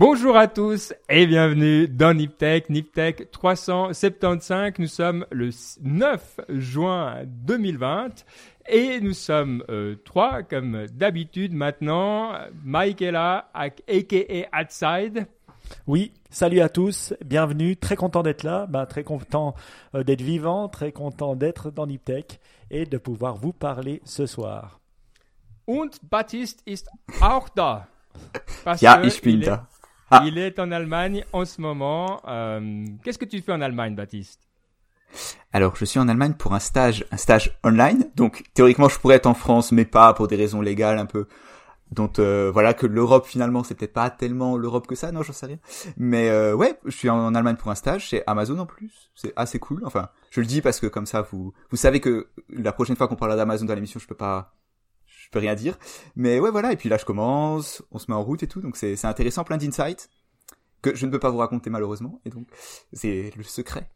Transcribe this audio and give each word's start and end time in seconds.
Bonjour 0.00 0.34
à 0.34 0.48
tous 0.48 0.94
et 1.10 1.26
bienvenue 1.26 1.86
dans 1.86 2.16
Niptech, 2.16 2.70
Niptech 2.70 3.30
375. 3.30 4.72
Nous 4.78 4.86
sommes 4.86 5.26
le 5.30 5.50
9 5.82 6.40
juin 6.48 7.16
2020 7.26 8.24
et 8.70 8.98
nous 9.02 9.12
sommes 9.12 9.62
euh, 9.68 9.96
trois 10.02 10.42
comme 10.42 10.86
d'habitude 10.86 11.52
maintenant. 11.52 12.32
Mike 12.64 13.02
est 13.02 13.10
là, 13.12 13.50
aka 13.52 14.48
Outside. 14.58 15.26
Oui, 15.86 16.14
salut 16.30 16.60
à 16.60 16.70
tous, 16.70 17.12
bienvenue, 17.22 17.76
très 17.76 17.94
content 17.94 18.22
d'être 18.22 18.42
là, 18.42 18.66
ben, 18.70 18.86
très 18.86 19.04
content 19.04 19.54
euh, 19.94 20.02
d'être 20.02 20.22
vivant, 20.22 20.70
très 20.70 20.92
content 20.92 21.36
d'être 21.36 21.70
dans 21.70 21.86
Niptech 21.86 22.40
et 22.70 22.86
de 22.86 22.96
pouvoir 22.96 23.36
vous 23.36 23.52
parler 23.52 24.00
ce 24.06 24.24
soir. 24.24 24.80
Und 25.66 25.90
Baptiste 26.10 26.62
ist 26.64 26.88
auch 27.20 27.50
da. 27.54 27.86
Parce 28.64 28.80
ja, 28.80 29.04
ich 29.04 29.20
bin 29.20 29.40
da. 29.40 29.68
Ah. 30.10 30.22
Il 30.24 30.38
est 30.38 30.58
en 30.58 30.72
Allemagne 30.72 31.24
en 31.32 31.44
ce 31.44 31.60
moment. 31.60 32.20
Euh, 32.26 32.84
Qu'est-ce 33.04 33.18
que 33.18 33.24
tu 33.24 33.40
fais 33.40 33.52
en 33.52 33.60
Allemagne, 33.60 33.94
Baptiste? 33.94 34.40
Alors, 35.52 35.76
je 35.76 35.84
suis 35.84 35.98
en 35.98 36.08
Allemagne 36.08 36.34
pour 36.34 36.54
un 36.54 36.58
stage, 36.58 37.04
un 37.10 37.16
stage 37.16 37.58
online. 37.64 38.10
Donc, 38.16 38.44
théoriquement, 38.54 38.88
je 38.88 38.98
pourrais 38.98 39.16
être 39.16 39.26
en 39.26 39.34
France, 39.34 39.72
mais 39.72 39.84
pas 39.84 40.12
pour 40.14 40.28
des 40.28 40.36
raisons 40.36 40.60
légales 40.60 40.98
un 40.98 41.06
peu. 41.06 41.26
Donc, 41.92 42.18
euh, 42.18 42.50
voilà 42.52 42.72
que 42.72 42.86
l'Europe 42.86 43.26
finalement, 43.26 43.64
c'est 43.64 43.74
peut-être 43.74 43.92
pas 43.92 44.10
tellement 44.10 44.56
l'Europe 44.56 44.86
que 44.86 44.94
ça, 44.94 45.10
non, 45.10 45.22
j'en 45.22 45.32
sais 45.32 45.46
rien. 45.46 45.58
Mais 45.96 46.28
euh, 46.30 46.54
ouais, 46.54 46.78
je 46.84 46.90
suis 46.90 47.10
en, 47.10 47.34
Allemagne 47.34 47.56
pour 47.56 47.70
un 47.70 47.74
stage 47.74 48.06
chez 48.06 48.22
Amazon 48.28 48.58
en 48.58 48.66
plus. 48.66 49.10
C'est 49.16 49.32
assez 49.34 49.58
cool. 49.58 49.82
Enfin, 49.84 50.08
je 50.30 50.40
le 50.40 50.46
dis 50.46 50.60
parce 50.60 50.78
que 50.78 50.86
comme 50.86 51.06
ça, 51.06 51.22
vous 51.22 51.52
vous 51.70 51.76
savez 51.76 52.00
que 52.00 52.28
la 52.48 52.72
prochaine 52.72 52.94
fois 52.94 53.08
qu'on 53.08 53.16
parlera 53.16 53.36
d'Amazon 53.36 53.64
dans 53.64 53.74
l'émission, 53.74 53.98
je 53.98 54.06
peux 54.06 54.14
pas 54.14 54.54
peux 55.30 55.38
rien 55.38 55.54
dire. 55.54 55.78
Mais 56.16 56.40
ouais, 56.40 56.50
voilà. 56.50 56.72
Et 56.72 56.76
puis 56.76 56.88
là, 56.88 56.96
je 56.96 57.04
commence, 57.04 57.82
on 57.90 57.98
se 57.98 58.10
met 58.10 58.16
en 58.16 58.22
route 58.22 58.42
et 58.42 58.46
tout. 58.46 58.60
Donc 58.60 58.76
c'est 58.76 59.04
intéressant, 59.04 59.44
plein 59.44 59.56
d'insights 59.56 60.08
que 60.82 60.94
je 60.94 61.06
ne 61.06 61.10
peux 61.10 61.18
pas 61.18 61.30
vous 61.30 61.38
raconter 61.38 61.70
malheureusement. 61.70 62.20
Et 62.24 62.30
donc, 62.30 62.48
c'est 62.92 63.32
le 63.36 63.42
secret. 63.42 63.90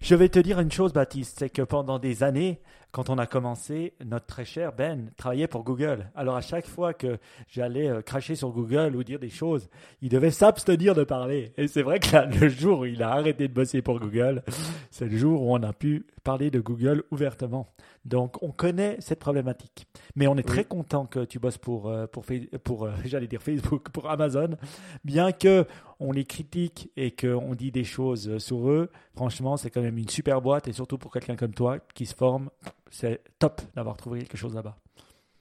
Je 0.00 0.14
vais 0.14 0.28
te 0.28 0.38
dire 0.38 0.58
une 0.58 0.72
chose, 0.72 0.92
Baptiste, 0.92 1.36
c'est 1.38 1.50
que 1.50 1.62
pendant 1.62 1.98
des 1.98 2.22
années, 2.22 2.60
quand 2.92 3.08
on 3.08 3.16
a 3.16 3.26
commencé, 3.26 3.94
notre 4.04 4.26
très 4.26 4.44
cher 4.44 4.74
Ben 4.74 5.10
travaillait 5.16 5.46
pour 5.46 5.64
Google. 5.64 6.10
Alors 6.14 6.36
à 6.36 6.42
chaque 6.42 6.66
fois 6.66 6.92
que 6.92 7.18
j'allais 7.48 7.88
euh, 7.88 8.02
cracher 8.02 8.34
sur 8.34 8.50
Google 8.50 8.94
ou 8.94 9.02
dire 9.02 9.18
des 9.18 9.30
choses, 9.30 9.70
il 10.02 10.10
devait 10.10 10.30
s'abstenir 10.30 10.94
de 10.94 11.02
parler. 11.02 11.54
Et 11.56 11.68
c'est 11.68 11.80
vrai 11.80 11.98
que 12.00 12.38
le 12.38 12.50
jour 12.50 12.80
où 12.80 12.84
il 12.84 13.02
a 13.02 13.12
arrêté 13.12 13.48
de 13.48 13.52
bosser 13.52 13.80
pour 13.80 13.98
Google, 13.98 14.42
c'est 14.90 15.06
le 15.06 15.16
jour 15.16 15.42
où 15.42 15.54
on 15.54 15.62
a 15.62 15.72
pu 15.72 16.06
parler 16.22 16.50
de 16.50 16.60
Google 16.60 17.02
ouvertement. 17.10 17.66
Donc 18.04 18.42
on 18.42 18.50
connaît 18.50 18.96
cette 19.00 19.20
problématique. 19.20 19.86
Mais 20.14 20.26
on 20.26 20.36
est 20.36 20.46
très 20.46 20.64
content 20.64 21.06
que 21.06 21.24
tu 21.24 21.38
bosses 21.38 21.56
pour, 21.56 21.88
euh, 21.88 22.06
pour, 22.06 22.26
pour 22.62 22.84
euh, 22.84 22.92
j'allais 23.06 23.26
dire 23.26 23.40
Facebook, 23.40 23.88
pour 23.88 24.10
Amazon, 24.10 24.50
bien 25.02 25.32
que 25.32 25.64
on 25.98 26.12
les 26.12 26.24
critique 26.24 26.90
et 26.98 27.10
qu'on 27.12 27.54
dit 27.54 27.72
des 27.72 27.84
choses 27.84 28.36
sur 28.36 28.68
eux. 28.68 28.90
Franchement, 29.14 29.56
c'est 29.56 29.70
quand 29.70 29.80
même 29.80 29.96
une 29.96 30.08
super 30.10 30.42
boîte 30.42 30.68
et 30.68 30.72
surtout 30.72 30.98
pour 30.98 31.10
quelqu'un 31.10 31.36
comme 31.36 31.54
toi 31.54 31.78
qui 31.94 32.04
se 32.04 32.14
forme 32.14 32.50
c'est 32.92 33.20
top 33.38 33.60
d'avoir 33.74 33.96
trouvé 33.96 34.20
quelque 34.20 34.36
chose 34.36 34.54
là-bas. 34.54 34.76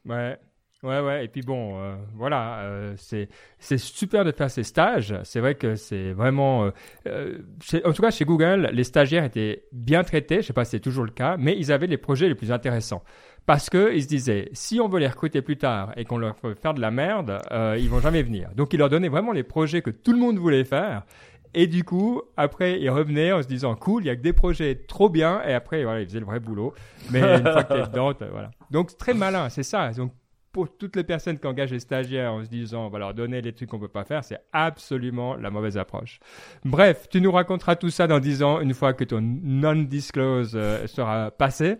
Ouais, 0.05 0.39
Ouais, 0.83 0.99
ouais, 0.99 1.25
et 1.25 1.27
puis 1.27 1.43
bon, 1.43 1.79
euh, 1.79 1.95
voilà, 2.15 2.61
euh, 2.61 2.95
c'est 2.97 3.77
super 3.77 4.25
de 4.25 4.31
faire 4.31 4.49
ces 4.49 4.63
stages. 4.63 5.13
C'est 5.23 5.39
vrai 5.39 5.53
que 5.53 5.75
c'est 5.75 6.11
vraiment, 6.11 6.71
euh, 7.05 7.37
en 7.85 7.93
tout 7.93 8.01
cas 8.01 8.09
chez 8.09 8.25
Google, 8.25 8.67
les 8.73 8.83
stagiaires 8.83 9.23
étaient 9.23 9.65
bien 9.71 10.03
traités. 10.03 10.41
Je 10.41 10.47
sais 10.47 10.53
pas 10.53 10.65
si 10.65 10.71
c'est 10.71 10.79
toujours 10.79 11.03
le 11.03 11.11
cas, 11.11 11.37
mais 11.37 11.55
ils 11.55 11.71
avaient 11.71 11.85
les 11.85 11.99
projets 11.99 12.27
les 12.27 12.33
plus 12.33 12.51
intéressants 12.51 13.03
parce 13.45 13.69
que 13.69 13.93
ils 13.93 14.03
se 14.03 14.07
disaient, 14.07 14.49
si 14.53 14.79
on 14.79 14.87
veut 14.87 14.99
les 14.99 15.07
recruter 15.07 15.43
plus 15.43 15.57
tard 15.57 15.93
et 15.97 16.05
qu'on 16.05 16.17
leur 16.17 16.35
fait 16.35 16.55
faire 16.55 16.73
de 16.73 16.81
la 16.81 16.89
merde, 16.89 17.39
ils 17.77 17.89
vont 17.89 17.99
jamais 17.99 18.23
venir. 18.23 18.49
Donc 18.55 18.73
ils 18.73 18.77
leur 18.77 18.89
donnaient 18.89 19.09
vraiment 19.09 19.33
les 19.33 19.43
projets 19.43 19.83
que 19.83 19.91
tout 19.91 20.13
le 20.13 20.19
monde 20.19 20.37
voulait 20.39 20.63
faire 20.63 21.03
et 21.53 21.67
du 21.67 21.83
coup, 21.83 22.21
après, 22.37 22.79
il 22.79 22.89
revenait 22.89 23.31
en 23.31 23.41
se 23.41 23.47
disant 23.47 23.75
cool, 23.75 24.03
il 24.03 24.07
y 24.07 24.09
a 24.09 24.15
que 24.15 24.21
des 24.21 24.33
projets 24.33 24.75
trop 24.87 25.09
bien. 25.09 25.41
Et 25.45 25.53
après, 25.53 25.83
voilà, 25.83 26.01
il 26.01 26.07
faisait 26.07 26.19
le 26.19 26.25
vrai 26.25 26.39
boulot. 26.39 26.73
Mais 27.11 27.19
une 27.19 27.43
fois 27.43 27.63
que 27.63 27.87
dedans, 27.87 28.13
voilà. 28.31 28.51
Donc, 28.69 28.97
très 28.97 29.13
malin, 29.13 29.49
c'est 29.49 29.63
ça. 29.63 29.91
Donc, 29.91 30.13
pour 30.51 30.75
toutes 30.77 30.95
les 30.95 31.03
personnes 31.03 31.39
qui 31.39 31.47
engagent 31.47 31.71
les 31.71 31.79
stagiaires 31.79 32.33
en 32.33 32.43
se 32.43 32.49
disant 32.49 32.85
on 32.85 32.89
va 32.89 32.99
leur 32.99 33.13
donner 33.13 33.41
les 33.41 33.53
trucs 33.53 33.69
qu'on 33.69 33.79
peut 33.79 33.87
pas 33.87 34.03
faire, 34.03 34.23
c'est 34.23 34.39
absolument 34.51 35.35
la 35.35 35.49
mauvaise 35.49 35.77
approche. 35.77 36.19
Bref, 36.65 37.07
tu 37.09 37.21
nous 37.21 37.31
raconteras 37.31 37.75
tout 37.75 37.89
ça 37.89 38.07
dans 38.07 38.19
10 38.19 38.43
ans, 38.43 38.59
une 38.59 38.73
fois 38.73 38.93
que 38.93 39.03
ton 39.03 39.21
non-disclose 39.21 40.51
euh, 40.55 40.87
sera 40.87 41.31
passé. 41.31 41.77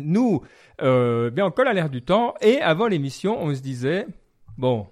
Nous, 0.00 0.42
euh, 0.82 1.30
on 1.38 1.50
colle 1.50 1.68
à 1.68 1.72
l'air 1.72 1.88
du 1.88 2.02
temps. 2.02 2.34
Et 2.40 2.60
avant 2.60 2.88
l'émission, 2.88 3.40
on 3.40 3.54
se 3.54 3.62
disait, 3.62 4.06
bon, 4.58 4.88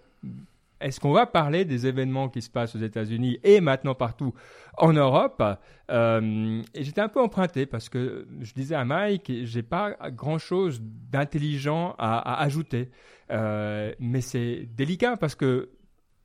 est-ce 0.84 1.00
qu'on 1.00 1.12
va 1.12 1.24
parler 1.24 1.64
des 1.64 1.86
événements 1.86 2.28
qui 2.28 2.42
se 2.42 2.50
passent 2.50 2.76
aux 2.76 2.80
États-Unis 2.80 3.38
et 3.42 3.62
maintenant 3.62 3.94
partout 3.94 4.34
en 4.76 4.92
Europe? 4.92 5.42
Euh, 5.90 6.62
Et 6.74 6.84
j'étais 6.84 7.00
un 7.00 7.08
peu 7.08 7.20
emprunté 7.20 7.64
parce 7.64 7.88
que 7.88 8.26
je 8.40 8.52
disais 8.52 8.74
à 8.74 8.84
Mike, 8.84 9.32
j'ai 9.44 9.62
pas 9.62 9.96
grand-chose 10.10 10.82
d'intelligent 10.82 11.94
à, 11.98 12.40
ajouter, 12.42 12.90
euh, 13.30 13.92
mais 13.98 14.20
c'est 14.20 14.68
délicat 14.76 15.16
parce 15.16 15.34
que 15.34 15.70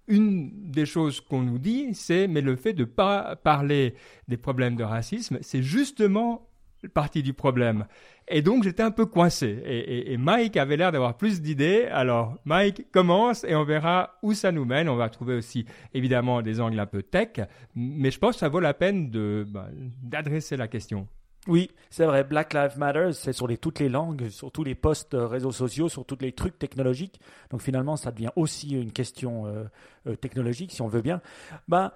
une 0.08 0.72
des 0.72 0.86
choses 0.86 1.22
qu'on 1.22 1.44
nous 1.44 1.60
dit, 1.60 1.94
c'est 1.94 2.28
mais 2.28 2.42
le 2.42 2.58
fait 2.58 2.74
de 2.74 2.84
pas 2.84 3.38
parler 3.38 3.94
des 4.28 4.38
problèmes 4.38 4.76
de 4.76 4.84
racisme, 4.84 5.38
c'est 5.42 5.62
justement 5.62 6.49
partie 6.88 7.24
du 7.24 7.34
problème. 7.34 7.86
Et 8.28 8.42
donc 8.42 8.64
j'étais 8.64 8.84
un 8.84 8.92
peu 8.92 9.06
coincé. 9.06 9.62
Et, 9.66 10.18
Mike 10.18 10.58
avait 10.58 10.78
l'air 10.78 10.92
d'avoir 10.92 11.18
plus 11.18 11.42
d'idées. 11.42 11.88
Alors 11.92 12.38
Mike 12.46 12.92
commence 12.92 13.44
et 13.44 13.56
on 13.56 13.64
verra 13.64 14.16
où 14.22 14.34
ça 14.34 14.52
nous 14.52 14.66
mène. 14.66 14.88
On 14.88 14.96
va 14.96 15.10
trouver 15.10 15.36
aussi 15.36 15.66
évidemment 15.94 16.42
des 16.42 16.62
angles 16.62 16.80
un 16.80 16.86
peu 16.86 17.04
tech, 17.04 17.40
mais 17.76 18.12
je 18.12 18.20
pense 18.20 18.36
que 18.36 18.40
ça 18.40 18.50
vaut 18.50 18.60
la 18.60 18.74
peine 18.74 19.10
de 19.10 19.46
bah, 19.48 19.70
d'adresser 20.04 20.58
la 20.58 20.68
question. 20.68 21.08
Oui, 21.48 21.72
c'est 21.90 22.06
vrai. 22.06 22.24
Black 22.24 22.54
Lives 22.54 22.78
Matter, 22.78 23.12
c'est 23.14 23.34
sur 23.34 23.48
les, 23.48 23.58
toutes 23.58 23.80
les 23.80 23.90
langues, 23.90 24.28
sur 24.30 24.52
tous 24.52 24.64
les 24.64 24.76
posts 24.76 25.14
euh, 25.14 25.26
réseaux 25.26 25.52
sociaux, 25.52 25.88
sur 25.88 26.06
tous 26.06 26.18
les 26.20 26.34
trucs 26.34 26.60
technologiques. 26.60 27.20
Donc 27.50 27.62
finalement, 27.62 27.96
ça 27.96 28.12
devient 28.12 28.30
aussi 28.36 28.72
une 28.72 28.92
question 28.92 29.48
euh, 29.48 29.64
euh, 30.06 30.16
technologique, 30.16 30.72
si 30.72 30.82
on 30.82 30.88
veut 30.88 31.02
bien. 31.02 31.22
Ben, 31.68 31.92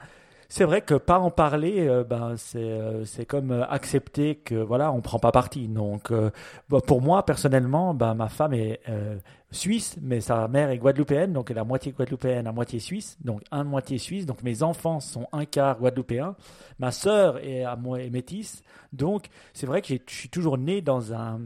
c'est 0.55 0.65
vrai 0.65 0.81
que 0.81 0.93
pas 0.93 1.17
en 1.17 1.31
parler, 1.31 1.87
euh, 1.87 2.03
ben 2.03 2.35
c'est 2.37 2.59
euh, 2.59 3.05
c'est 3.05 3.25
comme 3.25 3.49
euh, 3.49 3.65
accepter 3.65 4.35
que 4.35 4.53
voilà 4.53 4.91
on 4.91 5.01
prend 5.01 5.17
pas 5.17 5.31
parti. 5.31 5.67
Donc 5.67 6.13
pour 6.85 7.01
moi 7.01 7.25
personnellement, 7.25 7.95
ben 7.95 8.13
ma 8.13 8.29
femme 8.29 8.53
est 8.53 8.79
suisse, 9.49 9.97
mais 9.99 10.21
sa 10.21 10.47
mère 10.47 10.69
est 10.69 10.77
guadeloupéenne, 10.77 11.33
donc 11.33 11.49
elle 11.49 11.57
est 11.57 11.59
à 11.59 11.63
moitié 11.63 11.91
guadeloupéenne, 11.91 12.45
à 12.45 12.51
moitié 12.51 12.79
suisse, 12.79 13.17
donc 13.23 13.41
un 13.49 13.63
moitié 13.63 13.97
suisse. 13.97 14.27
Donc 14.27 14.43
mes 14.43 14.61
enfants 14.61 14.99
sont 14.99 15.27
un 15.31 15.45
quart 15.45 15.79
guadeloupéens. 15.79 16.35
Ma 16.77 16.91
sœur 16.91 17.39
est 17.39 17.63
à 17.63 17.75
moi 17.75 17.97
métisse, 18.11 18.61
donc 18.91 19.29
c'est 19.53 19.65
vrai 19.65 19.81
que 19.81 19.87
je 19.87 20.13
suis 20.13 20.29
toujours 20.29 20.59
né 20.59 20.81
dans 20.81 21.15
un 21.15 21.41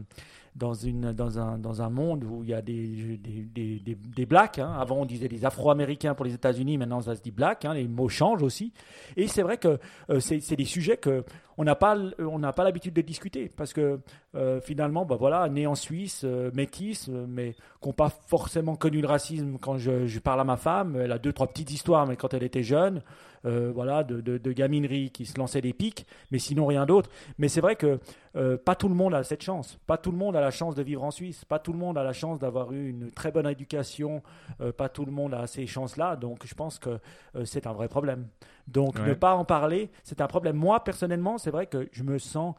dans, 0.58 0.74
une, 0.74 1.12
dans, 1.12 1.38
un, 1.38 1.58
dans 1.58 1.80
un 1.82 1.88
monde 1.88 2.24
où 2.24 2.42
il 2.42 2.50
y 2.50 2.54
a 2.54 2.60
des, 2.60 3.18
des, 3.18 3.78
des, 3.78 3.94
des, 3.94 4.26
blacks. 4.26 4.58
Hein. 4.58 4.76
Avant, 4.78 4.96
on 4.96 5.04
disait 5.04 5.28
des 5.28 5.44
Afro-Américains 5.44 6.14
pour 6.14 6.24
les 6.24 6.34
États-Unis, 6.34 6.76
maintenant 6.76 7.00
ça 7.00 7.14
se 7.14 7.22
dit 7.22 7.30
black. 7.30 7.64
Hein. 7.64 7.74
Les 7.74 7.86
mots 7.86 8.08
changent 8.08 8.42
aussi. 8.42 8.72
Et 9.16 9.28
c'est 9.28 9.42
vrai 9.42 9.56
que 9.56 9.78
euh, 10.10 10.20
c'est 10.20 10.56
des 10.56 10.64
sujets 10.64 10.96
que 10.96 11.24
on 11.58 11.64
n'a 11.64 11.74
pas, 11.74 11.98
on 12.18 12.38
n'a 12.38 12.52
pas 12.52 12.64
l'habitude 12.64 12.94
de 12.94 13.02
discuter 13.02 13.50
parce 13.54 13.72
que 13.72 14.00
euh, 14.36 14.60
finalement, 14.60 15.04
bah 15.04 15.16
voilà, 15.18 15.48
né 15.48 15.66
en 15.66 15.74
Suisse, 15.74 16.22
euh, 16.24 16.50
métis, 16.54 17.08
mais 17.08 17.54
qui 17.82 17.88
n'ont 17.88 17.92
pas 17.92 18.10
forcément 18.10 18.76
connu 18.76 19.00
le 19.00 19.08
racisme. 19.08 19.58
Quand 19.60 19.76
je, 19.76 20.18
parle 20.20 20.40
à 20.40 20.44
ma 20.44 20.56
femme, 20.56 20.96
elle 20.96 21.12
a 21.12 21.18
deux 21.18 21.32
trois 21.32 21.48
petites 21.48 21.72
histoires, 21.72 22.06
mais 22.06 22.16
quand 22.16 22.32
elle 22.32 22.44
était 22.44 22.62
jeune, 22.62 23.02
euh, 23.44 23.70
voilà, 23.72 24.02
de, 24.04 24.20
de, 24.20 24.52
gaminerie 24.52 25.10
qui 25.10 25.24
se 25.24 25.38
lançait 25.38 25.60
des 25.60 25.72
pics, 25.72 26.06
mais 26.30 26.38
sinon 26.38 26.66
rien 26.66 26.86
d'autre. 26.86 27.10
Mais 27.38 27.48
c'est 27.48 27.60
vrai 27.60 27.76
que 27.76 28.00
euh, 28.36 28.56
pas 28.56 28.74
tout 28.74 28.88
le 28.88 28.94
monde 28.94 29.14
a 29.14 29.22
cette 29.22 29.42
chance. 29.42 29.78
Pas 29.86 29.96
tout 29.96 30.10
le 30.10 30.16
monde 30.16 30.34
a 30.36 30.40
la 30.40 30.50
chance 30.50 30.74
de 30.74 30.82
vivre 30.82 31.04
en 31.04 31.10
Suisse. 31.10 31.44
Pas 31.44 31.58
tout 31.58 31.72
le 31.72 31.78
monde 31.78 31.96
a 31.98 32.02
la 32.02 32.12
chance 32.12 32.38
d'avoir 32.38 32.72
eu 32.72 32.88
une 32.88 33.10
très 33.10 33.30
bonne 33.30 33.46
éducation. 33.46 34.22
Euh, 34.60 34.72
pas 34.72 34.88
tout 34.88 35.04
le 35.04 35.12
monde 35.12 35.34
a 35.34 35.46
ces 35.46 35.66
chances-là. 35.66 36.16
Donc 36.16 36.46
je 36.46 36.54
pense 36.54 36.78
que 36.78 36.98
c'est 37.44 37.66
un 37.66 37.72
vrai 37.72 37.88
problème. 37.88 38.26
Donc 38.68 38.98
ne 38.98 39.14
pas 39.14 39.34
en 39.34 39.44
parler, 39.44 39.90
c'est 40.04 40.20
un 40.20 40.26
problème. 40.26 40.56
Moi, 40.56 40.82
personnellement, 40.84 41.38
c'est 41.38 41.50
vrai 41.50 41.66
que 41.66 41.88
je 41.92 42.02
me 42.02 42.18
sens 42.18 42.54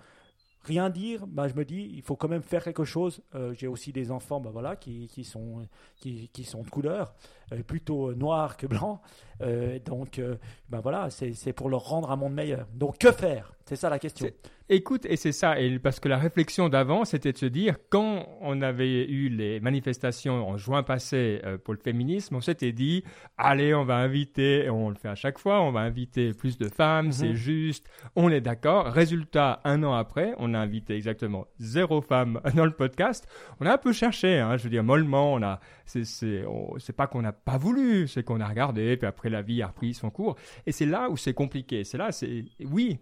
rien 0.63 0.89
dire, 0.89 1.25
bah, 1.27 1.47
je 1.47 1.53
me 1.53 1.63
dis, 1.63 1.91
il 1.93 2.01
faut 2.01 2.15
quand 2.15 2.27
même 2.27 2.41
faire 2.41 2.63
quelque 2.63 2.83
chose. 2.83 3.21
J'ai 3.53 3.67
aussi 3.67 3.93
des 3.93 4.11
enfants 4.11 4.39
bah, 4.39 4.49
voilà, 4.51 4.75
qui, 4.75 5.07
qui 5.07 5.23
sont, 5.23 5.67
qui, 5.97 6.29
qui, 6.33 6.43
sont 6.43 6.63
de 6.63 6.69
couleur, 6.69 7.13
plutôt 7.65 8.13
noir 8.13 8.57
que 8.57 8.67
blanc. 8.67 9.01
Euh, 9.41 9.79
donc, 9.79 10.19
euh, 10.19 10.35
ben 10.69 10.79
voilà, 10.79 11.09
c'est 11.09 11.53
pour 11.53 11.69
leur 11.69 11.85
rendre 11.85 12.11
un 12.11 12.15
monde 12.15 12.33
meilleur. 12.33 12.67
Donc, 12.73 12.97
que 12.97 13.11
faire? 13.11 13.53
C'est 13.65 13.75
ça 13.75 13.89
la 13.89 13.99
question. 13.99 14.27
Écoute, 14.71 15.05
et 15.05 15.15
c'est 15.15 15.31
ça, 15.31 15.59
et 15.59 15.79
parce 15.79 15.99
que 15.99 16.09
la 16.09 16.17
réflexion 16.17 16.69
d'avant, 16.69 17.05
c'était 17.05 17.31
de 17.31 17.37
se 17.37 17.45
dire, 17.45 17.75
quand 17.89 18.27
on 18.41 18.61
avait 18.61 19.05
eu 19.07 19.29
les 19.29 19.59
manifestations 19.59 20.47
en 20.47 20.57
juin 20.57 20.83
passé 20.83 21.41
euh, 21.43 21.57
pour 21.57 21.73
le 21.73 21.79
féminisme, 21.79 22.35
on 22.35 22.41
s'était 22.41 22.71
dit, 22.71 23.03
allez, 23.37 23.73
on 23.73 23.83
va 23.83 23.95
inviter, 23.95 24.65
et 24.65 24.69
on 24.69 24.89
le 24.89 24.95
fait 24.95 25.07
à 25.07 25.15
chaque 25.15 25.39
fois, 25.39 25.61
on 25.61 25.71
va 25.71 25.81
inviter 25.81 26.33
plus 26.33 26.57
de 26.57 26.67
femmes, 26.67 27.07
mhm. 27.07 27.11
c'est 27.11 27.35
juste, 27.35 27.87
on 28.15 28.29
est 28.29 28.41
d'accord. 28.41 28.85
Résultat, 28.85 29.59
un 29.63 29.83
an 29.83 29.93
après, 29.93 30.33
on 30.37 30.53
a 30.53 30.59
invité 30.59 30.95
exactement 30.95 31.47
zéro 31.59 32.01
femme 32.01 32.39
dans 32.55 32.65
le 32.65 32.73
podcast. 32.73 33.27
On 33.59 33.65
a 33.65 33.73
un 33.73 33.77
peu 33.79 33.93
cherché, 33.93 34.37
hein, 34.37 34.57
je 34.57 34.63
veux 34.63 34.69
dire, 34.69 34.83
mollement, 34.83 35.33
on 35.33 35.41
a, 35.41 35.59
c'est 35.89 36.95
pas 36.95 37.07
qu'on 37.07 37.21
n'a 37.21 37.31
pas 37.31 37.57
voulu, 37.57 38.07
c'est 38.07 38.23
qu'on 38.23 38.39
a 38.39 38.47
regardé, 38.47 38.97
puis 38.97 39.07
après 39.07 39.29
la 39.29 39.41
vie 39.41 39.61
a 39.61 39.67
repris 39.67 39.93
son 39.93 40.09
cours. 40.09 40.35
Et 40.65 40.71
c'est 40.71 40.85
là 40.85 41.09
où 41.09 41.17
c'est 41.17 41.33
compliqué. 41.33 41.83
C'est 41.83 41.97
là, 41.97 42.11
c'est 42.11 42.45
oui, 42.63 42.99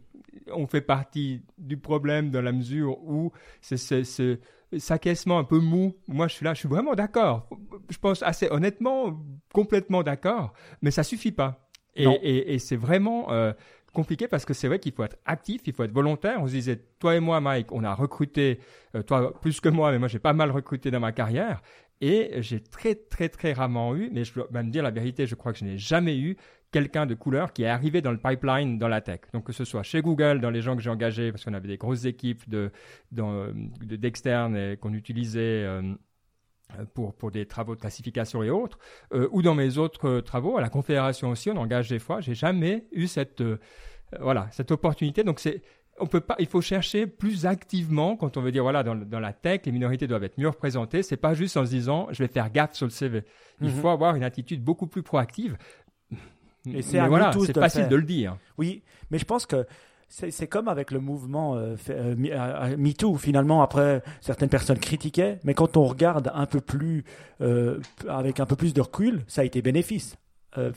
on 0.54 0.68
fait 0.68 0.82
partie 0.82 1.42
du 1.58 1.78
problème 1.78 2.32
dans 2.32 2.42
la 2.42 2.52
mesure 2.52 2.98
où 3.04 3.32
c'est 3.62 3.78
ce 3.78 4.40
s'acquiescement 4.78 5.40
un 5.40 5.44
peu 5.44 5.60
mou. 5.60 5.96
Moi, 6.08 6.28
je 6.28 6.34
suis 6.36 6.46
là, 6.46 6.54
je 6.54 6.60
suis 6.60 6.70
vraiment 6.70 6.96
d'accord. 6.96 7.50
Je 7.90 7.98
pense 7.98 8.22
assez 8.24 8.50
honnêtement, 8.50 9.18
complètement 9.54 10.04
d'accord, 10.04 10.54
mais 10.82 10.92
ça 10.92 11.04
suffit 11.04 11.32
pas. 11.32 11.70
Et, 11.96 12.60
c'est 12.60 12.76
vraiment 12.76 13.32
euh, 13.32 13.54
compliqué 13.94 14.28
parce 14.28 14.46
que 14.46 14.54
c'est 14.54 14.68
vrai 14.68 14.78
qu'il 14.78 14.92
faut 14.92 15.04
être 15.04 15.18
actif, 15.26 15.62
il 15.66 15.74
faut 15.74 15.84
être 15.84 15.94
volontaire. 15.94 16.38
On 16.42 16.48
se 16.48 16.52
disait, 16.52 16.80
toi 17.00 17.16
et 17.16 17.20
moi, 17.20 17.42
Mike, 17.42 17.72
on 17.72 17.84
a 17.84 17.94
recruté, 17.96 18.60
euh, 18.94 19.02
toi 19.02 19.34
plus 19.42 19.60
que 19.60 19.70
moi, 19.70 19.92
mais 19.92 20.00
moi 20.00 20.08
j'ai 20.08 20.20
pas 20.20 20.34
mal 20.34 20.52
recruté 20.52 20.92
dans 20.92 21.00
ma 21.00 21.12
carrière. 21.12 21.62
Et 22.02 22.42
j'ai 22.42 22.62
très, 22.62 22.96
très, 22.96 23.30
très 23.30 23.54
rarement 23.54 23.96
eu, 23.96 24.10
mais 24.12 24.24
je 24.24 24.34
dois 24.34 24.48
même 24.52 24.70
dire 24.70 24.84
la 24.84 24.92
vérité, 24.92 25.26
je 25.26 25.36
crois 25.36 25.52
que 25.52 25.60
je 25.60 25.66
n'ai 25.66 25.78
jamais 25.78 26.18
eu 26.18 26.38
quelqu'un 26.72 27.06
de 27.06 27.16
couleur 27.16 27.54
qui 27.54 27.64
est 27.64 27.68
arrivé 27.68 28.02
dans 28.02 28.12
le 28.12 28.18
pipeline 28.18 28.78
dans 28.78 28.88
la 28.88 29.02
tech. 29.02 29.22
Donc 29.34 29.46
que 29.46 29.54
ce 29.54 29.66
soit 29.66 29.84
chez 29.84 30.02
Google, 30.02 30.42
dans 30.42 30.50
les 30.50 30.62
gens 30.62 30.76
que 30.76 30.82
j'ai 30.82 30.90
engagés, 30.90 31.32
parce 31.32 31.44
qu'on 31.44 31.54
avait 31.54 31.68
des 31.68 31.78
grosses 31.78 32.06
équipes 32.06 32.48
de, 32.50 32.72
d'externes 33.12 34.56
et 34.56 34.78
qu'on 34.78 34.94
utilisait 34.94 35.64
euh, 35.64 35.82
pour, 36.94 37.16
pour 37.16 37.32
des 37.32 37.46
travaux 37.46 37.76
de 37.76 37.82
classification 37.82 38.44
et 38.44 38.50
autres, 38.50 38.78
euh, 39.14 39.30
ou 39.32 39.42
dans 39.42 39.56
mes 39.56 39.78
autres 39.78 40.20
travaux, 40.20 40.58
à 40.58 40.62
la 40.62 40.70
Confédération 40.70 41.30
aussi, 41.30 41.50
on 41.50 41.58
engage 41.58 41.90
des 41.90 42.00
fois. 42.00 42.20
J'ai 42.20 42.36
jamais 42.36 42.88
eu 42.92 43.08
cette, 43.08 43.42
euh, 43.42 43.58
voilà, 44.20 44.48
cette 44.52 44.72
opportunité. 44.72 45.24
Donc 45.24 45.40
c'est 45.40 45.62
on 46.00 46.08
peut 46.08 46.20
pas, 46.20 46.36
il 46.40 46.48
faut 46.48 46.62
chercher 46.62 47.08
plus 47.08 47.46
activement 47.46 48.16
quand 48.16 48.38
on 48.38 48.42
veut 48.42 48.52
dire 48.52 48.64
voilà 48.64 48.84
dans, 48.84 48.96
dans 48.96 49.20
la 49.20 49.34
tech 49.34 49.62
les 49.66 49.72
minorités 49.72 50.08
doivent 50.08 50.24
être 50.24 50.38
mieux 50.38 50.50
représentées. 50.50 51.04
C'est 51.04 51.18
pas 51.18 51.34
juste 51.34 51.58
en 51.58 51.66
se 51.66 51.70
disant 51.70 52.08
je 52.12 52.24
vais 52.24 52.28
faire 52.30 52.52
gaffe 52.52 52.74
sur 52.74 52.86
le 52.86 52.92
CV. 52.92 53.24
Il 53.62 53.70
mhm. 53.70 53.76
faut 53.76 53.90
avoir 53.90 54.16
une 54.16 54.24
attitude 54.24 54.64
beaucoup 54.64 54.88
plus 54.88 55.04
proactive. 55.04 55.58
Et 56.74 56.82
c'est 56.82 57.06
voilà, 57.08 57.32
c'est 57.46 57.58
facile 57.58 57.88
de 57.88 57.96
le 57.96 58.04
dire. 58.04 58.38
Oui, 58.58 58.84
mais 59.10 59.18
je 59.20 59.26
pense 59.26 59.46
que 59.46 59.66
c'est 60.10 60.48
comme 60.48 60.68
avec 60.68 60.92
le 60.92 61.00
mouvement 61.00 61.56
euh, 61.56 61.76
euh, 61.90 62.16
euh, 62.32 62.78
MeToo. 62.78 63.16
Finalement, 63.16 63.62
après, 63.62 64.02
certaines 64.22 64.50
personnes 64.50 64.80
critiquaient, 64.80 65.40
mais 65.44 65.54
quand 65.54 65.78
on 65.78 65.84
regarde 65.84 66.32
un 66.34 66.46
peu 66.46 66.62
plus, 66.62 67.04
avec 68.08 68.40
un 68.40 68.46
peu 68.46 68.56
plus 68.56 68.74
de 68.74 68.82
recul, 68.82 69.24
ça 69.28 69.42
a 69.42 69.44
été 69.44 69.62
bénéfice. 69.62 70.18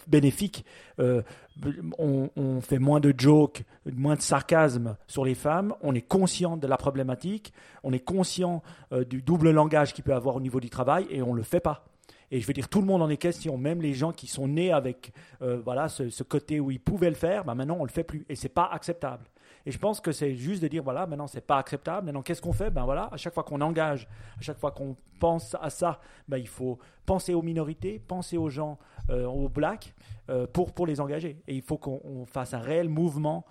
Bénéfique. 0.07 0.65
On, 0.99 2.31
on, 2.37 2.61
fait 2.61 2.79
moins 2.79 3.01
de 3.01 3.15
jokes, 3.17 3.65
moins 3.91 4.15
de 4.15 4.21
sarcasme 4.21 4.97
sur 5.07 5.25
les 5.25 5.35
femmes. 5.35 5.75
On 5.83 5.95
est 5.95 6.03
conscient 6.03 6.57
de 6.57 6.67
la 6.67 6.77
problématique. 6.77 7.53
On 7.83 7.93
est 7.93 8.05
conscient 8.05 8.63
du 9.09 9.23
double 9.23 9.51
langage 9.51 9.95
qu'il 9.95 10.05
peut 10.05 10.15
avoir 10.15 10.37
au 10.37 10.41
niveau 10.41 10.61
du 10.61 10.69
travail 10.69 11.07
et 11.11 11.23
on 11.23 11.33
le 11.33 11.43
fait 11.43 11.61
pas. 11.61 11.85
Et 12.31 12.41
je 12.41 12.47
veux 12.47 12.53
dire, 12.53 12.69
tout 12.69 12.81
le 12.81 12.87
monde 12.87 13.03
en 13.03 13.09
est 13.09 13.17
question, 13.17 13.59
même 13.59 13.83
les 13.83 13.93
gens 13.93 14.13
qui 14.13 14.29
sont 14.29 14.47
nés 14.47 14.73
avec 14.73 15.13
euh, 15.43 15.61
voilà, 15.65 15.89
ce, 15.89 16.23
côté 16.23 16.61
où 16.61 16.71
ils 16.71 16.81
pouvaient 16.81 17.09
le 17.09 17.17
faire, 17.17 17.45
bah 17.45 17.55
maintenant 17.55 17.79
on 17.81 17.85
le 17.85 17.91
fait 17.91 18.05
plus. 18.05 18.25
Et 18.29 18.37
c'est 18.37 18.49
pas 18.49 18.69
acceptable. 18.73 19.25
Et 19.67 19.73
je 19.73 19.79
pense 19.79 20.01
que 20.01 20.13
c'est 20.13 20.35
juste 20.37 20.63
de 20.63 20.69
dire, 20.69 20.83
voilà, 20.83 21.07
maintenant 21.07 21.27
c'est 21.27 21.41
pas 21.41 21.59
acceptable. 21.59 22.07
Maintenant, 22.07 22.23
qu'est-ce 22.23 22.41
qu'on 22.41 22.53
fait? 22.53 22.71
Ben 22.71 22.85
voilà, 22.85 23.09
à 23.13 23.17
chaque 23.17 23.35
fois 23.35 23.43
qu'on 23.43 23.61
engage, 23.61 24.09
à 24.39 24.43
chaque 24.43 24.59
fois 24.59 24.71
qu'on 24.71 24.97
pense 25.19 25.57
à 25.61 25.71
ça, 25.71 26.01
ben, 26.29 26.39
il 26.39 26.49
faut 26.49 26.79
penser 27.05 27.35
aux 27.35 27.43
minorités, 27.43 27.99
penser 27.99 28.39
aux 28.39 28.49
gens, 28.49 28.79
euh, 29.00 29.00
aux 29.11 29.49
blacks, 29.49 29.95
euh, 30.29 30.47
pour, 30.47 30.73
pour 30.73 30.87
les 30.87 31.01
engager. 31.01 31.43
Et 31.47 31.55
il 31.55 31.63
faut 31.63 31.79
qu'on 31.79 32.25
fasse 32.27 32.55
un 32.55 32.61
réel 32.61 32.89
mouvement 32.89 33.45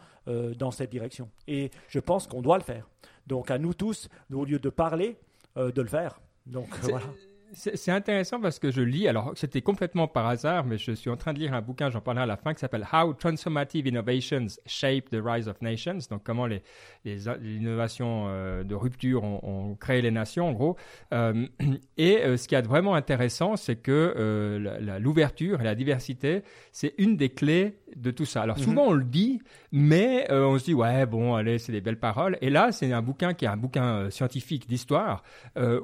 dans 0.60 0.70
cette 0.70 0.92
direction. 0.92 1.28
Et 1.48 1.72
je 1.88 2.00
pense 2.00 2.28
qu'on 2.28 2.44
doit 2.44 2.60
le 2.60 2.64
faire. 2.64 2.88
Donc 3.26 3.50
à 3.50 3.58
nous 3.58 3.74
tous, 3.74 4.10
au 4.32 4.46
lieu 4.46 4.60
de 4.60 4.70
parler, 4.70 5.18
de 5.56 5.82
le 5.82 5.88
faire. 5.88 6.22
Donc 6.46 6.68
voilà 6.84 7.08
c'est 7.54 7.92
intéressant 7.92 8.40
parce 8.40 8.60
que 8.60 8.72
je 8.72 8.81
lis, 8.81 9.07
alors 9.07 9.34
c'était 9.36 9.62
complètement 9.62 10.07
par 10.07 10.28
hasard, 10.28 10.66
mais 10.66 10.78
je 10.78 10.92
suis 10.92 11.10
en 11.10 11.18
train 11.18 11.34
de 11.34 11.40
lire 11.40 11.54
un 11.54 11.62
bouquin, 11.62 11.90
j'en 11.90 12.01
parlerai 12.01 12.24
à 12.24 12.28
la 12.28 12.38
fin, 12.38 12.54
qui 12.54 12.60
s'appelle 12.60 12.86
How 12.92 13.13
Transformative 13.13 13.88
Innovations 13.88 14.48
Shape 14.66 15.10
the 15.10 15.18
Rise 15.24 15.48
of 15.48 15.62
Nations, 15.62 16.00
donc 16.10 16.24
comment 16.24 16.46
les, 16.46 16.62
les, 17.06 17.28
innovations 17.28 18.25
euh, 18.28 18.63
de 18.63 18.75
rupture 18.75 19.24
ont, 19.24 19.75
créé 19.80 20.01
les 20.01 20.12
nations, 20.12 20.50
en 20.50 20.54
gros. 20.54 20.78
Euh, 21.13 21.46
et 21.98 22.18
euh, 22.18 22.38
ce 22.38 22.48
qui 22.48 22.56
est 22.56 22.62
vraiment 22.62 22.96
intéressant, 22.96 23.56
c'est 23.56 23.78
que 23.78 24.60
l'ouverture 25.00 25.62
et 25.62 25.63
la 25.63 25.75
diversité, 25.75 26.44
c'est 26.72 26.94
une 26.98 27.18
des 27.18 27.30
clés 27.30 27.80
de 27.96 28.12
tout 28.12 28.25
ça. 28.25 28.44
Alors 28.44 28.57
mhm. 28.57 28.63
souvent 28.63 28.84
on 28.88 28.94
le 28.94 29.04
dit, 29.04 29.42
mais 29.72 30.28
on 30.31 30.57
se 30.57 30.66
dit, 30.66 30.74
ouais, 30.74 31.06
bon, 31.06 31.36
allez, 31.36 31.57
c'est 31.57 31.72
des 31.72 31.81
belles 31.81 32.00
paroles. 32.00 32.38
Et 32.42 32.50
là, 32.50 32.72
c'est 32.72 32.92
un 32.92 33.01
bouquin 33.01 33.34
qui 33.34 33.46
est 33.46 33.50
un 33.50 33.57
bouquin 33.57 34.10
scientifique 34.10 34.68
d'histoire, 34.68 35.24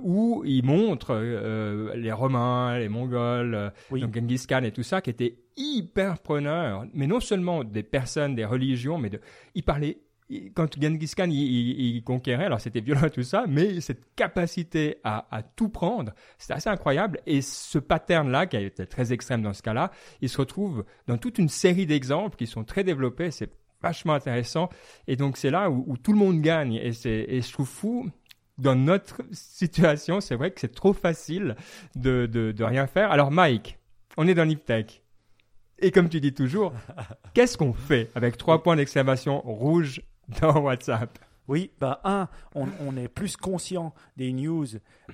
où 0.01 0.43
il 0.45 0.63
montre 0.63 1.13
euh, 1.55 1.95
les 1.95 2.11
Romains, 2.11 2.77
les 2.77 2.89
Mongols, 2.89 3.55
euh, 3.55 3.69
donc 3.91 4.15
Genghis 4.15 4.45
Khan 4.47 4.63
et 4.63 4.71
tout 4.71 4.83
ça, 4.83 5.01
qui 5.01 5.09
étaient 5.09 5.37
hyper 5.57 6.19
preneurs, 6.19 6.85
mais 6.93 7.07
non 7.07 7.19
seulement 7.19 7.63
des 7.63 7.83
personnes, 7.83 8.35
des 8.35 8.45
religions, 8.45 8.97
mais 8.97 9.09
de, 9.09 9.19
ils 9.53 9.63
parlaient 9.63 9.97
quand 10.55 10.81
Genghis 10.81 11.13
Khan 11.15 11.29
il, 11.29 12.01
conquérait, 12.03 12.45
alors 12.45 12.59
c'était 12.59 12.79
violent 12.79 13.09
tout 13.13 13.23
ça, 13.23 13.45
mais 13.47 13.79
cette 13.79 14.15
capacité 14.15 14.97
à, 15.03 15.43
tout 15.55 15.69
prendre, 15.69 16.13
c'est 16.37 16.53
assez 16.53 16.69
incroyable. 16.69 17.19
Et 17.27 17.41
ce 17.41 17.77
pattern-là, 17.77 18.47
qui 18.47 18.57
a 18.57 18.61
été 18.61 18.87
très 18.87 19.13
extrême 19.13 19.43
dans 19.43 19.53
ce 19.53 19.61
cas-là, 19.61 19.91
il 20.21 20.29
se 20.29 20.37
retrouve 20.37 20.83
dans 21.07 21.17
toute 21.17 21.37
une 21.37 21.49
série 21.49 21.85
d'exemples 21.85 22.37
qui 22.37 22.47
sont 22.47 22.63
très 22.63 22.83
développés. 22.83 23.29
C'est 23.29 23.51
vachement 23.81 24.13
intéressant. 24.13 24.69
Et 25.07 25.15
donc 25.15 25.37
c'est 25.37 25.51
là 25.51 25.69
où, 25.69 25.95
tout 25.97 26.11
le 26.11 26.17
monde 26.17 26.41
gagne. 26.41 26.73
Et, 26.73 26.91
et 27.05 27.41
je 27.41 27.51
trouve 27.53 27.67
fou 27.67 28.09
dans 28.57 28.75
notre 28.75 29.21
situation, 29.31 30.21
c'est 30.21 30.35
vrai 30.35 30.51
que 30.51 30.61
c'est 30.61 30.73
trop 30.73 30.93
facile 30.93 31.55
de, 31.95 32.25
de, 32.25 32.51
de, 32.51 32.63
rien 32.63 32.87
faire. 32.87 33.11
Alors 33.11 33.31
Mike, 33.31 33.79
on 34.17 34.27
est 34.27 34.33
dans 34.33 34.43
l'IPTech. 34.43 35.01
Et 35.79 35.91
comme 35.91 36.07
tu 36.07 36.21
dis 36.21 36.33
toujours, 36.33 36.73
qu'est-ce 37.33 37.57
qu'on 37.57 37.73
fait 37.73 38.09
avec 38.15 38.37
trois 38.37 38.63
points 38.63 38.75
d'exclamation 38.75 39.41
rouge 39.41 40.01
dans 40.41 40.59
WhatsApp? 40.61 41.19
Oui, 41.47 41.71
bah 41.79 42.01
un, 42.03 42.27
on, 42.55 42.67
on, 42.79 42.97
est 42.97 43.07
plus 43.07 43.37
conscient 43.37 43.93
des 44.17 44.33
news, 44.33 44.65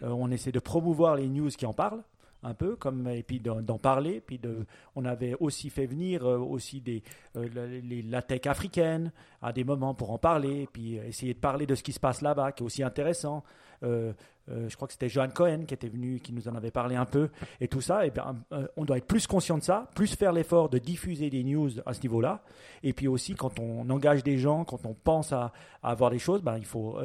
euh, 0.01 0.07
on 0.07 0.31
essaie 0.31 0.53
de 0.53 0.59
promouvoir 0.59 1.15
les 1.15 1.27
news 1.27 1.49
qui 1.49 1.65
en 1.65 1.73
parlent 1.73 2.03
un 2.43 2.53
peu, 2.53 2.75
comme 2.75 3.07
et 3.07 3.23
puis 3.23 3.39
d'en 3.39 3.77
parler. 3.77 4.21
Puis 4.21 4.39
on 4.95 5.05
avait 5.05 5.35
aussi 5.39 5.69
fait 5.69 5.85
venir 5.85 6.25
euh, 6.25 6.38
aussi 6.38 6.81
des 6.81 7.03
euh, 7.35 7.47
la, 8.09 8.21
tech 8.21 8.45
africaine 8.45 9.11
à 9.41 9.53
des 9.53 9.63
moments 9.63 9.93
pour 9.93 10.12
en 10.12 10.17
parler, 10.17 10.67
puis 10.71 10.95
essayer 10.95 11.33
de 11.33 11.39
parler 11.39 11.65
de 11.65 11.75
ce 11.75 11.83
qui 11.83 11.93
se 11.93 12.00
passe 12.00 12.21
là-bas, 12.21 12.51
qui 12.51 12.63
est 12.63 12.65
aussi 12.65 12.83
intéressant. 12.83 13.43
Euh, 13.83 14.13
euh, 14.50 14.67
je 14.67 14.75
crois 14.75 14.88
que 14.88 14.93
c'était 14.93 15.07
Johan 15.07 15.29
Cohen 15.29 15.65
qui 15.67 15.74
était 15.74 15.88
venu, 15.88 16.19
qui 16.19 16.33
nous 16.33 16.48
en 16.48 16.55
avait 16.55 16.71
parlé 16.71 16.95
un 16.95 17.05
peu, 17.05 17.29
et 17.60 17.67
tout 17.67 17.79
ça. 17.79 18.05
Et 18.05 18.12
bien, 18.12 18.36
euh, 18.51 18.67
on 18.75 18.86
doit 18.86 18.98
être 18.98 19.05
plus 19.05 19.27
conscient 19.27 19.57
de 19.57 19.63
ça, 19.63 19.88
plus 19.95 20.15
faire 20.15 20.33
l'effort 20.33 20.67
de 20.69 20.77
diffuser 20.77 21.29
des 21.29 21.43
news 21.43 21.69
à 21.86 21.93
ce 21.93 22.01
niveau-là. 22.01 22.41
Et 22.83 22.93
puis 22.93 23.07
aussi, 23.07 23.36
quand 23.36 23.60
on 23.60 23.89
engage 23.89 24.24
des 24.24 24.38
gens, 24.38 24.65
quand 24.65 24.83
on 24.86 24.93
pense 24.93 25.31
à, 25.31 25.51
avoir 25.83 26.10
des 26.10 26.19
choses, 26.19 26.41
ben, 26.41 26.57
il 26.57 26.65
faut 26.65 26.98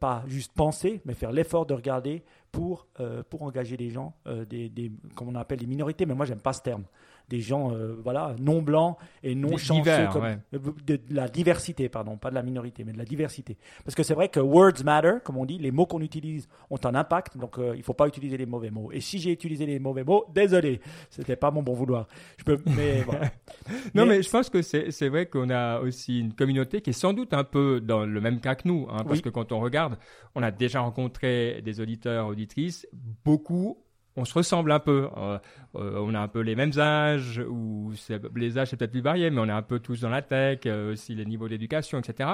pas 0.00 0.24
juste 0.26 0.52
penser, 0.52 1.00
mais 1.04 1.14
faire 1.14 1.32
l'effort 1.32 1.66
de 1.66 1.74
regarder 1.74 2.22
pour, 2.52 2.88
pour 3.30 3.42
engager 3.42 3.76
des 3.76 3.90
gens, 3.90 4.14
des, 4.48 4.68
des, 4.68 4.92
comme 5.14 5.28
on 5.28 5.34
appelle 5.34 5.60
les 5.60 5.66
minorités. 5.66 6.06
Mais 6.06 6.14
moi, 6.14 6.26
j'aime 6.26 6.40
pas 6.40 6.52
ce 6.52 6.62
terme 6.62 6.84
des 7.28 7.40
gens 7.40 7.72
euh, 7.72 7.94
voilà, 8.02 8.34
non 8.40 8.62
blancs 8.62 8.96
et 9.22 9.34
non 9.34 9.56
chanceux. 9.56 10.08
Comme, 10.12 10.24
euh, 10.24 10.58
de, 10.86 11.00
la 11.10 11.28
diversité, 11.28 11.88
pardon, 11.88 12.16
pas 12.16 12.30
de 12.30 12.34
la 12.34 12.42
minorité, 12.42 12.84
mais 12.84 12.92
de 12.92 12.98
la 12.98 13.04
diversité. 13.04 13.56
Parce 13.84 13.94
que 13.94 14.02
c'est 14.02 14.14
vrai 14.14 14.28
que 14.28 14.40
words 14.40 14.84
matter, 14.84 15.18
comme 15.24 15.36
on 15.36 15.44
dit, 15.44 15.58
les 15.58 15.70
mots 15.70 15.86
qu'on 15.86 16.00
utilise 16.00 16.48
ont 16.70 16.78
un 16.84 16.94
impact, 16.94 17.36
donc 17.36 17.58
euh, 17.58 17.72
il 17.74 17.78
ne 17.78 17.82
faut 17.82 17.94
pas 17.94 18.08
utiliser 18.08 18.36
les 18.36 18.46
mauvais 18.46 18.70
mots. 18.70 18.90
Et 18.92 19.00
si 19.00 19.18
j'ai 19.18 19.32
utilisé 19.32 19.66
les 19.66 19.78
mauvais 19.78 20.04
mots, 20.04 20.24
désolé, 20.34 20.80
c'était 21.10 21.36
pas 21.36 21.50
mon 21.50 21.62
bon 21.62 21.74
vouloir. 21.74 22.08
Je 22.38 22.44
peux, 22.44 22.58
mais, 22.66 23.04
non, 23.94 24.06
mais, 24.06 24.22
je 24.22 24.30
pense 24.30 24.48
que 24.48 24.62
c'est 24.62 25.08
vrai 25.08 25.26
qu'on 25.26 25.50
a 25.50 25.80
aussi 25.80 26.20
une 26.20 26.32
communauté 26.32 26.80
qui 26.80 26.90
est 26.90 26.94
sans 26.94 27.12
doute 27.12 27.34
un 27.34 27.44
peu 27.44 27.80
dans 27.80 28.06
le 28.06 28.20
même 28.20 28.40
cas 28.40 28.54
que 28.54 28.66
nous, 28.66 28.86
hein, 28.90 29.04
parce 29.06 29.20
que 29.20 29.28
quand 29.28 29.52
on 29.52 29.60
regarde, 29.60 29.98
on 30.34 30.42
a 30.42 30.50
déjà 30.50 30.80
rencontré 30.80 31.60
des 31.62 31.80
auditeurs, 31.80 32.26
auditrices, 32.26 32.86
beaucoup 33.24 33.78
on 34.18 34.24
se 34.24 34.34
ressemble 34.34 34.72
un 34.72 34.80
peu. 34.80 35.08
Euh, 35.16 35.38
euh, 35.76 36.00
on 36.00 36.14
a 36.14 36.20
un 36.20 36.28
peu 36.28 36.40
les 36.40 36.56
mêmes 36.56 36.72
âges, 36.78 37.40
ou 37.48 37.92
les 38.34 38.58
âges 38.58 38.70
c'est 38.70 38.76
peut-être 38.76 38.90
plus 38.90 39.00
varié, 39.00 39.30
mais 39.30 39.40
on 39.40 39.46
est 39.46 39.52
un 39.52 39.62
peu 39.62 39.78
tous 39.78 40.00
dans 40.00 40.08
la 40.08 40.22
tech, 40.22 40.60
euh, 40.66 40.92
aussi 40.92 41.14
les 41.14 41.24
niveaux 41.24 41.48
d'éducation, 41.48 41.98
etc. 41.98 42.30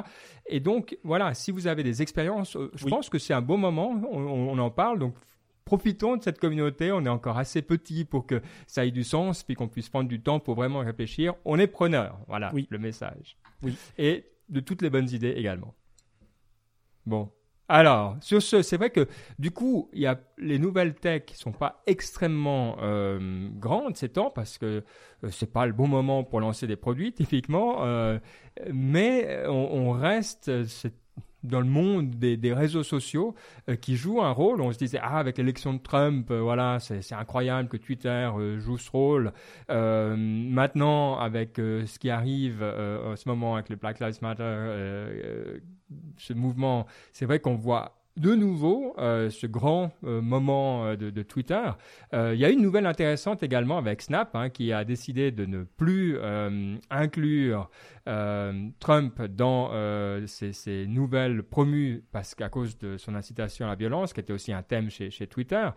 Et 0.46 0.60
donc 0.60 0.98
voilà, 1.04 1.34
si 1.34 1.50
vous 1.50 1.66
avez 1.66 1.82
des 1.82 2.02
expériences, 2.02 2.56
je 2.74 2.86
pense 2.86 3.08
que 3.10 3.18
c'est 3.18 3.34
un 3.34 3.42
bon 3.42 3.58
moment. 3.58 4.00
On, 4.10 4.58
en 4.58 4.70
parle, 4.70 4.98
donc 4.98 5.14
profitons 5.64 6.16
de 6.16 6.22
cette 6.22 6.38
communauté. 6.38 6.90
On 6.90 7.04
est 7.04 7.10
encore 7.10 7.38
assez 7.38 7.60
petit 7.60 8.04
pour 8.04 8.26
que 8.26 8.40
ça 8.66 8.86
ait 8.86 8.90
du 8.90 9.04
sens, 9.04 9.42
puis 9.42 9.54
qu'on 9.54 9.68
puisse 9.68 9.90
prendre 9.90 10.08
du 10.08 10.20
temps 10.20 10.40
pour 10.40 10.54
vraiment 10.54 10.80
réfléchir. 10.80 11.34
On 11.44 11.58
est 11.58 11.66
preneur. 11.66 12.18
Voilà 12.28 12.52
le 12.70 12.78
message. 12.78 13.36
Oui. 13.62 13.76
Et 13.98 14.24
de 14.48 14.60
toutes 14.60 14.82
les 14.82 14.90
bonnes 14.90 15.10
idées 15.10 15.34
également. 15.36 15.74
Bon, 17.06 17.30
alors, 17.68 18.16
sur 18.20 18.42
ce, 18.42 18.60
c'est 18.60 18.76
vrai 18.76 18.90
que 18.90 19.08
du 19.38 19.50
coup, 19.50 19.88
il 19.94 20.02
y 20.02 20.06
a 20.06 20.20
les 20.36 20.58
nouvelles 20.58 20.94
tech 20.94 21.24
qui 21.24 21.36
sont 21.36 21.52
pas 21.52 21.82
extrêmement 21.86 22.76
euh, 22.82 23.48
grandes 23.54 23.96
ces 23.96 24.10
temps 24.10 24.30
parce 24.30 24.58
que 24.58 24.84
euh, 25.24 25.30
c'est 25.30 25.50
pas 25.50 25.64
le 25.64 25.72
bon 25.72 25.88
moment 25.88 26.24
pour 26.24 26.40
lancer 26.40 26.66
des 26.66 26.76
produits 26.76 27.12
typiquement, 27.14 27.84
euh, 27.84 28.18
mais 28.70 29.44
on, 29.46 29.52
on 29.52 29.90
reste 29.92 30.50
dans 31.44 31.60
le 31.60 31.66
monde 31.66 32.10
des, 32.10 32.52
réseaux 32.52 32.82
sociaux 32.82 33.34
euh, 33.68 33.76
qui 33.76 33.96
jouent 33.96 34.22
un 34.22 34.32
rôle. 34.32 34.60
On 34.60 34.72
se 34.72 34.78
disait, 34.78 34.98
ah, 35.00 35.18
avec 35.18 35.38
l'élection 35.38 35.74
de 35.74 35.78
Trump, 35.78 36.30
euh, 36.30 36.40
voilà, 36.40 36.78
c'est 36.80 37.12
incroyable 37.12 37.68
que 37.68 37.76
Twitter 37.76 38.08
euh, 38.08 38.58
joue 38.58 38.78
ce 38.78 38.90
rôle. 38.90 39.32
maintenant, 39.68 41.18
avec 41.18 41.56
ce 41.56 41.98
qui 41.98 42.10
arrive 42.10 42.62
en 42.62 43.16
ce 43.16 43.28
moment 43.28 43.54
avec 43.54 43.68
le 43.68 43.76
Black 43.76 44.00
Lives 44.00 44.18
Matter, 44.22 45.60
ce 46.16 46.32
mouvement, 46.32 46.86
c'est 47.12 47.26
vrai 47.26 47.38
qu'on 47.40 47.56
voit 47.56 48.03
de 48.16 48.34
nouveau 48.34 48.94
euh, 48.98 49.28
ce 49.28 49.46
grand 49.48 49.92
euh, 50.04 50.20
moment 50.22 50.86
euh, 50.86 50.96
de, 50.96 51.22
Twitter. 51.22 51.62
il 52.12 52.36
y 52.36 52.44
a 52.44 52.50
une 52.50 52.60
nouvelle 52.60 52.86
intéressante 52.86 53.42
également 53.42 53.78
avec 53.78 54.02
Snap 54.02 54.36
hein, 54.36 54.50
qui 54.50 54.72
a 54.72 54.84
décidé 54.84 55.32
de 55.32 55.46
ne 55.46 55.64
plus 55.64 56.18
inclure 56.90 57.70
Trump 58.78 59.22
dans 59.22 59.70
ses, 60.26 60.86
nouvelles 60.86 61.42
promues 61.42 62.04
parce 62.12 62.34
qu'à 62.34 62.48
cause 62.48 62.76
de 62.78 62.98
son 62.98 63.14
incitation 63.14 63.66
à 63.66 63.70
la 63.70 63.74
violence, 63.74 64.12
qui 64.12 64.20
était 64.20 64.32
aussi 64.32 64.52
un 64.52 64.62
thème 64.62 64.90
chez, 64.90 65.26
Twitter. 65.26 65.68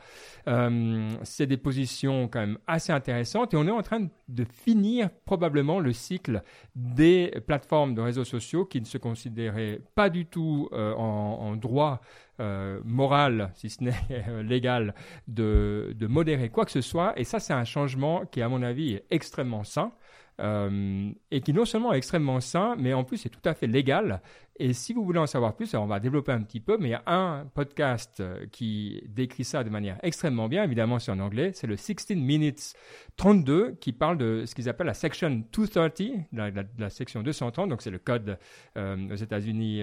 C'est 1.23 1.47
des 1.47 1.57
positions 1.57 2.27
quand 2.27 2.41
même 2.41 2.57
assez 2.67 2.91
intéressantes 2.91 3.53
et 3.53 3.57
on 3.57 3.67
est 3.67 3.71
en 3.71 3.81
train 3.81 4.07
de 4.27 4.43
finir 4.43 5.09
probablement 5.25 5.79
le 5.79 5.93
cycle 5.93 6.43
des 6.75 7.31
plateformes 7.47 7.95
de 7.95 8.01
réseaux 8.01 8.25
sociaux 8.25 8.65
qui 8.65 8.81
ne 8.81 8.85
se 8.85 8.97
considéraient 8.97 9.79
pas 9.95 10.09
du 10.09 10.25
tout 10.25 10.69
en 10.73 11.55
droit 11.55 12.01
euh, 12.39 12.79
morale, 12.85 13.51
si 13.55 13.69
ce 13.69 13.83
n'est 13.83 13.93
euh, 14.11 14.43
légal, 14.43 14.93
de, 15.27 15.95
de, 15.95 16.05
modérer 16.05 16.49
quoi 16.49 16.65
que 16.65 16.71
ce 16.71 16.81
soit. 16.81 17.17
Et 17.19 17.23
ça, 17.23 17.39
c'est 17.39 17.53
un 17.53 17.63
changement 17.63 18.25
qui, 18.25 18.43
à 18.43 18.49
mon 18.49 18.61
avis, 18.61 18.93
est 18.93 19.05
extrêmement 19.09 19.63
sain. 19.63 19.91
Euh, 20.39 21.09
et 21.31 21.41
qui 21.41 21.51
non 21.51 21.65
seulement 21.65 21.93
est 21.93 21.97
extrêmement 21.97 22.39
sain, 22.39 22.75
mais 22.77 22.93
en 22.93 23.03
plus 23.03 23.25
est 23.25 23.29
tout 23.29 23.41
à 23.43 23.55
fait 23.55 23.65
légal. 23.65 24.21
Et 24.59 24.71
si 24.73 24.93
vous 24.93 25.03
voulez 25.03 25.17
en 25.17 25.25
savoir 25.25 25.55
plus, 25.55 25.73
on 25.73 25.87
va 25.87 25.99
développer 25.99 26.31
un 26.31 26.43
petit 26.43 26.59
peu, 26.59 26.77
mais 26.77 26.89
il 26.89 26.91
y 26.91 26.93
a 26.93 27.01
un 27.07 27.45
podcast 27.47 28.21
qui 28.51 29.01
décrit 29.07 29.43
ça 29.43 29.63
de 29.63 29.71
manière 29.71 29.97
extrêmement 30.03 30.47
bien, 30.47 30.63
évidemment 30.63 30.99
c'est 30.99 31.11
en 31.11 31.19
anglais, 31.19 31.53
c'est 31.55 31.65
le 31.65 31.75
16 31.75 32.17
Minutes 32.17 32.75
32 33.15 33.77
qui 33.81 33.93
parle 33.93 34.19
de 34.19 34.43
ce 34.45 34.53
qu'ils 34.53 34.69
appellent 34.69 34.85
la 34.85 34.93
section 34.93 35.43
230, 35.51 36.27
la, 36.33 36.51
la, 36.77 36.89
section 36.91 37.23
230, 37.23 37.69
donc 37.69 37.81
c'est 37.81 37.89
le 37.89 37.97
code 37.97 38.37
aux 38.75 39.15
États-Unis 39.15 39.81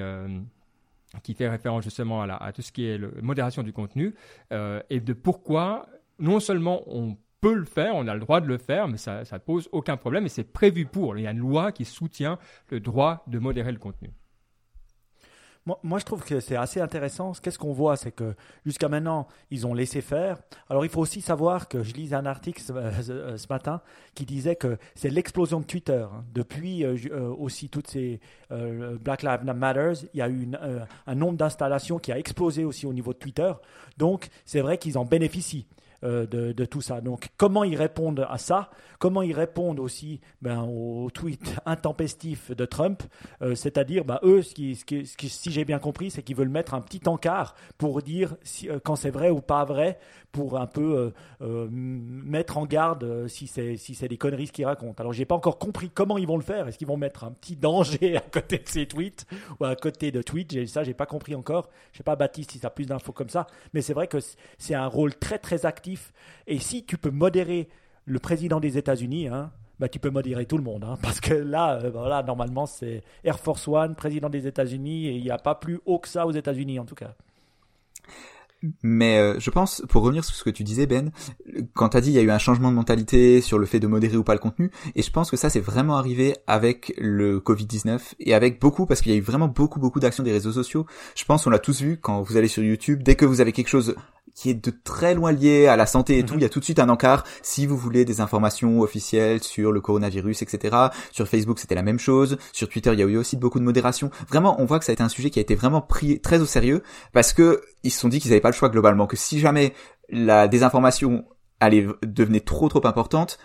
qui 1.23 1.35
fait 1.35 1.49
référence 1.49 1.85
justement 1.85 2.23
à, 2.23 2.52
tout 2.52 2.62
ce 2.62 2.73
qui 2.73 2.87
est 2.87 2.99
la 2.99 3.09
modération 3.23 3.62
du 3.62 3.73
contenu, 3.73 4.14
euh, 4.52 4.80
et 4.90 5.00
de 5.00 5.12
pourquoi 5.12 5.87
non 6.18 6.40
seulement 6.40 6.83
on 6.87 7.16
peut 7.40 7.54
le 7.54 7.64
faire, 7.64 7.94
on 7.94 8.06
a 8.06 8.14
le 8.14 8.21
droit 8.21 8.40
de 8.40 8.47
le 8.47 8.59
faire, 8.59 8.88
mais 8.88 8.97
ça 8.97 9.23
ne 9.30 9.38
pose 9.38 9.68
aucun 9.73 9.97
problème 9.97 10.25
et 10.26 10.28
c'est 10.28 10.50
prévu 10.50 10.87
pour. 10.87 11.18
Il 11.18 11.25
y 11.25 11.26
a 11.26 11.30
une 11.30 11.38
loi 11.38 11.73
qui 11.73 11.85
soutient 11.85 12.38
le 12.71 12.80
droit 12.80 13.23
de 13.26 13.38
modérer 13.38 13.73
le 13.73 13.78
contenu. 13.78 14.11
Moi, 15.83 15.99
je 15.99 16.04
trouve 16.04 16.23
que 16.23 16.40
c'est 16.40 16.56
assez 16.56 16.78
intéressant. 16.78 17.33
Qu'est-ce 17.42 17.59
qu'on 17.59 17.73
voit 17.73 17.97
C'est 17.97 18.12
que 18.12 18.35
jusqu'à 18.66 18.90
maintenant, 18.90 19.26
ils 19.50 19.66
ont 19.66 19.73
laissé 19.73 20.02
faire. 20.02 20.37
Alors, 20.68 20.85
il 20.85 20.90
faut 20.90 21.00
aussi 21.00 21.23
savoir 21.23 21.68
que 21.68 21.83
je 21.83 21.94
lisais 21.94 22.16
un 22.16 22.26
article 22.26 22.61
ce, 22.61 22.73
euh, 22.75 23.37
matin 23.49 23.80
qui 24.14 24.26
disait 24.26 24.56
que 24.56 24.76
c'est 24.94 25.09
l'explosion 25.09 25.61
de 25.61 25.64
Twitter. 25.64 26.04
Hein. 26.12 26.23
Depuis 26.35 26.85
euh, 26.85 26.97
euh, 27.11 27.35
aussi 27.35 27.71
toutes 27.71 27.88
ces 27.88 28.21
Black 29.00 29.23
Lives 29.23 29.44
Matter, 29.44 29.92
il 30.12 30.18
y 30.18 30.23
a 30.23 30.28
eu 30.28 30.47
un 31.06 31.14
nombre 31.14 31.38
d'installations 31.38 31.99
qui 31.99 32.12
a 32.12 32.18
explosé 32.18 32.64
aussi 32.64 32.85
au 32.85 32.92
niveau 32.92 33.14
de 33.14 33.18
Twitter. 33.18 33.52
Donc, 33.97 34.28
c'est 34.44 34.61
vrai 34.61 34.76
qu'ils 34.76 34.99
en 34.99 35.06
bénéficient. 35.06 35.66
Euh, 36.05 36.27
de, 36.27 36.65
tout 36.67 36.83
ça. 36.83 37.01
Donc, 37.01 37.29
comment 37.37 37.65
ils 37.65 37.77
répondent 37.77 38.27
à 38.29 38.37
ça? 38.37 38.69
Comment 38.99 39.23
ils 39.23 39.33
répondent 39.33 39.81
aussi 39.81 40.21
ben, 40.43 40.63
au 40.63 41.11
tweet 41.11 41.57
intempestif 41.67 42.51
de 42.51 42.65
Trump? 42.67 43.03
Euh, 43.43 43.55
C'est-à-dire, 43.55 44.05
ben, 44.05 44.19
eux, 44.23 44.43
ce 44.43 44.55
si 45.29 45.51
j'ai 45.51 45.65
bien 45.65 45.79
compris, 45.79 46.11
c'est 46.11 46.23
qu'ils 46.23 46.37
veulent 46.37 46.49
mettre 46.49 46.75
un 46.75 46.81
petit 46.81 47.09
encart 47.09 47.55
pour 47.79 48.03
dire 48.03 48.37
euh, 48.65 48.79
quand 48.85 48.97
c'est 48.97 49.11
vrai 49.11 49.31
ou 49.31 49.41
pas 49.41 49.65
vrai, 49.65 49.99
pour 50.33 50.59
un 50.59 50.67
peu 50.67 51.13
mettre 51.41 52.59
en 52.59 52.67
garde 52.67 53.29
si 53.29 53.47
c'est 53.47 54.09
des 54.09 54.17
conneries 54.17 54.49
qu'ils 54.49 54.67
racontent. 54.67 55.01
Alors, 55.01 55.13
j'ai 55.13 55.25
pas 55.25 55.37
encore 55.37 55.61
compris 55.61 55.91
comment 55.91 56.19
ils 56.19 56.27
vont 56.27 56.37
le 56.37 56.43
faire. 56.43 56.67
Est-ce 56.67 56.77
qu'ils 56.77 56.89
vont 56.89 56.97
mettre 56.97 57.23
un 57.23 57.31
petit 57.31 57.55
danger 57.55 58.17
à 58.17 58.21
côté 58.21 58.59
de 58.59 58.69
ces 58.69 58.87
tweets 58.87 59.27
ou 59.61 59.65
à 59.65 59.77
côté 59.77 60.11
de 60.11 60.23
tweets? 60.23 60.67
Ça, 60.67 60.83
j'ai 60.83 60.93
pas 60.93 61.07
compris 61.07 61.37
encore. 61.37 61.71
Je 61.93 61.99
sais 61.99 62.03
pas, 62.03 62.17
Baptiste, 62.17 62.51
si 62.51 62.59
ça 62.59 62.67
a 62.67 62.71
plus 62.71 62.87
d'infos 62.87 63.13
comme 63.13 63.29
ça. 63.29 63.47
Mais 63.75 63.81
c'est 63.81 63.95
vrai 63.95 64.09
que 64.09 64.19
c'est 64.59 64.75
un 64.75 64.89
rôle 64.89 65.15
très 65.15 65.39
très 65.39 65.67
actif 65.67 65.94
et 66.47 66.59
si 66.59 66.85
tu 66.85 66.99
peux 66.99 67.11
modérer 67.11 67.69
le 68.07 68.19
président 68.19 68.61
des 68.61 68.79
États-Unis, 68.79 69.29
hein, 69.29 69.51
bah, 69.79 69.89
tu 69.89 69.99
peux 69.99 70.11
modérer 70.11 70.47
tout 70.47 70.57
le 70.57 70.65
monde. 70.65 70.85
Hein, 70.85 70.99
parce 71.03 71.21
que 71.21 71.35
là, 71.35 71.81
euh, 71.83 71.91
voilà, 71.91 72.23
normalement, 72.23 72.67
c'est 72.67 73.03
Air 73.25 73.39
Force 73.39 73.67
One, 73.69 73.95
président 73.95 74.31
des 74.31 74.47
États-Unis, 74.47 75.09
et 75.09 75.17
il 75.17 75.23
n'y 75.23 75.31
a 75.31 75.39
pas 75.39 75.55
plus 75.55 75.81
haut 75.87 75.99
que 75.99 76.09
ça 76.09 76.27
aux 76.27 76.33
États-Unis, 76.33 76.79
en 76.79 76.85
tout 76.85 76.95
cas. 76.95 77.15
Mais 78.83 79.19
euh, 79.19 79.39
je 79.39 79.51
pense, 79.51 79.83
pour 79.89 80.03
revenir 80.03 80.25
sur 80.25 80.35
ce 80.35 80.43
que 80.43 80.51
tu 80.51 80.65
disais 80.65 80.87
Ben, 80.87 81.11
quand 81.75 81.91
tu 81.91 81.97
as 81.99 82.01
dit 82.01 82.11
il 82.11 82.15
y 82.15 82.19
a 82.19 82.23
eu 82.23 82.31
un 82.31 82.39
changement 82.39 82.71
de 82.71 82.77
mentalité 82.77 83.43
sur 83.43 83.59
le 83.59 83.67
fait 83.67 83.79
de 83.79 83.87
modérer 83.87 84.17
ou 84.17 84.25
pas 84.25 84.33
le 84.33 84.39
contenu, 84.39 84.71
et 84.95 85.03
je 85.03 85.11
pense 85.11 85.31
que 85.31 85.37
ça 85.37 85.51
c'est 85.51 85.61
vraiment 85.61 85.97
arrivé 85.97 86.35
avec 86.47 86.95
le 86.97 87.41
Covid-19 87.41 88.15
et 88.21 88.33
avec 88.33 88.61
beaucoup, 88.63 88.87
parce 88.87 89.03
qu'il 89.03 89.13
y 89.13 89.15
a 89.15 89.19
eu 89.19 89.23
vraiment 89.23 89.49
beaucoup 89.49 89.81
beaucoup 89.81 90.01
d'actions 90.01 90.25
des 90.25 90.33
réseaux 90.33 90.53
sociaux. 90.53 90.87
Je 91.15 91.27
pense 91.27 91.47
on 91.47 91.51
l'a 91.51 91.59
tous 91.59 91.83
vu 91.83 91.99
quand 91.99 92.23
vous 92.23 92.39
allez 92.39 92.49
sur 92.49 92.63
YouTube, 92.63 93.03
dès 93.03 93.17
que 93.17 93.27
vous 93.27 93.43
avez 93.43 93.53
quelque 93.53 93.69
chose 93.69 93.97
qui 94.35 94.50
est 94.50 94.55
de 94.55 94.73
très 94.83 95.14
loin 95.14 95.33
lié 95.33 95.67
à 95.67 95.76
la 95.76 95.87
santé 95.87 96.19
et 96.19 96.25
tout, 96.25 96.35
mhm. 96.35 96.41
il 96.41 96.43
y 96.43 96.47
a 96.47 96.49
tout 96.49 96.59
de 96.59 96.64
suite 96.64 96.79
un 96.79 96.88
encart. 96.88 97.25
Si 97.43 97.67
vous 97.67 97.76
voulez 97.76 98.05
des 98.05 98.21
informations 98.21 98.81
officielles 98.81 99.43
sur 99.43 99.73
le 99.73 99.81
coronavirus, 99.81 100.43
etc. 100.43 100.76
Sur 101.12 101.29
Facebook, 101.29 101.59
c'était 101.59 101.75
la 101.75 101.83
même 101.83 101.99
chose. 101.99 102.37
Sur 102.53 102.69
Twitter, 102.69 102.93
il 102.93 102.99
y 102.99 103.03
a 103.03 103.07
eu 103.07 103.17
aussi 103.17 103.37
beaucoup 103.37 103.61
de 103.61 103.64
modération. 103.64 104.11
Vraiment, 104.29 104.61
on 104.61 104.64
voit 104.64 104.79
que 104.79 104.85
ça 104.85 104.93
a 104.93 104.95
été 104.95 105.03
un 105.03 105.09
sujet 105.09 105.31
qui 105.31 105.38
a 105.38 105.43
été 105.43 105.55
vraiment 105.55 105.81
pris 105.81 106.21
très 106.21 106.41
au 106.41 106.47
sérieux 106.47 106.83
parce 107.12 107.33
que 107.33 107.62
ils 107.85 107.91
se 107.91 108.00
sont 108.00 108.09
dit 108.09 108.19
qu'ils 108.21 108.31
n'avaient 108.31 108.41
pas 108.41 108.50
le 108.50 108.55
choix 108.55 108.69
globalement, 108.69 109.07
que 109.07 109.17
si 109.17 109.38
jamais 109.38 109.73
la 110.09 110.49
désinformation 110.49 111.25
allait 111.61 111.87
devenait 112.03 112.41
trop 112.41 112.69
trop 112.69 112.85
importante, 112.87 113.38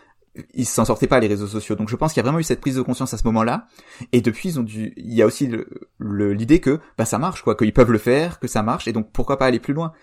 ils 0.54 0.66
s'en 0.66 0.86
sortaient 0.86 1.08
pas 1.08 1.20
les 1.20 1.28
réseaux 1.28 1.48
sociaux. 1.48 1.76
Donc 1.76 1.90
je 1.90 1.96
pense 1.96 2.14
qu'il 2.14 2.20
y 2.20 2.22
a 2.22 2.24
vraiment 2.24 2.40
eu 2.40 2.44
cette 2.44 2.62
prise 2.62 2.76
de 2.76 2.82
conscience 2.82 3.14
à 3.14 3.18
ce 3.18 3.26
moment-là. 3.26 3.68
Et 4.12 4.22
depuis, 4.22 4.50
ils 4.50 4.60
ont 4.60 4.64
dû, 4.64 4.94
il 4.98 5.14
y 5.14 5.22
a 5.22 5.26
aussi 5.26 5.52
l'idée 6.00 6.60
que 6.60 6.80
bah 6.98 7.06
ça 7.06 7.20
marche 7.20 7.44
quoi, 7.44 7.56
qu'ils 7.56 7.74
peuvent 7.74 7.92
le 7.92 7.98
faire, 7.98 8.40
que 8.40 8.48
ça 8.48 8.64
marche, 8.64 8.88
et 8.88 8.94
donc 8.94 9.12
pourquoi 9.12 9.38
pas 9.38 9.46
aller 9.46 9.60
plus 9.60 9.74
loin. 9.74 9.94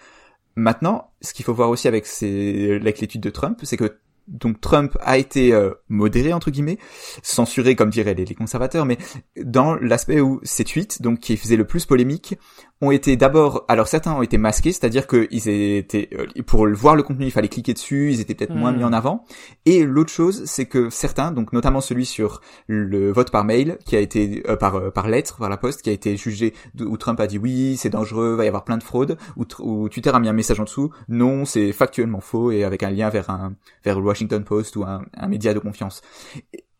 Maintenant, 0.56 1.10
ce 1.20 1.34
qu'il 1.34 1.44
faut 1.44 1.54
voir 1.54 1.70
aussi 1.70 1.86
avec, 1.86 2.06
avec 2.22 3.00
l'étude 3.00 3.20
de 3.20 3.30
Trump, 3.30 3.60
c'est 3.62 3.76
que 3.76 3.98
donc 4.28 4.60
Trump 4.60 4.96
a 5.00 5.18
été 5.18 5.52
euh, 5.52 5.70
modéré 5.88 6.32
entre 6.32 6.50
guillemets, 6.50 6.78
censuré 7.22 7.76
comme 7.76 7.90
diraient 7.90 8.14
les, 8.14 8.34
conservateurs, 8.34 8.84
mais 8.84 8.98
dans 9.40 9.76
l'aspect 9.76 10.20
où 10.20 10.40
ces 10.42 10.64
tweets, 10.64 11.00
donc 11.00 11.20
qui 11.20 11.36
faisaient 11.36 11.56
le 11.56 11.66
plus 11.66 11.86
polémique, 11.86 12.36
ont 12.82 12.90
été 12.90 13.16
d'abord, 13.16 13.64
alors 13.68 13.88
certains 13.88 14.12
ont 14.12 14.22
été 14.22 14.36
masqués, 14.36 14.72
c'est-à-dire 14.72 15.06
qu'ils 15.06 15.48
étaient, 15.48 16.10
euh, 16.12 16.42
pour 16.46 16.68
voir 16.68 16.94
le 16.94 17.02
contenu, 17.02 17.24
il 17.24 17.30
fallait 17.30 17.48
cliquer 17.48 17.72
dessus, 17.72 18.12
ils 18.12 18.20
étaient 18.20 18.34
peut-être 18.34 18.54
moins 18.54 18.72
mis 18.72 18.84
en 18.84 18.90
hmm. 18.90 18.94
avant. 18.94 19.24
Et 19.64 19.84
l'autre 19.84 20.12
chose, 20.12 20.44
c'est 20.44 20.66
que 20.66 20.90
certains, 20.90 21.30
donc 21.32 21.52
notamment 21.54 21.80
celui 21.80 22.04
sur 22.04 22.42
le 22.66 23.12
vote 23.12 23.30
par 23.30 23.44
mail, 23.44 23.78
qui 23.86 23.96
a 23.96 24.00
été 24.00 24.42
euh, 24.48 24.56
par 24.56 24.76
euh, 24.76 24.90
par 24.90 25.08
lettre, 25.08 25.38
par 25.38 25.48
la 25.48 25.56
poste, 25.56 25.82
qui 25.82 25.90
a 25.90 25.92
été 25.92 26.16
jugé, 26.16 26.52
où 26.78 26.96
Trump 26.98 27.18
a 27.20 27.26
dit 27.26 27.38
oui, 27.38 27.76
c'est 27.78 27.90
dangereux, 27.90 28.34
va 28.34 28.44
y 28.44 28.48
avoir 28.48 28.64
plein 28.64 28.76
de 28.76 28.82
fraudes, 28.82 29.16
où, 29.36 29.88
Twitter 29.88 30.10
a 30.10 30.18
mis 30.18 30.28
un 30.28 30.34
message 30.34 30.60
en 30.60 30.64
dessous, 30.64 30.90
non, 31.08 31.44
c'est 31.44 31.72
factuellement 31.72 32.20
faux 32.20 32.50
et 32.50 32.64
avec 32.64 32.82
un 32.82 32.90
lien 32.90 33.08
vers 33.08 33.30
un 33.30 33.54
vers 33.84 33.98
le 33.98 34.04
Washington 34.04 34.44
Post 34.44 34.76
ou 34.76 34.84
un, 34.84 35.02
un 35.16 35.28
média 35.28 35.54
de 35.54 35.58
confiance. 35.58 36.02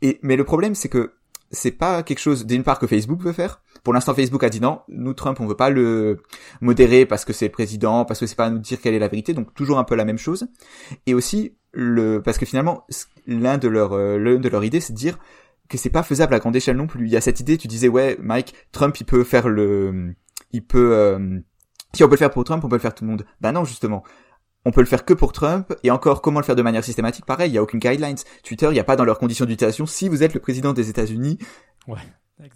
Et, 0.02 0.18
mais 0.22 0.36
le 0.36 0.44
problème, 0.44 0.74
c'est 0.74 0.88
que 0.88 1.12
c'est 1.50 1.72
pas 1.72 2.02
quelque 2.02 2.18
chose 2.18 2.46
d'une 2.46 2.62
part 2.62 2.78
que 2.78 2.86
Facebook 2.86 3.20
veut 3.22 3.32
faire. 3.32 3.62
Pour 3.86 3.94
l'instant, 3.94 4.14
Facebook 4.14 4.42
a 4.42 4.48
dit 4.48 4.60
non, 4.60 4.80
nous 4.88 5.14
Trump, 5.14 5.38
on 5.38 5.46
veut 5.46 5.54
pas 5.54 5.70
le 5.70 6.20
modérer 6.60 7.06
parce 7.06 7.24
que 7.24 7.32
c'est 7.32 7.48
président, 7.48 8.04
parce 8.04 8.18
que 8.18 8.26
c'est 8.26 8.34
pas 8.34 8.46
à 8.46 8.50
nous 8.50 8.58
dire 8.58 8.80
quelle 8.80 8.94
est 8.94 8.98
la 8.98 9.06
vérité. 9.06 9.32
Donc 9.32 9.54
toujours 9.54 9.78
un 9.78 9.84
peu 9.84 9.94
la 9.94 10.04
même 10.04 10.18
chose. 10.18 10.48
Et 11.06 11.14
aussi 11.14 11.56
le 11.70 12.20
parce 12.20 12.36
que 12.36 12.46
finalement 12.46 12.84
l'un 13.28 13.58
de 13.58 13.68
leurs 13.68 13.92
euh, 13.92 14.18
l'un 14.18 14.40
de 14.40 14.48
leurs 14.48 14.64
idées, 14.64 14.80
c'est 14.80 14.92
de 14.92 14.98
dire 14.98 15.20
que 15.68 15.78
c'est 15.78 15.90
pas 15.90 16.02
faisable 16.02 16.34
à 16.34 16.40
grande 16.40 16.56
échelle 16.56 16.76
non 16.76 16.88
plus. 16.88 17.06
Il 17.06 17.12
y 17.12 17.16
a 17.16 17.20
cette 17.20 17.38
idée, 17.38 17.58
tu 17.58 17.68
disais 17.68 17.86
ouais, 17.86 18.16
Mike, 18.20 18.54
Trump, 18.72 18.98
il 18.98 19.04
peut 19.04 19.22
faire 19.22 19.48
le, 19.48 20.16
il 20.50 20.64
peut 20.64 20.92
euh, 20.92 21.38
si 21.94 22.02
on 22.02 22.08
peut 22.08 22.14
le 22.14 22.18
faire 22.18 22.32
pour 22.32 22.42
Trump, 22.42 22.64
on 22.64 22.68
peut 22.68 22.74
le 22.74 22.82
faire 22.82 22.92
tout 22.92 23.04
le 23.04 23.10
monde. 23.10 23.24
Ben 23.40 23.52
non, 23.52 23.64
justement 23.64 24.02
on 24.64 24.72
peut 24.72 24.80
le 24.80 24.88
faire 24.88 25.04
que 25.04 25.14
pour 25.14 25.30
Trump, 25.30 25.72
et 25.84 25.92
encore, 25.92 26.22
comment 26.22 26.40
le 26.40 26.44
faire 26.44 26.56
de 26.56 26.62
manière 26.62 26.82
systématique? 26.82 27.24
Pareil, 27.24 27.50
il 27.50 27.52
n'y 27.52 27.58
a 27.58 27.62
aucune 27.62 27.78
guidelines. 27.78 28.16
Twitter, 28.42 28.66
il 28.66 28.72
n'y 28.72 28.80
a 28.80 28.84
pas 28.84 28.96
dans 28.96 29.04
leurs 29.04 29.20
conditions 29.20 29.44
d'utilisation, 29.44 29.86
si 29.86 30.08
vous 30.08 30.24
êtes 30.24 30.34
le 30.34 30.40
président 30.40 30.72
des 30.72 30.90
États-Unis. 30.90 31.38
Ouais, 31.86 32.00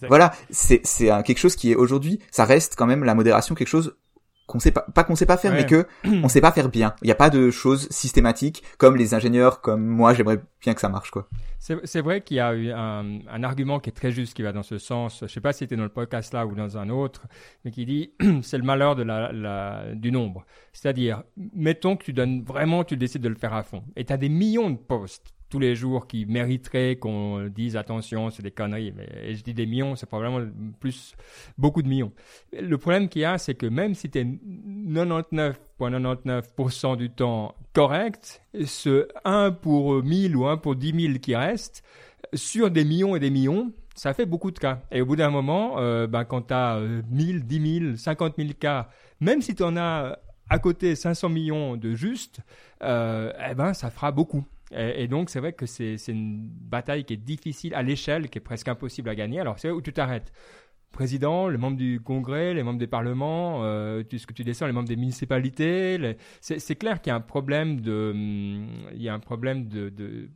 Voilà, 0.09 0.33
c'est 0.51 0.81
c'est 0.85 1.07
quelque 1.25 1.39
chose 1.39 1.57
qui 1.57 1.73
est 1.73 1.75
aujourd'hui, 1.75 2.21
ça 2.31 2.45
reste 2.45 2.75
quand 2.77 2.87
même 2.87 3.05
la 3.05 3.15
modération 3.15 3.55
quelque 3.55 3.69
chose 3.69 3.97
qu'on 4.51 4.59
sait 4.59 4.73
pas, 4.73 4.85
pas 4.95 5.05
qu'on 5.05 5.15
sait 5.15 5.27
pas 5.27 5.37
faire, 5.37 5.53
mais 5.53 5.65
que 5.65 5.87
on 6.05 6.29
sait 6.29 6.41
pas 6.41 6.51
faire 6.51 6.69
bien. 6.69 6.95
Il 7.03 7.07
n'y 7.07 7.13
a 7.13 7.17
pas 7.17 7.31
de 7.31 7.51
choses 7.51 7.89
systématiques 7.91 8.65
comme 8.79 8.97
les 8.97 9.15
ingénieurs, 9.15 9.61
comme 9.61 9.87
moi, 9.87 10.13
j'aimerais 10.13 10.41
bien 10.61 10.75
que 10.75 10.81
ça 10.81 10.89
marche, 10.89 11.13
quoi. 11.13 11.29
C'est 11.61 12.01
vrai 12.01 12.23
qu'il 12.23 12.39
y 12.39 12.41
a 12.41 12.53
eu 12.55 12.73
un, 12.73 13.21
un, 13.29 13.43
argument 13.45 13.79
qui 13.79 13.91
est 13.91 13.93
très 13.93 14.11
juste 14.11 14.35
qui 14.35 14.43
va 14.43 14.53
dans 14.53 14.65
ce 14.65 14.79
sens. 14.79 15.21
Je 15.23 15.27
sais 15.29 15.41
pas 15.41 15.53
si 15.53 15.61
c'était 15.61 15.77
dans 15.77 15.85
le 15.85 15.89
podcast 15.89 16.33
là 16.35 16.47
ou 16.47 16.55
dans 16.55 16.79
un 16.79 16.89
autre, 16.89 17.29
mais 17.65 17.71
qui 17.71 17.87
dit 17.87 18.13
c'est 18.43 18.59
le 18.59 18.65
malheur 18.65 18.97
de 18.97 19.05
la, 19.05 19.31
la 19.31 19.95
du 19.95 20.11
nombre. 20.11 20.45
C'est-à-dire, 20.73 21.23
mettons 21.55 21.97
que 21.97 22.05
tu 22.05 22.13
donnes 22.13 22.43
vraiment, 22.43 22.83
tu 22.83 22.97
décides 22.97 23.23
de 23.23 23.29
le 23.29 23.37
faire 23.37 23.55
à 23.55 23.63
fond, 23.63 23.85
et 23.95 24.05
tu 24.05 24.13
as 24.13 24.17
des 24.17 24.29
millions 24.29 24.71
de 24.71 24.79
posts 24.79 25.33
tous 25.51 25.59
les 25.59 25.75
jours 25.75 26.07
qui 26.07 26.25
mériteraient 26.27 26.97
qu'on 26.97 27.49
dise 27.49 27.77
attention, 27.77 28.31
c'est 28.31 28.43
des 28.43 28.53
conneries. 28.53 28.95
Mais 28.97 29.09
et 29.23 29.35
je 29.35 29.43
dis 29.43 29.53
des 29.53 29.67
millions, 29.67 29.97
c'est 29.97 30.07
probablement 30.07 30.49
plus 30.79 31.17
beaucoup 31.59 31.83
de 31.83 31.89
millions. 31.89 32.13
Le 32.53 32.79
problème 32.79 33.09
qu'il 33.09 33.23
y 33.23 33.25
a, 33.25 33.37
c'est 33.37 33.57
que 33.57 33.67
même 33.67 33.95
si 33.95 34.09
tu 34.09 34.21
es 34.21 34.25
99,99% 34.25 36.97
du 36.97 37.11
temps 37.11 37.57
correct, 37.73 38.43
ce 38.65 39.09
1 39.25 39.51
pour 39.51 40.01
1000 40.03 40.37
ou 40.37 40.47
1 40.47 40.57
pour 40.57 40.77
10 40.77 41.07
000 41.09 41.19
qui 41.19 41.35
reste, 41.35 41.83
sur 42.33 42.71
des 42.71 42.85
millions 42.85 43.17
et 43.17 43.21
des 43.21 43.31
millions, 43.31 43.73
ça 43.95 44.15
fait 44.15 44.27
beaucoup 44.27 44.53
de 44.53 44.59
cas. 44.59 44.81
Et 44.93 45.01
au 45.01 45.07
bout 45.07 45.17
d'un 45.17 45.31
moment, 45.31 45.79
euh, 45.79 46.07
ben, 46.07 46.25
quand 46.25 46.43
tu 46.43 46.55
as 46.55 46.79
1000, 47.11 47.45
10 47.45 47.81
000, 47.81 47.97
50 47.97 48.37
000 48.37 48.51
cas, 48.59 48.89
même 49.21 49.43
si 49.43 49.55
tu 49.55 49.63
en 49.63 49.77
as 49.77 50.19
à 50.49 50.59
côté 50.59 50.97
500 50.97 51.29
millions 51.29 51.77
de 51.77 51.95
justes, 51.95 52.41
euh, 52.83 53.33
eh 53.51 53.55
ben, 53.55 53.73
ça 53.73 53.91
fera 53.91 54.11
beaucoup. 54.11 54.45
Et, 54.73 55.09
donc, 55.09 55.31
c'est 55.31 55.41
vrai 55.41 55.53
que 55.53 55.67
c'est 55.67 55.97
une 56.09 56.49
bataille 56.49 57.05
qui 57.05 57.15
est 57.15 57.17
difficile 57.17 57.75
à 57.75 57.83
l'échelle, 57.83 58.29
qui 58.29 58.39
est 58.39 58.43
presque 58.43 58.69
impossible 58.69 59.09
à 59.09 59.15
gagner. 59.15 59.41
Alors, 59.41 59.59
c'est 59.59 59.71
où 59.71 59.83
tu 59.83 59.93
t'arrêtes? 59.93 60.33
Président, 60.93 61.49
les 61.49 61.59
membres 61.59 61.77
du 61.77 62.01
Congrès, 62.01 62.53
les 62.53 62.63
membres 62.63 62.79
des 62.79 62.89
parlements, 62.89 63.63
euh, 63.63 64.03
ce 64.11 64.27
que 64.27 64.33
tu 64.33 64.43
descends, 64.43 64.67
les 64.67 64.73
membres 64.73 64.89
des 64.89 64.97
municipalités. 64.97 66.17
C'est 66.41 66.77
clair 66.77 67.01
qu'il 67.01 67.11
y 67.11 67.13
a 67.13 67.17
un 67.17 67.21
problème 67.21 67.81
de, 67.81 68.11
hum, 68.13 68.69
il 68.93 69.03
y 69.03 69.09
a 69.09 69.15
un 69.15 69.21
problème 69.21 69.69
de, 69.69 70.29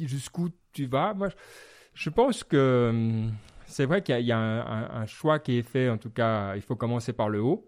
jusqu'où 0.00 0.50
tu 0.72 0.86
vas. 0.86 1.14
Moi, 1.14 1.28
je 1.94 2.10
pense 2.10 2.42
que 2.42 2.90
hum, 2.90 3.32
c'est 3.66 3.86
vrai 3.86 4.02
qu'il 4.02 4.20
y 4.20 4.32
a, 4.32 4.38
un, 4.38 5.06
choix 5.06 5.38
qui 5.38 5.58
est 5.58 5.62
fait. 5.62 5.88
En 5.88 5.96
tout 5.98 6.10
cas, 6.10 6.56
il 6.56 6.62
faut 6.62 6.76
commencer 6.76 7.12
par 7.12 7.28
le 7.28 7.40
haut. 7.40 7.64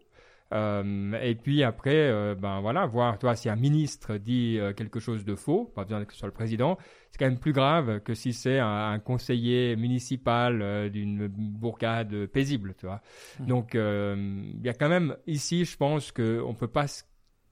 Euh, 0.53 1.13
et 1.23 1.35
puis 1.35 1.63
après, 1.63 1.95
euh, 1.95 2.35
ben 2.35 2.61
voilà, 2.61 2.87
voir, 2.87 3.19
toi, 3.19 3.35
si 3.35 3.49
un 3.49 3.57
ministre 3.57 4.17
dit 4.17 4.59
euh, 4.59 4.73
quelque 4.73 5.01
chose 5.01 5.25
de 5.25 5.35
faux, 5.35 5.73
pas 5.75 5.85
besoin 5.85 6.05
que 6.05 6.13
ce 6.13 6.19
soit 6.19 6.29
le 6.29 6.35
président, 6.35 6.77
c'est 7.11 7.19
quand 7.19 7.27
même 7.27 7.39
plus 7.39 7.53
grave 7.53 8.01
que 8.01 8.15
si 8.15 8.33
c'est 8.33 8.59
un, 8.59 8.99
conseiller 8.99 9.77
municipal 9.77 10.91
d'une 10.91 11.27
bourgade 11.29 12.27
paisible, 12.27 12.75
tu 12.79 12.87
vois. 12.87 13.01
Mmh. 13.41 13.47
Donc, 13.47 13.75
il 13.75 14.61
y 14.63 14.69
a 14.69 14.75
quand 14.75 14.89
même 14.89 15.17
ici, 15.27 15.65
je 15.65 15.77
pense 15.77 16.13
qu'on 16.13 16.55
peut 16.55 16.69
pas 16.69 16.87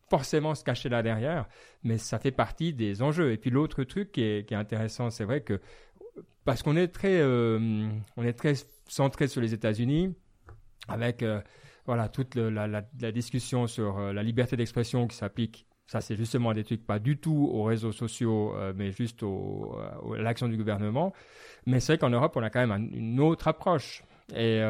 forcément 0.08 0.54
se 0.54 0.64
cacher 0.64 0.88
là 0.88 1.02
derrière, 1.02 1.46
mais 1.82 1.98
ça 1.98 2.18
fait 2.18 2.30
partie 2.30 2.72
des 2.72 3.02
enjeux. 3.02 3.32
Et 3.32 3.36
puis 3.36 3.50
l'autre 3.50 3.84
truc 3.84 4.12
qui 4.12 4.22
est, 4.22 4.46
qui 4.46 4.54
est 4.54 4.56
intéressant, 4.56 5.10
c'est 5.10 5.24
vrai 5.24 5.40
que 5.42 5.60
parce 6.44 6.62
qu'on 6.62 6.76
est 6.76 6.88
très, 6.88 7.22
on 7.22 8.22
est 8.22 8.32
très 8.32 8.54
centré 8.86 9.28
sur 9.28 9.40
les 9.40 9.52
États-Unis, 9.54 10.14
avec 10.88 11.22
voilà, 11.90 12.08
toute 12.08 12.36
la, 12.36 13.10
discussion 13.10 13.66
sur 13.66 13.98
euh, 13.98 14.12
la 14.12 14.22
liberté 14.22 14.56
d'expression 14.56 15.08
qui 15.08 15.16
s'applique, 15.16 15.66
ça 15.88 16.00
c'est 16.00 16.14
justement 16.14 16.54
des 16.54 16.62
trucs 16.62 16.86
pas 16.86 17.00
du 17.00 17.18
tout 17.18 17.50
aux 17.52 17.64
réseaux 17.64 17.90
sociaux, 17.90 18.54
euh, 18.54 18.72
mais 18.76 18.92
juste 18.92 19.24
au, 19.24 19.76
euh, 19.76 20.14
à 20.16 20.22
l'action 20.22 20.46
du 20.46 20.56
gouvernement. 20.56 21.12
Mais 21.66 21.80
c'est 21.80 21.94
vrai 21.94 21.98
qu'en 21.98 22.10
Europe, 22.10 22.34
on 22.36 22.44
a 22.44 22.50
quand 22.50 22.64
même 22.64 22.90
une 22.92 23.18
autre 23.18 23.48
approche. 23.48 24.04
Et 24.36 24.60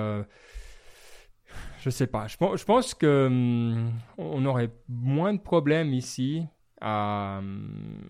je 1.80 1.90
sais 1.90 2.06
pas, 2.06 2.26
je, 2.26 2.36
je 2.56 2.64
pense 2.64 2.94
que 2.94 3.26
hum, 3.26 3.92
on 4.16 4.46
aurait 4.46 4.70
moins 4.88 5.34
de 5.34 5.40
problèmes 5.40 5.92
ici 5.92 6.46
à, 6.80 7.42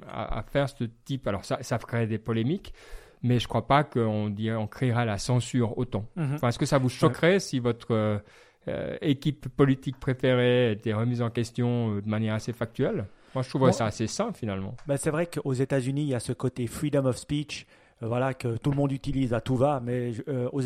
à, 0.09 0.45
faire 0.45 0.69
ce 0.69 0.85
type. 1.05 1.27
Alors 1.27 1.45
ça, 1.45 1.61
ça 1.63 1.81
ferait 1.81 2.07
des 2.07 2.19
polémiques, 2.19 2.73
mais 3.25 3.41
je 3.41 3.49
crois 3.49 3.67
pas 3.67 3.83
qu'on 3.83 4.33
on 4.33 4.67
créera 4.69 5.05
la 5.05 5.19
censure 5.19 5.77
autant. 5.79 6.05
Mm-hmm. 6.17 6.35
Enfin, 6.37 6.49
Est-ce 6.51 6.61
que 6.61 6.67
ça 6.67 6.79
vous 6.79 6.89
choquerait 6.89 7.41
si 7.41 7.59
votre 7.59 8.23
euh, 8.71 8.97
équipe 9.01 9.49
politique 9.49 9.99
préférée 9.99 10.73
était 10.73 10.93
remise 10.93 11.23
en 11.23 11.31
question 11.31 11.97
euh, 11.97 12.03
de 12.03 12.09
manière 12.09 12.35
assez 12.35 12.53
factuelle. 12.53 13.07
Moi, 13.35 13.43
je 13.43 13.49
trouve 13.49 13.71
ça 13.71 13.87
assez 13.87 14.07
simple 14.07 14.37
finalement. 14.37 14.75
Ben, 14.87 14.97
c'est 14.97 15.11
vrai 15.11 15.27
qu'aux 15.27 15.53
États-Unis, 15.53 16.03
il 16.03 16.09
y 16.09 16.15
a 16.15 16.21
ce 16.21 16.33
côté 16.33 16.67
freedom 16.67 17.05
of 17.05 17.17
speech, 17.17 17.67
euh, 18.03 18.09
voilà, 18.09 18.35
que 18.35 18.57
tout 18.57 18.71
le 18.71 18.77
monde 18.77 18.93
utilise 18.93 19.33
à 19.35 19.41
tout 19.41 19.57
va, 19.57 19.81
mais 19.81 20.13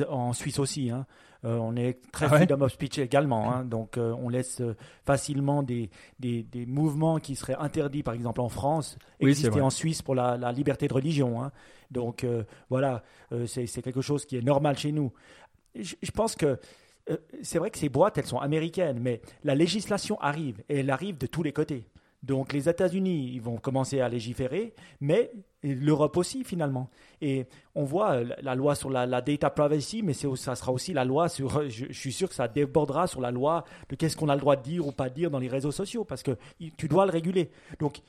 en 0.09 0.33
Suisse 0.33 0.59
aussi. 0.59 0.91
Hein, 0.91 1.07
on 1.43 1.77
est 1.77 2.01
très 2.11 2.25
ah 2.25 2.37
freedom 2.37 2.63
of 2.63 2.73
speech 2.73 2.99
également, 2.99 3.53
hein, 3.53 3.67
donc 3.67 3.99
on 3.99 4.31
laisse 4.31 4.63
facilement 5.05 5.63
des, 5.63 5.91
des, 6.19 6.43
des, 6.43 6.65
mouvements 6.65 7.19
qui 7.19 7.37
seraient 7.37 7.57
interdits, 7.57 8.03
par 8.03 8.15
exemple 8.15 8.41
en 8.41 8.49
France, 8.49 8.97
exister 9.21 9.61
en 9.61 9.69
Suisse 9.69 10.01
pour 10.01 10.15
la, 10.15 10.39
la 10.39 10.53
liberté 10.53 10.89
de 10.89 10.95
religion. 10.95 11.43
Hein. 11.43 11.53
Donc 11.91 12.27
voilà, 12.71 13.03
c'est 13.45 13.83
quelque 13.83 14.01
chose 14.01 14.25
qui 14.25 14.39
est 14.39 14.43
normal 14.43 14.79
chez 14.79 14.91
nous. 14.91 15.13
Je, 15.75 15.97
je 16.01 16.11
pense 16.13 16.35
que 16.35 16.59
euh, 17.11 17.17
c'est 17.43 17.59
vrai 17.59 17.71
que 17.71 17.79
ces 17.79 17.89
boîtes, 17.89 18.19
elles 18.19 18.27
sont 18.27 18.39
américaines, 18.39 18.99
mais 19.01 19.21
la 19.43 19.55
législation 19.55 20.19
arrive, 20.21 20.63
et 20.69 20.81
elle 20.81 20.91
arrive 20.91 21.19
de 21.19 21.27
tous 21.27 21.43
les 21.43 21.53
côtés. 21.53 21.87
Donc 22.23 22.55
les 22.55 22.71
États-Unis, 22.71 23.33
ils 23.35 23.43
vont 23.43 23.59
commencer 23.59 24.01
à 24.01 24.09
légiférer, 24.09 24.75
mais 25.01 25.31
l'Europe 25.63 26.17
aussi 26.17 26.43
finalement. 26.43 26.89
Et 27.21 27.47
on 27.75 27.85
voit 27.85 28.13
euh, 28.13 28.35
la 28.41 28.55
loi 28.55 28.75
sur 28.75 28.89
la, 28.89 29.07
data 29.21 29.51
privacy, 29.51 30.03
mais 30.03 30.15
ça 30.15 30.57
sera 30.57 30.73
aussi 30.73 30.95
la 30.95 31.05
loi 31.05 31.29
sur, 31.29 31.69
je, 31.69 31.93
suis 31.93 32.13
sûr 32.13 32.31
que 32.31 32.35
ça 32.35 32.49
débordera 32.49 33.07
sur 33.07 33.21
la 33.21 33.31
loi 33.31 33.65
de 33.91 33.97
qu'est-ce 33.97 34.17
qu'on 34.17 34.31
a 34.31 34.35
le 34.35 34.41
droit 34.41 34.57
de 34.57 34.63
dire 34.63 34.87
ou 34.87 34.93
pas 34.93 35.11
dire 35.11 35.31
dans 35.31 35.39
les 35.39 35.49
réseaux 35.49 35.73
sociaux, 35.73 36.05
parce 36.05 36.23
que 36.23 36.37
tu 36.79 36.89
dois 36.89 37.05
le 37.05 37.13
réguler. 37.13 37.51
Donc 37.79 38.01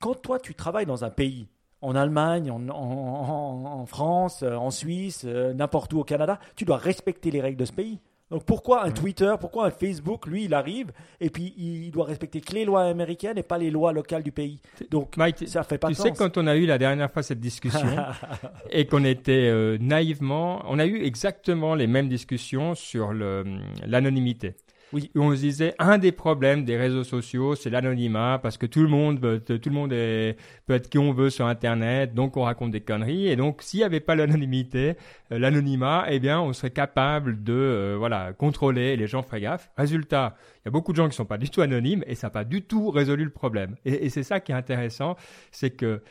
quand 0.00 0.20
toi 0.20 0.40
tu 0.40 0.54
travailles 0.54 0.86
dans 0.86 1.04
un 1.04 1.10
pays, 1.10 1.46
en 1.82 1.94
Allemagne, 1.94 2.50
en, 2.50 3.86
France, 3.86 4.42
euh, 4.42 4.54
en 4.54 4.70
Suisse, 4.70 5.24
n'importe 5.24 5.92
où 5.94 6.00
au 6.00 6.04
Canada, 6.04 6.38
tu 6.56 6.64
dois 6.64 6.76
respecter 6.76 7.30
les 7.30 7.40
règles 7.40 7.56
de 7.56 7.64
ce 7.64 7.72
pays. 7.72 8.00
Donc 8.30 8.44
pourquoi 8.44 8.84
un 8.84 8.92
Twitter, 8.92 9.34
pourquoi 9.40 9.66
un 9.66 9.70
Facebook, 9.70 10.26
lui, 10.26 10.44
il 10.44 10.54
arrive 10.54 10.92
et 11.20 11.30
puis 11.30 11.52
il 11.56 11.90
doit 11.90 12.04
respecter 12.04 12.40
que 12.40 12.54
les 12.54 12.64
lois 12.64 12.84
américaines 12.84 13.38
et 13.38 13.42
pas 13.42 13.58
les 13.58 13.70
lois 13.70 13.92
locales 13.92 14.22
du 14.22 14.30
pays. 14.30 14.60
Donc 14.90 15.16
Mike, 15.16 15.48
ça 15.48 15.64
fait 15.64 15.78
pas 15.78 15.88
tu 15.88 15.94
sais 15.94 16.12
quand 16.12 16.38
on 16.38 16.46
a 16.46 16.56
eu 16.56 16.66
la 16.66 16.78
dernière 16.78 17.10
fois 17.10 17.22
cette 17.22 17.40
discussion 17.40 17.96
et 18.70 18.86
qu'on 18.86 19.04
était 19.04 19.48
euh, 19.48 19.78
naïvement, 19.80 20.62
on 20.68 20.78
a 20.78 20.86
eu 20.86 21.02
exactement 21.02 21.74
les 21.74 21.88
mêmes 21.88 22.08
discussions 22.08 22.74
sur 22.74 23.12
l'anonymité. 23.12 24.54
Oui. 24.92 25.10
On 25.14 25.34
se 25.34 25.40
disait 25.40 25.74
un 25.78 25.98
des 25.98 26.10
problèmes 26.10 26.64
des 26.64 26.76
réseaux 26.76 27.04
sociaux, 27.04 27.54
c'est 27.54 27.70
l'anonymat 27.70 28.40
parce 28.42 28.58
que 28.58 28.66
tout 28.66 28.82
le 28.82 28.88
monde, 28.88 29.20
tout 29.44 29.68
le 29.68 29.74
monde 29.74 29.92
est, 29.92 30.36
peut 30.66 30.74
être 30.74 30.88
qui 30.88 30.98
on 30.98 31.12
veut 31.12 31.30
sur 31.30 31.46
Internet, 31.46 32.12
donc 32.14 32.36
on 32.36 32.42
raconte 32.42 32.72
des 32.72 32.80
conneries. 32.80 33.28
Et 33.28 33.36
donc, 33.36 33.62
s'il 33.62 33.78
n'y 33.78 33.84
avait 33.84 34.00
pas 34.00 34.16
l'anonymité, 34.16 34.96
euh, 35.32 35.38
l'anonymat, 35.38 36.06
eh 36.08 36.18
bien, 36.18 36.40
on 36.40 36.52
serait 36.52 36.70
capable 36.70 37.44
de, 37.44 37.52
euh, 37.52 37.96
voilà, 37.98 38.32
contrôler. 38.32 38.96
les 38.96 39.06
gens 39.06 39.22
feraient 39.22 39.40
gaffe. 39.40 39.70
Résultat, 39.76 40.36
il 40.56 40.62
y 40.66 40.68
a 40.68 40.70
beaucoup 40.72 40.92
de 40.92 40.96
gens 40.96 41.08
qui 41.08 41.16
sont 41.16 41.24
pas 41.24 41.38
du 41.38 41.50
tout 41.50 41.60
anonymes 41.60 42.02
et 42.06 42.14
ça 42.16 42.26
n'a 42.26 42.30
pas 42.32 42.44
du 42.44 42.62
tout 42.62 42.90
résolu 42.90 43.24
le 43.24 43.30
problème. 43.30 43.76
Et, 43.84 44.08
c'est 44.10 44.24
ça 44.24 44.40
qui 44.40 44.50
est 44.50 44.56
intéressant, 44.56 45.16
c'est 45.52 45.70
que 45.70 46.02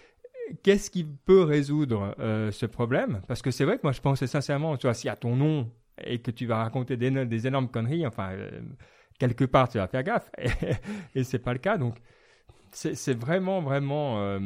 qu'est-ce 0.63 0.89
qui 0.89 1.03
peut 1.03 1.43
résoudre 1.43 2.15
euh, 2.19 2.51
ce 2.51 2.65
problème? 2.65 3.21
Parce 3.27 3.41
que 3.41 3.51
c'est 3.51 3.65
vrai 3.65 3.77
que 3.77 3.81
moi 3.83 3.91
je 3.91 4.01
pensais 4.01 4.27
sincèrement, 4.27 4.77
tu 4.77 4.87
vois, 4.87 4.93
s'il 4.93 5.07
y 5.07 5.11
a 5.11 5.15
ton 5.17 5.35
nom 5.35 5.69
et 6.03 6.19
que 6.19 6.31
tu 6.31 6.45
vas 6.45 6.57
raconter 6.57 6.97
des, 6.97 7.25
des 7.25 7.47
énormes 7.47 7.69
conneries, 7.69 8.05
enfin, 8.05 8.31
euh, 8.31 8.61
quelque 9.17 9.45
part, 9.45 9.69
tu 9.69 9.77
vas 9.77 9.87
faire 9.87 10.03
gaffe. 10.03 10.31
Et, 11.15 11.23
c'est 11.23 11.39
pas 11.39 11.53
le 11.53 11.59
cas. 11.59 11.77
Donc, 11.77 11.95
c'est 12.71 13.13
vraiment, 13.13 13.61
vraiment. 13.61 14.19
Euh, 14.19 14.39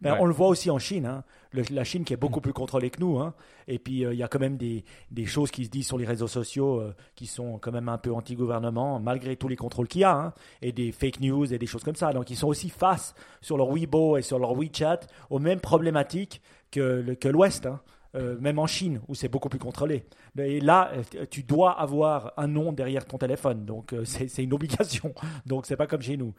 ben, 0.00 0.16
on 0.20 0.26
le 0.26 0.34
voit 0.34 0.48
aussi 0.48 0.70
en 0.70 0.78
Chine. 0.78 1.06
Hein. 1.06 1.24
la 1.52 1.84
Chine 1.84 2.04
qui 2.04 2.12
est 2.12 2.18
beaucoup 2.18 2.40
plus 2.40 2.52
contrôlée 2.52 2.90
que 2.90 3.00
nous. 3.00 3.18
Hein. 3.18 3.34
Et 3.68 3.78
puis, 3.78 4.04
euh, 4.04 4.12
il 4.12 4.18
y 4.18 4.22
a 4.22 4.28
quand 4.28 4.38
même 4.38 4.56
des, 4.56 4.84
des, 5.10 5.24
choses 5.24 5.50
qui 5.50 5.64
se 5.64 5.70
disent 5.70 5.86
sur 5.86 5.96
les 5.96 6.04
réseaux 6.04 6.28
sociaux 6.28 6.82
qui 7.14 7.26
sont 7.26 7.58
quand 7.58 7.72
même 7.72 7.88
un 7.88 7.98
peu 7.98 8.12
anti-gouvernement, 8.12 9.00
malgré 9.00 9.36
tous 9.36 9.48
les 9.48 9.56
contrôles 9.56 9.88
qu'il 9.88 10.02
y 10.02 10.04
a. 10.04 10.14
Hein. 10.14 10.34
Et 10.60 10.72
des 10.72 10.92
fake 10.92 11.20
news 11.20 11.52
et 11.52 11.58
des 11.58 11.66
choses 11.66 11.84
comme 11.84 11.96
ça. 11.96 12.12
Donc, 12.12 12.30
ils 12.30 12.36
sont 12.36 12.48
aussi 12.48 12.68
face 12.68 13.14
sur 13.40 13.56
leur 13.56 13.70
Weibo 13.72 14.18
et 14.18 14.22
sur 14.22 14.38
leur 14.38 14.52
WeChat 14.52 15.00
aux 15.30 15.38
mêmes 15.38 15.60
problématiques 15.60 16.42
que, 16.70 17.14
que 17.14 17.28
l'Ouest. 17.28 17.68
Euh, 18.16 18.36
même 18.38 18.60
en 18.60 18.66
Chine, 18.68 19.00
où 19.08 19.14
c'est 19.16 19.28
beaucoup 19.28 19.48
plus 19.48 19.58
contrôlé. 19.58 20.04
Et 20.38 20.60
là, 20.60 20.92
euh, 20.94 21.26
tu 21.28 21.42
dois 21.42 21.72
avoir 21.72 22.32
un 22.36 22.46
nom 22.46 22.70
derrière 22.70 23.06
ton 23.06 23.18
téléphone, 23.18 23.64
donc 23.64 23.92
euh, 23.92 24.04
c'est 24.04 24.42
une 24.42 24.52
obligation. 24.52 25.12
Donc 25.46 25.66
c'est 25.66 25.76
pas 25.76 25.88
comme 25.88 26.00
chez 26.02 26.16
nous. 26.16 26.32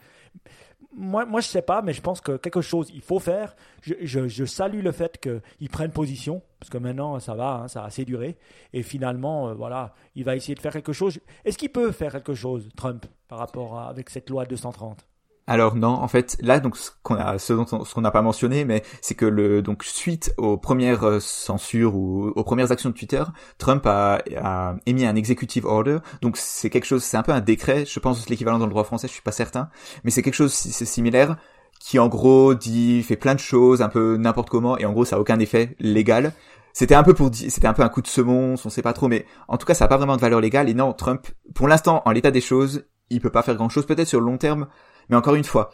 Moi, 0.95 1.25
moi, 1.25 1.41
je 1.41 1.47
sais 1.47 1.61
pas, 1.61 1.81
mais 1.81 1.91
je 1.91 2.01
pense 2.01 2.21
que 2.21 2.37
quelque 2.37 2.61
chose 2.61 2.89
il 2.93 3.01
faut 3.01 3.19
faire. 3.19 3.57
Je, 3.81 4.27
je, 4.27 4.45
salue 4.45 4.81
le 4.81 4.93
fait 4.93 5.19
qu'ils 5.19 5.69
prennent 5.69 5.91
position, 5.91 6.41
parce 6.59 6.69
que 6.69 6.77
maintenant 6.77 7.19
ça 7.19 7.35
va, 7.35 7.63
hein, 7.63 7.67
ça 7.67 7.83
a 7.83 7.87
assez 7.87 8.05
duré. 8.05 8.37
Et 8.71 8.81
finalement, 8.81 9.53
voilà, 9.53 9.93
il 10.15 10.23
va 10.23 10.37
essayer 10.37 10.55
de 10.55 10.61
faire 10.61 10.71
quelque 10.71 10.93
chose. 10.93 11.19
Est-ce 11.43 11.57
qu'il 11.57 11.71
peut 11.71 11.91
faire 11.91 12.13
quelque 12.13 12.35
chose, 12.35 12.69
Trump, 12.77 13.05
par 13.27 13.39
rapport 13.39 13.77
à, 13.77 13.89
avec 13.89 14.09
cette 14.09 14.29
loi 14.29 14.45
230 14.45 15.05
alors 15.47 15.75
non, 15.75 15.89
en 15.89 16.07
fait, 16.07 16.37
là 16.41 16.59
donc 16.59 16.75
ce 16.75 16.89
qu'on 17.03 17.15
a, 17.15 17.37
ce 17.37 17.53
dont 17.53 17.65
ce 17.67 17.93
qu'on 17.93 18.01
n'a 18.01 18.11
pas 18.11 18.23
mentionné, 18.23 18.65
mais 18.65 18.83
c'est 19.01 19.13
que 19.13 19.25
le 19.25 19.61
donc 19.61 19.83
suite 19.83 20.33
aux 20.37 20.57
premières 20.57 21.03
euh, 21.03 21.19
censures 21.19 21.95
ou 21.95 22.29
aux 22.35 22.43
premières 22.43 22.71
actions 22.71 22.89
de 22.89 22.95
Twitter, 22.95 23.23
Trump 23.59 23.85
a, 23.85 24.23
a 24.41 24.75
émis 24.87 25.05
un 25.05 25.15
executive 25.15 25.65
order. 25.65 25.99
Donc 26.21 26.37
c'est 26.37 26.71
quelque 26.71 26.85
chose, 26.85 27.03
c'est 27.03 27.17
un 27.17 27.23
peu 27.23 27.31
un 27.31 27.41
décret. 27.41 27.85
Je 27.85 27.99
pense 27.99 28.27
l'équivalent 28.27 28.57
dans 28.57 28.65
le 28.65 28.71
droit 28.71 28.85
français, 28.85 29.07
je 29.07 29.13
suis 29.13 29.21
pas 29.21 29.31
certain, 29.31 29.69
mais 30.03 30.09
c'est 30.09 30.23
quelque 30.23 30.33
chose 30.33 30.51
c'est 30.51 30.85
similaire 30.85 31.37
qui 31.79 31.99
en 31.99 32.07
gros 32.07 32.55
dit 32.55 33.03
fait 33.03 33.15
plein 33.15 33.35
de 33.35 33.39
choses 33.39 33.81
un 33.83 33.89
peu 33.89 34.17
n'importe 34.17 34.49
comment 34.49 34.77
et 34.77 34.85
en 34.85 34.93
gros 34.93 35.05
ça 35.05 35.17
a 35.17 35.19
aucun 35.19 35.37
effet 35.39 35.75
légal. 35.79 36.33
C'était 36.73 36.95
un 36.95 37.03
peu 37.03 37.13
pour 37.13 37.29
c'était 37.33 37.67
un 37.67 37.73
peu 37.73 37.83
un 37.83 37.89
coup 37.89 38.01
de 38.01 38.07
semonce, 38.07 38.65
on 38.65 38.69
sait 38.69 38.81
pas 38.81 38.93
trop, 38.93 39.07
mais 39.07 39.25
en 39.47 39.57
tout 39.57 39.67
cas 39.67 39.75
ça 39.75 39.85
a 39.85 39.87
pas 39.87 39.97
vraiment 39.97 40.15
de 40.15 40.21
valeur 40.21 40.41
légale. 40.41 40.69
Et 40.69 40.73
non, 40.73 40.91
Trump, 40.93 41.27
pour 41.53 41.67
l'instant, 41.67 42.01
en 42.05 42.11
l'état 42.11 42.31
des 42.31 42.41
choses, 42.41 42.85
il 43.09 43.21
peut 43.21 43.29
pas 43.29 43.43
faire 43.43 43.55
grand 43.55 43.69
chose. 43.69 43.85
Peut-être 43.85 44.07
sur 44.07 44.19
le 44.19 44.25
long 44.25 44.37
terme 44.37 44.67
mais 45.09 45.15
encore 45.15 45.35
une 45.35 45.43
fois, 45.43 45.71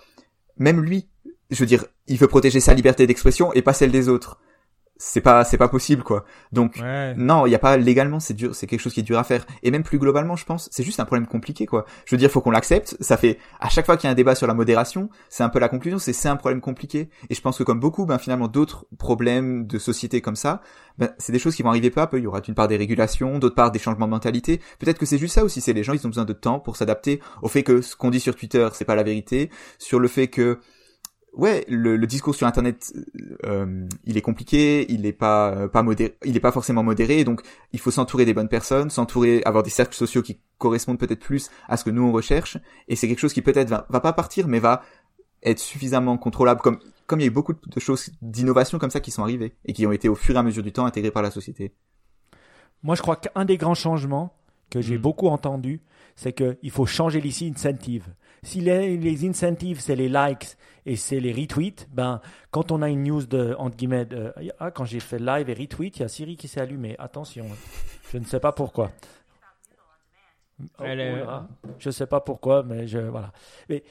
même 0.58 0.82
lui, 0.82 1.10
je 1.50 1.60
veux 1.60 1.66
dire, 1.66 1.86
il 2.08 2.18
veut 2.18 2.28
protéger 2.28 2.60
sa 2.60 2.74
liberté 2.74 3.08
d'expression 3.08 3.54
et 3.54 3.62
pas 3.62 3.74
celle 3.74 3.92
des 3.92 4.10
autres 4.10 4.40
c'est 5.04 5.22
pas 5.22 5.44
c'est 5.44 5.58
pas 5.58 5.68
possible 5.68 6.04
quoi. 6.04 6.26
Donc 6.52 6.80
non, 7.18 7.48
il 7.48 7.52
y 7.52 7.56
a 7.56 7.60
pas 7.60 7.76
légalement, 7.76 8.20
c'est 8.20 8.36
dur, 8.36 8.54
c'est 8.54 8.68
quelque 8.68 8.80
chose 8.80 8.94
qui 8.94 9.00
est 9.00 9.04
dur 9.04 9.18
à 9.18 9.24
faire 9.24 9.48
et 9.64 9.72
même 9.72 9.82
plus 9.82 9.98
globalement, 9.98 10.36
je 10.36 10.46
pense, 10.46 10.70
c'est 10.72 10.84
juste 10.84 11.00
un 11.00 11.06
problème 11.06 11.26
compliqué 11.26 11.66
quoi. 11.66 11.86
Je 12.06 12.16
veux 12.16 12.20
dire, 12.20 12.30
faut 12.30 12.40
qu'on 12.40 12.52
l'accepte, 12.52 12.96
ça 13.00 13.18
fait 13.18 13.40
à 13.60 13.70
chaque 13.70 13.88
fois 13.88 13.98
qu'il 13.98 14.08
y 14.08 14.10
a 14.10 14.12
un 14.12 14.16
débat 14.16 14.36
sur 14.36 14.46
la 14.46 14.54
modération, 14.54 15.10
c'est 15.28 15.44
un 15.44 15.50
peu 15.50 15.58
la 15.58 15.70
conclusion, 15.70 15.98
c'est 15.98 16.14
c'est 16.14 16.30
un 16.30 16.36
problème 16.36 16.62
compliqué 16.62 17.10
et 17.32 17.36
je 17.36 17.42
pense 17.42 17.58
que 17.58 17.64
comme 17.64 17.80
beaucoup 17.80 18.06
ben 18.06 18.20
finalement 18.20 18.48
d'autres 18.48 18.86
problèmes 19.00 19.66
de 19.66 19.80
société 19.80 20.22
comme 20.22 20.36
ça, 20.36 20.62
ben 21.00 21.10
c'est 21.18 21.32
des 21.32 21.40
choses 21.40 21.56
qui 21.56 21.64
vont 21.64 21.70
arriver 21.70 21.90
peu 21.90 22.02
à 22.02 22.06
peu, 22.06 22.20
il 22.20 22.24
y 22.24 22.28
aura 22.28 22.42
d'une 22.42 22.56
part 22.56 22.68
des 22.68 22.78
régulations, 22.78 23.40
d'autre 23.40 23.56
part 23.56 23.72
des 23.72 23.80
changements 23.80 24.06
de 24.06 24.12
mentalité. 24.12 24.62
Peut-être 24.78 25.00
que 25.00 25.08
c'est 25.08 25.18
juste 25.18 25.34
ça 25.34 25.44
aussi, 25.44 25.62
c'est 25.62 25.74
les 25.74 25.84
gens 25.84 25.94
ils 25.94 26.06
ont 26.06 26.10
besoin 26.10 26.26
de 26.26 26.34
temps 26.34 26.60
pour 26.60 26.78
s'adapter 26.78 27.22
au 27.42 27.48
fait 27.48 27.64
que 27.64 27.82
ce 27.82 27.96
qu'on 27.96 28.12
dit 28.12 28.20
sur 28.20 28.36
Twitter, 28.36 28.68
c'est 28.74 28.86
pas 28.86 28.96
la 28.96 29.04
vérité, 29.04 29.50
sur 29.80 30.00
le 30.00 30.08
fait 30.08 30.28
que 30.28 30.60
ouais, 31.34 31.66
le, 31.68 31.98
le, 31.98 32.08
discours 32.08 32.36
sur 32.36 32.48
Internet, 32.48 32.94
euh, 33.46 33.88
il 34.06 34.18
est 34.18 34.22
compliqué, 34.22 34.86
il 34.92 35.06
est 35.06 35.14
pas 35.14 35.52
euh, 35.52 35.68
pas 35.68 35.84
modéré, 35.84 36.16
il 36.26 36.36
est 36.36 36.42
pas 36.42 36.52
forcément 36.52 36.84
modéré, 36.84 37.24
donc 37.24 37.42
il 37.72 37.80
faut 37.80 37.92
s'entourer 37.92 38.26
des 38.26 38.34
bonnes 38.34 38.50
personnes, 38.50 38.90
s'entourer, 38.90 39.42
avoir 39.46 39.64
des 39.64 39.70
cercles 39.70 39.96
sociaux 39.96 40.22
qui 40.22 40.40
correspondent 40.58 41.00
peut-être 41.00 41.20
plus 41.20 41.50
à 41.68 41.78
ce 41.78 41.84
que 41.84 41.90
nous 41.90 42.04
on 42.04 42.12
recherche, 42.12 42.58
et 42.88 42.96
c'est 42.96 43.08
quelque 43.08 43.20
chose 43.20 43.34
qui 43.34 43.42
peut-être 43.42 43.70
va, 43.70 43.86
va 43.90 44.00
pas 44.00 44.14
partir, 44.14 44.48
mais 44.48 44.60
va 44.60 44.84
être 45.44 45.60
suffisamment 45.60 46.18
contrôlable, 46.18 46.62
comme 46.62 46.80
comme 47.08 47.20
il 47.20 47.24
y 47.24 47.26
a 47.26 47.28
eu 47.28 47.34
beaucoup 47.34 47.54
de 47.54 47.80
choses 47.82 48.10
d'innovation 48.22 48.80
comme 48.80 48.90
ça 48.90 49.02
qui 49.02 49.12
sont 49.12 49.22
arrivées 49.22 49.54
et 49.66 49.74
qui 49.74 49.86
ont 49.86 49.92
été 49.92 50.08
au 50.08 50.16
fur 50.16 50.36
et 50.36 50.38
à 50.38 50.44
mesure 50.44 50.64
du 50.64 50.72
temps 50.72 50.86
intégrées 50.86 51.12
par 51.12 51.22
la 51.22 51.30
société. 51.30 51.74
Moi, 52.84 52.96
je 52.96 53.02
crois 53.02 53.18
qu'un 53.18 53.44
des 53.44 53.58
grands 53.58 53.76
changements 53.76 54.34
que 54.70 54.80
j'ai 54.80 54.98
hmm. 54.98 55.02
beaucoup 55.02 55.28
entendu, 55.28 55.82
c'est 56.16 56.34
qu'il 56.34 56.72
faut 56.72 56.86
changer 56.86 57.20
les 57.20 57.44
incentives. 57.44 58.08
Si 58.44 58.60
les, 58.60 58.98
les 58.98 59.30
incentives, 59.30 59.82
c'est 59.82 59.96
les 59.96 60.10
likes 60.10 60.58
et 60.88 60.96
c'est 60.96 61.20
les 61.20 61.32
retweets, 61.32 61.88
ben, 61.94 62.22
quand 62.50 62.72
on 62.72 62.82
a 62.82 62.90
une 62.90 63.04
news 63.04 63.24
de, 63.28 63.56
entre 63.60 63.78
guillemets, 63.78 64.08
ah, 64.60 64.72
quand 64.72 64.84
j'ai 64.84 65.00
fait 65.00 65.20
live 65.20 65.48
et 65.48 65.54
retweet, 65.54 65.98
il 65.98 66.02
y 66.02 66.06
a 66.06 66.08
Siri 66.08 66.38
qui 66.38 66.48
s'est 66.48 66.60
allumé. 66.60 66.96
Attention, 66.98 67.46
je 68.12 68.18
ne 68.18 68.26
sais 68.26 68.40
pas 68.40 68.52
pourquoi. 68.52 68.92
Oh, 70.80 70.84
je 71.80 71.90
ne 71.90 71.92
sais 71.92 72.06
pas 72.06 72.20
pourquoi, 72.20 72.64
mais 72.64 72.88
je, 72.88 73.00
voilà. 73.00 73.32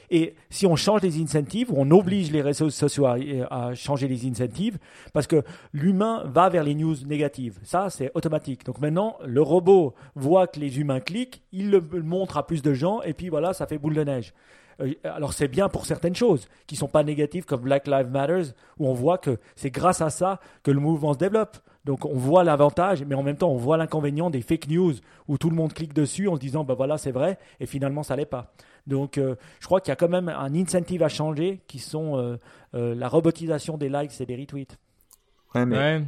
Et, 0.09 0.35
si 0.49 0.65
on 0.65 0.75
change 0.75 1.01
les 1.01 1.21
incentives, 1.21 1.71
on 1.73 1.89
oblige 1.91 2.31
les 2.31 2.41
réseaux 2.41 2.69
sociaux 2.69 3.05
à, 3.05 3.73
changer 3.75 4.07
les 4.07 4.27
incentives, 4.27 4.77
parce 5.13 5.27
que 5.27 5.43
l'humain 5.73 6.23
va 6.25 6.49
vers 6.49 6.63
les 6.63 6.75
news 6.75 6.95
négatives. 7.05 7.59
Ça, 7.63 7.89
c'est 7.89 8.11
automatique. 8.13 8.65
Donc 8.65 8.79
maintenant, 8.79 9.17
le 9.25 9.41
robot 9.41 9.93
voit 10.15 10.47
que 10.47 10.59
les 10.59 10.79
humains 10.79 10.99
cliquent, 10.99 11.43
il 11.51 11.71
le 11.71 11.81
montre 12.03 12.37
à 12.37 12.45
plus 12.45 12.61
de 12.61 12.73
gens, 12.73 13.01
et 13.01 13.13
puis 13.13 13.29
voilà, 13.29 13.53
ça 13.53 13.65
fait 13.67 13.77
boule 13.77 13.95
de 13.95 14.03
neige. 14.03 14.33
Euh, 14.79 14.93
alors 15.03 15.33
c'est 15.33 15.47
bien 15.47 15.69
pour 15.69 15.85
certaines 15.85 16.15
choses 16.15 16.47
qui 16.67 16.75
sont 16.75 16.87
pas 16.87 17.03
négatives 17.03 17.45
comme 17.45 17.61
Black 17.61 17.87
Lives 17.87 18.09
Matter 18.09 18.43
où 18.79 18.87
on 18.87 18.93
voit 18.93 19.17
que 19.17 19.37
c'est 19.55 19.71
grâce 19.71 20.01
à 20.01 20.09
ça 20.09 20.39
que 20.63 20.71
le 20.71 20.79
mouvement 20.79 21.13
se 21.13 21.17
développe. 21.17 21.57
Donc 21.83 22.05
on 22.05 22.15
voit 22.15 22.43
l'avantage, 22.43 23.03
mais 23.05 23.15
en 23.15 23.23
même 23.23 23.37
temps 23.37 23.51
on 23.51 23.57
voit 23.57 23.77
l'inconvénient 23.77 24.29
des 24.29 24.41
fake 24.41 24.67
news 24.67 24.93
où 25.27 25.37
tout 25.37 25.49
le 25.49 25.55
monde 25.55 25.73
clique 25.73 25.93
dessus 25.93 26.27
en 26.27 26.35
se 26.35 26.39
disant 26.39 26.63
bah 26.63 26.75
voilà 26.75 26.97
c'est 26.97 27.11
vrai 27.11 27.37
et 27.59 27.65
finalement 27.65 28.03
ça 28.03 28.15
l'est 28.15 28.25
pas. 28.25 28.53
Donc 28.87 29.17
euh, 29.17 29.35
je 29.59 29.65
crois 29.65 29.81
qu'il 29.81 29.89
y 29.89 29.93
a 29.93 29.95
quand 29.95 30.09
même 30.09 30.29
un 30.29 30.53
incentive 30.53 31.03
à 31.03 31.09
changer 31.09 31.61
qui 31.67 31.79
sont 31.79 32.37
euh, 32.73 32.95
la 32.95 33.07
robotisation 33.07 33.77
des 33.77 33.89
likes 33.89 34.19
et 34.21 34.25
des 34.25 34.35
retweets. 34.35 34.77
Ouais 35.55 35.65
mais 35.65 36.03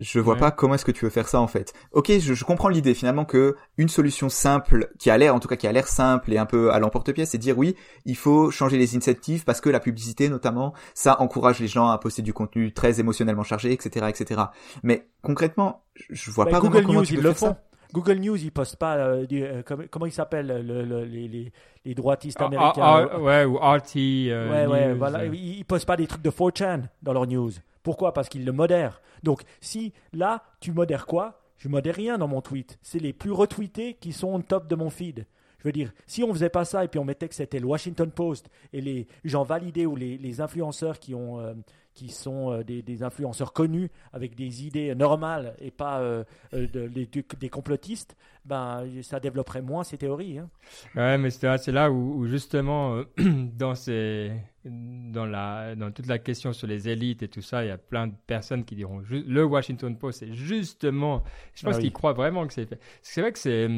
je 0.00 0.18
vois 0.18 0.36
pas 0.36 0.50
comment 0.50 0.74
est-ce 0.74 0.84
que 0.84 0.92
tu 0.92 1.04
veux 1.04 1.10
faire 1.10 1.28
ça 1.28 1.40
en 1.40 1.46
fait. 1.46 1.72
Ok, 1.92 2.10
je, 2.18 2.34
je 2.34 2.44
comprends 2.44 2.68
l'idée 2.68 2.94
finalement 2.94 3.24
que 3.24 3.56
une 3.76 3.88
solution 3.88 4.28
simple, 4.28 4.90
qui 4.98 5.10
a 5.10 5.18
l'air, 5.18 5.34
en 5.34 5.40
tout 5.40 5.48
cas 5.48 5.56
qui 5.56 5.66
a 5.66 5.72
l'air 5.72 5.86
simple 5.86 6.32
et 6.32 6.38
un 6.38 6.46
peu 6.46 6.72
à 6.72 6.78
l'emporte-pièce, 6.78 7.30
c'est 7.30 7.38
dire 7.38 7.56
oui, 7.56 7.76
il 8.04 8.16
faut 8.16 8.50
changer 8.50 8.76
les 8.76 8.96
incentives 8.96 9.44
parce 9.44 9.60
que 9.60 9.70
la 9.70 9.80
publicité 9.80 10.28
notamment, 10.28 10.74
ça 10.94 11.20
encourage 11.20 11.60
les 11.60 11.68
gens 11.68 11.88
à 11.88 11.98
poster 11.98 12.22
du 12.22 12.32
contenu 12.32 12.72
très 12.72 13.00
émotionnellement 13.00 13.44
chargé, 13.44 13.72
etc., 13.72 14.06
etc. 14.08 14.42
Mais 14.82 15.08
concrètement, 15.22 15.84
je 16.10 16.30
vois 16.30 16.46
pas 16.46 16.60
Google 16.60 16.84
comment 16.84 17.00
News, 17.00 17.06
tu 17.06 17.14
ils 17.14 17.20
le 17.20 17.32
font. 17.32 17.46
Ça. 17.46 17.62
Google 17.92 18.18
News, 18.18 18.36
ils 18.36 18.50
postent 18.50 18.76
pas 18.76 18.96
euh, 18.96 19.24
euh, 19.32 19.62
comment, 19.90 20.06
ils 20.06 20.12
s'appellent 20.12 20.48
le, 20.66 21.04
les, 21.04 21.28
les, 21.28 21.52
les, 21.84 21.94
droitistes 21.94 22.38
ah, 22.40 22.46
américains. 22.46 22.82
Ah, 22.82 23.08
ah, 23.12 23.20
ouais, 23.20 23.44
ou 23.44 23.54
RT. 23.56 23.96
Euh, 23.96 24.50
ouais, 24.50 24.66
ouais, 24.66 24.94
voilà. 24.94 25.24
Ils, 25.26 25.58
ils 25.58 25.64
postent 25.64 25.86
pas 25.86 25.96
des 25.96 26.08
trucs 26.08 26.22
de 26.22 26.30
4chan 26.30 26.82
dans 27.02 27.12
leurs 27.12 27.28
news. 27.28 27.52
Pourquoi? 27.84 28.12
Parce 28.12 28.28
qu'ils 28.28 28.44
le 28.44 28.50
modèrent. 28.50 29.00
Donc, 29.22 29.42
si 29.60 29.92
là, 30.12 30.42
tu 30.58 30.72
modères 30.72 31.06
quoi? 31.06 31.40
Je 31.58 31.68
modère 31.68 31.94
rien 31.94 32.18
dans 32.18 32.26
mon 32.26 32.40
tweet. 32.40 32.78
C'est 32.82 32.98
les 32.98 33.12
plus 33.12 33.30
retweetés 33.30 33.94
qui 33.94 34.12
sont 34.12 34.34
au 34.34 34.42
top 34.42 34.66
de 34.66 34.74
mon 34.74 34.90
feed. 34.90 35.26
Je 35.58 35.68
veux 35.68 35.72
dire, 35.72 35.92
si 36.06 36.24
on 36.24 36.32
faisait 36.32 36.50
pas 36.50 36.64
ça 36.64 36.84
et 36.84 36.88
puis 36.88 36.98
on 36.98 37.04
mettait 37.04 37.28
que 37.28 37.34
c'était 37.34 37.60
le 37.60 37.66
Washington 37.66 38.10
Post 38.10 38.50
et 38.72 38.80
les 38.80 39.06
gens 39.22 39.44
validés 39.44 39.86
ou 39.86 39.96
les, 39.96 40.40
influenceurs 40.40 40.98
qui 40.98 41.14
ont, 41.14 41.40
euh, 41.40 41.54
qui 41.94 42.08
sont 42.08 42.52
euh, 42.52 42.64
des, 42.64 43.02
influenceurs 43.02 43.52
connus 43.52 43.90
avec 44.12 44.34
des 44.34 44.66
idées 44.66 44.94
normales 44.94 45.54
et 45.60 45.70
pas 45.70 46.00
euh, 46.00 46.24
euh, 46.52 46.66
des, 46.66 47.48
complotistes, 47.48 48.16
ben, 48.44 48.84
ça 49.02 49.20
développerait 49.20 49.62
moins 49.62 49.84
ces 49.84 49.96
théories. 49.96 50.38
Hein. 50.38 50.50
Ouais, 50.94 51.16
mais 51.18 51.30
c'est 51.30 51.72
là 51.72 51.90
où, 51.90 52.26
justement, 52.26 53.02
dans, 53.18 53.74
ces, 53.74 54.32
dans, 54.64 55.26
la, 55.26 55.74
dans 55.76 55.92
toute 55.92 56.06
la 56.06 56.18
question 56.18 56.52
sur 56.52 56.66
les 56.66 56.88
élites 56.88 57.22
et 57.22 57.28
tout 57.28 57.42
ça, 57.42 57.64
il 57.64 57.68
y 57.68 57.72
a 57.72 57.78
plein 57.78 58.08
de 58.08 58.14
personnes 58.26 58.64
qui 58.64 58.74
diront 58.74 59.02
le 59.08 59.44
Washington 59.44 59.96
Post, 59.96 60.20
c'est 60.20 60.34
justement. 60.34 61.22
Je 61.54 61.64
pense 61.64 61.76
ah 61.76 61.80
qu'ils 61.80 61.92
croient 61.92 62.12
vraiment 62.12 62.46
que 62.46 62.52
c'est 62.52 62.66
fait. 62.66 62.80
C'est 63.02 63.20
vrai 63.20 63.32
que 63.32 63.38
c'est. 63.38 63.68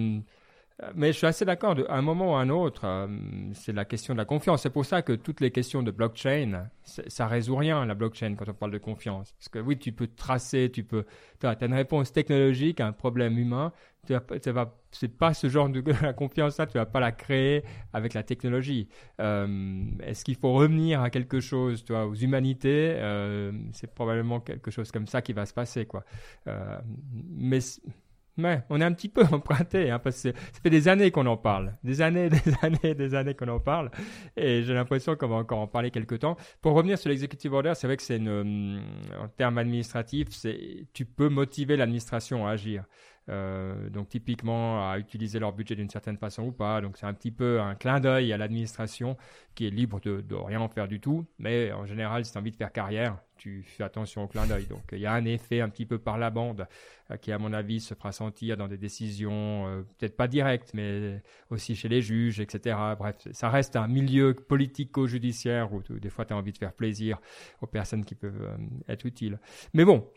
Hum, 0.83 0.93
mais 0.95 1.13
je 1.13 1.19
suis 1.19 1.27
assez 1.27 1.45
d'accord, 1.45 1.77
à 1.89 1.97
un 1.97 2.03
moment 2.03 2.33
ou 2.33 2.35
à 2.35 2.41
un 2.41 2.51
autre, 2.51 2.83
euh, 2.85 3.07
c'est 3.55 3.73
la 3.73 3.85
question 3.85 4.15
de 4.15 4.19
la 4.19 4.25
confiance. 4.25 4.63
C'est 4.63 4.71
pour 4.71 4.85
ça 4.85 5.03
que 5.03 5.13
toutes 5.13 5.41
les 5.41 5.51
questions 5.51 5.83
de 5.83 5.91
blockchain, 5.91 6.69
ça 6.85 7.27
résout 7.27 7.57
rien, 7.57 7.85
la 7.87 7.95
blockchain, 7.95 8.35
quand 8.35 8.49
on 8.49 8.55
parle 8.55 8.73
de 8.73 8.79
confiance. 8.79 9.33
Parce 9.33 9.49
que 9.49 9.59
oui, 9.59 9.79
tu 9.79 9.93
peux 9.93 10.07
tracer, 10.07 10.71
tu 10.71 10.85
peux, 10.85 11.05
tu 11.41 11.47
as, 11.47 11.57
une 11.63 11.75
réponse 11.75 12.13
technologique 12.13 12.81
à 12.81 12.87
un 12.87 12.93
problème 12.93 13.39
humain. 13.39 13.73
Tu 14.07 14.13
vas, 14.13 14.75
c'est 14.93 15.09
pas 15.09 15.35
ce 15.35 15.49
genre 15.49 15.69
de 15.69 15.83
la 16.03 16.13
confiance 16.13 16.59
là, 16.59 16.67
tu 16.67 16.79
vas 16.79 16.87
pas 16.87 17.01
la 17.01 17.11
créer 17.11 17.65
avec 17.93 18.15
la 18.15 18.23
technologie. 18.23 18.89
Euh, 19.21 19.83
est-ce 20.01 20.25
qu'il 20.25 20.37
faut 20.37 20.53
revenir 20.53 21.01
à 21.01 21.11
quelque 21.11 21.41
chose, 21.41 21.85
tu 21.85 21.95
aux 21.95 22.15
humanités? 22.15 22.95
Euh, 22.97 23.51
C'est 23.73 23.93
probablement 23.93 24.41
quelque 24.41 24.71
chose 24.71 24.93
comme 24.93 25.07
ça 25.07 25.23
qui 25.23 25.33
va 25.33 25.47
se 25.47 25.55
passer, 25.55 25.87
quoi. 25.87 26.05
mais 27.13 27.61
Ouais, 28.39 28.63
on 28.69 28.81
est 28.83 28.85
un 28.85 28.93
petit 28.93 29.09
peu 29.09 29.25
emprunté, 29.33 29.91
hein, 29.91 29.99
parce 29.99 30.23
que 30.23 30.33
ça 30.33 30.61
fait 30.63 30.69
des 30.69 30.89
années 30.89 31.11
qu'on 31.11 31.25
en 31.25 31.39
parle, 31.39 31.73
des 31.83 32.03
années, 32.03 32.29
des 32.31 32.55
années, 32.61 32.95
des 32.95 33.15
années 33.15 33.35
qu'on 33.35 33.49
en 33.49 33.61
parle, 33.61 33.91
et 34.37 34.63
j'ai 34.63 34.75
l'impression 34.75 35.17
qu'on 35.17 35.29
va 35.29 35.37
encore 35.37 35.61
en 35.61 35.67
parler 35.67 35.91
quelques 35.91 36.19
temps. 36.19 36.37
Pour 36.61 36.75
revenir 36.75 36.99
sur 36.99 37.09
l'executive 37.09 37.55
order, 37.55 37.73
c'est 37.75 37.87
vrai 37.87 37.97
que 37.97 38.03
c'est 38.03 38.19
une, 38.19 38.29
euh, 38.29 38.79
en 39.19 39.29
termes 39.29 39.57
administratifs, 39.57 40.29
tu 40.93 41.05
peux 41.07 41.31
motiver 41.31 41.77
l'administration 41.77 42.47
à 42.47 42.51
agir. 42.51 42.85
Euh, 43.29 43.91
donc 43.91 44.09
typiquement 44.09 44.89
à 44.89 44.99
utiliser 45.01 45.41
leur 45.41 45.53
budget 45.53 45.75
d'une 45.75 45.91
certaine 45.91 46.17
façon 46.17 46.45
ou 46.45 46.53
pas. 46.53 46.81
Donc 46.81 46.97
c'est 46.97 47.07
un 47.07 47.15
petit 47.15 47.33
peu 47.33 47.61
un 47.61 47.75
clin 47.75 47.99
d'œil 47.99 48.33
à 48.33 48.37
l'administration 48.37 49.17
qui 49.57 49.67
est 49.67 49.71
libre 49.71 50.01
de, 50.01 50.21
de 50.21 50.35
rien 50.37 50.61
en 50.61 50.69
faire 50.69 50.87
du 50.87 51.01
tout. 51.01 51.27
Mais 51.39 51.73
en 51.73 51.87
général, 51.87 52.25
si 52.25 52.31
tu 52.33 52.39
as 52.39 52.41
envie 52.41 52.53
de 52.53 52.57
faire 52.57 52.71
carrière, 52.71 53.19
tu 53.37 53.63
fais 53.63 53.85
attention 53.85 54.25
au 54.25 54.27
clin 54.27 54.47
d'œil. 54.47 54.67
Donc 54.67 54.83
il 54.93 54.99
y 54.99 55.07
a 55.07 55.13
un 55.13 55.25
effet 55.25 55.61
un 55.61 55.69
petit 55.69 55.87
peu 55.87 55.99
par 55.99 56.19
la 56.19 56.31
bande 56.31 56.67
euh, 57.11 57.17
qui, 57.17 57.31
à 57.33 57.39
mon 57.39 57.53
avis, 57.53 57.81
se 57.81 57.95
fera 57.95 58.11
sentir 58.11 58.57
dans 58.57 58.67
des 58.67 58.77
décisions 58.77 59.67
euh, 59.67 59.83
peut-être 59.99 60.17
pas 60.17 60.27
directes, 60.27 60.73
mais 60.75 61.23
aussi 61.51 61.77
chez 61.77 61.89
les 61.89 62.03
juges, 62.03 62.41
etc. 62.41 62.77
Bref, 62.99 63.17
ça 63.31 63.49
reste 63.49 63.77
un 63.77 63.87
milieu 63.87 64.35
politico-judiciaire 64.35 65.73
où 65.73 65.83
des 65.89 66.11
fois 66.11 66.25
tu 66.25 66.33
as 66.33 66.37
envie 66.37 66.53
de 66.53 66.59
faire 66.59 66.73
plaisir 66.73 67.19
aux 67.61 67.67
personnes 67.67 68.05
qui 68.05 68.15
peuvent 68.15 68.43
euh, 68.43 68.57
être 68.93 69.07
utiles. 69.07 69.39
Mais 69.73 69.85
bon, 69.85 70.09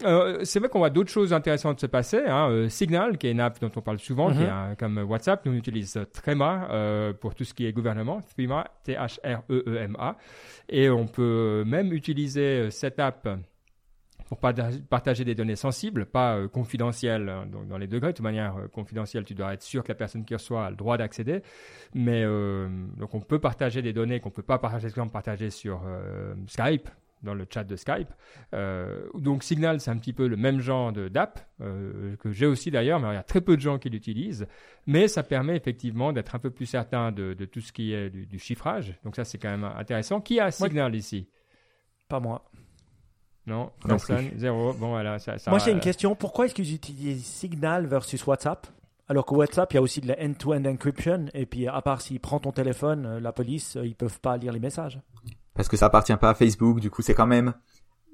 c'est 0.43 0.59
vrai 0.59 0.69
qu'on 0.69 0.79
voit 0.79 0.89
d'autres 0.89 1.11
choses 1.11 1.33
intéressantes 1.33 1.79
se 1.79 1.85
passer. 1.85 2.23
Hein. 2.25 2.67
Signal, 2.69 3.17
qui 3.17 3.27
est 3.27 3.31
une 3.31 3.39
app 3.39 3.59
dont 3.59 3.71
on 3.75 3.81
parle 3.81 3.99
souvent, 3.99 4.31
qui 4.31 4.39
mm-hmm. 4.39 4.73
est 4.73 4.79
comme 4.79 4.97
WhatsApp, 4.97 5.45
nous 5.45 5.51
on 5.51 5.55
utilise 5.55 5.99
Trema 6.13 7.13
pour 7.19 7.35
tout 7.35 7.43
ce 7.43 7.53
qui 7.53 7.65
est 7.65 7.73
gouvernement, 7.73 8.21
Trema, 8.35 8.67
T-H-R-E-E-M-A. 8.83 10.17
Et 10.69 10.89
on 10.89 11.07
peut 11.07 11.63
même 11.65 11.93
utiliser 11.93 12.71
cette 12.71 12.99
app 12.99 13.08
pour 14.29 14.37
partager 14.37 15.25
des 15.25 15.33
données 15.33 15.55
sensibles, 15.55 16.05
pas 16.05 16.37
euh, 16.37 16.47
confidentielles 16.47 17.29
hein, 17.29 17.47
donc 17.47 17.67
dans 17.67 17.79
les 17.79 17.87
degrés. 17.87 18.11
De 18.11 18.17
toute 18.17 18.23
manière, 18.23 18.57
euh, 18.57 18.67
confidentielle, 18.67 19.23
tu 19.23 19.33
dois 19.33 19.55
être 19.55 19.63
sûr 19.63 19.83
que 19.83 19.87
la 19.89 19.95
personne 19.95 20.23
qui 20.23 20.35
reçoit 20.35 20.67
a 20.67 20.69
le 20.69 20.75
droit 20.75 20.97
d'accéder. 20.97 21.41
Mais 21.95 22.23
euh, 22.23 22.69
donc 22.97 23.15
on 23.15 23.21
peut 23.21 23.39
partager 23.39 23.81
des 23.81 23.91
données 23.91 24.19
qu'on 24.19 24.29
peut 24.29 24.43
pas 24.43 24.59
partager, 24.59 24.89
partager 25.11 25.49
sur 25.49 25.81
Skype, 26.47 26.89
dans 27.23 27.33
le 27.33 27.47
chat 27.51 27.63
de 27.63 27.75
Skype. 27.75 28.09
donc 29.15 29.43
Signal, 29.43 29.79
c'est 29.79 29.89
un 29.89 29.97
petit 29.97 30.13
peu 30.13 30.27
le 30.27 30.37
même 30.37 30.59
genre 30.59 30.91
d'app 30.91 31.39
que 31.59 32.31
j'ai 32.31 32.45
aussi 32.45 32.69
d'ailleurs, 32.69 32.99
mais 32.99 33.09
il 33.09 33.13
y 33.15 33.17
a 33.17 33.23
très 33.23 33.41
peu 33.41 33.55
de 33.55 33.61
gens 33.61 33.79
qui 33.79 33.89
l'utilisent. 33.89 34.47
Mais 34.85 35.07
ça 35.07 35.23
permet 35.23 35.55
effectivement 35.55 36.13
d'être 36.13 36.35
un 36.35 36.39
peu 36.39 36.51
plus 36.51 36.67
certain 36.67 37.11
de, 37.11 37.33
tout 37.45 37.61
ce 37.61 37.71
qui 37.71 37.93
est 37.93 38.09
du, 38.11 38.37
chiffrage. 38.37 38.95
Donc 39.03 39.15
ça, 39.15 39.25
c'est 39.25 39.39
quand 39.39 39.49
même 39.49 39.63
intéressant. 39.63 40.21
Qui 40.21 40.39
a 40.39 40.51
Signal 40.51 40.95
ici? 40.95 41.27
Pas 42.07 42.19
moi. 42.19 42.49
Non, 43.49 43.71
personne, 43.85 44.29
zéro. 44.37 44.73
Bon, 44.73 44.89
voilà, 44.89 45.17
Moi, 45.47 45.57
j'ai 45.59 45.71
une 45.71 45.79
question. 45.79 46.15
Pourquoi 46.15 46.45
est-ce 46.45 46.53
qu'ils 46.53 46.73
utilisent 46.73 47.25
Signal 47.25 47.87
versus 47.87 48.25
WhatsApp? 48.27 48.67
Alors 49.07 49.25
que 49.25 49.33
WhatsApp, 49.33 49.73
il 49.73 49.75
y 49.75 49.77
a 49.79 49.81
aussi 49.81 50.01
de 50.01 50.07
la 50.07 50.15
end-to-end 50.21 50.63
encryption. 50.65 51.25
Et 51.33 51.47
puis, 51.47 51.67
à 51.67 51.81
part 51.81 51.99
s'il 52.01 52.19
prend 52.19 52.39
ton 52.39 52.51
téléphone, 52.51 53.05
euh, 53.07 53.19
la 53.19 53.31
police, 53.31 53.75
euh, 53.75 53.85
ils 53.87 53.95
peuvent 53.95 54.19
pas 54.19 54.37
lire 54.37 54.53
les 54.53 54.59
messages. 54.59 54.99
parce 55.55 55.67
que 55.67 55.77
ça 55.77 55.87
appartient 55.87 56.15
pas 56.15 56.29
à 56.29 56.33
Facebook. 56.35 56.79
Du 56.79 56.91
coup, 56.91 57.01
c'est 57.01 57.15
quand 57.15 57.25
même 57.25 57.53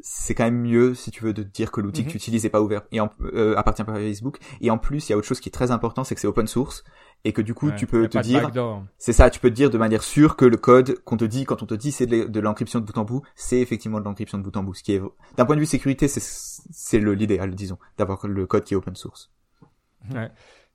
c'est 0.07 0.35
quand 0.35 0.43
même 0.43 0.61
mieux 0.61 0.93
si 0.93 1.09
tu 1.09 1.23
veux 1.23 1.33
de 1.33 1.41
dire 1.41 1.71
que 1.71 1.81
l'outil 1.81 2.03
que 2.03 2.07
Mhm. 2.07 2.11
tu 2.11 2.17
utilises 2.17 2.45
est 2.45 2.49
pas 2.49 2.61
ouvert 2.61 2.83
et 2.91 2.99
en, 2.99 3.09
euh, 3.33 3.55
appartient 3.57 3.83
pas 3.83 3.93
à 3.93 3.95
Facebook. 3.95 4.37
Et 4.61 4.69
en 4.69 4.77
plus, 4.77 5.09
il 5.09 5.11
y 5.11 5.13
a 5.13 5.17
autre 5.17 5.25
chose 5.27 5.39
qui 5.39 5.49
est 5.49 5.51
très 5.51 5.71
important, 5.71 6.03
c'est 6.03 6.13
que 6.13 6.21
c'est 6.21 6.27
open 6.27 6.45
source 6.45 6.83
et 7.23 7.33
que 7.33 7.41
du 7.41 7.55
coup, 7.55 7.69
Ouais, 7.69 7.75
tu 7.75 7.87
peux 7.87 8.07
te 8.07 8.17
dire, 8.19 8.51
c'est 8.99 9.13
ça, 9.13 9.31
tu 9.31 9.39
peux 9.39 9.49
te 9.49 9.55
dire 9.55 9.71
de 9.71 9.79
manière 9.79 10.03
sûre 10.03 10.35
que 10.35 10.45
le 10.45 10.57
code 10.57 10.99
qu'on 11.05 11.17
te 11.17 11.25
dit 11.25 11.43
quand 11.45 11.63
on 11.63 11.65
te 11.65 11.73
dit 11.73 11.91
c'est 11.91 12.05
de 12.05 12.15
l'e- 12.15 12.29
de 12.29 12.39
l'encryption 12.39 12.79
de 12.79 12.85
bout 12.85 12.97
en 12.99 13.03
bout, 13.03 13.23
c'est 13.35 13.59
effectivement 13.59 13.99
de 13.99 14.05
l'encryption 14.05 14.37
de 14.37 14.43
bout 14.43 14.55
en 14.55 14.63
bout. 14.63 14.75
Ce 14.75 14.83
qui 14.83 14.93
est 14.93 15.01
d'un 15.37 15.45
point 15.45 15.55
de 15.55 15.61
vue 15.61 15.65
sécurité, 15.65 16.07
c'est 16.07 16.21
c'est 16.21 16.99
le 16.99 17.13
l'idéal, 17.15 17.55
disons, 17.55 17.79
d'avoir 17.97 18.27
le 18.27 18.45
code 18.45 18.63
qui 18.63 18.75
est 18.75 18.77
open 18.77 18.95
source. 18.95 19.31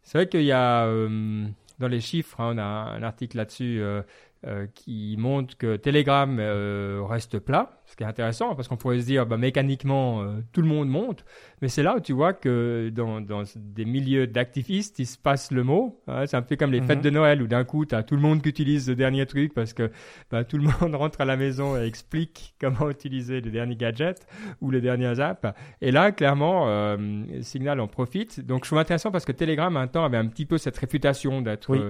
C'est 0.02 0.18
vrai 0.18 0.28
qu'il 0.28 0.42
y 0.42 0.52
a 0.52 0.86
euh, 0.86 1.46
dans 1.78 1.88
les 1.88 2.00
chiffres, 2.00 2.40
hein, 2.40 2.52
on 2.54 2.58
a 2.58 2.62
un 2.62 3.02
article 3.02 3.36
là-dessus 3.36 3.80
euh, 3.80 4.02
euh, 4.46 4.66
qui 4.74 5.16
montre 5.18 5.56
que 5.58 5.76
Telegram 5.76 6.36
euh, 6.40 7.02
reste 7.06 7.38
plat, 7.38 7.82
ce 7.84 7.94
qui 7.96 8.04
est 8.04 8.06
intéressant 8.06 8.54
parce 8.54 8.68
qu'on 8.68 8.76
pourrait 8.76 9.00
se 9.00 9.04
dire 9.06 9.26
bah, 9.26 9.36
mécaniquement 9.36 10.22
euh, 10.22 10.40
tout 10.52 10.62
le 10.62 10.68
monde 10.68 10.88
monte, 10.88 11.24
mais 11.60 11.68
c'est 11.68 11.82
là 11.82 11.96
où 11.96 12.00
tu 12.00 12.12
vois 12.14 12.32
que 12.32 12.90
dans, 12.94 13.20
dans 13.20 13.42
des 13.56 13.84
milieux 13.84 14.26
d'activistes 14.26 14.98
il 14.98 15.06
se 15.06 15.18
passe 15.18 15.50
le 15.50 15.62
mot. 15.62 16.00
hein. 16.06 16.24
c'est 16.26 16.36
un 16.36 16.42
peu 16.42 16.56
comme 16.56 16.72
les 16.72 16.80
Mhm. 16.80 16.86
fêtes 16.86 17.02
de 17.02 17.10
Noël 17.10 17.42
où 17.42 17.46
d'un 17.46 17.64
coup 17.64 17.84
tu 17.84 17.94
as 17.94 18.02
tout 18.02 18.16
le 18.16 18.22
monde 18.22 18.40
qui 18.42 18.48
utilise 18.48 18.88
le 18.88 18.94
dernier 18.96 19.26
truc 19.26 19.52
parce 19.52 19.72
que 19.74 19.90
bah, 20.30 20.44
tout 20.44 20.56
le 20.56 20.64
monde 20.64 20.94
rentre 20.94 21.20
à 21.20 21.24
la 21.26 21.36
maison 21.36 21.76
et 21.76 21.84
explique 21.86 22.54
comment 22.60 22.88
utiliser 22.90 23.40
le 23.42 23.50
dernier 23.50 23.76
gadget 23.76 24.26
ou 24.62 24.70
les 24.70 24.80
dernières 24.80 25.20
apps. 25.20 25.46
Et 25.82 25.90
là, 25.90 26.12
clairement, 26.12 26.64
euh, 26.68 26.96
Signal 27.42 27.80
en 27.80 27.88
profite. 27.88 28.40
Donc, 28.46 28.64
je 28.64 28.68
trouve 28.70 28.78
intéressant 28.78 29.10
parce 29.10 29.24
que 29.24 29.32
Telegram, 29.32 29.76
un 29.76 29.86
temps, 29.86 30.04
avait 30.04 30.16
un 30.16 30.26
petit 30.26 30.46
peu 30.46 30.56
cette 30.58 30.78
réputation 30.78 31.42
d'être 31.42 31.70
Oui. 31.70 31.80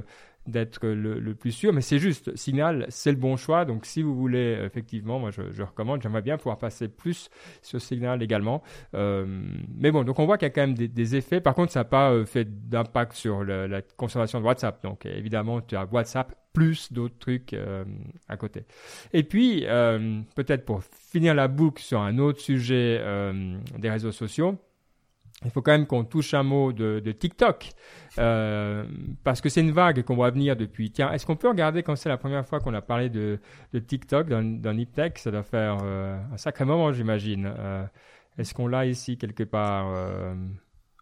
D'être 0.51 0.87
le, 0.87 1.35
plus 1.35 1.53
sûr. 1.53 1.73
Mais 1.73 1.81
c'est 1.81 1.99
juste, 1.99 2.35
Signal, 2.37 2.87
c'est 2.89 3.11
le 3.11 3.17
bon 3.17 3.37
choix. 3.37 3.65
Donc, 3.65 3.87
si 3.87 4.03
vous 4.03 4.15
voulez, 4.15 4.59
effectivement, 4.65 5.19
moi, 5.19 5.31
je, 5.31 5.63
recommande. 5.63 6.03
J'aimerais 6.03 6.23
bien 6.23 6.37
pouvoir 6.37 6.59
passer 6.59 6.89
plus 6.89 7.31
sur 7.63 7.81
Signal 7.81 8.23
également. 8.23 8.63
Euh, 8.95 9.27
mais 9.75 9.91
bon, 9.91 10.05
donc 10.05 10.19
on 10.19 10.27
voit 10.27 10.39
qu'il 10.39 10.47
y 10.47 10.51
a 10.51 10.55
quand 10.55 10.67
même 10.67 10.75
des, 10.75 11.17
effets. 11.17 11.41
Par 11.41 11.55
contre, 11.55 11.73
ça 11.73 11.81
n'a 11.81 11.85
pas 11.85 12.11
euh, 12.11 12.25
fait 12.25 12.69
d'impact 12.69 13.13
sur 13.13 13.45
la 13.45 13.83
consommation 13.83 14.41
de 14.41 14.45
WhatsApp. 14.45 14.83
Donc, 14.83 15.07
évidemment, 15.07 15.61
tu 15.61 15.77
as 15.77 15.85
WhatsApp 15.85 16.35
plus 16.53 16.93
d'autres 16.93 17.19
trucs 17.19 17.53
euh, 17.53 17.85
à 18.29 18.37
côté. 18.37 18.65
Et 19.13 19.23
puis, 19.23 19.65
peut-être 20.35 20.65
pour 20.65 20.83
finir 20.83 21.35
la 21.35 21.49
boucle 21.49 21.83
sur 21.83 22.01
un 22.01 22.19
autre 22.19 22.41
sujet 22.41 23.03
des 23.79 23.91
réseaux 23.91 24.13
sociaux, 24.13 24.59
il 25.45 25.51
faut 25.51 25.63
quand 25.63 25.73
même 25.73 25.87
qu'on 25.87 26.05
touche 26.05 26.35
un 26.35 26.43
mot 26.43 26.73
de, 26.73 27.01
de 27.01 27.13
TikTok, 27.13 27.71
euh, 28.19 28.85
parce 29.25 29.41
que 29.41 29.49
c'est 29.49 29.61
une 29.63 29.71
vague 29.73 30.03
qu'on 30.03 30.15
voit 30.15 30.31
venir 30.31 30.55
depuis. 30.57 30.91
Tiens, 30.91 31.11
est-ce 31.13 31.25
qu'on 31.27 31.37
peut 31.37 31.49
regarder 31.49 31.83
quand 31.83 31.97
c'est 31.97 32.09
la 32.11 32.19
première 32.19 32.47
fois 32.47 32.61
qu'on 32.61 32.75
a 32.75 32.83
parlé 32.83 33.09
de, 33.09 33.39
de 33.73 33.79
TikTok 33.79 34.29
dans, 34.29 34.43
dans 34.61 34.75
Niptech 34.75 35.19
Ça 35.19 35.31
doit 35.31 35.43
faire 35.43 35.79
euh, 35.83 36.19
un 36.33 36.37
sacré 36.37 36.65
moment, 36.65 36.93
j'imagine. 36.93 37.53
Euh, 37.59 37.85
est-ce 38.39 38.53
qu'on 38.55 38.67
l'a 38.69 38.85
ici 38.87 39.17
quelque 39.19 39.43
part 39.45 39.93
euh, 39.97 40.35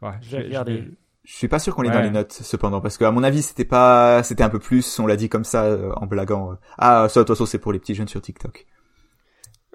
ouais, 0.03 0.13
Je 0.23 0.37
vais 0.37 0.43
regarder. 0.45 0.85
Je 1.25 1.35
suis 1.35 1.49
pas 1.49 1.59
sûr 1.59 1.75
qu'on 1.75 1.83
l'ait 1.83 1.89
Ouais. 1.91 1.95
dans 1.97 2.03
les 2.03 2.11
notes 2.11 2.33
cependant 2.33 2.81
parce 2.81 2.97
que 2.97 3.05
à 3.05 3.11
mon 3.11 3.23
avis 3.23 3.43
c'était 3.43 3.67
pas 3.67 4.23
c'était 4.23 4.43
un 4.45 4.49
peu 4.49 4.59
plus 4.59 4.99
on 4.99 5.07
l'a 5.07 5.17
dit 5.17 5.29
comme 5.29 5.45
ça 5.45 5.65
euh, 5.65 5.93
en 5.97 6.07
blaguant 6.07 6.53
euh, 6.53 6.55
ah 6.79 7.07
ça 7.11 7.21
de 7.21 7.25
toute 7.27 7.35
façon 7.37 7.45
c'est 7.45 7.59
pour 7.59 7.71
les 7.71 7.79
petits 7.79 7.95
jeunes 7.95 8.09
sur 8.09 8.23
TikTok. 8.23 8.67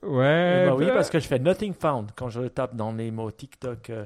Ouais. 0.01 0.65
Bah 0.67 0.75
oui, 0.75 0.85
bah- 0.87 0.93
parce 0.95 1.09
que 1.09 1.19
je 1.19 1.27
fais 1.27 1.39
nothing 1.39 1.73
found 1.73 2.09
quand 2.15 2.29
je 2.29 2.41
tape 2.47 2.75
dans 2.75 2.91
les 2.93 3.11
mots 3.11 3.31
TikTok 3.31 3.89
euh, 3.91 4.05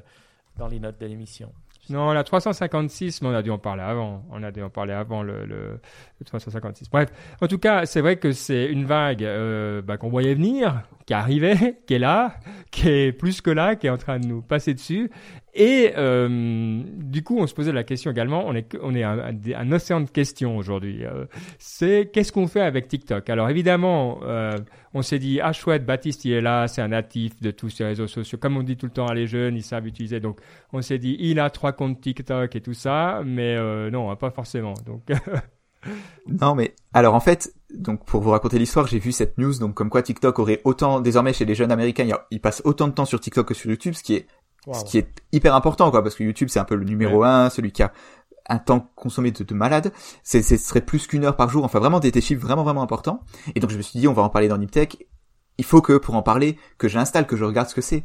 dans 0.57 0.67
les 0.67 0.79
notes 0.79 0.99
de 0.99 1.05
l'émission. 1.05 1.51
Non, 1.89 2.11
la 2.11 2.23
356, 2.23 3.21
mais 3.21 3.29
on 3.29 3.33
a 3.33 3.41
dû 3.41 3.49
en 3.49 3.57
parler 3.57 3.83
avant. 3.83 4.25
On 4.29 4.43
a 4.43 4.51
dû 4.51 4.61
en 4.61 4.69
parler 4.69 4.93
avant 4.93 5.23
le, 5.23 5.45
le, 5.45 5.79
le 6.19 6.25
356. 6.25 6.89
Bref, 6.89 7.09
en 7.41 7.47
tout 7.47 7.57
cas, 7.57 7.85
c'est 7.85 8.01
vrai 8.01 8.17
que 8.17 8.33
c'est 8.33 8.65
une 8.65 8.85
vague 8.85 9.23
euh, 9.23 9.81
bah, 9.81 9.97
qu'on 9.97 10.09
voyait 10.09 10.33
venir, 10.33 10.81
qui 11.05 11.13
arrivait, 11.13 11.79
qui 11.87 11.93
est 11.93 11.99
là, 11.99 12.35
qui 12.71 12.89
est 12.89 13.11
plus 13.13 13.39
que 13.41 13.51
là, 13.51 13.75
qui 13.75 13.87
est 13.87 13.89
en 13.89 13.97
train 13.97 14.19
de 14.19 14.25
nous 14.25 14.41
passer 14.41 14.73
dessus. 14.73 15.09
Et 15.59 15.93
euh, 15.97 16.83
du 16.85 17.23
coup, 17.23 17.39
on 17.39 17.47
se 17.47 17.55
posait 17.55 17.71
la 17.71 17.83
question 17.83 18.11
également. 18.11 18.43
On 18.45 18.53
est, 18.53 18.77
on 18.79 18.93
est 18.93 19.01
un, 19.03 19.71
océan 19.71 20.01
de 20.01 20.09
questions 20.09 20.55
aujourd'hui. 20.55 21.03
Euh, 21.03 21.25
c'est 21.57 22.11
qu'est-ce 22.13 22.31
qu'on 22.31 22.45
fait 22.47 22.61
avec 22.61 22.87
TikTok? 22.87 23.27
Alors 23.31 23.49
évidemment, 23.49 24.19
euh, 24.21 24.55
on 24.93 25.01
s'est 25.01 25.17
dit 25.17 25.39
ah 25.41 25.53
chouette, 25.53 25.83
Baptiste 25.83 26.25
il 26.25 26.33
est 26.33 26.41
là, 26.41 26.67
c'est 26.67 26.83
un 26.83 26.89
natif 26.89 27.41
de 27.41 27.49
tous 27.49 27.71
ces 27.71 27.85
réseaux 27.85 28.05
sociaux. 28.05 28.37
Comme 28.37 28.55
on 28.55 28.61
dit 28.61 28.77
tout 28.77 28.85
le 28.85 28.91
temps 28.91 29.07
à 29.07 29.15
les 29.15 29.25
jeunes, 29.25 29.55
ils 29.55 29.63
savent 29.63 29.87
utiliser. 29.87 30.19
Donc 30.19 30.39
on 30.73 30.83
s'est 30.83 30.99
dit 30.99 31.17
il 31.19 31.39
a 31.39 31.49
trois 31.49 31.71
comptes 31.71 32.01
TikTok 32.01 32.55
et 32.55 32.61
tout 32.61 32.75
ça, 32.75 33.23
mais 33.25 33.57
non, 33.89 34.15
pas 34.15 34.29
forcément. 34.29 34.75
Donc 34.85 35.01
Non 36.27 36.53
mais 36.53 36.75
alors 36.93 37.15
en 37.15 37.19
fait 37.19 37.53
donc 37.73 38.05
pour 38.05 38.21
vous 38.21 38.31
raconter 38.31 38.59
l'histoire 38.59 38.87
j'ai 38.87 38.99
vu 38.99 39.11
cette 39.11 39.37
news 39.37 39.57
donc 39.59 39.73
comme 39.75 39.89
quoi 39.89 40.01
TikTok 40.01 40.39
aurait 40.39 40.61
autant 40.65 40.99
désormais 40.99 41.33
chez 41.33 41.45
les 41.45 41.55
jeunes 41.55 41.71
américains 41.71 42.07
ils 42.31 42.41
passent 42.41 42.61
autant 42.65 42.87
de 42.87 42.93
temps 42.93 43.05
sur 43.05 43.19
TikTok 43.19 43.47
que 43.47 43.53
sur 43.53 43.69
YouTube 43.69 43.93
ce 43.93 44.03
qui 44.03 44.15
est 44.15 44.27
Wow. 44.67 44.73
ce 44.73 44.83
qui 44.83 44.97
est 44.97 45.07
hyper 45.31 45.55
important 45.55 45.89
quoi 45.91 46.03
parce 46.03 46.13
que 46.15 46.23
YouTube 46.23 46.49
c'est 46.51 46.59
un 46.59 46.65
peu 46.65 46.75
le 46.75 46.83
numéro 46.83 47.23
un 47.23 47.49
celui 47.49 47.71
qui 47.71 47.83
a 47.83 47.93
un 48.49 48.57
temps 48.59 48.89
consommé 48.95 49.31
de, 49.31 49.43
de 49.43 49.53
malade. 49.53 49.91
C'est 50.23 50.41
ce 50.41 50.57
serait 50.57 50.81
plus 50.81 51.07
qu'une 51.07 51.25
heure 51.25 51.35
par 51.35 51.49
jour. 51.49 51.63
Enfin 51.63 51.79
vraiment 51.79 51.99
des, 51.99 52.11
des 52.11 52.21
chiffres 52.21 52.41
vraiment 52.45 52.63
vraiment 52.63 52.81
importants. 52.81 53.21
Et 53.55 53.59
donc 53.59 53.69
je 53.71 53.77
me 53.77 53.81
suis 53.81 53.99
dit 53.99 54.07
on 54.07 54.13
va 54.13 54.23
en 54.23 54.29
parler 54.29 54.47
dans 54.47 54.57
Niptech. 54.57 55.05
Il 55.57 55.65
faut 55.65 55.81
que 55.81 55.97
pour 55.97 56.15
en 56.15 56.21
parler 56.21 56.57
que 56.77 56.87
j'installe 56.87 57.25
que 57.25 57.35
je 57.35 57.43
regarde 57.43 57.67
ce 57.67 57.75
que 57.75 57.81
c'est. 57.81 58.03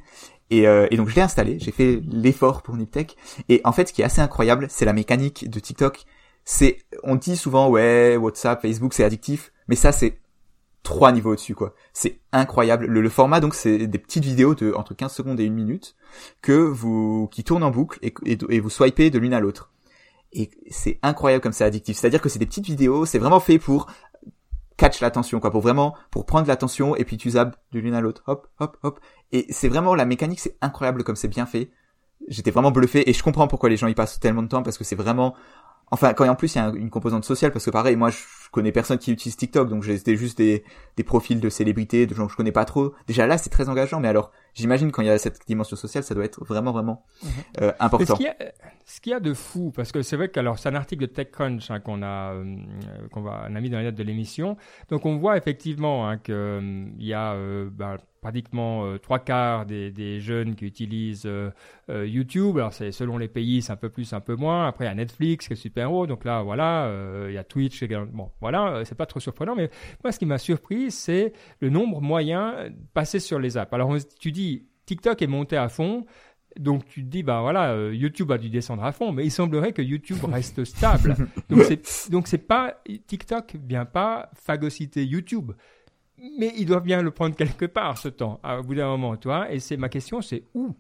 Et, 0.51 0.66
euh, 0.66 0.87
et 0.90 0.96
donc 0.96 1.09
je 1.09 1.14
l'ai 1.14 1.22
installé. 1.22 1.59
J'ai 1.59 1.70
fait 1.70 2.03
l'effort 2.11 2.62
pour 2.62 2.77
Niptech. 2.77 3.16
Et 3.48 3.61
en 3.64 3.72
fait 3.72 3.88
ce 3.88 3.92
qui 3.92 4.03
est 4.03 4.05
assez 4.05 4.20
incroyable 4.20 4.66
c'est 4.68 4.85
la 4.85 4.92
mécanique 4.92 5.48
de 5.48 5.61
TikTok. 5.61 6.05
C'est 6.44 6.79
on 7.05 7.14
dit 7.14 7.37
souvent 7.37 7.68
ouais 7.68 8.16
WhatsApp 8.16 8.62
Facebook 8.62 8.94
c'est 8.94 9.05
addictif. 9.05 9.53
Mais 9.68 9.77
ça 9.77 9.92
c'est 9.92 10.18
trois 10.83 11.12
niveaux 11.12 11.33
au-dessus 11.33 11.55
quoi. 11.55 11.75
C'est 11.92 12.20
incroyable. 12.33 12.87
Le, 12.87 13.01
le 13.01 13.09
format 13.09 13.38
donc 13.40 13.55
c'est 13.55 13.87
des 13.87 13.98
petites 13.98 14.25
vidéos 14.25 14.55
de 14.55 14.72
entre 14.75 14.94
15 14.94 15.12
secondes 15.12 15.38
et 15.38 15.44
une 15.44 15.55
minute 15.55 15.94
que 16.40 16.53
vous 16.53 17.29
qui 17.31 17.44
tournent 17.44 17.62
en 17.62 17.70
boucle 17.70 17.98
et, 18.03 18.61
vous 18.61 18.70
swipez 18.70 19.11
de 19.11 19.18
l'une 19.18 19.35
à 19.35 19.40
l'autre. 19.40 19.70
Et 20.33 20.51
c'est 20.70 20.98
incroyable 21.03 21.42
comme 21.42 21.53
c'est 21.53 21.64
addictif. 21.64 21.96
C'est 21.96 22.07
à 22.07 22.11
dire 22.11 22.22
que 22.22 22.29
c'est 22.29 22.38
des 22.38 22.46
petites 22.46 22.66
vidéos 22.66 23.05
c'est 23.07 23.18
vraiment 23.18 23.40
fait 23.40 23.59
pour 23.59 23.87
catch 24.77 25.01
l'attention 25.01 25.38
quoi 25.40 25.51
pour 25.51 25.61
vraiment 25.61 25.94
pour 26.11 26.25
prendre 26.27 26.48
l'attention 26.48 26.96
et 26.96 27.05
puis 27.05 27.16
tu 27.16 27.31
zappes 27.31 27.57
de 27.72 27.81
l'une 27.81 27.94
à 27.94 28.01
l'autre. 28.01 28.22
Hop 28.27 28.48
hop 28.59 28.77
hop. 28.83 29.01
Et 29.33 29.46
c'est 29.51 29.68
vraiment 29.68 29.94
la 29.94 30.05
mécanique 30.05 30.40
c'est 30.40 30.57
incroyable 30.61 31.05
comme 31.05 31.16
c'est 31.16 31.29
bien 31.29 31.46
fait. 31.46 31.70
J'étais 32.29 32.51
vraiment 32.51 32.70
bluffé 32.70 33.09
et 33.09 33.12
je 33.12 33.22
comprends 33.22 33.48
pourquoi 33.48 33.68
les 33.68 33.77
gens 33.77 33.88
y 33.88 33.94
passent 33.94 34.20
tellement 34.20 34.42
de 34.42 34.48
temps 34.48 34.62
parce 34.62 34.79
que 34.79 34.85
c'est 34.85 34.96
vraiment 34.96 35.35
enfin 35.90 36.14
quand 36.14 36.27
en 36.29 36.35
plus 36.35 36.55
il 36.55 36.59
y 36.59 36.61
a 36.61 36.66
un- 36.66 36.75
une 36.75 36.88
composante 36.90 37.25
sociale 37.25 37.53
parce 37.53 37.64
que 37.64 37.70
pareil 37.70 37.96
moi 37.96 38.11
je 38.11 38.18
connais 38.53 38.71
personne 38.71 38.99
qui 38.99 39.11
utilise 39.11 39.37
TikTok 39.37 39.69
donc 39.69 39.85
c'était 39.85 40.17
juste 40.17 40.38
des 40.38 40.62
des 40.97 41.03
profils 41.03 41.41
de 41.41 41.49
célébrités 41.49 42.07
de 42.07 42.15
gens 42.15 42.27
que 42.27 42.33
je 42.33 42.37
connais 42.37 42.53
pas 42.53 42.65
trop 42.65 42.95
déjà 43.09 43.27
là 43.27 43.38
c'est 43.38 43.51
très 43.51 43.69
engageant 43.69 43.99
mais 43.99 44.09
alors 44.09 44.31
j'imagine 44.55 44.93
quand 44.93 45.03
il 45.03 45.09
y 45.09 45.11
a 45.11 45.19
cette 45.19 45.41
dimension 45.47 45.77
sociale 45.77 46.05
ça 46.05 46.15
doit 46.15 46.25
être 46.25 46.45
vraiment 46.45 46.71
vraiment 46.71 47.05
euh, 47.61 47.73
Mais 47.79 47.85
important 47.87 48.15
ce 48.15 48.19
qu'il 48.19 48.27
y 48.27 48.29
a, 48.29 48.37
ce 48.85 49.01
qu'il 49.01 49.12
y 49.12 49.15
a 49.15 49.21
de 49.21 49.33
fou, 49.33 49.73
parce 49.75 49.93
que 49.93 50.03
c'est 50.03 50.17
vrai 50.17 50.29
que 50.29 50.38
alors 50.38 50.59
c'est 50.59 50.69
un 50.69 50.75
article 50.75 51.03
de 51.03 51.07
TechCrunch 51.07 51.71
hein, 51.71 51.81
qu'on 51.81 52.03
a, 52.03 52.35
euh, 52.35 52.57
qu'on 53.11 53.23
va, 53.23 53.47
on 53.49 53.55
a 53.55 53.61
mis 53.61 53.71
dans 53.71 53.79
les 53.79 53.85
notes 53.85 53.95
de 53.95 54.03
l'émission. 54.03 54.57
Donc 54.91 55.07
on 55.07 55.17
voit 55.17 55.37
effectivement 55.37 56.09
hein, 56.09 56.19
que 56.19 56.33
euh, 56.33 56.87
y 56.99 57.15
a 57.15 57.33
euh, 57.33 57.71
ben, 57.73 57.97
pratiquement 58.21 58.85
euh, 58.85 58.99
trois 58.99 59.19
quarts 59.19 59.67
des, 59.67 59.91
des 59.91 60.21
jeunes 60.21 60.55
qui 60.55 60.67
utilisent 60.67 61.25
euh, 61.27 61.51
euh, 61.91 62.07
YouTube. 62.07 62.59
Alors 62.59 62.73
c'est 62.73 62.93
selon 62.93 63.19
les 63.19 63.29
pays, 63.29 63.62
c'est 63.62 63.73
un 63.73 63.77
peu 63.77 63.88
plus, 63.88 64.12
un 64.12 64.21
peu 64.21 64.37
moins. 64.37 64.67
Après 64.67 64.85
il 64.85 64.88
y 64.88 64.91
a 64.91 64.95
Netflix 64.95 65.47
qui 65.47 65.55
est 65.55 65.57
super 65.57 65.93
haut. 65.93 66.07
Donc 66.07 66.25
là 66.25 66.43
voilà, 66.43 66.85
euh, 66.87 67.27
il 67.31 67.35
y 67.35 67.38
a 67.38 67.45
Twitch 67.45 67.83
également. 67.83 68.33
Bon 68.41 68.41
voilà, 68.42 68.68
euh, 68.76 68.85
c'est 68.85 68.94
pas 68.94 69.07
trop 69.07 69.20
surprenant. 69.20 69.55
Mais 69.57 69.70
moi 70.05 70.12
ce 70.12 70.18
qui 70.18 70.26
m'a 70.26 70.37
surpris, 70.38 70.90
c'est 70.90 71.33
le 71.61 71.70
nombre 71.70 72.02
moyen 72.02 72.55
passé 72.92 73.18
sur 73.20 73.38
les 73.38 73.57
apps. 73.57 73.72
Alors 73.72 73.88
on- 73.88 73.96
tu 74.20 74.31
dis 74.33 74.66
TikTok 74.85 75.22
est 75.22 75.26
monté 75.26 75.57
à 75.57 75.70
fond. 75.70 76.05
Donc 76.59 76.85
tu 76.85 77.02
te 77.02 77.09
dis 77.09 77.22
bah 77.22 77.40
voilà 77.40 77.72
euh, 77.72 77.94
YouTube 77.94 78.31
a 78.31 78.37
dû 78.37 78.50
descendre 78.50 78.85
à 78.85 78.92
fond 78.92 79.11
mais 79.11 79.24
il 79.24 79.31
semblerait 79.31 79.72
que 79.72 79.81
YouTube 79.81 80.18
reste 80.31 80.64
stable. 80.74 81.16
Donc 81.48 81.62
c'est 81.62 82.11
donc 82.11 82.28
c'est 82.28 82.37
pas 82.46 82.83
TikTok 83.07 83.57
vient 83.66 83.87
pas 83.87 84.28
phagocyter 84.35 85.02
YouTube. 85.07 85.52
Mais 86.38 86.52
ils 86.59 86.66
doivent 86.66 86.83
bien 86.85 87.00
le 87.00 87.11
prendre 87.11 87.35
quelque 87.35 87.64
part 87.64 87.96
ce 87.96 88.09
temps 88.09 88.38
à- 88.42 88.59
au 88.61 88.62
bout 88.64 88.74
d'un 88.74 88.87
moment 88.88 89.16
toi 89.16 89.50
et 89.50 89.61
c'est 89.61 89.78
ma 89.78 89.88
question 89.88 90.20
c'est 90.20 90.44
où 90.52 90.74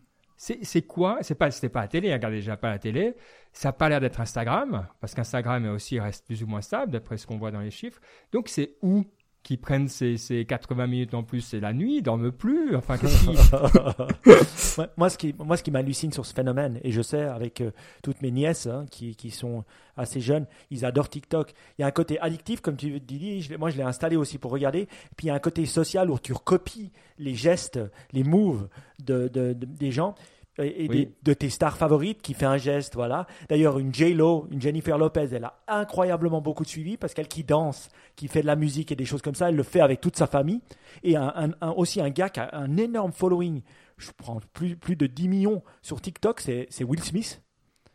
c'est 0.62 0.82
quoi? 0.82 1.18
C'est 1.20 1.36
pas 1.36 1.50
c'était 1.50 1.68
pas 1.68 1.82
la 1.82 1.88
télé, 1.88 2.10
hein, 2.10 2.14
regardez 2.14 2.38
déjà 2.38 2.56
pas 2.56 2.70
la 2.70 2.78
télé. 2.78 3.14
Ça 3.52 3.68
a 3.68 3.72
pas 3.72 3.88
l'air 3.88 4.00
d'être 4.00 4.20
Instagram 4.20 4.88
parce 5.00 5.14
qu'Instagram 5.14 5.64
aussi 5.66 6.00
reste 6.00 6.26
plus 6.26 6.42
ou 6.42 6.46
moins 6.46 6.62
stable 6.62 6.90
d'après 6.90 7.16
ce 7.16 7.26
qu'on 7.26 7.38
voit 7.38 7.52
dans 7.52 7.60
les 7.60 7.70
chiffres. 7.70 8.00
Donc 8.32 8.48
c'est 8.48 8.74
où 8.82 9.04
qui 9.42 9.56
prennent 9.56 9.88
ces, 9.88 10.16
ces 10.16 10.44
80 10.44 10.86
minutes 10.86 11.14
en 11.14 11.22
plus? 11.22 11.40
C'est 11.40 11.60
la 11.60 11.72
nuit, 11.72 11.98
ils 11.98 12.02
dorment 12.02 12.30
plus? 12.30 12.76
Enfin 12.76 12.96
moi, 14.96 15.10
ce 15.10 15.18
qui, 15.18 15.34
moi, 15.38 15.56
ce 15.56 15.62
qui 15.62 15.70
m'hallucine 15.70 16.12
sur 16.12 16.26
ce 16.26 16.32
phénomène, 16.32 16.80
et 16.82 16.92
je 16.92 17.02
sais 17.02 17.22
avec 17.22 17.60
euh, 17.60 17.70
toutes 18.02 18.22
mes 18.22 18.30
nièces 18.30 18.66
hein, 18.66 18.86
qui, 18.90 19.30
sont 19.30 19.64
assez 19.96 20.20
jeunes, 20.20 20.46
ils 20.70 20.84
adorent 20.84 21.08
TikTok. 21.08 21.52
Il 21.78 21.82
y 21.82 21.84
a 21.84 21.88
un 21.88 21.92
côté 21.92 22.20
addictif, 22.20 22.60
comme 22.60 22.76
tu 22.76 23.00
dis. 23.00 23.48
Moi, 23.58 23.70
je 23.70 23.76
l'ai 23.76 23.82
installé 23.82 24.16
aussi 24.16 24.38
pour 24.38 24.52
regarder. 24.52 24.86
Puis 25.16 25.26
il 25.26 25.28
y 25.28 25.30
a 25.30 25.34
un 25.34 25.40
côté 25.40 25.66
social 25.66 26.10
où 26.10 26.18
tu 26.18 26.32
recopies 26.32 26.92
les 27.18 27.34
gestes, 27.34 27.80
les 28.12 28.24
moves 28.24 28.68
de- 29.00 29.28
des 29.54 29.90
gens. 29.90 30.14
Et, 30.58 30.84
et 30.84 30.88
Oui. 30.88 30.96
des- 31.06 31.12
de 31.22 31.34
tes 31.34 31.48
stars 31.50 31.76
favorites 31.76 32.20
qui 32.22 32.34
fait 32.34 32.44
un 32.46 32.56
geste, 32.58 32.94
voilà. 32.94 33.26
D'ailleurs, 33.48 33.78
une 33.78 33.92
J-Lo, 33.94 34.48
une 34.50 34.60
Jennifer 34.60 34.98
Lopez, 34.98 35.28
elle 35.32 35.44
a 35.44 35.58
incroyablement 35.68 36.40
beaucoup 36.40 36.62
de 36.64 36.68
suivi 36.68 36.96
parce 36.96 37.14
qu'elle 37.14 37.28
qui 37.28 37.44
danse, 37.44 37.88
qui 38.16 38.28
fait 38.28 38.42
de 38.42 38.46
la 38.46 38.56
musique 38.56 38.92
et 38.92 38.96
des 38.96 39.04
choses 39.04 39.22
comme 39.22 39.34
ça, 39.34 39.48
elle 39.48 39.56
le 39.56 39.62
fait 39.62 39.80
avec 39.80 40.00
toute 40.00 40.16
sa 40.16 40.26
famille. 40.26 40.60
Et 41.02 41.16
un, 41.16 41.32
un- 41.34 41.50
un- 41.60 41.70
aussi 41.72 42.00
un 42.00 42.10
gars 42.10 42.28
qui 42.28 42.40
a 42.40 42.50
un 42.54 42.76
énorme 42.76 43.12
following, 43.12 43.62
je 43.96 44.10
prends 44.16 44.40
plus, 44.52 44.76
plus 44.76 44.96
de 44.96 45.06
10 45.06 45.28
millions 45.28 45.62
sur 45.80 46.00
TikTok, 46.00 46.40
c'est 46.40 46.66
c'est 46.70 46.84
Will 46.84 47.02
Smith. 47.02 47.42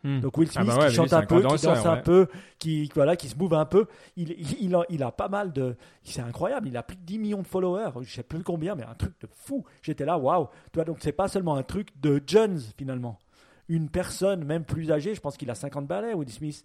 Hmm. 0.07 0.21
Donc 0.21 0.37
Will 0.37 0.47
Ah 0.55 0.61
Smith 0.61 0.67
bah 0.67 0.79
ouais, 0.79 0.87
qui 0.87 0.95
chante 0.95 1.11
un 1.11 1.25
peu, 1.25 1.41
qui 1.41 1.43
danse 1.43 1.65
un 1.85 1.97
peu, 1.97 2.27
qui 2.59 2.89
voilà, 2.95 3.17
qui 3.17 3.27
se 3.27 3.35
mouve 3.35 3.53
un 3.53 3.65
peu. 3.65 3.87
Il, 4.15 4.31
il, 4.31 4.57
il 4.61 4.73
a, 4.75 4.83
il 4.87 5.03
a 5.03 5.11
pas 5.11 5.27
mal 5.27 5.51
de, 5.51 5.75
c'est 6.05 6.21
incroyable. 6.21 6.69
Il 6.69 6.77
a 6.77 6.83
plus 6.83 6.95
de 6.95 7.01
10 7.01 7.19
millions 7.19 7.41
de 7.41 7.47
followers. 7.47 7.91
Je 8.03 8.13
sais 8.13 8.23
plus 8.23 8.41
combien, 8.41 8.75
mais 8.75 8.83
un 8.83 8.93
truc 8.93 9.19
de 9.19 9.27
fou. 9.35 9.65
J'étais 9.81 10.05
là, 10.05 10.17
waouh. 10.17 10.47
Tu 10.71 10.75
vois, 10.75 10.85
donc 10.85 10.99
c'est 11.01 11.11
pas 11.11 11.27
seulement 11.27 11.55
un 11.55 11.63
truc 11.63 11.89
de 11.99 12.21
jeunes 12.25 12.57
finalement. 12.77 13.19
Une 13.67 13.89
personne 13.89 14.45
même 14.45 14.63
plus 14.63 14.93
âgée, 14.93 15.13
je 15.13 15.19
pense 15.19 15.35
qu'il 15.35 15.49
a 15.49 15.55
50 15.55 15.87
balais, 15.87 16.13
Will 16.13 16.29
Smith, 16.29 16.63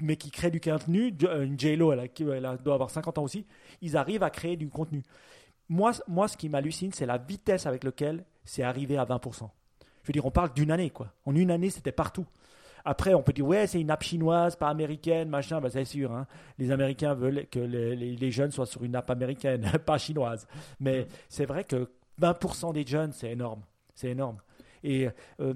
mais 0.00 0.16
qui 0.16 0.32
crée 0.32 0.50
du 0.50 0.60
contenu. 0.60 1.16
Euh, 1.22 1.44
Une 1.44 1.56
J-Lo, 1.56 1.92
elle, 1.92 2.10
doit 2.64 2.74
avoir 2.74 2.90
50 2.90 3.18
ans 3.18 3.22
aussi. 3.22 3.46
Ils 3.82 3.96
arrivent 3.96 4.24
à 4.24 4.30
créer 4.30 4.56
du 4.56 4.68
contenu. 4.68 5.04
Moi, 5.68 5.92
moi 6.08 6.26
ce 6.26 6.36
qui 6.36 6.48
m'hallucine, 6.48 6.90
c'est 6.92 7.06
la 7.06 7.18
vitesse 7.18 7.66
avec 7.66 7.84
laquelle 7.84 8.24
c'est 8.44 8.64
arrivé 8.64 8.98
à 8.98 9.04
20%. 9.04 9.48
Je 10.02 10.08
veux 10.08 10.12
dire, 10.12 10.26
on 10.26 10.32
parle 10.32 10.52
d'une 10.52 10.72
année, 10.72 10.90
quoi. 10.90 11.12
En 11.24 11.36
une 11.36 11.52
année, 11.52 11.70
c'était 11.70 11.92
partout. 11.92 12.26
Après, 12.84 13.14
on 13.14 13.22
peut 13.22 13.32
dire, 13.32 13.46
ouais, 13.46 13.66
c'est 13.66 13.80
une 13.80 13.90
app 13.90 14.02
chinoise, 14.02 14.56
pas 14.56 14.68
américaine, 14.68 15.28
machin. 15.28 15.60
Bah, 15.60 15.68
c'est 15.70 15.84
sûr, 15.84 16.12
hein. 16.12 16.26
les 16.58 16.70
Américains 16.70 17.14
veulent 17.14 17.46
que 17.50 17.58
les, 17.60 17.94
les- 17.96 18.16
les 18.16 18.30
jeunes 18.30 18.50
soient 18.50 18.66
sur 18.66 18.82
une 18.84 18.96
app 18.96 19.10
américaine, 19.10 19.70
pas 19.86 19.98
chinoise. 19.98 20.46
Mais 20.80 21.06
c'est 21.28 21.46
vrai 21.46 21.64
que 21.64 21.90
20% 22.20 22.72
des 22.72 22.86
jeunes, 22.86 23.12
c'est 23.12 23.30
énorme. 23.32 23.62
C'est 23.94 24.08
énorme. 24.10 24.38
Et 24.82 25.08
euh, 25.40 25.54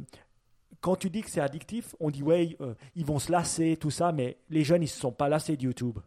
quand 0.80 0.96
tu 0.96 1.08
dis 1.10 1.22
que 1.22 1.30
c'est 1.30 1.40
addictif, 1.40 1.94
on 2.00 2.10
dit, 2.10 2.22
ouais, 2.22 2.56
euh, 2.60 2.74
ils 2.94 3.04
vont 3.06 3.18
se 3.18 3.32
lasser, 3.32 3.76
tout 3.78 3.90
ça, 3.90 4.12
mais 4.12 4.36
les 4.50 4.64
jeunes, 4.64 4.82
ils 4.82 4.88
se 4.88 5.00
sont 5.00 5.12
pas 5.12 5.28
lassés 5.28 5.56
de 5.56 5.62
YouTube. 5.64 5.98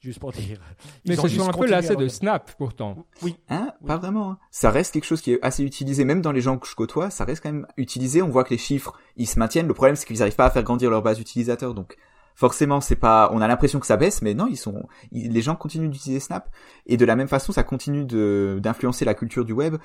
Juste 0.00 0.18
pour 0.18 0.32
dire. 0.32 0.58
Ils 1.04 1.10
Mais 1.10 1.18
ont 1.18 1.22
c'est 1.22 1.28
juste 1.28 1.40
toujours 1.40 1.54
un 1.54 1.58
peu 1.58 1.66
lassé 1.66 1.94
de. 1.94 2.08
Snap 2.08 2.50
pourtant. 2.56 3.04
Oui, 3.22 3.36
Hein? 3.50 3.72
Oui. 3.82 3.86
Pas 3.88 3.98
vraiment. 3.98 4.30
hein. 4.32 4.38
Ça 4.50 4.70
reste 4.70 4.94
quelque 4.94 5.04
chose 5.04 5.20
qui 5.20 5.32
est 5.34 5.38
assez 5.42 5.62
utilisé, 5.62 6.04
même 6.04 6.22
dans 6.22 6.32
les 6.32 6.40
gens 6.40 6.56
que 6.58 6.66
je 6.66 6.74
côtoie, 6.74 7.10
ça 7.10 7.24
reste 7.24 7.42
quand 7.42 7.52
même 7.52 7.66
utilisé. 7.76 8.22
On 8.22 8.28
voit 8.30 8.44
que 8.44 8.50
les 8.50 8.58
chiffres, 8.58 8.98
ils 9.16 9.26
se 9.26 9.38
maintiennent. 9.38 9.66
Le 9.68 9.74
problème, 9.74 9.96
c'est 9.96 10.06
qu'ils 10.06 10.18
n'arrivent 10.20 10.36
pas 10.36 10.46
à 10.46 10.50
faire 10.50 10.62
grandir 10.62 10.88
leur 10.90 11.02
base 11.02 11.18
d'utilisateurs. 11.18 11.74
Donc, 11.74 11.96
forcément, 12.34 12.80
c'est 12.80 12.96
pas. 12.96 13.30
On 13.34 13.42
a 13.42 13.48
l'impression 13.48 13.78
que 13.78 13.86
ça 13.86 13.98
baisse, 13.98 14.22
mais 14.22 14.32
non, 14.32 14.46
ils 14.46 14.56
sont. 14.56 14.88
ils- 15.12 15.30
Les 15.32 15.42
gens 15.42 15.54
continuent 15.54 15.90
d'utiliser 15.90 16.20
Snap. 16.20 16.48
Et 16.86 16.96
de 16.96 17.04
la 17.04 17.14
même 17.14 17.28
façon, 17.28 17.52
ça 17.52 17.62
continue 17.62 18.04
de 18.06 18.58
d'influencer 18.62 19.04
la 19.04 19.12
culture 19.14 19.44
du 19.44 19.52
web. 19.52 19.76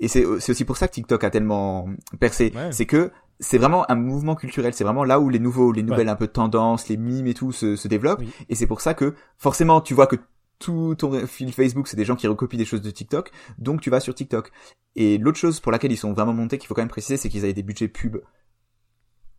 Et 0.00 0.06
c'est 0.08 0.24
c'est 0.40 0.52
aussi 0.52 0.64
pour 0.64 0.76
ça 0.76 0.86
que 0.88 0.92
TikTok 0.94 1.22
a 1.24 1.30
tellement 1.30 1.88
percé. 2.20 2.52
Ouais. 2.54 2.70
C'est 2.72 2.86
que 2.86 3.10
c'est 3.40 3.58
vraiment 3.58 3.90
un 3.90 3.94
mouvement 3.96 4.34
culturel. 4.34 4.72
C'est 4.74 4.84
vraiment 4.84 5.04
là 5.04 5.20
où 5.20 5.28
les 5.28 5.38
nouveaux, 5.38 5.72
les 5.72 5.82
nouvelles 5.82 6.08
un 6.08 6.16
peu 6.16 6.28
tendances, 6.28 6.88
les 6.88 6.96
mimes 6.96 7.26
et 7.26 7.34
tout 7.34 7.52
se, 7.52 7.76
se 7.76 7.88
développent. 7.88 8.20
Oui. 8.20 8.30
Et 8.48 8.54
c'est 8.54 8.66
pour 8.66 8.80
ça 8.80 8.94
que 8.94 9.14
forcément, 9.38 9.80
tu 9.80 9.94
vois 9.94 10.06
que 10.06 10.16
tout 10.60 10.94
ton 10.96 11.26
fil 11.26 11.52
Facebook, 11.52 11.88
c'est 11.88 11.96
des 11.96 12.04
gens 12.04 12.14
qui 12.16 12.26
recopient 12.28 12.56
des 12.58 12.64
choses 12.64 12.80
de 12.82 12.90
TikTok, 12.90 13.32
donc 13.58 13.80
tu 13.80 13.90
vas 13.90 14.00
sur 14.00 14.14
TikTok. 14.14 14.52
Et 14.96 15.18
l'autre 15.18 15.36
chose 15.38 15.58
pour 15.60 15.72
laquelle 15.72 15.90
ils 15.92 15.96
sont 15.98 16.12
vraiment 16.12 16.32
montés, 16.32 16.58
qu'il 16.58 16.68
faut 16.68 16.74
quand 16.74 16.82
même 16.82 16.88
préciser, 16.88 17.16
c'est 17.16 17.28
qu'ils 17.28 17.42
avaient 17.44 17.52
des 17.52 17.64
budgets 17.64 17.88
pub 17.88 18.18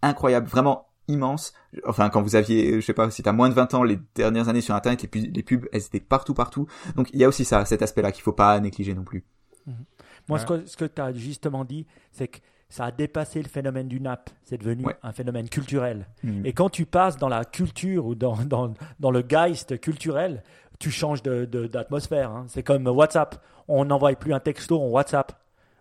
incroyables, 0.01 0.47
vraiment 0.47 0.87
immenses. 1.07 1.53
Enfin, 1.85 2.09
quand 2.09 2.21
vous 2.21 2.35
aviez, 2.35 2.81
je 2.81 2.85
sais 2.85 2.93
pas, 2.93 3.09
si 3.11 3.23
t'as 3.23 3.31
moins 3.31 3.49
de 3.49 3.53
20 3.53 3.73
ans, 3.75 3.83
les 3.83 3.99
dernières 4.15 4.49
années 4.49 4.61
sur 4.61 4.75
Internet, 4.75 5.01
les, 5.03 5.07
pu- 5.07 5.19
les 5.33 5.43
pubs, 5.43 5.67
elles 5.71 5.83
étaient 5.83 5.99
partout, 5.99 6.33
partout. 6.33 6.67
Donc 6.95 7.09
il 7.13 7.19
y 7.19 7.23
a 7.23 7.27
aussi 7.27 7.45
ça, 7.45 7.63
cet 7.65 7.81
aspect-là 7.81 8.11
qu'il 8.11 8.23
faut 8.23 8.33
pas 8.33 8.59
négliger 8.59 8.93
non 8.93 9.03
plus. 9.03 9.23
Moi, 9.67 9.75
Ouais. 10.29 10.39
ce 10.39 10.45
que, 10.45 10.65
ce 10.65 10.77
que 10.77 10.85
tu 10.85 11.01
as 11.01 11.13
justement 11.13 11.63
dit, 11.65 11.85
c'est 12.11 12.27
que 12.27 12.39
ça 12.69 12.85
a 12.85 12.91
dépassé 12.91 13.41
le 13.41 13.47
phénomène 13.47 13.87
du 13.87 13.99
nappe. 14.01 14.29
C'est 14.43 14.57
devenu 14.57 14.85
Ouais. 14.85 14.95
un 15.03 15.11
phénomène 15.11 15.47
culturel. 15.49 16.07
Mm. 16.23 16.45
Et 16.45 16.53
quand 16.53 16.69
tu 16.69 16.85
passes 16.85 17.17
dans 17.17 17.29
la 17.29 17.45
culture 17.45 18.05
ou 18.05 18.15
dans, 18.15 18.35
dans, 18.45 18.73
dans 18.99 19.11
le 19.11 19.21
geist 19.21 19.79
culturel, 19.79 20.43
tu 20.79 20.91
changes 20.91 21.21
de- 21.23 21.45
de- 21.45 21.67
d'atmosphère. 21.67 22.31
hein. 22.31 22.45
C'est 22.47 22.63
comme 22.63 22.87
WhatsApp. 22.87 23.41
On 23.67 23.85
n'envoie 23.85 24.13
plus 24.15 24.33
un 24.33 24.39
texto, 24.39 24.79
on 24.81 24.89
WhatsApp. 24.89 25.31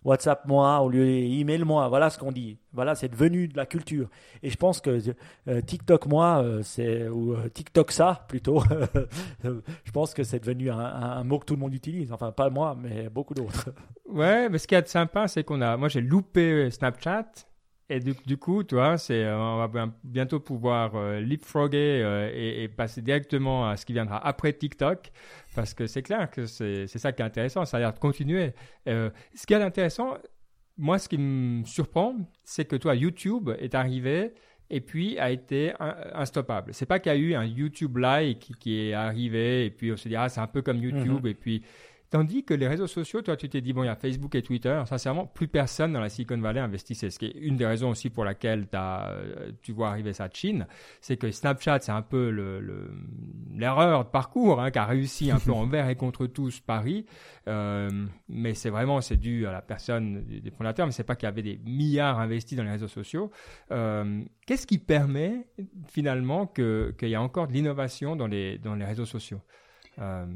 WhatsApp 0.04 0.46
moi 0.46 0.80
au 0.80 0.88
lieu 0.88 1.06
email 1.06 1.64
moi. 1.64 1.88
Voilà 1.88 2.10
ce 2.10 2.18
qu'on 2.18 2.32
dit. 2.32 2.58
Voilà, 2.72 2.94
c'est 2.94 3.08
devenu 3.08 3.48
de 3.48 3.56
la 3.56 3.66
culture. 3.66 4.08
Et 4.42 4.50
je 4.50 4.56
pense 4.56 4.80
que 4.80 4.98
euh, 5.48 5.60
TikTok 5.60 6.06
moi, 6.06 6.42
euh, 6.42 6.62
c'est 6.62 7.08
ou 7.08 7.32
euh, 7.32 7.48
TikTok 7.48 7.92
ça 7.92 8.24
plutôt. 8.28 8.62
je 9.44 9.90
pense 9.92 10.12
que 10.12 10.24
c'est 10.24 10.40
devenu 10.40 10.70
un, 10.70 11.24
mot 11.24 11.38
que 11.38 11.46
tout 11.46 11.54
le 11.54 11.60
monde 11.60 11.74
utilise. 11.74 12.12
Enfin, 12.12 12.32
pas 12.32 12.50
moi, 12.50 12.76
mais 12.80 13.08
beaucoup 13.08 13.34
d'autres. 13.34 13.70
Ouais, 14.06 14.48
mais 14.48 14.58
ce 14.58 14.72
a 14.74 14.82
de 14.82 14.88
sympa, 14.88 15.28
c'est 15.28 15.44
qu'on 15.44 15.60
a. 15.60 15.76
Moi, 15.76 15.88
j'ai 15.88 16.00
loupé 16.00 16.70
Snapchat. 16.70 17.26
Et 17.90 18.00
du, 18.00 18.14
du 18.26 18.38
coup, 18.38 18.64
tu 18.64 18.76
vois, 18.76 18.96
c'est, 18.96 19.24
euh, 19.24 19.36
on 19.38 19.58
va 19.58 19.68
bien- 19.68 19.94
bientôt 20.04 20.40
pouvoir 20.40 20.94
euh, 20.94 21.20
leapfrogger 21.20 22.00
euh, 22.02 22.30
et, 22.32 22.62
et 22.64 22.68
passer 22.68 23.02
directement 23.02 23.68
à 23.68 23.76
ce 23.76 23.84
qui 23.84 23.92
viendra 23.92 24.26
après 24.26 24.54
TikTok, 24.54 25.10
parce 25.54 25.74
que 25.74 25.86
c'est 25.86 26.02
clair 26.02 26.30
que 26.30 26.46
c'est, 26.46 26.86
ça 26.86 27.12
qui 27.12 27.20
est 27.20 27.24
intéressant, 27.26 27.64
ça 27.66 27.76
a 27.76 27.80
l'air 27.80 27.92
de 27.92 27.98
continuer. 27.98 28.54
Euh, 28.88 29.10
ce 29.34 29.46
qui 29.46 29.52
est 29.52 29.62
intéressant, 29.62 30.14
moi, 30.78 30.98
ce 30.98 31.08
qui 31.10 31.18
me 31.18 31.62
surprend, 31.64 32.16
c'est 32.42 32.64
que 32.64 32.76
toi, 32.76 32.94
YouTube 32.94 33.50
est 33.58 33.74
arrivé 33.74 34.32
et 34.70 34.80
puis 34.80 35.18
a 35.18 35.30
été 35.30 35.74
un- 35.78 35.94
instoppable. 36.14 36.72
C'est 36.72 36.86
pas 36.86 36.98
qu'il 36.98 37.12
y 37.12 37.14
a 37.14 37.18
eu 37.18 37.34
un 37.34 37.44
YouTube 37.44 37.98
like 37.98 38.38
qui, 38.38 38.54
qui 38.54 38.80
est 38.88 38.94
arrivé 38.94 39.66
et 39.66 39.70
puis 39.70 39.92
on 39.92 39.96
se 39.98 40.08
dit 40.08 40.16
ah 40.16 40.30
c'est 40.30 40.40
un 40.40 40.46
peu 40.46 40.62
comme 40.62 40.78
YouTube 40.78 41.26
et 41.26 41.34
puis 41.34 41.62
Tandis 42.10 42.44
que 42.44 42.54
les 42.54 42.68
réseaux 42.68 42.86
sociaux, 42.86 43.22
toi, 43.22 43.36
tu 43.36 43.48
t'es 43.48 43.60
dit, 43.60 43.72
bon, 43.72 43.82
il 43.82 43.86
y 43.86 43.88
a 43.88 43.96
Facebook 43.96 44.34
et 44.36 44.42
Twitter. 44.42 44.80
Sincèrement, 44.86 45.26
plus 45.26 45.48
personne 45.48 45.92
dans 45.92 46.00
la 46.00 46.08
Silicon 46.08 46.38
Valley 46.38 46.60
investissait. 46.60 47.10
Ce 47.10 47.18
qui 47.18 47.26
est 47.26 47.36
une 47.36 47.56
des 47.56 47.66
raisons 47.66 47.90
aussi 47.90 48.08
pour 48.08 48.24
laquelle 48.24 48.68
euh, 48.74 49.50
tu 49.62 49.72
vois 49.72 49.88
arriver 49.88 50.12
ça 50.12 50.28
de 50.28 50.34
Chine. 50.36 50.68
C'est 51.00 51.16
que 51.16 51.30
Snapchat, 51.32 51.80
c'est 51.80 51.90
un 51.90 52.02
peu 52.02 52.30
le, 52.30 52.60
le- 52.60 52.92
l'erreur 53.52 54.04
de 54.04 54.10
parcours, 54.10 54.60
hein, 54.60 54.70
qui 54.70 54.78
a 54.78 54.84
réussi 54.84 55.32
un 55.32 55.40
peu 55.40 55.50
envers 55.64 55.88
et 55.88 55.96
contre 55.96 56.26
tous 56.26 56.60
Paris. 56.60 57.04
Euh, 57.48 57.88
mais 58.28 58.54
c'est 58.54 58.70
vraiment, 58.70 59.00
c'est 59.00 59.16
dû 59.16 59.46
à 59.46 59.52
la 59.52 59.62
personne 59.62 60.24
des 60.24 60.50
fondateurs, 60.52 60.86
mais 60.86 60.92
c'est 60.92 61.02
pas 61.04 61.16
qu'il 61.16 61.26
y 61.26 61.32
avait 61.32 61.42
des 61.42 61.58
milliards 61.64 62.20
investis 62.20 62.56
dans 62.56 62.64
les 62.64 62.70
réseaux 62.70 62.86
sociaux. 62.86 63.32
Euh, 63.72 64.22
qu'est-ce 64.46 64.68
qui 64.68 64.78
permet, 64.78 65.48
finalement, 65.88 66.46
qu'il 66.46 66.94
y 67.08 67.14
a 67.16 67.22
encore 67.22 67.48
de 67.48 67.52
l'innovation 67.54 68.14
dans 68.14 68.28
les, 68.28 68.58
dans 68.58 68.76
les 68.76 68.84
réseaux 68.84 69.06
sociaux? 69.06 69.40
Euh, 69.98 70.26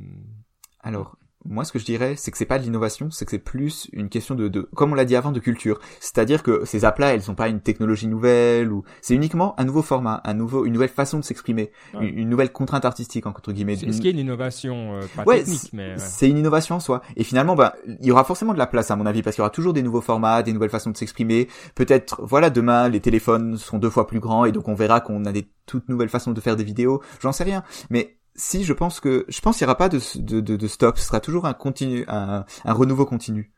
Alors, 0.80 1.17
moi, 1.44 1.64
ce 1.64 1.72
que 1.72 1.78
je 1.78 1.84
dirais, 1.84 2.14
c'est 2.16 2.30
que 2.30 2.36
c'est 2.36 2.44
pas 2.44 2.58
de 2.58 2.64
l'innovation, 2.64 3.10
c'est 3.10 3.24
que 3.24 3.30
c'est 3.30 3.38
plus 3.38 3.88
une 3.92 4.08
question 4.08 4.34
de, 4.34 4.48
de 4.48 4.62
comme 4.74 4.92
on 4.92 4.94
l'a 4.94 5.04
dit 5.04 5.16
avant, 5.16 5.30
de 5.32 5.40
culture. 5.40 5.78
C'est-à-dire 6.00 6.42
que 6.42 6.64
ces 6.64 6.84
apps-là, 6.84 7.14
elles 7.14 7.22
sont 7.22 7.34
pas 7.36 7.48
une 7.48 7.60
technologie 7.60 8.08
nouvelle 8.08 8.72
ou 8.72 8.82
c'est 9.00 9.14
uniquement 9.14 9.58
un 9.58 9.64
nouveau 9.64 9.82
format, 9.82 10.20
un 10.24 10.34
nouveau, 10.34 10.66
une 10.66 10.72
nouvelle 10.72 10.88
façon 10.88 11.18
de 11.18 11.24
s'exprimer, 11.24 11.70
Ouais. 11.94 12.06
une, 12.08 12.18
une 12.18 12.28
nouvelle 12.28 12.52
contrainte 12.52 12.84
artistique 12.84 13.26
entre 13.26 13.52
guillemets. 13.52 13.76
C'est 13.76 13.92
ce 13.92 14.00
qui 14.00 14.08
est 14.08 14.12
une 14.12 14.18
innovation, 14.18 14.94
euh, 14.96 15.00
pas 15.14 15.22
Ouais, 15.24 15.38
technique, 15.38 15.70
mais 15.72 15.96
c'est 15.96 16.28
une 16.28 16.38
innovation 16.38 16.74
en 16.74 16.80
soi. 16.80 17.02
Et 17.16 17.24
finalement, 17.24 17.54
bah, 17.54 17.74
il 17.86 18.04
y 18.06 18.10
aura 18.10 18.24
forcément 18.24 18.52
de 18.52 18.58
la 18.58 18.66
place 18.66 18.90
à 18.90 18.96
mon 18.96 19.06
avis, 19.06 19.22
parce 19.22 19.36
qu'il 19.36 19.42
y 19.42 19.44
aura 19.44 19.50
toujours 19.50 19.72
des 19.72 19.82
nouveaux 19.82 20.00
formats, 20.00 20.42
des 20.42 20.52
nouvelles 20.52 20.70
façons 20.70 20.90
de 20.90 20.96
s'exprimer. 20.96 21.48
Peut-être, 21.74 22.20
voilà, 22.24 22.50
demain 22.50 22.88
les 22.88 23.00
téléphones 23.00 23.56
seront 23.56 23.78
deux 23.78 23.90
fois 23.90 24.06
plus 24.06 24.20
grands 24.20 24.44
et 24.44 24.52
donc 24.52 24.68
on 24.68 24.74
verra 24.74 25.00
qu'on 25.00 25.24
a 25.24 25.32
des 25.32 25.48
toutes 25.66 25.88
nouvelles 25.88 26.08
façons 26.08 26.32
de 26.32 26.40
faire 26.40 26.56
des 26.56 26.64
vidéos. 26.64 27.00
J'en 27.20 27.32
sais 27.32 27.44
rien, 27.44 27.62
mais 27.90 28.17
si 28.38 28.64
je 28.64 28.72
pense 28.72 29.00
que 29.00 29.26
je 29.28 29.40
pense 29.42 29.58
qu'il 29.58 29.66
n'y 29.66 29.68
aura 29.68 29.76
pas 29.76 29.90
de, 29.90 30.00
de, 30.18 30.40
de, 30.40 30.56
de 30.56 30.66
stop, 30.66 30.96
ce 30.96 31.04
sera 31.06 31.20
toujours 31.20 31.44
un 31.44 31.52
continu, 31.54 32.04
un, 32.08 32.46
un 32.64 32.72
renouveau 32.72 33.04
continu. 33.04 33.52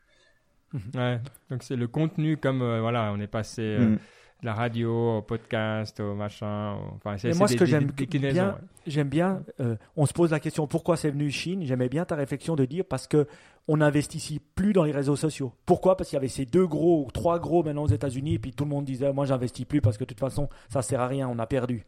Ouais, 0.95 1.19
donc 1.49 1.63
c'est 1.63 1.75
le 1.75 1.87
contenu 1.87 2.37
comme 2.37 2.61
euh, 2.61 2.79
voilà, 2.81 3.11
on 3.13 3.19
est 3.19 3.27
passé 3.27 3.61
euh, 3.61 3.89
Mm. 3.89 3.95
de 4.41 4.45
la 4.45 4.53
radio 4.53 5.17
au 5.17 5.21
podcast, 5.21 5.99
au 5.99 6.15
machin, 6.15 6.73
au- 6.75 6.95
enfin 6.95 7.17
c'est 7.17 7.33
moi, 7.37 7.47
ce 7.47 7.53
des- 7.53 7.59
que 7.59 7.65
j'aime 7.65 7.91
bien, 7.91 8.47
ouais. 8.47 8.53
j'aime 8.87 9.09
bien, 9.09 9.43
euh, 9.59 9.75
on 9.97 10.05
se 10.05 10.13
pose 10.13 10.31
la 10.31 10.39
question 10.39 10.67
pourquoi 10.67 10.95
c'est 10.97 11.11
venu 11.11 11.29
Chine? 11.29 11.63
J'aimais 11.65 11.89
bien 11.89 12.05
ta 12.05 12.15
réflexion 12.15 12.55
de 12.55 12.63
dire 12.65 12.85
parce 12.89 13.05
que 13.07 13.27
on 13.67 13.77
n'investit 13.77 14.39
plus 14.55 14.71
dans 14.73 14.83
les 14.85 14.91
réseaux 14.93 15.15
sociaux. 15.17 15.53
Pourquoi? 15.65 15.95
Parce 15.97 16.09
qu'il 16.09 16.15
y 16.15 16.19
avait 16.19 16.27
ces 16.29 16.45
deux 16.45 16.65
gros 16.65 17.05
ou 17.05 17.11
trois 17.11 17.37
gros 17.37 17.63
maintenant 17.63 17.83
aux 17.83 17.87
États-Unis, 17.87 18.35
et 18.35 18.39
puis 18.39 18.51
tout 18.53 18.63
le 18.63 18.69
monde 18.71 18.85
disait 18.85 19.11
moi 19.13 19.25
j'investis 19.25 19.65
plus 19.65 19.81
parce 19.81 19.97
que 19.97 20.05
de 20.05 20.09
toute 20.09 20.19
façon 20.21 20.47
ça 20.69 20.81
sert 20.81 21.01
à 21.01 21.07
rien, 21.07 21.27
on 21.27 21.37
a 21.37 21.45
perdu. 21.45 21.85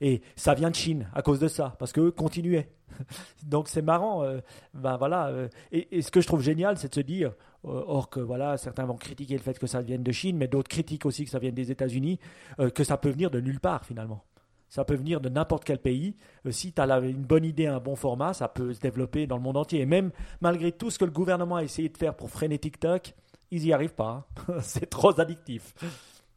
Et 0.00 0.22
ça 0.36 0.54
vient 0.54 0.70
de 0.70 0.74
Chine 0.74 1.08
à 1.14 1.22
cause 1.22 1.38
de 1.40 1.48
ça, 1.48 1.74
parce 1.78 1.92
qu'eux 1.92 2.10
continuaient. 2.10 2.70
Donc 3.44 3.68
c'est 3.68 3.82
marrant. 3.82 4.22
euh, 4.22 4.40
ben 4.74 4.96
voilà. 4.96 5.28
euh, 5.28 5.48
et, 5.72 6.02
ce 6.02 6.10
que 6.10 6.20
je 6.20 6.26
trouve 6.26 6.42
génial, 6.42 6.76
c'est 6.78 6.88
de 6.88 6.94
se 6.94 7.00
dire, 7.00 7.30
euh, 7.64 7.82
or 7.86 8.10
que 8.10 8.20
voilà, 8.20 8.56
certains 8.56 8.84
vont 8.84 8.96
critiquer 8.96 9.34
le 9.34 9.42
fait 9.42 9.58
que 9.58 9.66
ça 9.66 9.80
vienne 9.80 10.02
de 10.02 10.12
Chine, 10.12 10.36
mais 10.36 10.48
d'autres 10.48 10.68
critiquent 10.68 11.06
aussi 11.06 11.24
que 11.24 11.30
ça 11.30 11.38
vienne 11.38 11.54
des 11.54 11.70
États-Unis, 11.70 12.18
euh, 12.60 12.70
que 12.70 12.84
ça 12.84 12.96
peut 12.96 13.10
venir 13.10 13.30
de 13.30 13.40
nulle 13.40 13.60
part 13.60 13.84
finalement. 13.84 14.24
Ça 14.68 14.84
peut 14.84 14.96
venir 14.96 15.20
de 15.20 15.28
n'importe 15.28 15.62
quel 15.64 15.78
pays. 15.78 16.16
Si 16.50 16.72
tu 16.72 16.80
as 16.80 16.98
une 16.98 17.22
bonne 17.22 17.44
idée, 17.44 17.66
un 17.66 17.78
bon 17.78 17.94
format, 17.94 18.32
ça 18.34 18.48
peut 18.48 18.72
se 18.72 18.80
développer 18.80 19.26
dans 19.28 19.36
le 19.36 19.42
monde 19.42 19.56
entier. 19.56 19.80
Et 19.82 19.86
même 19.86 20.10
malgré 20.40 20.72
tout 20.72 20.90
ce 20.90 20.98
que 20.98 21.04
le 21.04 21.12
gouvernement 21.12 21.56
a 21.56 21.62
essayé 21.62 21.88
de 21.88 21.96
faire 21.96 22.14
pour 22.16 22.28
freiner 22.28 22.58
TikTok, 22.58 23.14
ils 23.52 23.62
n'y 23.62 23.72
arrivent 23.72 23.94
pas. 23.94 24.26
hein. 24.48 24.54
c'est 24.62 24.90
trop 24.90 25.18
addictif. 25.20 25.74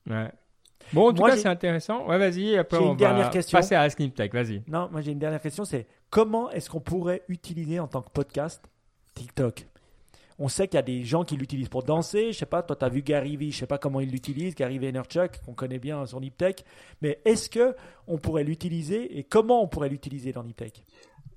Ouais. 0.08 0.32
Bon, 0.94 1.10
en 1.10 1.14
tout 1.14 1.20
Moi, 1.20 1.32
cas, 1.32 1.38
c'est 1.38 1.48
intéressant. 1.48 2.08
Ouais, 2.08 2.18
vas-y, 2.18 2.58
après 2.58 2.78
on 2.78 2.92
une 2.92 2.98
dernière 2.98 3.26
va 3.26 3.32
question. 3.32 3.58
passer 3.58 3.76
à 3.76 3.90
Tech, 3.90 4.32
vas-y. 4.32 4.64
Non, 4.68 4.90
moi 4.92 5.02
j'ai 5.02 5.12
une 5.12 5.20
dernière 5.20 5.42
question, 5.42 5.66
c'est 5.66 5.86
comment 6.10 6.50
est-ce 6.52 6.70
qu'on 6.70 6.80
pourrait 6.80 7.24
utiliser 7.28 7.80
en 7.80 7.88
tant 7.88 8.02
que 8.02 8.10
podcast 8.10 8.64
TikTok? 9.16 9.68
On 10.40 10.50
sait 10.50 10.68
qu'il 10.68 10.76
y 10.76 10.80
a 10.80 10.84
des 10.84 11.04
gens 11.04 11.24
qui 11.24 11.36
l'utilisent 11.36 11.70
pour 11.70 11.82
danser. 11.82 12.32
Je 12.32 12.38
sais 12.38 12.46
pas, 12.46 12.62
toi, 12.62 12.76
tu 12.76 12.86
as 12.86 12.90
vu 12.90 13.02
Gary 13.02 13.38
Vee, 13.38 13.52
je 13.52 13.58
sais 13.58 13.66
pas 13.66 13.80
comment 13.80 14.00
il 14.00 14.12
l'utilise, 14.12 14.54
Gary 14.54 14.78
Vaynerchuk, 14.78 15.42
qu'on 15.44 15.54
connaît 15.54 15.80
bien 15.80 16.06
sur 16.06 16.20
Niptech. 16.22 16.64
Mais 17.02 17.20
est-ce 17.26 17.50
que 17.50 17.76
on 18.08 18.20
pourrait 18.20 18.44
l'utiliser 18.44 19.18
et 19.18 19.24
comment 19.24 19.64
on 19.64 19.68
pourrait 19.68 19.90
l'utiliser 19.90 20.32
dans 20.34 20.44
Niptech? 20.44 20.86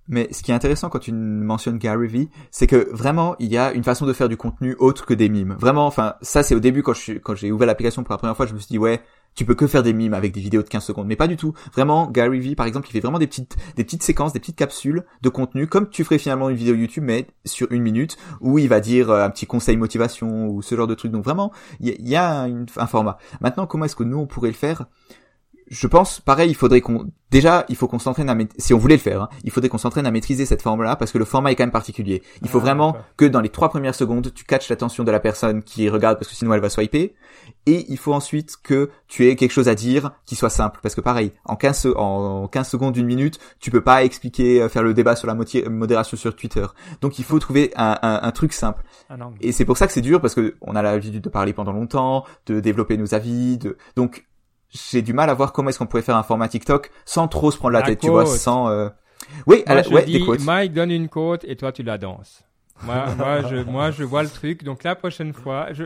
Mais 0.09 0.29
ce 0.33 0.43
qui 0.43 0.51
est 0.51 0.55
intéressant 0.55 0.89
quand 0.89 0.99
tu 0.99 1.13
mentionnes 1.13 1.79
Gary 1.79 2.09
Vee, 2.09 2.31
c'est 2.51 2.67
que 2.67 2.89
vraiment 2.93 3.37
il 3.39 3.49
y 3.49 3.59
a 3.59 3.73
une 3.73 3.85
façon 3.85 4.07
de 4.07 4.13
faire 4.13 4.29
du 4.29 4.37
contenu 4.37 4.75
autre 4.79 5.07
que 5.07 5.15
des 5.15 5.29
mimes. 5.29 5.57
Vraiment, 5.59 5.87
enfin 5.87 6.15
ça 6.23 6.43
c'est 6.43 6.55
au 6.55 6.61
début 6.61 6.83
quand 6.83 6.95
j'ai 7.35 7.53
ouvert 7.53 7.67
l'application 7.67 8.03
pour 8.03 8.13
la 8.13 8.19
première 8.19 8.37
fois, 8.37 8.47
je 8.47 8.55
me 8.55 8.59
suis 8.59 8.69
dit 8.69 8.79
ouais 8.79 9.01
tu 9.35 9.45
peux 9.45 9.55
que 9.55 9.67
faire 9.67 9.83
des 9.83 9.93
mimes 9.93 10.15
avec 10.15 10.33
des 10.33 10.41
vidéos 10.41 10.63
de 10.63 10.69
15 10.69 10.85
secondes, 10.85 11.07
mais 11.07 11.17
pas 11.17 11.29
du 11.29 11.37
tout. 11.37 11.55
Vraiment, 11.73 12.11
Gary 12.11 12.41
Vee, 12.41 12.55
par 12.55 12.67
exemple, 12.67 12.89
il 12.89 12.93
fait 12.93 13.01
vraiment 13.01 13.19
des 13.19 13.27
petites, 13.27 13.57
des 13.77 13.85
petites 13.85 14.03
séquences, 14.03 14.33
des 14.33 14.41
petites 14.41 14.57
capsules 14.57 15.05
de 15.23 15.29
contenu, 15.29 15.67
comme 15.67 15.89
tu 15.89 16.05
ferais 16.05 16.19
finalement 16.19 16.51
une 16.51 16.57
vidéo 16.57 16.75
YouTube, 16.75 17.05
mais 17.07 17.27
sur 17.45 17.71
une 17.71 17.83
minute, 17.83 18.17
où 18.41 18.59
il 18.59 18.69
va 18.69 18.81
dire 18.81 19.11
euh, 19.11 19.25
un 19.25 19.31
petit 19.31 19.47
conseil 19.47 19.77
motivation 19.77 20.49
ou 20.49 20.63
ce 20.63 20.75
genre 20.75 20.87
de 20.87 20.95
truc. 20.95 21.13
Donc 21.13 21.25
vraiment, 21.25 21.53
il 21.81 22.09
y, 22.09 22.17
a, 22.17 22.43
un 22.43 22.87
format. 22.87 23.19
Maintenant, 23.41 23.67
comment 23.67 23.85
est-ce 23.85 23.97
que 23.97 24.05
nous 24.05 24.19
on 24.19 24.27
pourrait 24.27 24.51
le 24.51 24.55
faire? 24.55 24.87
Je 25.71 25.87
pense, 25.87 26.21
pareil, 26.21 26.51
il 26.51 26.55
faudrait 26.55 26.81
qu'on, 26.81 27.07
déjà, 27.31 27.65
il 27.69 27.77
faut 27.77 27.87
qu'on 27.87 28.01
s'entraîne 28.01 28.29
à, 28.29 28.37
si 28.59 28.75
on 28.75 28.79
voulait 28.79 28.97
le 28.97 29.01
faire, 29.01 29.23
hein, 29.23 29.29
il 29.45 29.53
faudrait 29.53 29.69
qu'on 29.69 29.79
s'entraîne 29.79 30.05
à 30.05 30.11
maîtriser 30.11 30.45
cette 30.45 30.63
forme-là 30.63 30.97
parce 30.97 31.13
que 31.13 31.19
le 31.19 31.25
format 31.25 31.53
est 31.53 31.55
quand 31.55 31.63
même 31.63 31.71
particulier. 31.71 32.23
Il 32.43 32.49
faut 32.49 32.59
ah, 32.59 32.63
vraiment 32.63 32.97
que 33.17 33.25
dans 33.25 33.41
les 33.41 33.51
trois 33.51 33.69
premières 33.69 33.95
secondes, 33.95 34.33
tu 34.35 34.45
catches 34.45 34.69
l'attention 34.69 35.05
de 35.05 35.13
la 35.13 35.21
personne 35.21 35.63
qui 35.63 35.89
regarde 35.89 36.19
parce 36.19 36.29
que 36.29 36.35
sinon 36.35 36.53
elle 36.55 36.61
va 36.61 36.71
swiper. 36.71 37.15
Et 37.67 37.87
il 37.89 37.99
faut 37.99 38.13
ensuite 38.13 38.57
que 38.63 38.91
tu 39.07 39.29
aies 39.29 39.37
quelque 39.37 39.53
chose 39.53 39.69
à 39.69 39.77
dire 39.77 40.11
qui 40.27 40.35
soit 40.35 40.51
simple 40.51 40.81
parce 40.83 40.97
que 40.97 41.01
pareil, 41.01 41.33
en 41.45 41.55
15, 41.55 41.95
en 41.95 42.49
15 42.49 42.69
secondes, 42.69 42.95
d'une 42.95 43.07
minute, 43.07 43.39
tu 43.61 43.71
peux 43.71 43.81
pas 43.81 44.03
expliquer, 44.03 44.63
euh, 44.63 44.69
faire 44.69 44.83
le 44.83 44.93
débat 44.93 45.15
sur 45.15 45.29
la 45.29 45.35
modération 45.35 46.17
sur 46.17 46.35
Twitter. 46.35 46.67
Donc 47.01 47.21
il 47.21 47.25
faut 47.25 47.39
trouver 47.39 47.71
un, 47.77 47.97
un, 48.03 48.21
un 48.23 48.31
truc 48.33 48.53
simple. 48.53 48.83
Et 49.41 49.53
c'est 49.53 49.65
pour 49.65 49.77
ça 49.77 49.87
que 49.87 49.93
c'est 49.93 50.01
dur 50.01 50.21
parce 50.21 50.35
que 50.35 50.57
on 50.61 50.75
a 50.75 50.83
l'habitude 50.83 51.23
de 51.23 51.29
parler 51.29 51.53
pendant 51.53 51.73
longtemps, 51.73 52.25
de 52.47 52.59
développer 52.59 52.97
nos 52.97 53.15
avis, 53.15 53.59
de, 53.59 53.77
donc 53.95 54.25
j'ai 54.71 55.03
du 55.03 55.13
mal 55.13 55.31
à 55.31 55.35
voir 55.35 55.53
comment 55.53 55.71
est-ce 55.71 55.79
qu'on 55.79 55.87
pourrait 55.87 56.03
faire 56.03 56.17
un 56.17 56.23
format 56.23 56.49
TikTok 56.49 56.91
sans 57.05 57.29
trop 57.29 57.51
se 57.51 57.59
prendre 57.59 57.73
la, 57.73 57.83
tête, 57.83 58.01
tu 58.01 58.09
vois, 58.09 58.27
sans. 58.27 58.69
Euh... 58.69 58.89
Oui, 59.47 59.63
moi, 59.67 59.83
je 59.83 59.89
ouais, 59.91 60.05
dis, 60.05 60.25
Mike 60.45 60.73
donne 60.73 60.91
une 60.91 61.09
côte 61.09 61.45
et 61.45 61.57
toi 61.57 61.73
tu 61.73 61.83
la 61.83 61.99
danses. 61.99 62.45
Moi, 62.83 63.07
moi, 63.19 63.43
je, 63.43 63.57
moi, 63.57 63.91
je 63.91 64.05
vois 64.05 64.23
le 64.23 64.29
truc. 64.29 64.65
Donc 64.65 64.85
la 64.85 64.95
prochaine 64.95 65.33
fois, 65.33 65.69
je, 65.73 65.85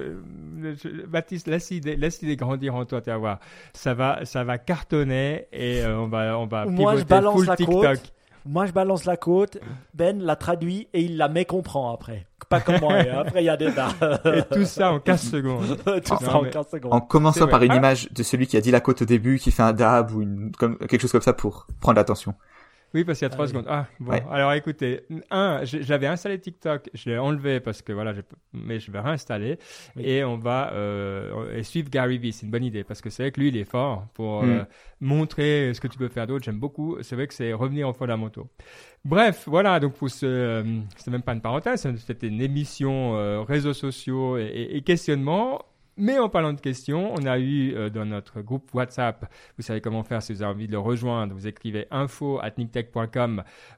je 0.83 1.07
Baptiste, 1.07 1.47
laisse 1.47 1.71
l'idée, 1.71 1.97
laisse 1.97 2.21
l'idée 2.23 2.37
grandir 2.37 2.75
en 2.75 2.85
toi, 2.85 3.01
tu 3.01 3.11
vas 3.11 3.17
voir. 3.17 3.41
Ça 3.73 3.95
va, 3.95 4.25
ça 4.25 4.45
va 4.45 4.59
cartonner 4.59 5.47
et 5.53 5.83
euh, 5.83 5.99
on 5.99 6.07
va, 6.07 6.39
on 6.39 6.47
va 6.47 6.67
moi, 6.67 6.97
je 6.97 7.05
balance 7.05 7.35
full 7.35 7.47
la 7.47 7.57
TikTok. 7.57 7.83
Côte. 7.83 8.13
Moi, 8.47 8.67
je 8.67 8.73
balance 8.73 9.05
la 9.05 9.17
côte. 9.17 9.59
Ben 9.95 10.23
la 10.23 10.37
traduit 10.37 10.89
et 10.93 11.01
il 11.01 11.17
la 11.17 11.29
met 11.29 11.45
comprend 11.45 11.93
après. 11.93 12.27
Pas 12.49 12.61
comme 12.61 12.81
moi. 12.81 12.95
après, 12.95 13.43
il 13.43 13.47
y 13.47 13.49
a 13.49 13.57
des 13.57 13.67
Et 13.67 14.43
tout 14.53 14.65
ça 14.65 14.93
en 14.93 15.01
15 15.01 15.31
secondes. 15.31 15.79
tout 15.85 16.17
ça 16.21 16.37
en 16.37 16.45
15 16.45 16.67
secondes. 16.71 16.93
En 16.93 17.01
commençant 17.01 17.49
par 17.49 17.63
une 17.63 17.75
image 17.75 18.11
de 18.13 18.23
celui 18.23 18.47
qui 18.47 18.57
a 18.57 18.61
dit 18.61 18.71
la 18.71 18.81
côte 18.81 19.03
au 19.03 19.05
début, 19.05 19.39
qui 19.39 19.51
fait 19.51 19.63
un 19.63 19.73
dab 19.73 20.13
ou 20.13 20.23
une, 20.23 20.53
comme, 20.53 20.77
quelque 20.79 21.01
chose 21.01 21.13
comme 21.13 21.23
ça 21.23 21.33
pour 21.33 21.67
prendre 21.81 21.97
l'attention. 21.97 22.35
Oui, 22.95 23.05
parce 23.05 23.19
qu'il 23.19 23.27
y 23.27 23.31
a 23.31 23.31
trois 23.31 23.49
secondes. 23.49 23.67
Ah, 23.69 23.87
bon. 23.99 24.13
Alors 24.31 24.53
écoutez, 24.53 25.01
un, 25.31 25.61
j'avais 25.65 26.07
installé 26.07 26.39
TikTok, 26.39 26.89
je 26.95 27.11
l'ai 27.11 27.19
enlevé 27.19 27.59
parce 27.59 27.83
que 27.83 27.93
voilà, 27.93 28.15
mais 28.53 28.79
je 28.79 28.93
vais 28.93 29.01
réinstaller 29.01 29.59
et 29.99 30.23
on 30.23 30.37
va 30.37 30.73
euh, 30.73 31.63
suivre 31.65 31.91
Gary 31.91 32.19
Vee. 32.19 32.33
C'est 32.33 32.47
une 32.47 32.53
bonne 32.53 32.65
idée 32.65 32.85
parce 32.85 33.01
que 33.01 33.11
c'est 33.11 33.25
vrai 33.25 33.33
que 33.33 33.41
lui, 33.41 33.49
il 33.49 33.57
est 33.57 33.69
fort 33.69 34.07
pour 34.15 34.45
euh, 34.45 34.61
mm. 34.61 34.67
montrer 35.01 35.73
ce 35.75 35.81
que 35.81 35.89
tu 35.89 35.99
peux 35.99 36.09
faire 36.09 36.29
d'autre. 36.29 36.45
J'aime 36.45 36.61
beaucoup. 36.61 36.97
C'est 37.03 37.17
vrai 37.17 37.27
que 37.27 37.35
c'est 37.35 37.53
revenir 37.53 37.89
aux 37.89 37.95
fondamentaux. 37.95 38.49
Bref, 39.05 39.45
voilà, 39.47 39.81
donc 39.81 39.95
pour 39.95 40.09
ce, 40.09 40.25
euh, 40.25 40.81
c'est 40.97 41.11
même 41.11 41.23
pas 41.23 41.35
une 41.35 41.43
parenthèse, 41.43 41.87
c'était 42.07 42.29
une 42.29 42.41
émission 42.41 43.17
euh, 43.17 43.43
réseaux 43.43 43.75
sociaux 43.75 44.39
et, 44.39 44.69
et 44.71 44.81
questionnement. 44.83 45.61
Mais 45.97 46.19
en 46.19 46.29
parlant 46.29 46.53
de 46.53 46.61
questions, 46.61 47.15
on 47.15 47.25
a 47.25 47.39
eu 47.39 47.73
euh, 47.75 47.89
dans 47.89 48.05
notre 48.05 48.41
groupe 48.41 48.75
WhatsApp, 48.75 49.33
vous 49.57 49.63
savez 49.63 49.81
comment 49.81 50.03
faire 50.03 50.23
si 50.23 50.33
vous 50.33 50.43
avez 50.43 50.53
envie 50.53 50.67
de 50.67 50.73
le 50.73 50.81
rejoindre, 50.81 51.35
vous 51.35 51.47
écrivez 51.47 51.87
info 51.93 52.41
at 52.43 52.55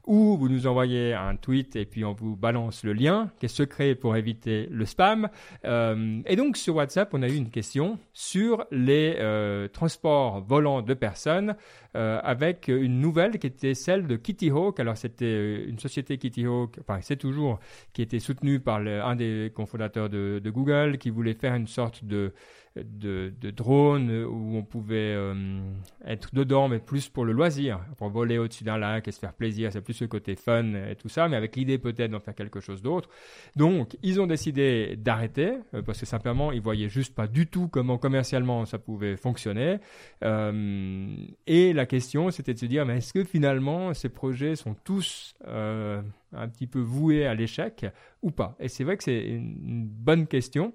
ou 0.07 0.35
vous 0.37 0.49
nous 0.49 0.65
envoyez 0.65 1.13
un 1.13 1.35
tweet 1.35 1.75
et 1.75 1.85
puis 1.85 2.03
on 2.03 2.13
vous 2.13 2.35
balance 2.35 2.83
le 2.83 2.93
lien 2.93 3.29
qui 3.39 3.45
est 3.45 3.49
secret 3.49 3.93
pour 3.93 4.15
éviter 4.15 4.67
le 4.71 4.85
spam. 4.85 5.29
Euh, 5.65 6.21
et 6.25 6.35
donc 6.35 6.57
sur 6.57 6.75
WhatsApp, 6.75 7.13
on 7.13 7.21
a 7.21 7.27
eu 7.27 7.35
une 7.35 7.51
question 7.51 7.99
sur 8.13 8.65
les 8.71 9.17
euh, 9.19 9.67
transports 9.67 10.41
volants 10.41 10.81
de 10.81 10.93
personnes 10.93 11.55
avec 11.99 12.67
une 12.67 12.99
nouvelle 12.99 13.39
qui 13.39 13.47
était 13.47 13.73
celle 13.73 14.05
de 14.05 14.17
Kitty 14.17 14.51
Hawk. 14.51 14.79
Alors 14.79 14.95
c'était 14.95 15.63
une 15.63 15.79
société 15.79 16.19
Kitty 16.19 16.45
Hawk, 16.45 16.77
enfin 16.79 16.99
c'est 17.01 17.15
toujours, 17.15 17.59
qui 17.91 18.03
était 18.03 18.19
soutenue 18.19 18.59
par 18.59 18.77
un 18.77 19.15
des 19.15 19.51
cofondateurs 19.55 20.07
de, 20.07 20.37
de 20.37 20.49
Google, 20.51 20.99
qui 20.99 21.09
voulait 21.09 21.33
faire 21.33 21.55
une 21.55 21.65
sorte 21.65 22.03
de 22.07 23.51
drones 23.51 24.11
où 24.23 24.57
on 24.57 24.63
pouvait 24.63 25.13
euh, 25.15 25.59
être 26.05 26.33
dedans, 26.33 26.67
mais 26.67 26.79
plus 26.79 27.09
pour 27.09 27.25
le 27.25 27.33
loisir, 27.33 27.79
pour 27.97 28.09
voler 28.09 28.37
au-dessus 28.37 28.63
d'un 28.63 28.77
lac 28.77 29.07
et 29.07 29.11
se 29.11 29.19
faire 29.19 29.33
plaisir. 29.33 29.71
C'est 29.71 29.81
plus 29.81 29.99
le 30.01 30.07
côté 30.07 30.35
fun 30.35 30.73
et 30.73 30.95
tout 30.95 31.09
ça, 31.09 31.27
mais 31.27 31.35
avec 31.35 31.55
l'idée 31.55 31.77
peut-être 31.77 32.11
d'en 32.11 32.19
faire 32.19 32.35
quelque 32.35 32.59
chose 32.59 32.81
d'autre. 32.81 33.09
Donc, 33.55 33.97
ils 34.03 34.21
ont 34.21 34.27
décidé 34.27 34.95
d'arrêter 34.97 35.53
euh, 35.73 35.81
parce 35.81 35.99
que 35.99 36.05
simplement, 36.05 36.51
ils 36.51 36.61
voyaient 36.61 36.89
juste 36.89 37.15
pas 37.15 37.27
du 37.27 37.47
tout 37.47 37.67
comment 37.67 37.97
commercialement 37.97 38.65
ça 38.65 38.77
pouvait 38.77 39.17
fonctionner. 39.17 39.77
Euh, 40.23 41.15
et 41.47 41.73
la 41.73 41.85
question, 41.85 42.31
c'était 42.31 42.53
de 42.53 42.59
se 42.59 42.65
dire, 42.65 42.85
mais 42.85 42.97
est-ce 42.97 43.13
que 43.13 43.23
finalement 43.23 43.93
ces 43.93 44.09
projets 44.09 44.55
sont 44.55 44.75
tous 44.83 45.33
un 45.43 46.47
petit 46.49 46.67
peu 46.67 46.79
voués 46.79 47.25
à 47.25 47.33
l'échec 47.33 47.85
ou 48.21 48.31
pas? 48.31 48.55
Et 48.59 48.67
c'est 48.67 48.83
vrai 48.83 48.97
que 48.97 49.03
c'est 49.03 49.25
une 49.25 49.87
bonne 49.87 50.27
question. 50.27 50.73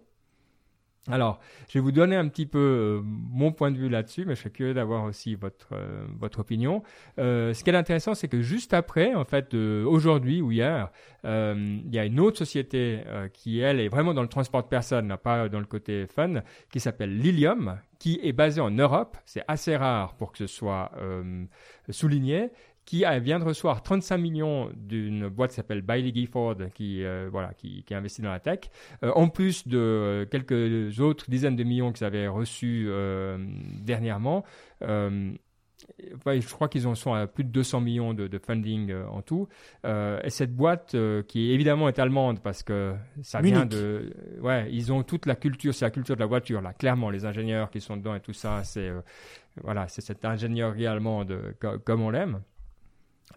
Alors, 1.10 1.40
je 1.68 1.78
vais 1.78 1.82
vous 1.82 1.90
donner 1.90 2.14
un 2.14 2.28
petit 2.28 2.46
peu 2.46 2.58
euh, 2.58 3.00
mon 3.04 3.50
point 3.50 3.72
de 3.72 3.76
vue 3.76 3.88
là-dessus, 3.88 4.24
mais 4.24 4.36
je 4.36 4.40
serais 4.40 4.50
curieux 4.50 4.72
d'avoir 4.72 5.02
aussi 5.02 5.34
votre 5.34 5.70
euh, 5.72 6.04
votre 6.20 6.38
opinion. 6.38 6.84
Euh, 7.18 7.52
ce 7.54 7.64
qui 7.64 7.70
est 7.70 7.74
intéressant, 7.74 8.14
c'est 8.14 8.28
que 8.28 8.40
juste 8.40 8.72
après, 8.72 9.12
en 9.16 9.24
fait, 9.24 9.52
aujourd'hui 9.54 10.40
ou 10.40 10.52
hier, 10.52 10.90
il 11.24 11.90
y 11.90 11.98
a 11.98 12.04
une 12.04 12.20
autre 12.20 12.38
société 12.38 13.00
qui 13.32 13.60
elle 13.60 13.80
est 13.80 13.88
vraiment 13.88 14.14
dans 14.14 14.22
le 14.22 14.28
transport 14.28 14.62
de 14.62 14.68
personnes, 14.68 15.16
pas 15.22 15.48
dans 15.48 15.60
le 15.60 15.66
côté 15.66 16.06
fun, 16.06 16.42
qui 16.70 16.80
s'appelle 16.80 17.16
Lilium, 17.16 17.78
qui 17.98 18.18
est 18.22 18.32
basée 18.32 18.60
en 18.60 18.70
Europe. 18.70 19.16
C'est 19.24 19.44
assez 19.46 19.76
rare 19.76 20.14
pour 20.14 20.32
que 20.32 20.38
ce 20.38 20.48
soit 20.48 20.90
souligné 21.90 22.50
qui 22.84 23.04
vient 23.20 23.38
de 23.38 23.44
recevoir 23.44 23.82
35 23.82 24.18
millions 24.18 24.70
d'une 24.76 25.28
boîte 25.28 25.50
qui 25.50 25.56
s'appelle 25.56 25.82
Bailey 25.82 26.12
Gifford, 26.12 26.56
qui, 26.74 27.04
euh, 27.04 27.28
voilà, 27.30 27.54
qui, 27.54 27.84
qui 27.84 27.94
investit 27.94 28.22
dans 28.22 28.30
la 28.30 28.40
tech, 28.40 28.60
euh, 29.02 29.12
en 29.14 29.28
plus 29.28 29.66
de 29.68 30.26
quelques 30.30 30.98
autres 31.00 31.30
dizaines 31.30 31.56
de 31.56 31.64
millions 31.64 31.92
qu'ils 31.92 32.06
avaient 32.06 32.28
reçus 32.28 32.86
euh, 32.88 33.38
dernièrement. 33.80 34.44
je 34.80 36.52
crois 36.52 36.68
qu'ils 36.68 36.88
en 36.88 36.94
sont 36.94 37.14
à 37.14 37.26
plus 37.26 37.44
de 37.44 37.50
200 37.50 37.80
millions 37.80 38.14
de, 38.14 38.38
funding 38.38 38.92
en 39.10 39.22
tout. 39.22 39.48
et 39.84 40.30
cette 40.30 40.54
boîte, 40.54 40.96
qui 41.28 41.52
évidemment 41.52 41.88
est 41.88 41.98
allemande 42.00 42.40
parce 42.42 42.64
que 42.64 42.94
ça 43.22 43.40
vient 43.40 43.64
de... 43.64 44.12
Ouais, 44.40 44.68
ils 44.72 44.92
ont 44.92 45.04
toute 45.04 45.26
la 45.26 45.36
culture, 45.36 45.72
c'est 45.72 45.84
la 45.84 45.90
culture 45.92 46.16
de 46.16 46.20
la 46.20 46.26
voiture, 46.26 46.60
là, 46.60 46.72
clairement, 46.72 47.10
les 47.10 47.24
ingénieurs 47.24 47.70
qui 47.70 47.80
sont 47.80 47.96
dedans 47.96 48.16
et 48.16 48.20
tout 48.20 48.32
ça, 48.32 48.64
c'est 48.64 48.90
voilà, 49.62 49.86
c'est 49.86 50.00
cette 50.00 50.24
ingénierie 50.24 50.86
allemande 50.86 51.54
comme 51.84 52.02
on 52.02 52.10
l'aime. 52.10 52.40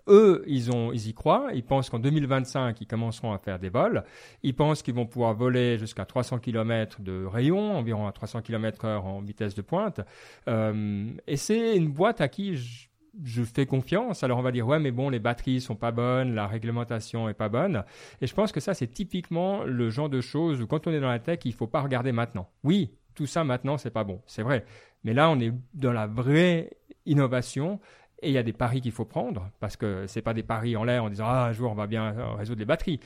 Eux, 0.08 0.44
ils, 0.48 0.72
ont, 0.72 0.92
ils 0.92 1.08
y 1.08 1.14
croient. 1.14 1.50
Ils 1.54 1.64
pensent 1.64 1.90
qu'en 1.90 2.00
2025, 2.00 2.80
ils 2.82 2.88
commenceront 2.88 3.34
à 3.34 3.38
faire 3.38 3.60
des 3.60 3.70
vols. 3.70 4.04
Ils 4.44 4.56
pensent 4.56 4.82
qu'ils 4.82 4.94
vont 4.94 5.06
pouvoir 5.06 5.34
voler 5.34 5.78
jusqu'à 5.78 6.06
300 6.06 6.40
km 6.40 7.02
de 7.02 7.26
rayon, 7.26 7.78
environ 7.78 8.08
à 8.08 8.12
300 8.12 8.42
km 8.42 8.86
heure 8.86 9.06
en 9.06 9.22
vitesse 9.22 9.56
de 9.56 9.62
pointe. 9.62 10.02
Euh, 10.48 11.08
et 11.28 11.38
c'est 11.38 11.76
une 11.76 11.90
boîte 11.90 12.22
à 12.22 12.28
qui 12.28 12.56
je, 12.56 13.44
fais 13.44 13.66
confiance. 13.66 14.24
Alors 14.24 14.40
on 14.40 14.42
va 14.42 14.52
dire 14.52 14.68
ouais 14.68 14.80
mais 14.80 14.92
bon 14.92 15.10
les 15.10 15.20
batteries 15.20 15.62
sont 15.62 15.76
pas 15.76 15.92
bonnes, 15.92 16.36
la 16.36 16.48
réglementation 16.48 17.30
est 17.30 17.34
pas 17.34 17.50
bonne. 17.50 17.84
Et 18.22 18.28
je 18.28 18.34
pense 18.34 18.52
que 18.52 18.60
ça 18.60 18.74
c'est 18.74 18.88
typiquement 18.88 19.64
le 19.64 19.90
genre 19.90 20.10
de 20.10 20.20
choses 20.20 20.62
où 20.62 20.68
quand 20.68 20.88
on 20.88 20.92
est 20.92 21.00
dans 21.00 21.10
la 21.10 21.20
tech 21.20 21.40
il 21.46 21.54
faut 21.54 21.68
pas 21.68 21.82
regarder 21.82 22.12
maintenant. 22.12 22.50
Oui 22.64 22.92
tout 23.14 23.26
ça 23.26 23.46
maintenant 23.46 23.78
c'est 23.78 23.92
pas 23.92 24.04
bon, 24.04 24.22
c'est 24.28 24.44
vrai. 24.44 24.66
Mais 25.06 25.14
là 25.14 25.30
on 25.30 25.40
est 25.40 25.54
dans 25.74 25.94
la 25.94 26.08
vraie 26.08 26.72
innovation 27.06 27.80
et 28.22 28.30
il 28.30 28.34
y 28.34 28.38
a 28.38 28.44
des 28.44 28.54
paris 28.54 28.82
qu'il 28.82 28.92
faut 28.92 29.06
prendre, 29.06 29.50
parce 29.60 29.76
que 29.76 30.06
c'est 30.08 30.22
pas 30.22 30.34
des 30.34 30.44
paris 30.44 30.76
en 30.78 30.84
l'air 30.84 31.04
en 31.04 31.10
disant 31.10 31.26
ah 31.28 31.46
un 31.46 31.52
jour 31.52 31.72
on 31.72 31.76
va 31.76 31.88
bien 31.88 32.16
résoudre 32.36 32.60
les 32.60 32.66
batteries. 32.66 33.00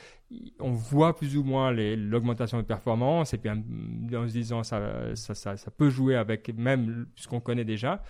On 0.60 0.72
voit 0.72 1.16
plus 1.16 1.38
ou 1.38 1.44
moins 1.44 1.72
l'augmentation 1.72 2.58
de 2.58 2.64
performance, 2.64 3.34
et 3.34 3.38
puis 3.38 3.50
en 3.50 4.28
se 4.28 4.32
disant 4.32 4.64
ça, 4.64 5.16
ça, 5.16 5.72
peut 5.76 5.90
jouer 5.90 6.16
avec 6.16 6.54
même 6.56 7.08
ce 7.16 7.28
qu'on 7.28 7.40
connaît 7.40 7.66
déjà. 7.66 8.04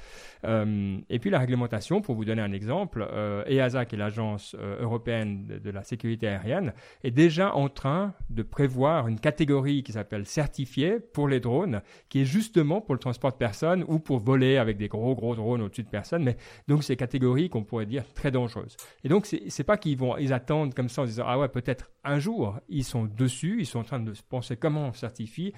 Euh, 0.46 0.98
et 1.10 1.20
puis 1.20 1.30
la 1.30 1.40
réglementation, 1.40 2.02
pour 2.02 2.16
vous 2.16 2.26
donner 2.26 2.42
un 2.42 2.52
exemple, 2.52 3.08
euh, 3.12 3.44
EASA, 3.46 3.86
qui 3.86 3.96
est 3.96 3.98
l'agence 3.98 4.56
euh, 4.60 4.82
européenne 4.82 5.60
de, 5.64 5.70
la 5.70 5.84
sécurité 5.84 6.28
aérienne, 6.28 6.74
est 7.04 7.12
déjà 7.12 7.56
en 7.56 7.70
train 7.70 8.14
de 8.30 8.44
prévoir 8.44 9.08
une 9.08 9.20
catégorie 9.20 9.84
qui 9.84 9.94
s'appelle 9.94 10.26
certifié 10.26 11.00
pour 11.00 11.28
les 11.28 11.40
drones, 11.40 11.82
qui 12.10 12.22
est 12.22 12.26
justement 12.26 12.82
pour 12.82 12.96
le 12.96 13.00
transport 13.00 13.32
de 13.32 13.38
personnes 13.38 13.86
ou 13.88 14.00
pour 14.00 14.20
voler 14.20 14.58
avec 14.58 14.78
des 14.78 14.88
gros 14.88 15.16
gros 15.16 15.36
drones 15.36 15.62
au-dessus 15.62 15.84
de 15.84 15.90
personnes. 15.90 16.24
Mais 16.24 16.38
donc 16.68 16.84
c'est 16.84 16.96
catégories 16.96 17.50
qu'on 17.50 17.64
pourrait 17.64 17.86
dire 17.86 18.04
très 18.14 18.32
dangereuses. 18.32 18.76
Et 19.04 19.10
donc, 19.10 19.26
c'est 19.26 19.64
pas 19.64 19.78
qu'ils 19.78 19.98
vont, 19.98 20.18
ils 20.18 20.34
attendent 20.34 20.74
comme 20.74 20.90
ça 20.90 21.02
en 21.02 21.06
disant, 21.06 21.24
ah 21.28 21.40
ouais, 21.40 21.48
peut-être 21.48 21.90
un 22.10 22.20
jour, 22.20 22.60
ils 22.68 22.84
sont 22.84 23.06
dessus, 23.06 23.58
ils 23.60 23.66
sont 23.66 23.80
en 23.80 23.84
train 23.84 24.00
de 24.00 24.14
penser 24.30 24.58
comment 24.58 24.88
on 24.88 24.94
certifie, 24.94 25.54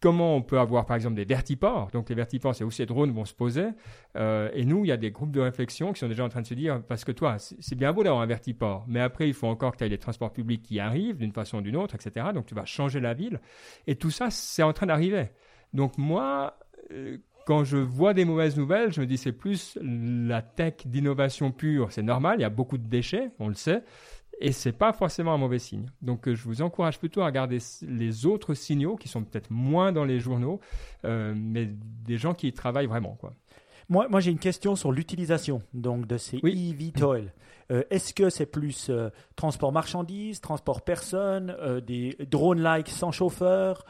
comment 0.00 0.36
on 0.36 0.42
peut 0.42 0.58
avoir 0.58 0.86
par 0.86 0.96
exemple 0.96 1.16
des 1.16 1.24
vertiports. 1.24 1.90
Donc 1.92 2.08
les 2.08 2.14
vertiports, 2.14 2.54
c'est 2.54 2.64
où 2.64 2.70
ces 2.70 2.86
drones 2.86 3.10
vont 3.12 3.24
se 3.24 3.34
poser. 3.34 3.68
Euh, 4.16 4.50
et 4.54 4.64
nous, 4.64 4.84
il 4.84 4.88
y 4.88 4.92
a 4.92 4.96
des 4.96 5.10
groupes 5.10 5.32
de 5.32 5.40
réflexion 5.40 5.92
qui 5.92 6.00
sont 6.00 6.08
déjà 6.08 6.24
en 6.24 6.28
train 6.28 6.42
de 6.42 6.46
se 6.46 6.54
dire, 6.54 6.82
parce 6.88 7.04
que 7.04 7.12
toi, 7.12 7.36
c'est 7.38 7.74
bien 7.74 7.92
beau 7.92 8.02
d'avoir 8.02 8.22
un 8.22 8.26
vertiport, 8.26 8.84
mais 8.88 9.00
après, 9.00 9.28
il 9.28 9.34
faut 9.34 9.48
encore 9.48 9.72
que 9.72 9.78
tu 9.78 9.84
aies 9.84 9.88
les 9.88 9.98
transports 9.98 10.32
publics 10.32 10.62
qui 10.62 10.80
arrivent 10.80 11.18
d'une 11.18 11.32
façon 11.32 11.58
ou 11.58 11.62
d'une 11.62 11.76
autre, 11.76 11.94
etc. 11.94 12.26
Donc 12.34 12.46
tu 12.46 12.54
vas 12.54 12.64
changer 12.64 13.00
la 13.00 13.14
ville. 13.14 13.40
Et 13.86 13.96
tout 13.96 14.10
ça, 14.10 14.30
c'est 14.30 14.62
en 14.62 14.72
train 14.72 14.86
d'arriver. 14.86 15.30
Donc 15.72 15.98
moi, 15.98 16.58
euh, 16.92 17.18
quand 17.46 17.64
je 17.64 17.78
vois 17.78 18.14
des 18.14 18.24
mauvaises 18.24 18.56
nouvelles, 18.56 18.92
je 18.92 19.00
me 19.00 19.06
dis 19.06 19.16
c'est 19.16 19.32
plus 19.32 19.78
la 19.82 20.42
tech 20.42 20.74
d'innovation 20.84 21.50
pure. 21.50 21.90
C'est 21.92 22.02
normal, 22.02 22.36
il 22.38 22.42
y 22.42 22.44
a 22.44 22.50
beaucoup 22.50 22.76
de 22.78 22.86
déchets, 22.86 23.30
on 23.38 23.48
le 23.48 23.54
sait. 23.54 23.82
Et 24.40 24.52
c'est 24.52 24.72
pas 24.72 24.92
forcément 24.92 25.34
un 25.34 25.38
mauvais 25.38 25.58
signe. 25.58 25.86
Donc 26.00 26.28
euh, 26.28 26.34
je 26.34 26.44
vous 26.44 26.62
encourage 26.62 26.98
plutôt 26.98 27.22
à 27.22 27.26
regarder 27.26 27.58
les 27.82 28.26
autres 28.26 28.54
signaux 28.54 28.96
qui 28.96 29.08
sont 29.08 29.24
peut-être 29.24 29.50
moins 29.50 29.90
dans 29.90 30.04
les 30.04 30.20
journaux, 30.20 30.60
euh, 31.04 31.34
mais 31.36 31.68
des 32.06 32.18
gens 32.18 32.34
qui 32.34 32.48
y 32.48 32.52
travaillent 32.52 32.86
vraiment. 32.86 33.16
Quoi. 33.20 33.34
Moi, 33.88 34.06
moi 34.08 34.20
j'ai 34.20 34.30
une 34.30 34.38
question 34.38 34.76
sur 34.76 34.92
l'utilisation 34.92 35.62
donc 35.74 36.06
de 36.06 36.18
ces 36.18 36.38
oui. 36.42 36.70
eVTOL. 36.70 37.32
Euh, 37.70 37.82
est-ce 37.90 38.14
que 38.14 38.30
c'est 38.30 38.46
plus 38.46 38.90
transport 39.34 39.72
marchandises, 39.72 40.40
transport 40.40 40.82
personnes, 40.82 41.56
des 41.86 42.16
drones-like 42.30 42.88
sans 42.88 43.12
chauffeur? 43.12 43.84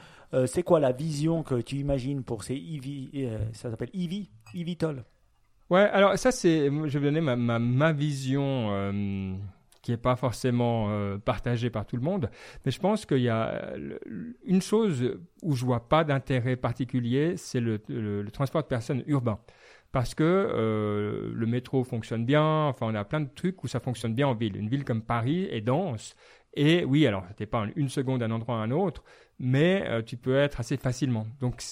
C'est 0.46 0.62
quoi 0.62 0.78
la 0.78 0.92
vision 0.92 1.42
que 1.42 1.55
tu 1.55 1.76
imagines 1.76 2.22
pour 2.22 2.44
ces 2.44 2.55
EV 2.55 3.30
Ça 3.53 3.70
s'appelle 3.70 3.90
EV, 3.94 4.28
eVTOL. 4.55 5.05
Ouais, 5.70 5.80
alors 5.80 6.18
ça 6.18 6.32
c'est, 6.32 6.66
je 6.66 6.99
vais 6.99 7.07
donner 7.07 7.20
ma, 7.20 7.36
ma, 7.36 7.59
ma 7.59 7.92
vision 7.92 8.70
qui 9.89 9.93
n'est 9.93 9.97
pas 9.97 10.16
forcément 10.16 10.89
euh, 10.91 11.16
partagé 11.16 11.70
par 11.70 11.86
tout 11.86 11.97
le 11.97 12.03
monde. 12.03 12.28
Mais 12.66 12.70
je 12.70 12.78
pense 12.78 13.07
qu'il 13.07 13.22
y 13.22 13.30
a 13.30 13.72
une 14.45 14.61
chose 14.61 15.16
où 15.43 15.57
je 15.57 15.64
vois 15.64 15.89
pas 15.89 16.05
d'intérêt 16.05 16.57
particulier, 16.57 17.39
c'est 17.39 17.59
le, 17.59 17.80
transport 18.30 18.62
de 18.62 18.66
personnes 18.66 19.03
urbain. 19.07 19.39
Parce 19.91 20.14
que 20.14 20.22
euh, 20.22 21.32
le 21.34 21.47
métro 21.47 21.84
fonctionne 21.84 22.26
bien, 22.26 22.66
enfin 22.66 22.84
on 22.84 22.95
a 22.95 23.03
plein 23.05 23.22
de 23.22 23.30
trucs 23.34 23.64
où 23.64 23.66
ça 23.66 23.80
fonctionne 23.80 24.14
bien 24.14 24.28
en 24.28 24.34
ville. 24.34 24.59
Une 24.59 24.68
ville 24.68 24.84
comme 24.84 25.01
Paris 25.01 25.49
est 25.51 25.62
dense, 25.62 26.14
et 26.53 26.84
oui, 26.84 27.07
alors, 27.07 27.24
n'es 27.41 27.47
pas 27.47 27.61
en 27.61 27.68
une 27.76 27.89
seconde 27.89 28.20
d'un 28.20 28.30
endroit 28.30 28.57
à 28.57 28.59
un 28.59 28.70
autre, 28.70 29.05
mais 29.41 29.84
euh, 29.86 30.03
tu 30.03 30.16
peux 30.16 30.36
être 30.36 30.59
assez 30.61 30.76
facilement. 30.76 31.26
Donc, 31.41 31.62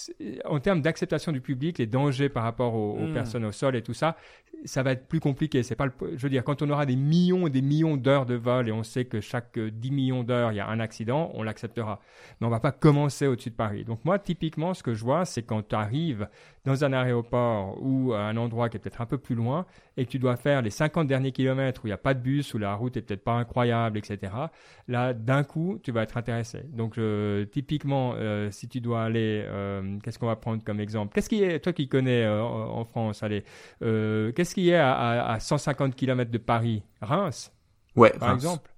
en 0.45 0.59
termes 0.59 0.81
d'acceptation 0.81 1.31
du 1.31 1.41
public, 1.41 1.77
les 1.77 1.85
dangers 1.85 2.29
par 2.29 2.43
rapport 2.43 2.73
aux, 2.73 2.97
hmm. 2.97 3.13
personnes 3.13 3.45
au 3.45 3.51
sol 3.51 3.75
et 3.75 3.81
tout 3.81 3.93
ça, 3.93 4.15
ça 4.63 4.83
va 4.83 4.93
être 4.93 5.07
plus 5.07 5.19
compliqué. 5.19 5.63
C'est 5.63 5.75
pas 5.75 5.85
le, 5.85 5.91
je 6.15 6.21
veux 6.21 6.29
dire, 6.29 6.43
quand 6.43 6.61
on 6.61 6.69
aura 6.69 6.85
des 6.85 6.95
millions 6.95 7.45
et 7.45 7.49
des 7.49 7.61
millions 7.61 7.97
d'heures 7.97 8.25
de 8.25 8.35
vol 8.35 8.69
et 8.69 8.71
on 8.71 8.83
sait 8.83 9.05
que 9.05 9.19
chaque 9.19 9.59
10 9.59 9.91
millions 9.91 10.23
d'heures, 10.23 10.51
il 10.51 10.55
y 10.55 10.59
a 10.59 10.67
un 10.67 10.79
accident, 10.79 11.29
on 11.33 11.43
l'acceptera. 11.43 11.99
Mais 12.39 12.47
on 12.47 12.49
va 12.49 12.59
pas 12.59 12.71
commencer 12.71 13.27
au-dessus 13.27 13.49
de 13.49 13.55
Paris. 13.55 13.83
Donc, 13.83 14.03
moi, 14.05 14.17
typiquement, 14.17 14.73
ce 14.73 14.81
que 14.81 14.93
je 14.93 15.03
vois, 15.03 15.25
c'est 15.25 15.43
quand 15.43 15.67
tu 15.67 15.75
arrives 15.75 16.27
dans 16.67 16.83
un 16.83 16.91
aéroport 16.91 17.77
ou 17.81 18.13
à 18.13 18.19
un 18.19 18.35
endroit 18.35 18.67
qui 18.67 18.75
est 18.75 18.79
peut-être 18.79 18.99
un 18.99 19.05
peu 19.05 19.17
plus 19.17 19.35
loin 19.35 19.65
et 19.95 20.05
que 20.05 20.11
tu 20.11 20.19
dois 20.19 20.35
faire 20.35 20.61
les 20.61 20.69
50 20.69 21.07
derniers 21.07 21.31
kilomètres 21.31 21.81
où 21.83 21.87
il 21.87 21.91
n'y 21.91 21.93
a 21.93 21.97
pas 21.97 22.13
de 22.13 22.19
bus, 22.19 22.53
où 22.53 22.57
la 22.57 22.75
route 22.75 22.97
est 22.97 23.01
peut-être 23.01 23.23
pas 23.23 23.33
incroyable, 23.33 23.97
etc. 23.97 24.33
Là, 24.89 25.13
d'un 25.13 25.43
coup, 25.43 25.79
tu 25.81 25.91
vas 25.93 26.03
être 26.03 26.17
intéressé. 26.17 26.63
Donc, 26.73 26.99
typiquement, 27.51 28.13
euh, 28.15 28.51
si 28.51 28.67
tu 28.67 28.81
dois 28.81 29.03
aller, 29.03 29.43
euh, 29.47 29.97
qu'est-ce 30.03 30.19
qu'on 30.19 30.27
va 30.27 30.35
prendre 30.35 30.61
comme 30.63 30.81
exemple? 30.81 31.13
Qu'est-ce 31.13 31.29
qui 31.29 31.41
est, 31.41 31.59
toi 31.61 31.71
qui 31.71 31.87
connais 31.87 32.23
euh, 32.23 32.43
en 32.43 32.83
France, 32.83 33.23
allez, 33.23 33.43
qu'est-ce 33.79 34.53
qui 34.53 34.69
est 34.69 34.75
à, 34.77 35.37
150 35.39 35.95
km 35.95 36.29
de 36.29 36.37
Paris? 36.37 36.83
Reims 37.01 37.53
Ouais, 37.95 38.11
par 38.19 38.33
exemple. 38.33 38.69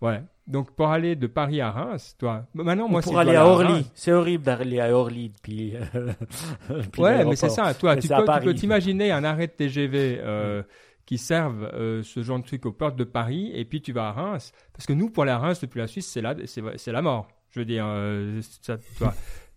Ouais. 0.00 0.22
Donc 0.46 0.74
pour 0.74 0.88
aller 0.88 1.14
de 1.14 1.26
Paris 1.26 1.60
à 1.60 1.70
Reims, 1.70 2.16
toi, 2.18 2.46
maintenant 2.54 2.88
moi 2.88 3.02
pour 3.02 3.18
aller 3.18 3.36
à 3.36 3.46
Orly, 3.46 3.86
c'est 3.94 4.12
horrible 4.12 4.44
d'aller 4.44 4.80
à 4.80 4.94
Orly 4.94 5.28
depuis. 5.28 5.74
ouais, 6.98 7.24
mais 7.24 7.36
c'est 7.36 7.50
ça. 7.50 7.72
Toi, 7.74 7.96
tu 7.96 8.08
peux, 8.08 8.54
t'imaginer 8.54 9.12
un 9.12 9.22
arrêt 9.22 9.46
de 9.46 9.52
TGV 9.52 10.20
qui 11.06 11.18
servent 11.18 11.70
ce 12.02 12.22
genre 12.22 12.38
de 12.38 12.44
truc 12.44 12.66
aux 12.66 12.72
portes 12.72 12.96
de 12.96 13.04
Paris, 13.04 13.52
et 13.54 13.64
puis 13.64 13.80
tu 13.80 13.92
vas 13.92 14.08
à 14.08 14.12
Reims, 14.12 14.52
parce 14.72 14.86
que 14.86 14.92
nous 14.92 15.10
pour 15.10 15.22
aller 15.22 15.32
à 15.32 15.38
Reims 15.38 15.60
depuis 15.60 15.78
la 15.78 15.86
Suisse, 15.86 16.08
c'est 16.08 16.22
la, 16.22 16.34
c'est 16.46 16.92
la 16.92 17.02
mort. 17.02 17.28
Je 17.50 17.60
veux 17.60 17.64
dire, 17.64 17.84
euh, 17.86 18.40
ça, 18.62 18.78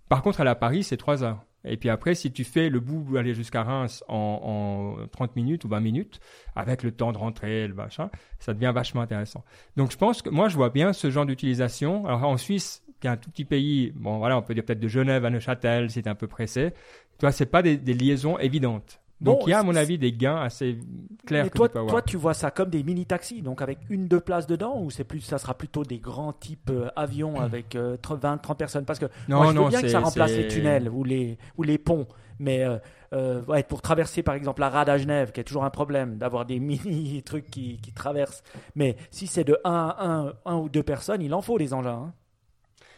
Par 0.09 0.21
contre, 0.21 0.41
aller 0.41 0.49
à 0.49 0.55
Paris, 0.55 0.83
c'est 0.83 0.97
3 0.97 1.23
heures. 1.23 1.43
Et 1.65 1.77
puis 1.77 1.89
après, 1.89 2.15
si 2.15 2.31
tu 2.31 2.43
fais 2.43 2.69
le 2.69 2.79
bout 2.79 3.17
aller 3.17 3.33
jusqu'à 3.33 3.63
Reims 3.63 4.03
en, 4.07 4.97
en, 4.99 5.07
30 5.07 5.35
minutes 5.35 5.63
ou 5.63 5.69
20 5.69 5.79
minutes, 5.79 6.19
avec 6.55 6.83
le 6.83 6.91
temps 6.91 7.11
de 7.11 7.17
rentrer, 7.17 7.67
le 7.67 7.73
machin, 7.73 8.09
ça 8.39 8.53
devient 8.53 8.71
vachement 8.73 9.01
intéressant. 9.01 9.43
Donc 9.77 9.91
je 9.91 9.97
pense 9.97 10.21
que 10.21 10.29
moi, 10.29 10.49
je 10.49 10.55
vois 10.55 10.69
bien 10.69 10.93
ce 10.93 11.09
genre 11.09 11.25
d'utilisation. 11.25 12.05
Alors 12.05 12.23
en 12.25 12.37
Suisse, 12.37 12.83
qui 12.99 13.07
est 13.07 13.09
un 13.09 13.17
tout 13.17 13.29
petit 13.29 13.45
pays, 13.45 13.91
bon 13.95 14.17
voilà, 14.17 14.37
on 14.37 14.41
peut 14.41 14.53
dire 14.53 14.65
peut-être 14.65 14.79
de 14.79 14.87
Genève 14.87 15.25
à 15.25 15.29
Neuchâtel, 15.29 15.89
si 15.89 16.01
un 16.05 16.15
peu 16.15 16.27
pressé. 16.27 16.73
Toi, 17.19 17.31
c'est 17.31 17.45
pas 17.45 17.61
des, 17.61 17.77
des 17.77 17.93
liaisons 17.93 18.37
évidentes. 18.39 18.99
Donc 19.21 19.43
il 19.47 19.51
y 19.51 19.53
a 19.53 19.59
à 19.59 19.63
mon 19.63 19.75
avis 19.75 19.97
des 19.97 20.11
gains 20.11 20.41
assez 20.41 20.77
clairs. 21.25 21.49
toi, 21.51 21.69
tu 21.69 21.73
toi, 21.73 22.01
tu 22.01 22.17
vois 22.17 22.33
ça 22.33 22.51
comme 22.51 22.69
des 22.69 22.83
mini 22.83 23.05
taxis, 23.05 23.41
donc 23.41 23.61
avec 23.61 23.79
une 23.89 24.07
deux 24.07 24.19
places 24.19 24.47
dedans, 24.47 24.79
ou 24.79 24.91
c'est 24.91 25.03
plus, 25.03 25.21
ça 25.21 25.37
sera 25.37 25.53
plutôt 25.53 25.83
des 25.83 25.99
grands 25.99 26.33
types 26.33 26.69
euh, 26.69 26.89
avions 26.95 27.39
avec 27.39 27.75
20, 27.75 27.79
euh, 27.79 27.97
30 27.97 28.57
personnes? 28.57 28.85
Parce 28.85 28.99
que 28.99 29.05
non, 29.27 29.37
moi, 29.37 29.53
je 29.53 29.59
veux 29.59 29.69
bien 29.69 29.81
que 29.81 29.87
ça 29.87 29.99
remplace 29.99 30.31
les 30.31 30.47
tunnels 30.47 30.89
ou 30.89 31.03
les 31.03 31.37
ou 31.57 31.63
les 31.63 31.77
ponts, 31.77 32.07
mais 32.39 32.65
euh, 33.13 33.41
ouais, 33.47 33.63
pour 33.63 33.81
traverser 33.81 34.23
par 34.23 34.35
exemple 34.35 34.61
la 34.61 34.69
rade 34.69 34.89
à 34.89 34.97
Genève, 34.97 35.31
qui 35.31 35.39
est 35.39 35.43
toujours 35.43 35.65
un 35.65 35.69
problème 35.69 36.17
d'avoir 36.17 36.45
des 36.45 36.59
mini 36.59 37.21
trucs 37.23 37.49
qui, 37.49 37.77
qui 37.77 37.91
traversent. 37.91 38.43
Mais 38.75 38.95
si 39.11 39.27
c'est 39.27 39.43
de 39.43 39.57
1 39.63 39.71
à 39.71 40.33
1, 40.45 40.55
ou 40.55 40.69
deux 40.69 40.83
personnes, 40.83 41.21
il 41.21 41.33
en 41.33 41.41
faut 41.41 41.57
des 41.57 41.73
engins. 41.73 42.07
Hein. 42.07 42.13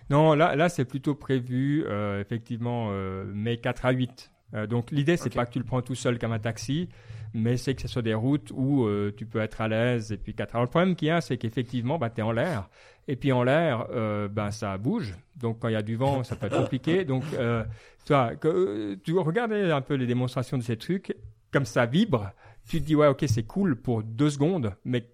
Non, 0.10 0.34
là, 0.34 0.56
là 0.56 0.70
c'est 0.70 0.86
plutôt 0.86 1.16
prévu, 1.16 1.84
effectivement, 2.20 2.92
mais 3.34 3.58
4 3.58 3.86
à 3.86 3.92
8. 3.92 4.32
Euh, 4.54 4.68
donc 4.68 4.92
l'idée, 4.92 5.18
c'est 5.18 5.34
pas 5.34 5.46
que 5.46 5.52
tu 5.52 5.60
le 5.60 5.66
prends 5.66 5.82
tout 5.82 5.96
seul 5.96 6.20
comme 6.20 6.32
un 6.32 6.40
taxi, 6.40 6.90
mais 7.34 7.58
c'est 7.58 7.76
que 7.76 7.82
ce 7.82 7.88
soit 7.88 8.02
des 8.02 8.14
routes 8.14 8.52
où 8.54 8.86
euh, 8.86 9.14
tu 9.16 9.26
peux 9.26 9.40
être 9.40 9.62
à 9.62 9.68
l'aise. 9.68 10.12
Et 10.12 10.18
puis 10.18 10.36
le 10.38 10.66
problème 10.68 10.96
qu'il 10.96 11.08
y 11.10 11.12
a, 11.12 11.22
c'est 11.22 11.38
qu'effectivement, 11.38 11.98
bah, 11.98 12.10
tu 12.10 12.22
es 12.22 12.24
en 12.24 12.32
l'air. 12.32 12.70
Et 13.08 13.16
puis 13.16 13.32
en 13.32 13.44
l'air, 13.44 13.88
euh, 13.92 14.28
bah, 14.28 14.52
ça 14.52 14.78
bouge. 14.78 15.16
Donc 15.36 15.60
quand 15.60 15.68
il 15.68 15.74
y 15.74 15.78
a 15.78 15.82
du 15.82 15.96
vent, 15.96 16.24
ça 16.24 16.36
peut 16.36 16.48
être 16.48 16.58
compliqué. 16.58 17.06
Donc 17.06 17.24
tu 17.30 18.14
vois, 18.14 18.36
que, 18.36 18.96
tu 19.04 19.18
regardes 19.18 19.54
un 19.54 19.82
peu 19.82 19.96
les 19.96 20.08
démonstrations 20.08 20.58
de 20.58 20.64
ces 20.64 20.78
trucs, 20.78 21.16
comme 21.52 21.66
ça 21.66 21.86
vibre, 21.86 22.32
tu 22.68 22.82
te 22.82 22.86
dis 22.86 22.96
ouais, 22.96 23.08
ok, 23.08 23.24
c'est 23.28 23.44
cool 23.44 23.76
pour 23.76 24.04
deux 24.04 24.30
secondes, 24.30 24.74
mais 24.84 25.08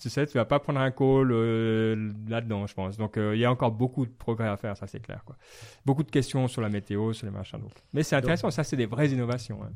tu 0.00 0.10
sais, 0.10 0.26
tu 0.26 0.38
vas 0.38 0.44
pas 0.44 0.58
prendre 0.58 0.80
un 0.80 0.90
call 0.90 1.30
euh, 1.32 2.12
là-dedans, 2.28 2.66
je 2.66 2.74
pense. 2.74 2.96
Donc, 2.96 3.16
euh, 3.16 3.34
il 3.34 3.40
y 3.40 3.44
a 3.44 3.50
encore 3.50 3.72
beaucoup 3.72 4.06
de 4.06 4.10
progrès 4.10 4.48
à 4.48 4.56
faire, 4.56 4.76
ça 4.76 4.86
c'est 4.86 5.00
clair. 5.00 5.22
Quoi. 5.24 5.36
Beaucoup 5.84 6.02
de 6.02 6.10
questions 6.10 6.48
sur 6.48 6.60
la 6.60 6.68
météo, 6.68 7.12
sur 7.12 7.26
les 7.26 7.32
machins. 7.32 7.58
Donc. 7.58 7.72
Mais 7.92 8.02
c'est 8.02 8.16
intéressant, 8.16 8.50
ça 8.50 8.64
c'est 8.64 8.76
des 8.76 8.86
vraies 8.86 9.08
innovations. 9.08 9.60
Hein. 9.62 9.72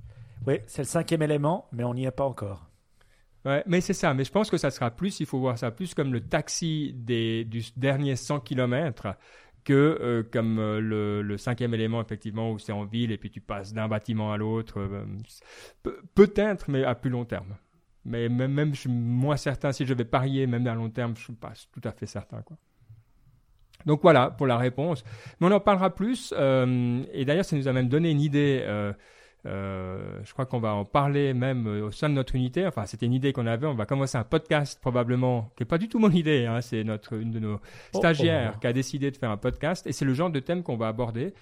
Oui, 0.47 0.59
c'est 0.67 0.83
le 0.83 0.89
cinquième 0.89 1.23
élément, 1.23 1.69
mais 1.73 1.85
on 1.85 1.95
n'y 1.95 2.05
est 2.05 2.11
pas 2.11 2.25
encore. 2.25 2.69
Mais 3.67 3.81
c'est 3.81 3.95
ça. 3.95 4.13
Mais 4.15 4.25
je 4.25 4.31
pense 4.31 4.51
que 4.51 4.59
ça 4.59 4.71
sera 4.71 4.91
plus, 4.91 5.21
il 5.21 5.27
faut 5.27 5.39
voir 5.39 5.59
ça 5.59 5.71
plus 5.71 5.95
comme 5.95 6.13
le 6.13 6.21
taxi 6.21 6.93
des, 6.95 7.45
du 7.45 7.63
dernier 7.77 8.17
100 8.17 8.41
km 8.41 9.17
que 9.65 9.73
euh, 9.73 10.23
comme 10.23 10.57
le, 10.57 11.23
le, 11.23 11.39
cinquième 11.39 11.75
élément, 11.75 12.01
effectivement, 12.01 12.53
où 12.53 12.59
c'est 12.59 12.73
en 12.73 12.85
ville 12.85 13.11
et 13.11 13.19
puis 13.19 13.31
tu 13.31 13.41
passes 13.41 13.73
d'un 13.73 13.89
bâtiment 13.89 14.33
à 14.33 14.37
l'autre. 14.37 14.87
Peut-être, 16.15 16.71
mais 16.71 16.85
à 16.85 16.95
plus 16.95 17.11
long 17.11 17.25
terme. 17.25 17.57
Mais 18.05 18.29
même, 18.29 18.75
je 18.75 18.81
suis 18.81 18.91
moins 18.91 19.37
certain 19.37 19.73
si 19.73 19.85
je 19.85 19.93
vais 19.93 20.05
parier, 20.05 20.47
même 20.47 20.67
à 20.67 20.75
long 20.75 20.89
terme, 20.89 21.15
je 21.15 21.21
ne 21.21 21.25
suis 21.25 21.33
pas 21.35 21.53
tout 21.73 21.83
à 21.85 21.93
fait 21.93 22.07
certain. 22.07 22.43
Quoi. 22.43 22.57
Donc 23.87 24.01
voilà 24.03 24.31
pour 24.31 24.47
la 24.47 24.57
réponse. 24.57 25.05
Mais 25.41 25.47
on 25.47 25.53
en 25.53 25.61
parlera 25.61 25.95
plus. 25.95 26.33
Euh, 26.37 27.03
et 27.13 27.25
d'ailleurs, 27.25 27.45
ça 27.45 27.57
nous 27.57 27.69
a 27.69 27.73
même 27.73 27.89
donné 27.89 28.11
une 28.11 28.21
idée. 28.21 28.65
Euh, 29.49 29.99
euh, 29.99 30.21
je 30.25 30.33
crois 30.33 30.47
qu'on 30.47 30.61
va 30.61 30.75
en 30.75 30.85
parler 30.85 31.35
même 31.35 31.67
au 31.67 31.91
sein 31.91 32.09
de 32.09 32.15
notre 32.15 32.35
unité. 32.35 32.67
Enfin, 32.67 32.87
c'était 32.87 33.07
une 33.07 33.13
idée 33.13 33.33
qu'on 33.33 33.47
avait. 33.47 33.67
On 33.67 33.75
va 33.75 33.87
commencer 33.87 34.19
un 34.19 34.25
podcast 34.25 34.79
probablement, 34.81 35.51
qui 35.57 35.63
n'est 35.63 35.69
pas 35.69 35.79
du 35.79 35.89
tout 35.89 35.99
mon 35.99 36.11
idée. 36.11 36.47
Hein. 36.47 36.61
C'est 36.61 36.85
notre 36.85 37.15
une 37.15 37.31
de 37.31 37.39
nos 37.39 37.55
oh, 37.55 37.61
oh, 37.95 37.99
stagiaires 37.99 38.55
oh. 38.57 38.59
qui 38.61 38.67
a 38.67 38.73
décidé 38.73 39.11
de 39.11 39.17
faire 39.17 39.31
un 39.31 39.37
podcast. 39.37 39.87
Et 39.87 39.93
c'est 39.93 40.05
le 40.05 40.15
genre 40.15 40.31
de 40.31 40.41
thème 40.41 40.63
qu'on 40.63 40.77
va 40.77 40.89
aborder. 40.89 41.35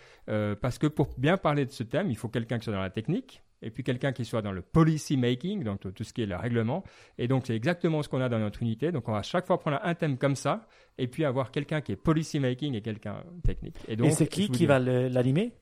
parce 0.60 0.78
que 0.78 0.86
pour 0.86 1.08
bien 1.18 1.36
parler 1.36 1.66
de 1.66 1.72
ce 1.72 1.82
thème, 1.82 2.10
il 2.10 2.16
faut 2.16 2.28
quelqu'un 2.28 2.58
qui 2.58 2.64
soit 2.64 2.74
dans 2.74 2.80
la 2.80 2.90
technique, 2.90 3.42
et 3.62 3.70
puis 3.70 3.82
quelqu'un 3.82 4.12
qui 4.12 4.24
soit 4.24 4.42
dans 4.42 4.52
le 4.52 4.62
policy 4.62 5.16
making, 5.16 5.64
donc 5.64 5.80
tout 5.80 6.04
ce 6.04 6.12
qui 6.12 6.22
est 6.22 6.26
le 6.26 6.36
règlement. 6.36 6.84
Et 7.18 7.28
donc 7.28 7.46
c'est 7.46 7.56
exactement 7.56 8.02
ce 8.02 8.08
qu'on 8.08 8.20
a 8.20 8.28
dans 8.28 8.38
notre 8.38 8.62
unité. 8.62 8.92
Donc 8.92 9.08
on 9.08 9.12
va 9.12 9.22
chaque 9.22 9.46
fois 9.46 9.58
prendre 9.58 9.80
un 9.82 9.94
thème 9.94 10.18
comme 10.18 10.36
ça, 10.36 10.66
et 10.98 11.08
puis 11.08 11.24
avoir 11.24 11.50
quelqu'un 11.50 11.80
qui 11.80 11.92
est 11.92 11.96
policy 11.96 12.38
making 12.40 12.74
et 12.74 12.82
quelqu'un 12.82 13.22
technique. 13.44 13.76
Et, 13.88 13.96
donc, 13.96 14.12
c'est 14.12 14.26
qui 14.26 14.48
qui 14.48 14.66
va 14.66 14.78
l'animer? 14.78 15.52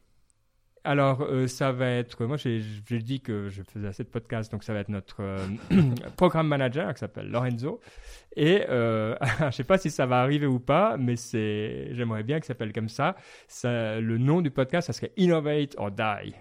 Alors, 0.84 1.22
euh, 1.22 1.46
ça 1.46 1.72
va 1.72 1.88
être. 1.88 2.26
Moi, 2.26 2.36
j'ai 2.36 2.60
dit 2.90 3.20
que 3.22 3.48
je 3.48 3.62
faisais 3.62 3.88
assez 3.88 4.04
de 4.04 4.08
podcasts, 4.08 4.52
donc 4.52 4.64
ça 4.64 4.74
va 4.74 4.80
être 4.80 4.90
notre 4.90 5.22
euh, 5.22 5.38
programme 6.16 6.46
manager 6.46 6.92
qui 6.92 7.00
s'appelle 7.00 7.30
Lorenzo. 7.30 7.80
Et 8.36 8.64
euh, 8.68 9.16
je 9.40 9.44
ne 9.46 9.50
sais 9.50 9.64
pas 9.64 9.78
si 9.78 9.90
ça 9.90 10.04
va 10.04 10.20
arriver 10.20 10.46
ou 10.46 10.60
pas, 10.60 10.96
mais 10.98 11.16
c'est. 11.16 11.88
J'aimerais 11.92 12.22
bien 12.22 12.36
qu'il 12.36 12.44
s'appelle 12.44 12.72
comme 12.72 12.90
ça. 12.90 13.16
ça. 13.48 13.98
Le 13.98 14.18
nom 14.18 14.42
du 14.42 14.50
podcast, 14.50 14.88
ça 14.88 14.92
serait 14.92 15.12
Innovate 15.16 15.74
or 15.78 15.90
Die 15.90 16.34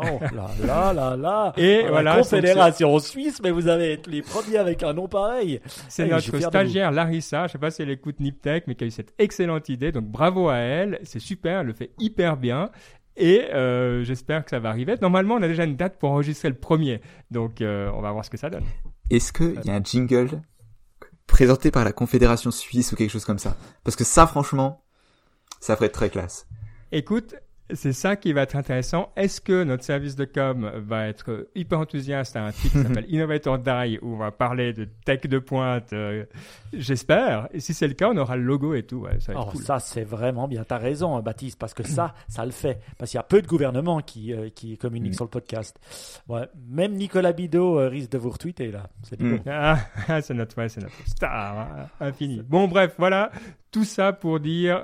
Oh 0.00 0.20
là 0.32 0.48
là 0.64 0.92
là 0.92 1.16
là 1.16 1.52
Et 1.56 1.82
La 1.82 1.90
voilà, 1.90 2.16
Confédération 2.18 2.96
Suisse, 3.00 3.40
mais 3.42 3.50
vous 3.50 3.66
avez 3.66 3.94
été 3.94 4.08
les 4.10 4.22
premiers 4.22 4.58
avec 4.58 4.84
un 4.84 4.92
nom 4.92 5.08
pareil. 5.08 5.60
C'est 5.88 6.04
Hey, 6.04 6.10
notre 6.10 6.38
stagiaire 6.38 6.92
Larissa, 6.92 7.48
je 7.48 7.52
sais 7.52 7.58
pas 7.58 7.72
si 7.72 7.82
elle 7.82 7.90
écoute 7.90 8.20
Niptech, 8.20 8.68
mais 8.68 8.76
qui 8.76 8.84
a 8.84 8.86
eu 8.86 8.92
cette 8.92 9.12
excellente 9.18 9.68
idée. 9.68 9.90
Donc 9.90 10.04
bravo 10.04 10.48
à 10.48 10.58
elle, 10.58 11.00
c'est 11.02 11.18
super, 11.18 11.60
elle 11.60 11.66
le 11.66 11.72
fait 11.72 11.90
hyper 11.98 12.36
bien. 12.36 12.70
Et 13.18 13.52
euh, 13.52 14.04
j'espère 14.04 14.44
que 14.44 14.50
ça 14.50 14.60
va 14.60 14.70
arriver. 14.70 14.94
Normalement, 15.02 15.34
on 15.34 15.42
a 15.42 15.48
déjà 15.48 15.64
une 15.64 15.76
date 15.76 15.98
pour 15.98 16.10
enregistrer 16.10 16.48
le 16.48 16.54
premier. 16.54 17.00
Donc 17.30 17.60
euh, 17.60 17.90
on 17.94 18.00
va 18.00 18.12
voir 18.12 18.24
ce 18.24 18.30
que 18.30 18.36
ça 18.36 18.48
donne. 18.48 18.64
Est-ce 19.10 19.32
qu'il 19.32 19.60
y 19.64 19.70
a 19.70 19.74
un 19.74 19.82
jingle 19.82 20.40
présenté 21.26 21.70
par 21.70 21.84
la 21.84 21.92
Confédération 21.92 22.50
Suisse 22.50 22.92
ou 22.92 22.96
quelque 22.96 23.10
chose 23.10 23.24
comme 23.24 23.38
ça? 23.38 23.56
Parce 23.82 23.96
que 23.96 24.04
ça, 24.04 24.26
franchement, 24.26 24.84
ça 25.60 25.74
ferait 25.74 25.88
très 25.88 26.10
classe. 26.10 26.46
Écoute, 26.92 27.34
c'est 27.74 27.92
ça 27.92 28.16
qui 28.16 28.32
va 28.32 28.42
être 28.42 28.56
intéressant. 28.56 29.10
Est-ce 29.16 29.40
que 29.40 29.62
notre 29.64 29.84
service 29.84 30.16
de 30.16 30.24
com 30.24 30.70
va 30.76 31.06
être 31.08 31.48
hyper 31.54 31.80
enthousiaste 31.80 32.34
à 32.36 32.44
un 32.46 32.52
titre 32.52 32.78
qui 32.80 32.82
s'appelle 32.88 33.06
Innovator 33.08 33.58
Die 33.58 33.98
où 34.02 34.14
on 34.14 34.16
va 34.16 34.30
parler 34.30 34.72
de 34.72 34.86
tech 35.04 35.20
de 35.22 35.38
pointe 35.38 35.92
euh, 35.92 36.24
J'espère. 36.72 37.48
Et 37.52 37.60
si 37.60 37.74
c'est 37.74 37.88
le 37.88 37.94
cas, 37.94 38.08
on 38.10 38.16
aura 38.16 38.36
le 38.36 38.42
logo 38.42 38.74
et 38.74 38.82
tout. 38.82 38.98
Ouais, 39.00 39.18
ça 39.20 39.32
va 39.32 39.40
être 39.40 39.48
Oh, 39.48 39.52
cool. 39.52 39.62
ça 39.62 39.78
c'est 39.78 40.04
vraiment 40.04 40.48
bien. 40.48 40.64
T'as 40.64 40.78
raison, 40.78 41.16
hein, 41.16 41.22
Baptiste, 41.22 41.58
parce 41.58 41.74
que 41.74 41.82
ça, 41.82 42.14
ça 42.28 42.44
le 42.44 42.50
fait. 42.52 42.80
Parce 42.98 43.10
qu'il 43.10 43.18
y 43.18 43.20
a 43.20 43.24
peu 43.24 43.42
de 43.42 43.46
gouvernements 43.46 44.00
qui, 44.00 44.32
euh, 44.32 44.48
qui 44.50 44.76
communiquent 44.78 45.12
Mm. 45.12 45.14
sur 45.16 45.24
le 45.24 45.30
podcast. 45.30 45.78
Ouais. 46.28 46.48
Même 46.68 46.94
Nicolas 46.94 47.32
Bidot 47.32 47.78
euh, 47.80 47.88
risque 47.88 48.10
de 48.10 48.18
vous 48.18 48.30
retweeter 48.30 48.70
là. 48.70 48.84
C'est 49.02 49.20
Mm. 49.20 49.40
Ah, 49.46 49.78
ah, 50.08 50.20
c'est 50.22 50.34
notre, 50.34 50.56
ouais, 50.58 50.68
c'est 50.68 50.80
notre 50.80 50.94
star 51.06 51.58
hein, 51.58 51.88
infini. 52.00 52.42
Bon, 52.46 52.68
bref, 52.68 52.94
voilà. 52.98 53.30
Tout 53.70 53.84
ça 53.84 54.12
pour 54.12 54.40
dire 54.40 54.82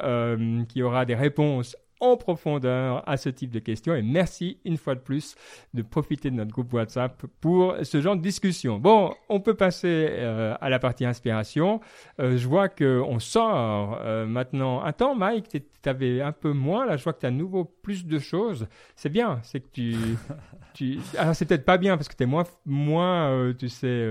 qu'il 0.69 0.81
y 0.81 0.83
aura 0.83 1.05
des 1.07 1.15
réponses 1.15 1.77
en 2.05 2.17
profondeur 2.17 3.03
à 3.09 3.17
ce 3.17 3.31
type 3.31 3.51
de 3.51 3.59
questions. 3.59 3.95
Et 3.95 4.03
merci 4.03 4.59
une 4.65 4.77
fois 4.77 4.95
de 4.95 5.01
plus 5.01 5.37
de 5.73 5.83
profiter 5.83 6.31
de 6.31 6.37
notre 6.37 6.53
groupe 6.53 6.73
WhatsApp 6.73 7.25
pour 7.41 7.77
ce 7.83 8.01
genre 8.01 8.17
de 8.17 8.21
discussion. 8.21 8.79
Bon, 8.79 9.15
on 9.31 9.41
peut 9.41 9.55
passer 9.55 10.09
euh, 10.11 10.55
à 10.61 10.69
la 10.69 10.79
partie 10.79 11.07
inspiration. 11.07 11.81
Euh, 12.21 12.37
je 12.37 12.47
vois 12.47 12.69
que 12.69 13.03
on 13.07 13.19
sort 13.19 13.99
euh, 14.03 14.27
maintenant. 14.27 14.83
Attends, 14.83 15.15
Mike, 15.15 15.49
tu 15.49 15.89
avais 15.89 16.21
un 16.21 16.33
peu 16.33 16.53
moins. 16.53 16.85
Là, 16.85 16.99
je 16.99 17.05
vois 17.05 17.15
que 17.15 17.21
tu 17.21 17.27
as 17.27 17.31
à 17.31 17.33
nouveau 17.33 17.65
plus 17.65 18.05
de 18.05 18.19
choses. 18.19 18.67
C'est 18.97 19.09
bien. 19.09 19.41
C'est 19.43 19.61
que 19.61 19.69
tu, 19.73 19.95
tu... 20.75 20.99
Alors, 21.17 21.35
c'est 21.35 21.47
peut-être 21.47 21.65
pas 21.65 21.79
bien 21.79 21.97
parce 21.97 22.09
que 22.09 22.17
tu 22.17 22.25
es 22.25 22.27
moins, 22.27 22.45
moins 22.67 23.53
tu 23.59 23.71
sais, 23.71 24.07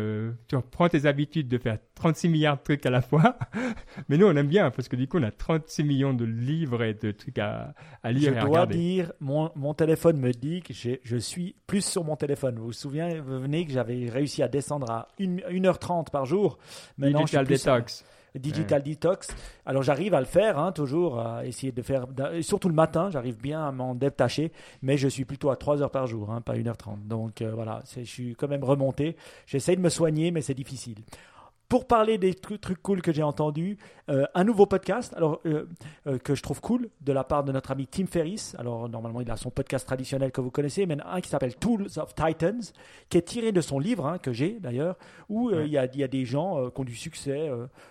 tu 0.48 0.56
reprends 0.56 0.90
tes 0.90 1.06
habitudes 1.06 1.48
de 1.48 1.60
faire 1.60 1.78
36 1.96 2.30
milliards 2.30 2.58
de 2.58 2.64
trucs 2.64 2.86
à 2.88 2.90
la 2.90 3.02
fois. 3.02 3.38
Mais 4.10 4.18
nous, 4.18 4.26
on 4.26 4.36
aime 4.36 4.48
bien 4.48 4.72
parce 4.72 4.88
que 4.88 4.96
du 4.96 5.08
coup, 5.08 5.20
on 5.20 5.24
a 5.24 5.32
36 5.32 5.84
millions 5.84 6.14
de 6.14 6.26
livres 6.26 6.84
et 6.84 6.94
de 6.94 7.12
trucs 7.12 7.38
à, 7.38 7.74
à 8.04 8.12
Je 8.12 8.18
lire 8.18 8.32
dois 8.34 8.44
regarder. 8.44 8.76
dire, 8.78 9.12
mon, 9.20 9.50
mon 9.56 9.74
téléphone 9.74 10.18
me 10.18 10.32
dit 10.32 10.62
que 10.62 10.74
je 10.74 11.18
suis 11.18 11.56
plus 11.68 11.86
sur 11.86 12.04
mon 12.04 12.16
téléphone. 12.16 12.56
Vous 12.58 12.66
vous 12.66 12.72
souvenez, 12.74 13.20
vous 13.20 13.40
venez 13.40 13.66
que 13.66 13.72
j'avais 13.72 14.10
réussi 14.10 14.44
à 14.44 14.48
descendre 14.48 14.90
à 14.92 15.08
1h30 15.20 16.10
par 16.12 16.26
jour. 16.26 16.58
Maintenant, 16.98 17.22
je 17.26 17.28
suis 17.28 17.38
Digital 17.38 17.46
plus- 17.46 17.64
Detox. 17.64 18.06
Digital 18.36 18.82
Detox. 18.82 19.28
Alors 19.64 19.84
j'arrive 19.84 20.16
à 20.16 20.20
le 20.20 20.26
faire, 20.26 20.58
hein, 20.58 20.72
toujours, 20.72 21.20
à 21.20 21.46
essayer 21.46 21.72
de 21.72 21.84
faire, 21.84 22.08
surtout 22.42 22.68
le 22.68 22.74
matin, 22.74 23.12
j'arrive 23.12 23.38
bien 23.40 23.64
à 23.64 23.72
m'en 23.72 23.94
détacher, 23.94 24.52
mais 24.82 24.98
je 24.98 25.08
suis 25.08 25.24
plutôt 25.24 25.52
à 25.52 25.56
3 25.56 25.84
heures 25.84 25.92
par 25.92 26.08
jour, 26.08 26.32
hein, 26.32 26.42
pas 26.42 26.56
1h30. 26.56 27.08
Donc 27.08 27.44
euh, 27.44 27.52
voilà, 27.54 27.84
je 27.96 28.02
suis 28.06 28.34
quand 28.36 28.48
même 28.48 28.64
remonté. 28.64 29.18
J'essaye 29.46 29.76
de 29.78 29.82
me 29.82 29.90
soigner, 29.90 30.32
mais 30.32 30.42
c'est 30.42 30.56
difficile. 30.56 30.98
Pour 31.70 31.88
parler 31.88 32.20
des 32.20 32.36
trucs, 32.36 32.62
trucs 32.62 32.82
cool 32.84 33.02
que 33.02 33.12
j'ai 33.12 33.24
entendus, 33.24 33.78
euh, 34.10 34.26
un 34.36 34.44
nouveau 34.44 34.68
podcast, 34.68 35.12
alors 35.16 35.40
euh, 35.48 35.66
euh, 36.06 36.20
que 36.20 36.36
je 36.36 36.44
trouve 36.44 36.62
cool, 36.62 36.90
de 37.02 37.12
la 37.14 37.24
part 37.24 37.44
de 37.44 37.52
notre 37.52 37.72
ami 37.72 37.88
Tim 37.88 38.06
Ferriss. 38.06 38.56
Alors 38.60 38.88
normalement, 38.88 39.22
il 39.22 39.32
a 39.32 39.38
son 39.38 39.50
podcast 39.50 39.88
traditionnel 39.88 40.32
que 40.32 40.40
vous 40.40 40.52
connaissez, 40.52 40.86
mais 40.86 40.98
un 41.04 41.20
qui 41.20 41.30
s'appelle 41.30 41.56
Tools 41.56 41.88
of 41.98 42.14
Titans, 42.14 42.62
qui 43.10 43.18
est 43.18 43.24
tiré 43.24 43.52
de 43.52 43.62
son 43.62 43.80
livre 43.80 44.06
hein, 44.06 44.20
que 44.20 44.32
j'ai 44.34 44.60
d'ailleurs, 44.60 44.98
où 45.30 45.50
Ouais. 45.50 45.66
il 45.66 45.72
y, 45.72 45.78
a, 45.80 45.86
il 45.86 46.00
y 46.00 46.04
a 46.04 46.08
des 46.08 46.26
gens 46.26 46.70
qui 46.70 46.82
ont 46.82 46.84
du 46.84 46.96
succès 46.96 47.50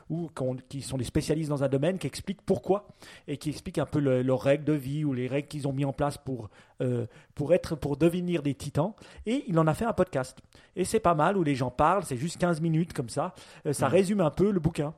ou 0.08 0.28
qui, 0.28 0.42
ont- 0.42 0.56
qui 0.68 0.80
sont 0.80 0.96
des 0.98 1.04
spécialistes 1.04 1.50
dans 1.50 1.64
un 1.64 1.68
domaine, 1.68 1.98
qui 1.98 2.06
expliquent 2.06 2.42
pourquoi 2.42 2.86
et 3.26 3.36
qui 3.36 3.48
expliquent 3.50 3.78
un 3.78 3.86
peu 3.86 3.98
le- 3.98 4.22
leurs 4.22 4.42
règles 4.42 4.64
de 4.64 4.74
vie 4.74 5.04
ou 5.04 5.12
les 5.12 5.26
règles 5.26 5.48
qu'ils 5.48 5.66
ont 5.66 5.72
mis 5.72 5.84
en 5.84 5.92
place 5.92 6.18
pour 6.18 6.50
euh, 6.83 7.07
pour 7.35 7.55
être 7.55 7.76
pour 7.76 7.97
devenir 7.97 8.43
des 8.43 8.55
titans. 8.55 8.93
Et 9.24 9.45
il 9.49 9.59
en 9.59 9.66
a 9.66 9.74
fait 9.74 9.85
un 9.87 9.93
podcast. 9.95 10.39
Et 10.76 10.85
c'est 10.85 11.01
pas 11.01 11.14
mal 11.14 11.37
où 11.39 11.43
les 11.43 11.55
gens 11.55 11.70
parlent, 11.70 12.05
c'est 12.05 12.16
juste 12.18 12.39
15 12.39 12.61
minutes 12.61 12.93
comme 12.93 13.09
ça. 13.09 13.35
Euh, 13.66 13.72
ça 13.72 13.87
Mhm. 13.87 13.93
résume 13.93 14.20
un 14.20 14.30
peu 14.30 14.51
le 14.51 14.61
bouquin. 14.61 14.93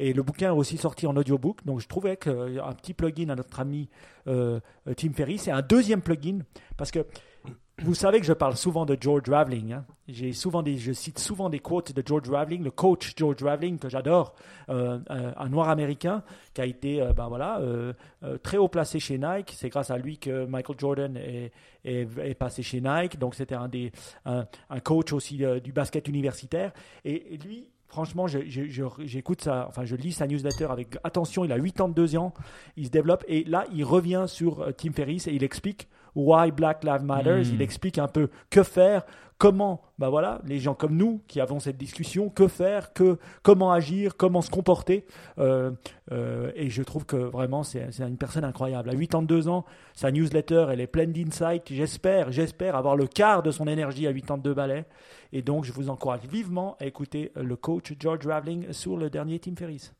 Et 0.00 0.12
le 0.12 0.22
bouquin 0.22 0.48
est 0.48 0.56
aussi 0.56 0.76
sorti 0.76 1.06
en 1.08 1.16
audiobook. 1.16 1.64
Donc 1.64 1.80
je 1.80 1.88
trouvais 1.88 2.16
qu'un 2.16 2.72
petit 2.80 2.94
plugin 2.94 3.30
à 3.30 3.34
notre 3.34 3.58
ami 3.60 3.88
euh, 4.28 4.60
euh, 4.86 4.94
Tim 4.94 5.12
Ferry, 5.12 5.38
c'est 5.38 5.50
un 5.50 5.62
deuxième 5.62 6.02
plugin. 6.02 6.40
Parce 6.76 6.90
que 6.92 7.04
vous 7.80 7.94
savez 7.94 8.18
que 8.20 8.26
je 8.26 8.32
parle 8.32 8.56
souvent 8.56 8.84
de 8.84 8.96
George 9.00 9.28
Raveling. 9.28 9.72
hein. 9.72 9.84
J'ai 10.08 10.32
souvent 10.32 10.64
je 10.64 10.92
cite 10.92 11.18
souvent 11.18 11.50
des 11.50 11.58
quotes 11.58 11.92
de 11.92 12.02
George 12.04 12.28
Raveling, 12.28 12.64
le 12.64 12.70
coach 12.70 13.12
George 13.16 13.42
Raveling 13.42 13.78
que 13.78 13.88
j'adore, 13.88 14.34
euh, 14.68 14.98
euh, 15.10 15.32
un 15.36 15.48
noir 15.48 15.68
américain 15.68 16.22
qui 16.54 16.60
a 16.60 16.66
été 16.66 17.00
euh, 17.00 17.12
ben 17.12 17.28
voilà, 17.28 17.60
très 18.42 18.56
haut 18.56 18.68
placé 18.68 18.98
chez 19.00 19.18
Nike. 19.18 19.54
C'est 19.56 19.68
grâce 19.68 19.90
à 19.90 19.98
lui 19.98 20.18
que 20.18 20.46
Michael 20.46 20.76
Jordan 20.78 21.16
est, 21.16 21.52
est, 21.84 22.34
passé 22.34 22.62
chez 22.62 22.80
Nike. 22.80 23.18
Donc 23.18 23.34
c'était 23.34 23.54
un, 23.54 23.68
des, 23.68 23.92
un, 24.24 24.46
coach 24.82 25.12
aussi 25.12 25.42
du 25.62 25.72
basket 25.72 26.08
universitaire. 26.08 26.72
Et, 27.04 27.34
et 27.34 27.36
lui, 27.36 27.68
franchement, 27.86 28.26
j'écoute 28.26 29.42
ça, 29.42 29.66
enfin 29.68 29.84
je 29.84 29.94
lis 29.94 30.12
sa 30.12 30.26
newsletter 30.26 30.66
avec 30.70 30.96
attention. 31.04 31.44
Il 31.44 31.52
a 31.52 31.60
82 31.60 32.16
ans, 32.16 32.32
il 32.76 32.86
se 32.86 32.90
développe 32.90 33.24
et 33.28 33.44
là 33.44 33.66
il 33.72 33.84
revient 33.84 34.24
sur 34.26 34.66
Tim 34.76 34.92
Ferriss 34.92 35.28
et 35.28 35.32
il 35.32 35.44
explique 35.44 35.88
Why 36.18 36.50
Black 36.50 36.82
Lives 36.82 37.04
Matter. 37.04 37.36
Mm. 37.36 37.54
Il 37.54 37.62
explique 37.62 37.98
un 37.98 38.08
peu 38.08 38.28
que 38.50 38.64
faire, 38.64 39.04
comment, 39.38 39.80
bah 39.98 40.10
voilà, 40.10 40.40
les 40.44 40.58
gens 40.58 40.74
comme 40.74 40.96
nous 40.96 41.22
qui 41.28 41.40
avons 41.40 41.60
cette 41.60 41.78
discussion, 41.78 42.28
que 42.28 42.48
faire, 42.48 42.92
que 42.92 43.18
comment 43.42 43.70
agir, 43.70 44.16
comment 44.16 44.42
se 44.42 44.50
comporter. 44.50 45.06
Euh, 45.38 45.70
euh, 46.10 46.50
et 46.56 46.70
je 46.70 46.82
trouve 46.82 47.06
que 47.06 47.16
vraiment 47.16 47.62
c'est 47.62 47.86
une 48.00 48.18
personne 48.18 48.44
incroyable. 48.44 48.90
À 48.90 48.96
82 48.96 49.48
ans, 49.48 49.64
sa 49.94 50.10
newsletter 50.10 50.66
elle 50.70 50.80
est 50.80 50.88
pleine 50.88 51.12
d'insights. 51.12 51.72
J'espère, 51.72 52.32
j'espère 52.32 52.74
avoir 52.74 52.96
le 52.96 53.06
quart 53.06 53.44
de 53.44 53.52
son 53.52 53.68
énergie 53.68 54.08
à 54.08 54.12
82 54.12 54.54
balais. 54.54 54.84
Et 55.32 55.42
donc 55.42 55.64
je 55.64 55.72
vous 55.72 55.88
encourage 55.88 56.26
vivement 56.28 56.76
à 56.80 56.86
écouter 56.86 57.30
le 57.36 57.54
coach 57.54 57.92
George 58.00 58.26
Raveling 58.26 58.72
sur 58.72 58.96
le 58.96 59.08
dernier 59.08 59.38
Tim 59.38 59.54
Ferriss. 59.56 59.94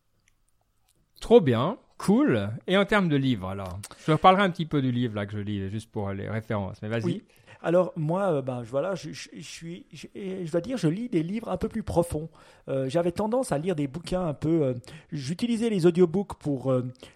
Trop 1.20 1.40
bien, 1.40 1.76
cool. 1.98 2.50
Et 2.66 2.76
en 2.76 2.84
termes 2.84 3.08
de 3.08 3.16
livres, 3.16 3.48
alors, 3.48 3.78
je 4.06 4.12
reparlerai 4.12 4.42
un 4.42 4.50
petit 4.50 4.66
peu 4.66 4.80
du 4.82 4.92
livre 4.92 5.14
là 5.14 5.26
que 5.26 5.32
je 5.32 5.38
lis, 5.38 5.68
juste 5.70 5.90
pour 5.90 6.10
les 6.12 6.28
références. 6.28 6.76
Mais 6.82 6.88
vas-y. 6.88 7.04
Oui. 7.04 7.22
Alors 7.60 7.92
moi, 7.96 8.34
euh, 8.34 8.42
ben, 8.42 8.62
voilà, 8.62 8.94
je, 8.94 9.10
suis, 9.40 9.84
je, 9.92 10.50
dois 10.52 10.60
dire, 10.60 10.76
je 10.76 10.86
lis 10.86 11.08
des 11.08 11.24
livres 11.24 11.48
un 11.48 11.56
peu 11.56 11.68
plus 11.68 11.82
profonds. 11.82 12.28
Euh, 12.68 12.88
J'avais 12.88 13.10
tendance 13.10 13.50
à 13.50 13.58
lire 13.58 13.74
des 13.74 13.88
bouquins 13.88 14.24
un 14.24 14.34
peu. 14.34 14.62
euh, 14.62 14.74
J'utilisais 15.10 15.68
les 15.68 15.84
audiobooks 15.84 16.34
pour 16.34 16.72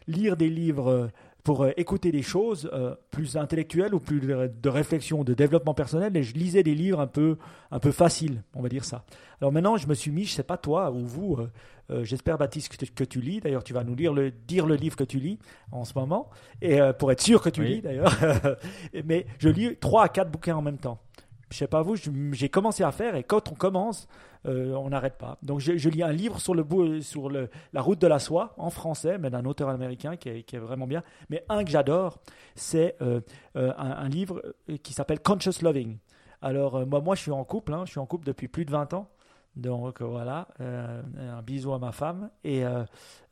lire 0.09 0.36
des 0.36 0.48
livres, 0.48 1.11
pour 1.45 1.64
euh, 1.64 1.70
écouter 1.76 2.12
des 2.12 2.22
choses 2.22 2.70
euh, 2.72 2.95
plus 3.11 3.36
intellectuelles 3.36 3.95
ou 3.95 3.99
plus 4.01 4.20
de, 4.20 4.51
de 4.62 4.68
réflexion, 4.68 5.24
de 5.24 5.34
développement 5.34 5.74
personnel. 5.74 6.16
Et 6.16 6.22
je 6.22 6.34
lisais 6.34 6.62
des 6.62 6.74
livres 6.74 7.01
un 7.01 7.07
peu, 7.09 7.36
un 7.70 7.78
peu 7.80 7.90
faciles, 7.90 8.43
on 8.55 8.62
va 8.62 8.68
dire 8.68 8.84
ça. 8.84 9.05
Alors 9.40 9.51
maintenant, 9.53 9.76
je 9.76 9.88
me 9.88 9.95
suis 9.95 10.11
mis, 10.12 10.24
je 10.24 10.32
sais 10.34 10.43
pas 10.45 10.57
toi 10.57 10.90
ou 10.93 11.05
vous. 11.05 11.36
euh, 11.40 11.51
euh, 11.90 12.05
J'espère 12.05 12.38
Baptiste 12.38 12.68
que, 12.76 12.84
tu- 12.84 12.93
que 12.93 13.03
tu 13.05 13.20
lis. 13.20 13.40
D'ailleurs, 13.40 13.64
tu 13.64 13.72
vas 13.72 13.82
nous 13.82 13.97
lire 13.97 14.12
le, 14.14 14.30
dire 14.30 14.66
le 14.66 14.76
livre 14.76 14.95
que 14.97 15.03
tu 15.05 15.18
lis 15.18 15.38
en 15.72 15.84
ce 15.84 15.93
moment, 15.99 16.30
et 16.61 16.78
pour 16.99 17.11
être 17.11 17.20
sûr 17.20 17.43
que 17.43 17.51
tu 17.51 17.61
Oui. 17.62 17.68
lis 17.76 17.80
d'ailleurs. 17.82 18.14
Mais 19.05 19.26
je 19.38 19.49
lis 19.49 19.76
trois 19.76 20.05
à 20.05 20.09
quatre 20.09 20.30
bouquins 20.30 20.57
en 20.57 20.62
même 20.62 20.78
temps. 20.78 21.01
Je 21.51 21.57
sais 21.59 21.66
pas 21.66 21.82
vous, 21.82 21.97
j'ai 22.32 22.49
commencé 22.49 22.82
à 22.82 22.93
faire 22.93 23.14
et 23.16 23.24
quand 23.24 23.51
on 23.51 23.55
commence, 23.55 24.07
euh, 24.47 24.74
on 24.74 24.90
n'arrête 24.90 25.18
pas. 25.18 25.38
Donc 25.43 25.61
je, 25.61 25.88
lis 25.88 26.03
un 26.03 26.12
livre 26.12 26.40
sur, 26.40 26.55
le, 26.55 26.62
bout- 26.62 27.01
sur 27.01 27.28
le, 27.28 27.49
la 27.72 27.80
route 27.80 28.01
de 28.01 28.07
la 28.07 28.18
soie 28.18 28.55
en 28.59 28.70
français, 28.70 29.18
mais 29.18 29.30
d'un 29.30 29.45
auteur 29.45 29.68
américain 29.68 30.16
qui 30.16 30.28
est, 30.28 30.57
vraiment 30.59 30.86
bien. 30.86 31.03
Mais 31.30 31.45
un 31.49 31.64
que 31.64 31.70
j'adore, 31.70 32.18
c'est 32.55 32.97
euh, 33.03 33.20
euh, 33.57 33.72
un, 33.76 34.09
livre 34.09 34.43
euh, 34.68 34.76
qui 34.78 34.93
s'appelle 34.93 35.20
Conscious 35.20 35.62
Loving. 35.62 35.99
Alors 36.40 36.76
euh, 36.76 36.86
moi, 36.86 37.01
moi, 37.01 37.14
je 37.14 37.22
suis 37.22 37.30
en 37.30 37.45
couple, 37.45 37.72
hein, 37.72 37.82
je 37.86 37.90
suis 37.93 38.01
en 38.01 38.07
couple 38.07 38.26
depuis 38.26 38.49
plus 38.49 38.64
de 38.64 38.70
20 38.70 38.95
ans. 38.95 39.09
Donc 39.55 40.01
euh, 40.01 40.07
voilà, 40.07 40.49
euh, 40.61 41.03
un 41.18 41.43
bisou 41.43 41.72
à 41.72 41.78
ma 41.78 41.93
femme. 41.93 42.30
Euh, 42.47 42.84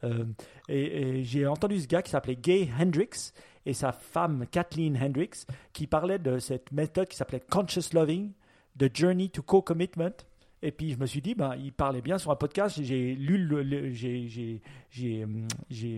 euh, 0.04 0.24
et 0.68 1.24
j'ai 1.24 1.46
entendu 1.46 1.80
ce 1.80 1.86
gars 1.86 2.02
qui 2.02 2.11
s'appelait 2.11 2.36
Gay 2.36 2.68
Hendricks 2.78 3.32
et 3.66 3.72
sa 3.72 3.92
femme 3.92 4.46
Kathleen 4.50 4.98
Hendricks 5.02 5.46
qui 5.72 5.86
parlait 5.86 6.18
de 6.18 6.38
cette 6.38 6.72
méthode 6.72 7.08
qui 7.08 7.16
s'appelait 7.16 7.40
Conscious 7.40 7.92
Loving, 7.94 8.32
The 8.78 8.94
Journey 8.94 9.30
to 9.30 9.42
Co-Commitment. 9.42 10.24
Et 10.62 10.72
puis 10.72 10.92
je 10.92 10.98
me 10.98 11.06
suis 11.06 11.22
dit, 11.22 11.34
ben, 11.34 11.54
il 11.56 11.72
parlait 11.72 12.02
bien 12.02 12.18
sur 12.18 12.30
un 12.30 12.36
podcast. 12.36 12.78
J'ai 12.82 13.14
lu, 13.14 13.38
le, 13.38 13.62
le- 13.62 13.90
j'ai, 13.92 14.28
j'ai, 14.90 15.24
hum, 15.24 15.46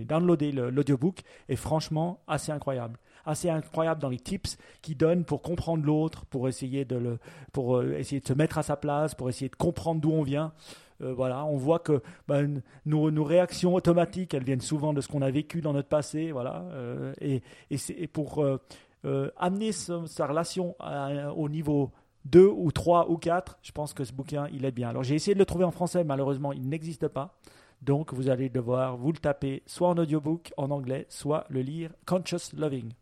downloadé 0.05 0.53
l'audiobook 0.53 1.23
et 1.49 1.57
franchement, 1.57 2.21
assez 2.29 2.53
incroyable. 2.53 2.99
Assez 3.25 3.49
incroyable 3.51 4.01
dans 4.01 4.09
les 4.09 4.19
tips 4.19 4.57
qu'il 4.81 4.97
donne 4.97 5.25
pour 5.25 5.43
comprendre 5.43 5.85
l'autre, 5.85 6.27
pour 6.27 6.49
essayer 6.49 6.85
de 6.85 6.97
le, 6.97 7.19
pour 7.53 7.77
euh, 7.79 7.95
essayer 7.99 8.21
de 8.21 8.27
se 8.27 8.33
mettre 8.33 8.59
à 8.59 8.63
sa 8.63 8.77
place, 8.77 9.15
pour 9.15 9.29
essayer 9.29 9.49
de 9.49 9.57
comprendre 9.57 10.01
d'où 10.01 10.11
on 10.13 10.23
vient. 10.23 10.53
Euh, 11.01 11.13
voilà, 11.13 11.45
on 11.45 11.57
voit 11.57 11.79
que 11.81 12.01
ben, 12.29 12.63
nos, 12.87 13.25
réactions 13.25 13.75
automatiques, 13.75 14.35
elles 14.35 14.45
viennent 14.45 14.61
souvent 14.61 14.93
de 14.93 15.01
ce 15.01 15.09
qu'on 15.09 15.23
a 15.23 15.31
vécu 15.31 15.61
dans 15.61 15.73
notre 15.73 15.89
passé, 15.89 16.31
voilà. 16.33 16.63
euh, 16.73 17.13
et, 17.21 17.43
et, 17.71 17.77
c'est- 17.79 18.07
pour 18.07 18.45
amener 19.37 19.73
sa 19.73 20.27
relation 20.29 20.77
au 21.37 21.49
niveau 21.49 21.91
2 22.27 22.47
ou 22.47 22.71
3 22.73 23.11
ou 23.11 23.17
4, 23.17 23.59
je 23.63 23.73
pense 23.73 23.95
que 23.95 24.05
ce 24.05 24.13
bouquin, 24.13 24.49
il 24.53 24.65
est 24.65 24.71
bien. 24.71 24.89
Alors 24.89 25.03
j'ai 25.03 25.15
essayé 25.15 25.35
de 25.35 25.39
le 25.39 25.47
trouver 25.47 25.65
en 25.65 25.71
français, 25.71 26.05
malheureusement, 26.05 26.53
il 26.53 26.69
n'existe 26.69 27.09
pas. 27.09 27.39
Donc 27.83 28.15
vous 28.15 28.29
allez 28.29 28.49
devoir 28.49 28.97
vous 28.97 29.13
le 29.13 29.19
taper 29.19 29.63
soit 29.67 29.89
en 29.89 29.99
audiobook 29.99 30.53
en 30.57 30.71
anglais, 30.71 31.07
soit 31.09 31.45
le 31.49 31.63
lire 31.63 31.91
Conscious 32.07 32.55
Loving. 32.57 32.93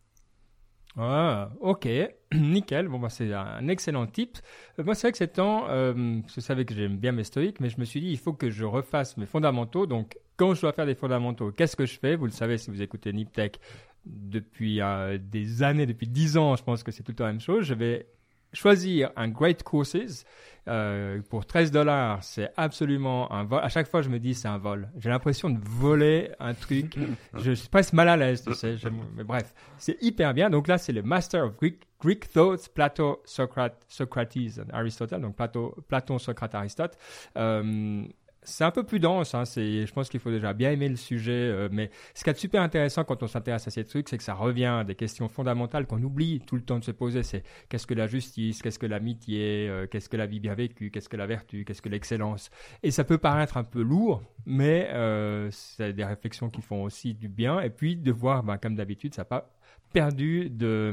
Ah, 0.97 1.51
ok, 1.61 1.87
nickel. 2.33 2.87
Bon, 2.89 2.99
bah, 2.99 3.09
c'est 3.09 3.33
un 3.33 3.67
excellent 3.69 4.07
tip. 4.07 4.37
Euh, 4.77 4.83
moi, 4.83 4.93
c'est 4.93 5.07
vrai 5.07 5.11
que 5.13 5.17
ces 5.17 5.27
temps, 5.27 5.69
euh, 5.69 6.19
je 6.33 6.41
savais 6.41 6.65
que 6.65 6.73
j'aime 6.73 6.97
bien 6.97 7.13
mes 7.13 7.23
stoïques, 7.23 7.61
mais 7.61 7.69
je 7.69 7.79
me 7.79 7.85
suis 7.85 8.01
dit, 8.01 8.09
il 8.09 8.17
faut 8.17 8.33
que 8.33 8.49
je 8.49 8.65
refasse 8.65 9.15
mes 9.15 9.25
fondamentaux. 9.25 9.85
Donc, 9.85 10.17
quand 10.35 10.53
je 10.53 10.61
dois 10.61 10.73
faire 10.73 10.85
des 10.85 10.95
fondamentaux, 10.95 11.51
qu'est-ce 11.51 11.77
que 11.77 11.85
je 11.85 11.97
fais? 11.97 12.15
Vous 12.15 12.25
le 12.25 12.31
savez 12.31 12.57
si 12.57 12.69
vous 12.71 12.81
écoutez 12.81 13.13
NipTech 13.13 13.59
depuis 14.05 14.81
euh, 14.81 15.17
des 15.17 15.63
années, 15.63 15.85
depuis 15.85 16.07
dix 16.07 16.37
ans, 16.37 16.55
je 16.55 16.63
pense 16.63 16.83
que 16.83 16.91
c'est 16.91 17.03
tout 17.03 17.11
le 17.11 17.15
temps 17.15 17.25
la 17.25 17.31
même 17.31 17.39
chose. 17.39 17.63
Je 17.63 17.73
vais 17.73 18.07
choisir 18.53 19.11
un 19.15 19.29
Great 19.29 19.63
Courses 19.63 20.25
euh, 20.67 21.21
pour 21.29 21.45
13 21.45 21.71
dollars. 21.71 22.23
C'est 22.23 22.51
absolument 22.55 23.31
un 23.31 23.43
vol. 23.43 23.61
À 23.63 23.69
chaque 23.69 23.87
fois, 23.87 24.01
je 24.01 24.09
me 24.09 24.19
dis 24.19 24.35
c'est 24.35 24.47
un 24.47 24.57
vol. 24.57 24.89
J'ai 24.97 25.09
l'impression 25.09 25.49
de 25.49 25.59
voler 25.59 26.31
un 26.39 26.53
truc. 26.53 26.97
je 27.33 27.51
suis 27.53 27.69
presque 27.69 27.93
mal 27.93 28.09
à 28.09 28.17
l'aise, 28.17 28.43
tu 28.43 28.53
sais. 28.53 28.75
mais 29.15 29.23
bref, 29.23 29.53
c'est 29.77 29.97
hyper 30.01 30.33
bien. 30.33 30.49
Donc 30.49 30.67
là, 30.67 30.77
c'est 30.77 30.93
le 30.93 31.01
Master 31.01 31.45
of 31.45 31.57
Greek, 31.57 31.81
Greek 31.99 32.31
Thoughts, 32.31 32.69
Plato, 32.73 33.21
Socrate, 33.25 33.83
Socrates, 33.87 34.61
Aristotle. 34.71 35.21
Donc 35.21 35.35
Plato, 35.35 35.75
Platon, 35.87 36.19
Socrate, 36.19 36.53
Aristote. 36.53 36.97
Euh, 37.37 38.03
c'est 38.43 38.63
un 38.63 38.71
peu 38.71 38.83
plus 38.83 38.99
dense. 38.99 39.35
Hein, 39.35 39.45
c'est, 39.45 39.85
je 39.85 39.93
pense 39.93 40.09
qu'il 40.09 40.19
faut 40.19 40.31
déjà 40.31 40.53
bien 40.53 40.71
aimer 40.71 40.89
le 40.89 40.95
sujet. 40.95 41.31
Euh, 41.31 41.69
mais 41.71 41.91
ce 42.13 42.23
qui 42.23 42.29
est 42.29 42.33
super 42.33 42.61
intéressant 42.61 43.03
quand 43.03 43.21
on 43.23 43.27
s'intéresse 43.27 43.67
à 43.67 43.71
ces 43.71 43.85
trucs, 43.85 44.09
c'est 44.09 44.17
que 44.17 44.23
ça 44.23 44.33
revient 44.33 44.65
à 44.65 44.83
des 44.83 44.95
questions 44.95 45.27
fondamentales 45.27 45.85
qu'on 45.85 46.01
oublie 46.01 46.41
tout 46.41 46.55
le 46.55 46.63
temps 46.63 46.79
de 46.79 46.83
se 46.83 46.91
poser. 46.91 47.23
C'est 47.23 47.43
qu'est-ce 47.69 47.87
que 47.87 47.93
la 47.93 48.07
justice, 48.07 48.61
qu'est-ce 48.61 48.79
que 48.79 48.85
l'amitié, 48.85 49.67
euh, 49.69 49.87
qu'est-ce 49.87 50.09
que 50.09 50.17
la 50.17 50.25
vie 50.25 50.39
bien 50.39 50.55
vécue, 50.55 50.91
qu'est-ce 50.91 51.09
que 51.09 51.17
la 51.17 51.27
vertu, 51.27 51.65
qu'est-ce 51.65 51.81
que 51.81 51.89
l'excellence. 51.89 52.49
Et 52.83 52.91
ça 52.91 53.03
peut 53.03 53.17
paraître 53.17 53.57
un 53.57 53.63
peu 53.63 53.81
lourd, 53.81 54.23
mais 54.45 54.89
euh, 54.91 55.49
c'est 55.51 55.93
des 55.93 56.05
réflexions 56.05 56.49
qui 56.49 56.61
font 56.61 56.83
aussi 56.83 57.13
du 57.13 57.29
bien. 57.29 57.61
Et 57.61 57.69
puis 57.69 57.95
de 57.95 58.11
voir, 58.11 58.43
ben, 58.43 58.57
comme 58.57 58.75
d'habitude, 58.75 59.13
ça 59.13 59.25
pas 59.25 59.51
perdu 59.91 60.49
de, 60.49 60.91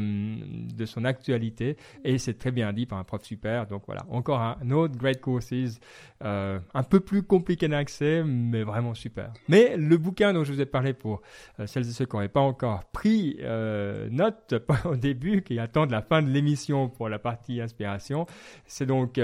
de 0.75 0.87
son 0.87 1.05
actualité 1.05 1.77
et 2.05 2.19
c'est 2.19 2.35
très 2.35 2.51
bien 2.51 2.73
dit 2.73 2.87
par 2.87 2.99
un 2.99 3.05
prof 3.05 3.23
super. 3.23 3.67
Donc 3.67 3.83
voilà, 3.87 4.05
encore 4.11 4.41
un 4.41 4.71
autre 4.71 4.97
Great 4.97 5.21
Courses, 5.21 5.81
euh, 6.25 6.59
un 6.75 6.83
peu 6.83 7.01
plus 7.01 7.23
compliqué 7.23 7.69
d'accès, 7.69 8.23
mais 8.25 8.63
vraiment 8.63 8.95
super. 8.95 9.33
Mais 9.49 9.77
le 9.77 9.97
bouquin 9.97 10.33
dont 10.33 10.45
je 10.45 10.53
vous 10.53 10.61
ai 10.61 10.67
parlé 10.67 10.93
pour 10.93 11.23
euh, 11.61 11.67
celles 11.67 11.89
et 11.89 11.93
ceux 11.93 12.07
qui 12.07 12.17
n'auraient 12.17 12.29
pas 12.29 12.41
encore 12.41 12.85
pris 12.87 13.39
euh, 13.41 14.09
note 14.11 14.55
au 14.85 14.97
début, 14.97 15.43
qui 15.43 15.59
attendent 15.59 15.91
la 15.91 16.03
fin 16.03 16.23
de 16.23 16.29
l'émission 16.29 16.89
pour 16.89 17.09
la 17.09 17.19
partie 17.19 17.61
inspiration, 17.61 18.27
c'est 18.67 18.87
donc 18.87 19.19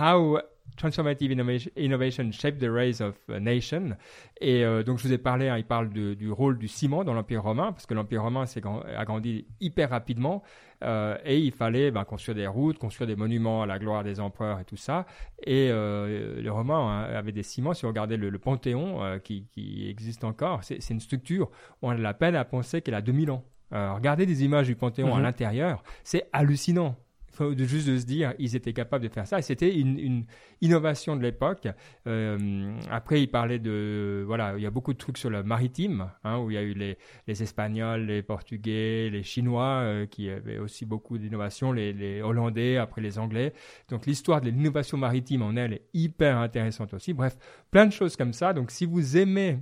How 0.00 0.38
Transformative 0.76 1.30
Innovation 1.76 2.32
Shape 2.32 2.58
the 2.58 2.68
Race 2.68 3.00
of 3.00 3.14
a 3.28 3.38
Nation. 3.38 3.96
Et 4.40 4.64
euh, 4.64 4.82
donc, 4.82 4.98
je 4.98 5.04
vous 5.04 5.12
ai 5.12 5.18
parlé, 5.18 5.48
hein, 5.48 5.56
il 5.56 5.64
parle 5.64 5.88
du 5.88 6.30
rôle 6.32 6.58
du 6.58 6.66
ciment 6.66 7.04
dans 7.04 7.14
l'Empire 7.14 7.42
romain, 7.42 7.72
parce 7.72 7.86
que 7.86 7.94
l'Empire 7.94 8.22
romain 8.22 8.44
s'est 8.46 8.62
agrandi 8.96 9.46
hyper 9.60 9.90
rapidement, 9.90 10.42
euh, 10.82 11.16
et 11.24 11.38
il 11.38 11.52
fallait 11.52 11.92
ben, 11.92 12.04
construire 12.04 12.34
des 12.34 12.48
routes, 12.48 12.78
construire 12.78 13.06
des 13.06 13.14
monuments 13.14 13.62
à 13.62 13.66
la 13.66 13.78
gloire 13.78 14.02
des 14.02 14.18
empereurs 14.18 14.58
et 14.58 14.64
tout 14.64 14.76
ça. 14.76 15.06
Et 15.46 15.68
euh, 15.70 16.40
les 16.40 16.50
Romains 16.50 17.04
hein, 17.04 17.14
avaient 17.14 17.32
des 17.32 17.44
ciments. 17.44 17.72
Si 17.72 17.82
vous 17.82 17.88
regardez 17.88 18.16
le, 18.16 18.38
Panthéon, 18.38 19.20
qui, 19.22 19.46
qui, 19.52 19.88
existe 19.88 20.24
encore, 20.24 20.64
c'est 20.64 20.90
une 20.90 21.00
structure 21.00 21.50
où 21.80 21.88
on 21.88 21.90
a 21.90 21.94
la 21.94 22.14
peine 22.14 22.34
à 22.34 22.44
penser 22.44 22.82
qu'elle 22.82 22.94
a 22.94 23.00
2000 23.00 23.30
ans. 23.30 23.44
regardez 23.70 24.26
des 24.26 24.44
images 24.44 24.66
du 24.66 24.74
Panthéon 24.74 25.14
à 25.14 25.18
mhm. 25.18 25.22
l'intérieur, 25.22 25.84
c'est 26.02 26.28
hallucinant 26.32 26.96
de 27.40 27.64
juste 27.64 27.88
de 27.88 27.98
se 27.98 28.06
dire 28.06 28.34
ils 28.38 28.56
étaient 28.56 28.72
capables 28.72 29.04
de 29.04 29.08
faire 29.08 29.26
ça. 29.26 29.40
C'était 29.42 29.74
une, 29.74 29.98
une, 29.98 30.24
innovation 30.60 31.16
de 31.16 31.22
l'époque. 31.22 31.68
Euh, 32.06 32.76
après 32.90 33.22
il 33.22 33.28
parlait 33.28 33.58
de 33.58 34.22
voilà 34.26 34.54
il 34.56 34.62
y 34.62 34.66
a 34.66 34.70
beaucoup 34.70 34.92
de 34.92 34.98
trucs 34.98 35.18
sur 35.18 35.30
le 35.30 35.42
maritime 35.42 36.10
hein, 36.24 36.38
où 36.38 36.50
il 36.50 36.54
y 36.54 36.58
a 36.58 36.62
eu 36.62 36.74
les, 36.74 36.96
les 37.26 37.42
espagnols 37.42 38.06
les 38.06 38.22
portugais 38.22 39.10
les 39.10 39.22
chinois 39.22 39.80
euh, 39.82 40.06
qui 40.06 40.30
avaient 40.30 40.58
aussi 40.58 40.86
beaucoup 40.86 41.18
d'innovations 41.18 41.72
les, 41.72 42.22
hollandais 42.22 42.76
après 42.76 43.00
les 43.00 43.18
anglais. 43.18 43.52
Donc 43.88 44.06
l'histoire 44.06 44.40
de 44.40 44.50
l'innovation 44.50 44.96
maritime 44.96 45.42
en 45.42 45.56
elle 45.56 45.74
est 45.74 45.86
hyper 45.92 46.38
intéressante 46.38 46.94
aussi. 46.94 47.12
Bref 47.12 47.36
plein 47.70 47.86
de 47.86 47.92
choses 47.92 48.16
comme 48.16 48.32
ça. 48.32 48.52
Donc 48.52 48.70
si 48.70 48.86
vous 48.86 49.16
aimez 49.16 49.58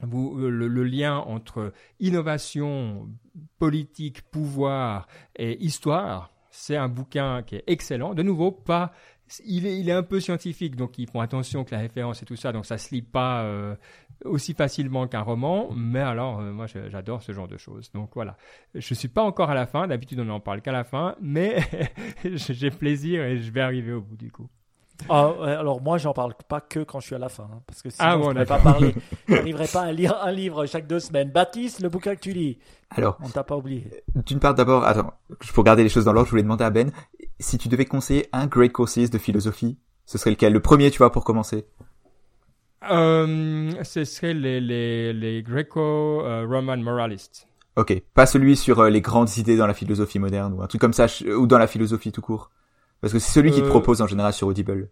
vous, 0.00 0.36
le, 0.36 0.68
le, 0.68 0.84
lien 0.84 1.18
entre 1.18 1.72
innovation, 2.00 3.08
politique, 3.58 4.22
pouvoir 4.30 5.06
et 5.36 5.62
histoire, 5.62 6.32
c'est 6.52 6.76
un 6.76 6.88
bouquin 6.88 7.42
qui 7.42 7.56
est 7.56 7.64
excellent. 7.66 8.14
De 8.14 8.22
nouveau, 8.22 8.52
pas, 8.52 8.92
il 9.44 9.66
est, 9.66 9.92
un 9.92 10.02
peu 10.02 10.20
scientifique, 10.20 10.76
donc 10.76 10.98
ils 10.98 11.08
font 11.08 11.20
attention 11.20 11.64
que 11.64 11.74
la 11.74 11.80
référence 11.80 12.22
et 12.22 12.26
tout 12.26 12.36
ça, 12.36 12.52
donc 12.52 12.66
ça 12.66 12.76
se 12.76 12.94
lit 12.94 13.02
pas 13.02 13.42
euh, 13.44 13.74
aussi 14.24 14.52
facilement 14.52 15.08
qu'un 15.08 15.22
roman. 15.22 15.70
Mais 15.74 16.00
alors, 16.00 16.40
euh, 16.40 16.52
moi, 16.52 16.66
j'adore 16.66 17.22
ce 17.22 17.32
genre 17.32 17.48
de 17.48 17.56
choses. 17.56 17.90
Donc 17.92 18.10
voilà, 18.14 18.36
je 18.74 18.94
suis 18.94 19.08
pas 19.08 19.22
encore 19.22 19.50
à 19.50 19.54
la 19.54 19.66
fin. 19.66 19.86
D'habitude, 19.86 20.20
on 20.20 20.26
n'en 20.26 20.40
parle 20.40 20.60
qu'à 20.60 20.72
la 20.72 20.84
fin, 20.84 21.16
mais 21.20 21.56
j'ai 22.24 22.70
plaisir 22.70 23.24
et 23.24 23.38
je 23.38 23.50
vais 23.50 23.62
arriver 23.62 23.92
au 23.92 24.02
bout 24.02 24.16
du 24.16 24.30
coup. 24.30 24.48
Ah, 25.08 25.32
alors 25.44 25.80
moi, 25.80 25.98
j'en 25.98 26.12
parle 26.12 26.34
pas 26.48 26.60
que 26.60 26.80
quand 26.80 27.00
je 27.00 27.06
suis 27.06 27.14
à 27.14 27.18
la 27.18 27.28
fin, 27.28 27.44
hein, 27.44 27.60
parce 27.66 27.82
que 27.82 27.90
sinon 27.90 28.08
ah, 28.08 28.16
bon, 28.16 28.30
je 28.32 28.38
ne 28.38 28.44
pas 28.44 28.58
parler. 28.58 28.94
Je 29.28 29.34
n'arriverai 29.34 29.66
pas 29.66 29.82
à 29.82 29.92
lire 29.92 30.16
un 30.22 30.32
livre 30.32 30.66
chaque 30.66 30.86
deux 30.86 31.00
semaines. 31.00 31.30
Baptiste, 31.30 31.80
le 31.80 31.88
bouquin 31.88 32.14
que 32.14 32.20
tu 32.20 32.32
lis. 32.32 32.58
Alors, 32.90 33.16
on 33.22 33.28
t'a 33.28 33.44
pas 33.44 33.56
oublié. 33.56 33.90
D'une 34.26 34.38
part, 34.38 34.54
d'abord, 34.54 34.84
attends, 34.84 35.12
pour 35.54 35.64
garder 35.64 35.82
les 35.82 35.88
choses 35.88 36.04
dans 36.04 36.12
l'ordre, 36.12 36.26
je 36.26 36.30
voulais 36.30 36.42
demander 36.42 36.64
à 36.64 36.70
Ben 36.70 36.90
si 37.40 37.58
tu 37.58 37.68
devais 37.68 37.84
conseiller 37.84 38.28
un 38.32 38.46
great 38.46 38.72
courses 38.72 39.10
de 39.10 39.18
philosophie, 39.18 39.78
ce 40.06 40.18
serait 40.18 40.30
lequel? 40.30 40.52
Le 40.52 40.60
premier, 40.60 40.90
tu 40.90 40.98
vois, 40.98 41.12
pour 41.12 41.24
commencer. 41.24 41.66
Euh, 42.90 43.72
ce 43.82 44.04
serait 44.04 44.34
les 44.34 44.60
les, 44.60 45.12
les 45.12 45.42
Greco-Roman 45.42 46.76
moralists. 46.78 47.46
Ok, 47.76 48.02
pas 48.14 48.26
celui 48.26 48.56
sur 48.56 48.80
euh, 48.80 48.90
les 48.90 49.00
grandes 49.00 49.36
idées 49.38 49.56
dans 49.56 49.66
la 49.66 49.74
philosophie 49.74 50.18
moderne 50.18 50.52
ou 50.52 50.62
un 50.62 50.66
truc 50.66 50.80
comme 50.80 50.92
ça, 50.92 51.06
ou 51.26 51.46
dans 51.46 51.58
la 51.58 51.66
philosophie 51.66 52.12
tout 52.12 52.20
court. 52.20 52.50
Parce 53.02 53.12
que 53.12 53.18
c'est 53.18 53.32
celui 53.32 53.50
qui 53.50 53.60
te 53.60 53.66
euh, 53.66 53.68
propose 53.68 54.00
en 54.00 54.06
général 54.06 54.32
sur 54.32 54.46
Audible. 54.46 54.88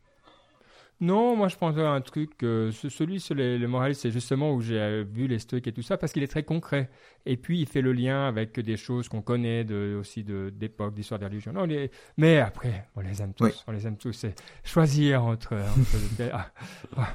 Non, 1.01 1.35
moi 1.37 1.49
je 1.49 1.57
pensais 1.57 1.81
à 1.81 1.93
un 1.93 2.03
truc, 2.03 2.43
euh, 2.43 2.73
celui 2.73 3.21
sur 3.21 3.35
les, 3.35 3.67
moralistes, 3.67 4.03
c'est 4.03 4.11
justement 4.11 4.53
où 4.53 4.61
j'ai 4.61 4.79
euh, 4.79 5.05
vu 5.09 5.29
les 5.29 5.39
stoïques 5.39 5.69
et 5.69 5.73
tout 5.73 5.81
ça, 5.81 5.97
parce 5.97 6.13
qu'il 6.13 6.23
est 6.23 6.29
très 6.29 6.43
concret. 6.43 6.91
Et 7.25 7.39
puis 7.39 7.61
il 7.61 7.67
fait 7.67 7.81
le 7.81 7.93
lien 7.93 8.27
avec 8.27 8.59
des 8.59 8.77
choses 8.77 9.09
qu'on 9.09 9.23
connaît 9.23 9.65
de, 9.65 9.97
aussi 9.99 10.25
d'époque, 10.25 10.93
d'histoire 10.93 11.21
des 11.21 11.27
religions. 11.27 11.53
Non, 11.53 11.67
Mais 12.19 12.39
après, 12.41 12.89
on 12.97 13.01
les 13.01 13.23
aime 13.23 13.33
tous, 13.33 13.65
on 13.67 13.73
les 13.73 13.87
aime 13.87 13.97
tous. 13.97 14.13
C'est 14.13 14.35
choisir 14.65 15.25
entre... 15.25 15.55
Ah, 16.33 16.51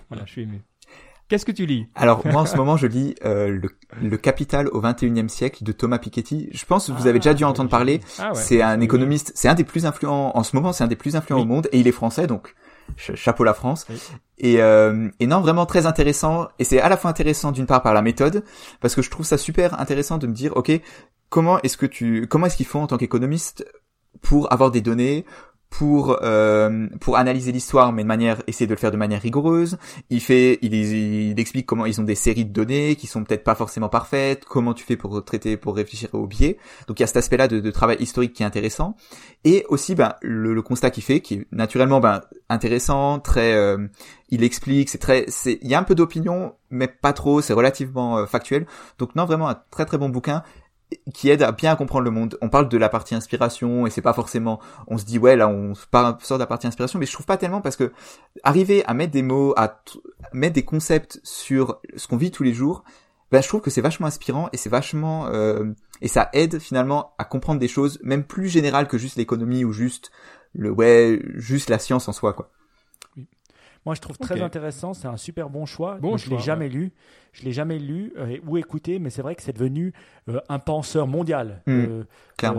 voilà, 0.10 0.26
je 0.26 0.32
suis 0.32 0.42
ému. 0.44 0.62
Qu'est-ce 1.28 1.46
que 1.46 1.52
tu 1.52 1.66
lis? 1.66 1.88
Alors 1.96 2.26
moi 2.28 2.42
en 2.42 2.46
ce 2.46 2.56
moment 2.56 2.78
je 2.78 2.86
lis 2.86 3.16
euh, 3.26 3.60
le, 4.02 4.18
Capital 4.18 4.68
au 4.68 4.82
21e 4.82 5.28
siècle 5.28 5.64
de 5.64 5.72
Thomas 5.72 5.98
Piketty. 5.98 6.50
Je 6.52 6.66
pense 6.66 6.88
que 6.88 6.92
vous 6.92 7.08
avez 7.08 7.18
déjà 7.18 7.34
dû 7.34 7.44
entendre 7.44 7.70
parler. 7.70 8.00
Ah 8.20 8.32
c'est 8.36 8.62
un 8.62 8.80
économiste, 8.80 9.32
c'est 9.34 9.48
un 9.48 9.56
des 9.56 9.64
plus 9.64 9.88
influents 9.88 10.38
en 10.38 10.44
ce 10.44 10.56
moment, 10.56 10.72
c'est 10.72 10.84
un 10.84 10.88
des 10.88 10.96
plus 10.96 11.16
influents 11.16 11.42
au 11.42 11.46
monde 11.46 11.68
et 11.72 11.80
il 11.80 11.88
est 11.88 11.92
français 11.92 12.28
donc 12.28 12.54
chapeau 12.98 13.44
la 13.44 13.56
France. 13.56 13.88
Et, 14.38 14.62
euh, 14.62 15.10
et 15.20 15.26
non 15.26 15.42
vraiment 15.42 15.66
très 15.66 15.88
intéressant 15.88 16.48
et 16.60 16.64
c'est 16.64 16.80
à 16.80 16.90
la 16.90 16.98
fois 16.98 17.10
intéressant 17.10 17.52
d'une 17.52 17.66
part 17.66 17.82
par 17.82 17.96
la 17.96 18.04
méthode 18.04 18.44
parce 18.80 18.94
que 18.94 19.02
je 19.02 19.10
trouve 19.10 19.26
ça 19.26 19.38
super 19.38 19.80
intéressant 19.80 20.20
de 20.20 20.28
me 20.28 20.34
dire 20.34 20.56
ok 20.56 20.80
comment 21.30 21.60
est-ce 21.62 21.78
que 21.78 21.88
tu 21.88 22.28
comment 22.28 22.46
est-ce 22.46 22.58
qu'ils 22.58 22.68
font 22.68 22.84
en 22.84 22.88
tant 22.88 22.98
qu'économiste 22.98 23.66
pour 24.22 24.52
avoir 24.54 24.70
des 24.70 24.82
données 24.82 25.26
pour 25.78 26.20
euh, 26.22 26.88
pour 27.02 27.18
analyser 27.18 27.52
l'histoire 27.52 27.92
mais 27.92 28.04
de 28.04 28.08
manière 28.08 28.42
essayer 28.48 28.66
de 28.66 28.74
le 28.74 28.78
faire 28.78 28.92
de 28.92 28.98
manière 28.98 29.22
rigoureuse. 29.22 29.78
Il 30.10 30.22
fait 30.22 30.58
il, 30.62 30.74
il, 30.74 31.40
explique 31.40 31.66
comment 31.66 31.86
ils 31.86 32.00
ont 32.00 32.06
des 32.06 32.16
séries 32.16 32.46
de 32.46 32.54
données 32.54 32.96
qui 32.96 33.08
sont 33.08 33.26
peut-être 33.26 33.44
pas 33.44 33.56
forcément 33.56 33.90
parfaites 33.90 34.46
comment 34.46 34.74
tu 34.74 34.86
fais 34.86 34.96
pour 34.96 35.24
traiter 35.26 35.58
pour 35.58 35.76
réfléchir 35.76 36.10
au 36.14 36.28
biais. 36.28 36.58
Donc 36.88 37.00
il 37.00 37.04
y 37.04 37.04
a 37.04 37.08
cet 37.08 37.18
aspect 37.18 37.36
là 37.36 37.50
de, 37.50 37.60
de 37.60 37.72
travail 37.72 37.98
historique 38.00 38.32
qui 38.32 38.44
est 38.44 38.46
intéressant. 38.46 38.96
Et 39.44 39.66
aussi 39.68 39.96
ben 39.96 40.16
le, 40.22 40.54
le 40.54 40.62
constat 40.62 40.92
qu'il 40.92 41.04
fait 41.04 41.20
qui 41.20 41.34
est 41.36 41.48
naturellement 41.52 42.00
ben 42.00 42.22
intéressant 42.48 43.20
très 43.20 43.54
euh, 43.54 43.88
il 44.30 44.44
explique 44.44 44.90
c'est 44.90 44.98
très 44.98 45.26
c'est 45.28 45.60
il 45.62 45.70
y 45.70 45.76
a 45.76 45.80
un 45.80 45.84
peu 45.84 45.96
d'opinion 45.96 46.54
mais 46.70 46.88
pas 46.88 47.12
trop 47.12 47.42
c'est 47.42 47.54
relativement 47.54 48.20
euh, 48.20 48.26
factuel. 48.26 48.66
Donc 48.98 49.14
non 49.16 49.26
vraiment 49.26 49.50
un 49.50 49.60
très 49.72 49.86
très 49.86 49.98
bon 49.98 50.08
bouquin 50.08 50.42
qui 51.14 51.30
aide 51.30 51.42
à 51.42 51.52
bien 51.52 51.76
comprendre 51.76 52.04
le 52.04 52.12
monde. 52.12 52.38
On 52.42 52.50
parle 52.50 52.70
de 52.70 52.78
la 52.78 52.90
partie 52.90 53.16
inspiration 53.16 53.88
et 53.88 53.90
c'est 53.90 54.02
pas 54.02 54.14
forcément, 54.14 54.60
on 54.88 54.98
se 54.98 55.06
dit 55.06 55.18
ouais 55.18 55.36
là 55.36 55.48
on 55.48 55.74
sort 55.76 56.38
de 56.38 56.44
la 56.44 56.48
partie 56.48 56.68
inspiration, 56.68 57.00
mais 57.00 57.06
je 57.06 57.14
trouve 57.14 57.26
pas 57.26 57.38
tellement 57.38 57.62
parce 57.62 57.76
que 57.76 57.92
arriver 58.44 58.84
à 58.86 58.94
mettre 58.94 59.12
des 59.12 59.24
mots, 59.24 59.54
à 59.58 59.82
mettre 60.34 60.54
des 60.54 60.66
concepts 60.66 61.20
sur 61.24 61.80
ce 61.96 62.08
qu'on 62.08 62.18
vit 62.18 62.32
tous 62.32 62.44
les 62.44 62.54
jours, 62.54 62.84
ben 63.32 63.42
je 63.42 63.48
trouve 63.48 63.62
que 63.62 63.70
c'est 63.70 63.82
vachement 63.82 64.08
inspirant 64.08 64.50
et 64.54 64.58
c'est 64.58 64.70
vachement 64.70 65.28
euh, 65.28 65.66
et 66.02 66.08
ça 66.08 66.30
aide 66.34 66.60
finalement 66.60 67.14
à 67.18 67.26
comprendre 67.26 67.60
des 67.60 67.68
choses 67.68 68.00
même 68.04 68.24
plus 68.24 68.48
générales 68.48 68.88
que 68.88 68.98
juste 68.98 69.18
l'économie 69.18 69.66
ou 69.66 69.72
juste 69.72 70.12
le 70.54 70.70
ouais 70.72 71.20
juste 71.34 71.70
la 71.70 71.80
science 71.80 72.08
en 72.08 72.14
soi 72.14 72.34
quoi. 72.34 72.52
Moi, 73.86 73.94
je 73.96 74.02
trouve 74.02 74.18
très 74.18 74.36
intéressant. 74.46 74.94
C'est 74.96 75.08
un 75.08 75.18
super 75.18 75.50
bon 75.50 75.66
choix. 75.66 75.98
Bon 76.02 76.18
je 76.18 76.26
l'ai 76.30 76.38
choix, 76.38 76.46
jamais 76.46 76.70
lu. 76.70 76.92
Je 77.34 77.44
l'ai 77.44 77.52
jamais 77.52 77.78
lu 77.78 78.14
euh, 78.18 78.38
ou 78.48 78.58
écouté, 78.58 78.98
mais 78.98 79.10
c'est 79.10 79.22
vrai 79.22 79.36
que 79.36 79.42
c'est 79.44 79.54
devenu 79.54 79.94
euh, 80.30 80.40
un 80.50 80.58
penseur 80.60 81.06
mondial. 81.06 81.62
Mm. 81.68 81.72
euh, 81.72 82.04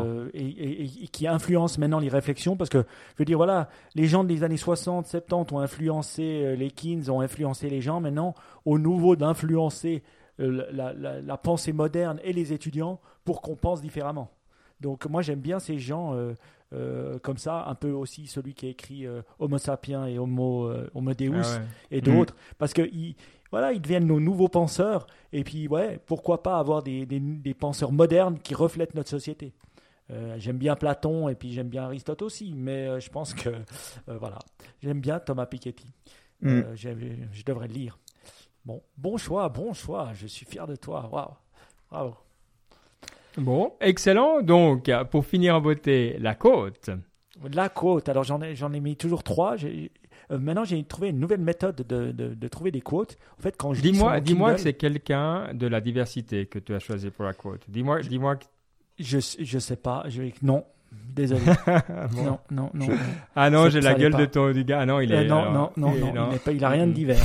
euh, 0.05 0.31
et, 0.35 0.45
et- 0.47 0.83
et 1.05 1.09
qui 1.09 1.27
influence 1.27 1.79
maintenant 1.79 1.99
les 1.99 2.09
réflexions 2.09 2.57
parce 2.57 2.71
que 2.71 2.79
je 2.79 3.19
veux 3.19 3.25
dire 3.25 3.37
voilà 3.39 3.69
les 3.95 4.07
gens 4.07 4.23
des 4.25 4.43
années 4.45 4.57
60 4.57 5.07
70 5.07 5.53
ont 5.55 5.59
influencé 5.61 6.57
les 6.57 6.71
Keynes 6.71 7.11
ont 7.11 7.21
influencé 7.21 7.69
les 7.69 7.81
gens 7.81 8.01
maintenant 8.01 8.35
au 8.65 8.79
nouveau 8.79 9.17
d'influencer 9.17 10.03
la, 10.39 10.93
la- 10.93 11.21
la 11.21 11.37
pensée 11.37 11.73
moderne 11.73 12.19
et 12.25 12.33
les 12.33 12.53
étudiants 12.53 13.01
pour 13.25 13.43
qu'on 13.43 13.55
pense 13.57 13.81
différemment 13.83 14.31
donc 14.81 15.07
moi 15.07 15.23
j'aime 15.23 15.41
bien 15.41 15.59
ces 15.59 15.79
gens 15.79 16.15
euh, 16.15 16.35
euh, 16.73 17.19
comme 17.21 17.39
ça 17.39 17.65
un 17.67 17.75
peu 17.75 17.91
aussi 17.93 18.27
celui 18.27 18.55
qui 18.55 18.67
a 18.67 18.71
écrit 18.71 19.07
euh, 19.07 19.23
Homo 19.39 19.57
sapiens 19.59 20.07
et 20.07 20.19
Homo, 20.19 20.67
euh, 20.67 20.91
Homo 20.95 21.15
Deus 21.15 21.33
Ah 21.45 21.59
ouais. 21.59 21.63
et 21.93 22.01
d'autres, 22.01 22.35
parce 22.59 22.73
que 22.73 22.83
ils, 22.93 23.15
voilà, 23.53 23.73
ils 23.73 23.81
deviennent 23.81 24.07
nos 24.07 24.19
nouveaux 24.21 24.49
penseurs. 24.49 25.07
Et 25.33 25.45
puis, 25.45 25.69
ouais, 25.69 26.01
pourquoi 26.07 26.43
pas 26.43 26.59
avoir 26.59 26.83
des, 26.83 27.07
des, 27.07 27.21
des 27.21 27.55
penseurs 27.55 27.93
modernes 27.93 28.39
qui 28.41 28.55
reflètent 28.55 28.95
notre 28.95 29.11
société. 29.11 29.53
J'aime 30.37 30.59
bien 30.59 30.77
Platon 30.77 31.29
et 31.29 31.35
puis 31.35 31.53
j'aime 31.53 31.69
bien 31.69 31.83
Aristote 31.83 32.23
aussi, 32.23 32.55
mais 32.55 33.01
je 33.01 33.11
pense 33.11 33.35
que 33.35 33.51
voilà, 34.07 34.39
j'aime 34.81 35.01
bien 35.01 35.19
Thomas 35.19 35.47
Piketty. 35.47 35.93
Mm. 36.43 36.61
Je 36.77 37.45
devrais 37.45 37.67
le 37.67 37.75
lire. 37.75 37.99
Bon, 38.65 38.83
bon 38.97 39.17
choix, 39.17 39.49
bon 39.49 39.73
choix. 39.73 40.13
Je 40.15 40.29
suis 40.29 40.47
fier 40.47 40.67
de 40.69 40.77
toi. 40.77 41.09
Waouh, 41.13 41.35
bravo. 41.91 42.15
Bon, 43.39 43.73
excellent. 43.81 44.41
Donc, 44.43 44.91
pour 45.11 45.25
finir 45.27 45.57
en 45.57 45.61
beauté, 45.61 46.17
la 46.21 46.35
côte. 46.35 46.91
La 47.53 47.69
quote. 47.69 48.09
Alors 48.09 48.25
j'en 48.25 48.41
ai, 48.41 48.55
j'en 48.57 48.73
ai 48.73 48.81
mis 48.81 48.97
toujours 48.97 49.23
trois. 49.23 49.57
J'ai- 49.57 49.93
euh, 50.33 50.39
maintenant, 50.39 50.65
j'ai 50.65 50.83
trouvé 50.85 51.11
une 51.11 51.21
nouvelle 51.21 51.41
méthode 51.41 51.77
de, 51.87 52.11
de, 52.13 52.35
de 52.35 52.49
trouver 52.49 52.71
des 52.71 52.81
quotes. 52.81 53.17
En 53.39 53.43
fait, 53.43 53.55
quand 53.57 53.75
je 53.75 53.83
Dis-moi, 53.83 54.21
dis-moi 54.21 54.55
que 54.55 54.61
c'est 54.61 54.73
quelqu'un 54.73 55.53
de 55.55 55.67
la 55.67 55.81
diversité 55.81 56.47
que 56.47 56.59
tu 56.59 56.75
as 56.75 56.79
choisi 56.79 57.11
pour 57.11 57.25
la 57.25 57.35
côte. 57.35 57.63
Dis-moi, 57.69 58.01
dis-moi. 58.01 58.37
que- 58.37 58.47
Je, 58.99 59.19
je 59.39 59.59
sais 59.59 59.77
pas. 59.77 60.05
Je. 60.09 60.23
Non, 60.43 60.65
désolé. 60.93 61.41
Bon. 62.13 62.25
Non, 62.25 62.39
non, 62.51 62.71
non. 62.75 62.87
Ah 63.35 63.51
non, 63.51 63.69
j'ai 63.71 63.81
la 63.81 63.95
gueule 63.95 64.15
de 64.15 64.25
ton 64.27 64.53
du 64.53 64.65
gars. 64.65 64.81
Ah 64.81 64.87
non, 64.87 65.01
il 65.01 65.13
Euh, 65.13 65.23
est. 65.23 65.27
non, 65.27 65.41
alors, 65.41 65.53
non, 65.53 65.71
non, 65.77 65.95
il- 65.97 66.15
non, 66.15 66.29
il 66.33 66.39
pas- 66.39 66.53
il 66.53 66.65
a 66.65 66.69
rien 66.69 66.87
de 66.89 66.93
divers. 66.93 67.23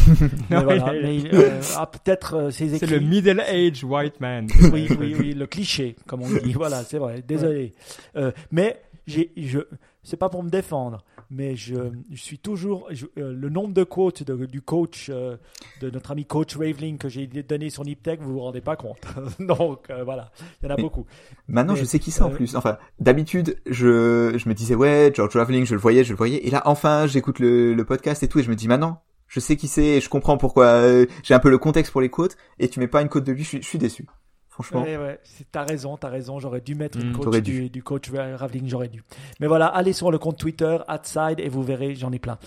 Non, 0.49 0.63
mais 0.65 0.77
voilà, 0.79 0.95
il 0.95 1.03
mais 1.03 1.15
il- 1.17 1.29
euh, 1.35 1.61
ah, 1.77 1.85
peut-être 1.87 2.35
euh, 2.35 2.49
ses 2.51 2.69
C'est 2.69 2.75
écrits. 2.83 2.99
le 2.99 2.99
middle 3.01 3.41
age 3.41 3.83
white 3.83 4.19
man. 4.21 4.47
oui, 4.71 4.87
oui, 4.99 5.15
oui, 5.19 5.33
le 5.33 5.45
cliché, 5.45 5.95
comme 6.07 6.21
on 6.23 6.29
dit. 6.29 6.53
Voilà, 6.55 6.83
c'est 6.83 6.97
vrai. 6.99 7.21
Désolé. 7.27 7.73
Euh, 8.15 8.31
mais 8.51 8.81
j'ai, 9.07 9.31
je, 9.37 9.59
c'est 10.03 10.17
pas 10.17 10.29
pour 10.29 10.43
me 10.43 10.49
défendre, 10.49 11.03
mais 11.29 11.55
je, 11.55 11.75
je 12.11 12.21
suis 12.21 12.39
toujours 12.39 12.87
je- 12.91 13.05
euh, 13.17 13.33
le 13.33 13.49
nombre 13.49 13.73
de 13.73 13.83
quotes 13.83 14.23
de- 14.23 14.45
du 14.45 14.61
coach, 14.61 15.09
euh, 15.09 15.37
de 15.81 15.89
notre 15.89 16.11
ami 16.11 16.25
coach 16.25 16.55
Raveling 16.55 16.97
que 16.97 17.07
j'ai 17.09 17.27
donné 17.27 17.69
sur 17.69 17.83
Niptech, 17.83 18.21
vous 18.21 18.33
vous 18.33 18.39
rendez 18.39 18.61
pas 18.61 18.75
compte. 18.75 19.01
Donc 19.39 19.89
euh, 19.89 20.03
voilà, 20.03 20.31
il 20.61 20.65
y 20.65 20.67
en 20.67 20.73
a 20.73 20.77
Mais- 20.77 20.83
beaucoup. 20.83 21.05
Maintenant, 21.47 21.73
Mais, 21.73 21.79
je 21.79 21.85
sais 21.85 21.99
qui 21.99 22.11
c'est 22.11 22.23
en 22.23 22.29
plus. 22.31 22.55
Enfin, 22.55 22.77
d'habitude, 22.99 23.57
je, 23.65 24.33
je 24.37 24.49
me 24.49 24.53
disais, 24.53 24.75
ouais, 24.75 25.11
George 25.13 25.35
Raveling, 25.35 25.65
je 25.65 25.75
le 25.75 25.79
voyais, 25.81 26.03
je 26.03 26.11
le 26.11 26.17
voyais. 26.17 26.45
Et 26.47 26.49
là, 26.49 26.61
enfin, 26.65 27.07
j'écoute 27.07 27.39
le, 27.39 27.73
le 27.73 27.85
podcast 27.85 28.23
et 28.23 28.27
tout, 28.27 28.39
et 28.39 28.43
je 28.43 28.49
me 28.49 28.55
dis, 28.55 28.67
maintenant, 28.67 29.01
je 29.27 29.39
sais 29.39 29.55
qui 29.55 29.67
c'est, 29.67 29.85
et 29.85 30.01
je 30.01 30.09
comprends 30.09 30.37
pourquoi, 30.37 30.83
j'ai 31.23 31.33
un 31.33 31.39
peu 31.39 31.49
le 31.49 31.57
contexte 31.57 31.91
pour 31.91 32.01
les 32.01 32.09
quotes, 32.09 32.35
et 32.59 32.67
tu 32.67 32.79
mets 32.79 32.87
pas 32.87 33.01
une 33.01 33.07
côte 33.09 33.23
de 33.23 33.31
lui, 33.31 33.43
je 33.43 33.47
suis, 33.47 33.61
je 33.61 33.67
suis 33.67 33.77
déçu. 33.77 34.05
Franchement. 34.53 34.83
Ouais, 34.83 34.97
ouais, 34.97 35.19
t'as 35.51 35.63
raison, 35.63 35.95
t'as 35.95 36.09
raison. 36.09 36.37
J'aurais 36.39 36.59
dû 36.61 36.75
mettre 36.75 36.97
une 36.99 37.11
Mm. 37.11 37.17
coach 37.17 37.41
du, 37.41 37.81
coach 37.83 38.11
Ra- 38.11 38.35
Raveling, 38.35 38.67
j'aurais 38.67 38.89
dû. 38.89 39.01
Mais 39.39 39.47
voilà, 39.47 39.65
allez 39.67 39.93
sur 39.93 40.11
le 40.11 40.17
compte 40.19 40.37
Twitter, 40.37 40.77
@side, 41.03 41.39
et 41.39 41.47
vous 41.49 41.63
verrez, 41.63 41.95
j'en 41.95 42.11
ai 42.11 42.19
plein. 42.19 42.37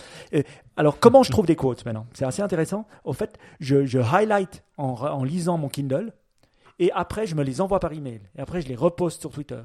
Alors, 0.76 0.98
comment 1.00 1.22
je 1.22 1.30
trouve 1.30 1.46
des 1.46 1.56
quotes 1.56 1.84
maintenant? 1.86 2.06
C'est 2.12 2.24
assez 2.26 2.42
intéressant. 2.42 2.86
Au 3.04 3.12
fait, 3.14 3.38
je, 3.58 3.86
je 3.86 3.98
highlight 3.98 4.62
en, 4.76 4.88
en 4.94 5.24
lisant 5.24 5.56
mon 5.56 5.68
Kindle, 5.68 6.12
et 6.78 6.92
après, 6.92 7.26
je 7.26 7.34
me 7.34 7.42
les 7.42 7.60
envoie 7.60 7.80
par 7.80 7.92
email. 7.92 8.20
Et 8.36 8.40
après, 8.40 8.60
je 8.60 8.68
les 8.68 8.74
reposte 8.76 9.20
sur 9.22 9.30
Twitter. 9.30 9.60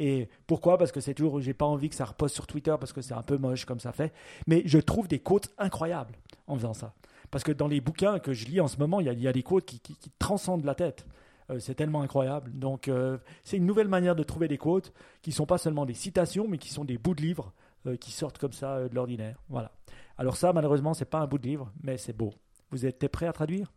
Et 0.00 0.28
pourquoi? 0.46 0.78
Parce 0.78 0.92
que 0.92 1.00
c'est 1.00 1.14
toujours, 1.14 1.40
j'ai 1.40 1.54
pas 1.54 1.66
envie 1.66 1.88
que 1.88 1.94
ça 1.96 2.04
repose 2.04 2.32
sur 2.32 2.46
Twitter 2.46 2.74
parce 2.78 2.92
que 2.92 3.02
c'est 3.02 3.14
un 3.14 3.22
peu 3.22 3.36
moche 3.36 3.64
comme 3.64 3.80
ça 3.80 3.92
fait. 3.92 4.12
Mais 4.46 4.62
je 4.64 4.78
trouve 4.78 5.08
des 5.08 5.18
quotes 5.18 5.48
incroyables 5.58 6.14
en 6.46 6.54
faisant 6.56 6.72
ça. 6.74 6.94
Parce 7.30 7.42
que 7.44 7.50
dans 7.52 7.66
les 7.68 7.80
bouquins 7.80 8.18
que 8.20 8.32
je 8.32 8.46
lis 8.46 8.60
en 8.60 8.68
ce 8.68 8.78
moment, 8.78 9.00
il 9.00 9.06
y 9.06 9.08
a, 9.10 9.12
il 9.12 9.20
y 9.20 9.28
a 9.28 9.32
des 9.32 9.42
quotes 9.42 9.64
qui, 9.66 9.80
qui- 9.80 9.96
qui 9.96 10.10
transcendent 10.18 10.64
la 10.64 10.74
tête. 10.76 11.04
Euh, 11.50 11.58
c'est 11.58 11.74
tellement 11.74 12.02
incroyable. 12.02 12.50
Donc, 12.54 12.88
euh, 12.88 13.18
c'est 13.44 13.56
une 13.56 13.66
nouvelle 13.66 13.88
manière 13.88 14.14
de 14.14 14.22
trouver 14.22 14.48
des 14.48 14.58
quotes 14.58 14.92
qui 15.22 15.32
sont 15.32 15.46
pas 15.46 15.58
seulement 15.58 15.86
des 15.86 15.94
citations, 15.94 16.46
mais 16.46 16.58
qui 16.58 16.70
sont 16.70 16.84
des 16.84 16.98
bouts 16.98 17.14
de 17.14 17.22
livres 17.22 17.52
euh, 17.86 17.96
qui 17.96 18.12
sortent 18.12 18.38
comme 18.38 18.52
ça 18.52 18.88
de 18.88 18.94
l'ordinaire. 18.94 19.38
Voilà. 19.48 19.72
Alors 20.18 20.36
ça, 20.36 20.52
malheureusement, 20.52 20.94
c'est 20.94 21.04
pas 21.04 21.20
un 21.20 21.26
bout 21.26 21.38
de 21.38 21.46
livre, 21.46 21.72
mais 21.82 21.96
c'est 21.96 22.12
beau. 22.12 22.34
Vous 22.70 22.84
êtes 22.84 23.06
prêts 23.08 23.26
à 23.26 23.32
traduire? 23.32 23.72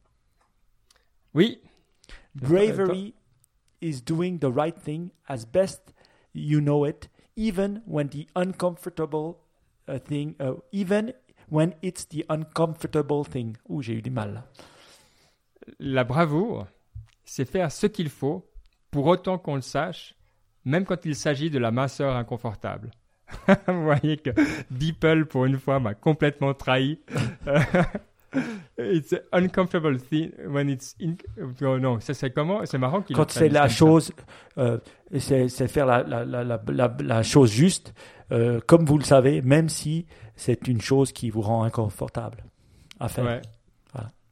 Oui. 1.34 1.62
Bravery 2.36 3.14
is 3.82 4.02
doing 4.02 4.38
the 4.40 4.52
right 4.54 4.76
thing 4.76 5.12
as 5.28 5.46
best 5.46 5.94
you 6.34 6.60
know 6.60 6.86
it, 6.86 7.10
even 7.38 7.82
when 7.88 8.10
the 8.10 8.28
uncomfortable 8.36 9.38
uh, 9.88 9.98
thing, 9.98 10.36
uh, 10.42 10.56
even 10.72 11.14
when 11.50 11.74
it's 11.82 12.06
the 12.08 12.26
uncomfortable 12.30 13.24
thing. 13.24 13.56
Ouh, 13.70 13.82
j'ai 13.82 13.94
eu 13.94 14.02
du 14.02 14.12
mal. 14.12 14.44
La 15.80 16.04
bravoure, 16.04 16.68
c'est 17.26 17.46
faire 17.46 17.72
ce 17.72 17.88
qu'il 17.88 18.10
faut 18.10 18.50
pour 18.92 19.08
autant 19.08 19.38
qu'on 19.38 19.56
le 19.56 19.62
sache, 19.62 20.16
même 20.66 20.86
quand 20.86 21.06
il 21.06 21.16
s'agit 21.16 21.50
de 21.50 21.60
la 21.60 21.72
minceur 21.72 22.16
inconfortable. 22.16 22.92
Vous 23.68 23.84
voyez 23.84 24.18
que 24.18 24.32
Beeple, 24.70 25.26
pour 25.26 25.46
une 25.46 25.58
fois, 25.58 25.80
m'a 25.80 25.94
complètement 25.94 26.54
trahi. 26.54 27.00
it's 28.78 29.14
an 29.14 29.44
uncomfortable 29.44 29.98
thing 30.00 30.32
when 30.48 30.70
it's... 30.70 30.96
In... 31.02 31.16
Oh 31.62 31.80
non, 31.80 32.00
ça 32.00 32.14
c'est 32.14 32.32
comment? 32.32 32.66
C'est 32.66 32.78
marrant 32.78 33.02
qu'il 33.02 33.16
Quand 33.16 33.30
c'est 33.32 33.50
la 33.50 33.68
chose, 33.70 34.12
euh, 34.58 34.78
c'est 35.18 35.68
faire 35.68 35.86
la, 35.86 36.04
la, 36.04 36.26
la, 36.26 36.44
la, 36.44 36.62
la- 36.68 36.98
la 37.00 37.24
chose 37.24 37.52
juste, 37.52 37.94
euh, 38.32 38.60
comme 38.68 38.86
vous 38.86 38.98
le 38.98 39.04
savez, 39.04 39.42
même 39.42 39.70
si 39.70 40.06
c'est 40.36 40.68
une 40.68 40.82
chose 40.82 41.12
qui 41.12 41.30
vous 41.30 41.42
rend 41.42 41.64
inconfortable 41.64 42.44
à 43.00 43.08
faire. 43.08 43.26
Ouais. 43.26 43.42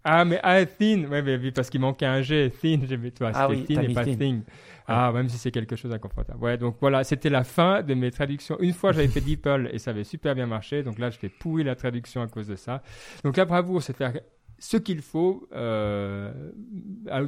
Ah, 0.04 0.24
mais 0.26 0.40
ah, 0.44 0.66
thin, 0.66 1.06
ouais, 1.10 1.22
mais 1.22 1.52
parce 1.52 1.70
qu'il 1.70 1.82
manquait 1.82 2.06
un 2.06 2.22
G, 2.22 2.52
thin, 2.62 2.80
j'ai 2.88 2.98
mis 2.98 3.12
toi, 3.12 3.32
Ah 3.34 3.48
c'était 3.50 3.60
oui, 3.62 3.66
thin 3.76 3.82
et 3.84 3.94
pas 3.94 4.06
thin. 4.06 4.16
thing. 4.16 4.42
Ah, 4.88 5.12
même 5.14 5.28
si 5.30 5.38
c'est 5.38 5.52
quelque 5.52 5.76
chose 5.76 5.92
d'inconfortable. 5.92 6.42
Ouais, 6.44 6.58
donc 6.58 6.78
voilà, 6.82 7.04
c'était 7.04 7.30
la 7.30 7.44
fin 7.44 7.84
de 7.84 7.94
mes 7.94 8.10
traductions. 8.10 8.58
Une 8.60 8.74
fois, 8.74 8.92
j'avais 8.92 9.08
fait 9.08 9.22
DeepL 9.22 9.70
et 9.72 9.78
ça 9.78 9.92
avait 9.92 10.04
super 10.06 10.34
bien 10.36 10.48
marché, 10.48 10.82
donc 10.84 10.98
là, 10.98 11.10
je 11.10 11.18
fais 11.20 11.30
pourri 11.30 11.64
la 11.64 11.76
traduction 11.76 12.22
à 12.22 12.28
cause 12.28 12.48
de 12.48 12.56
ça. 12.56 12.82
Donc 13.24 13.38
la 13.38 13.46
bravoure, 13.46 13.84
c'est 13.84 13.96
faire 13.96 14.14
ce 14.58 14.78
qu'il 14.78 15.02
faut, 15.02 15.48
euh, 15.54 16.52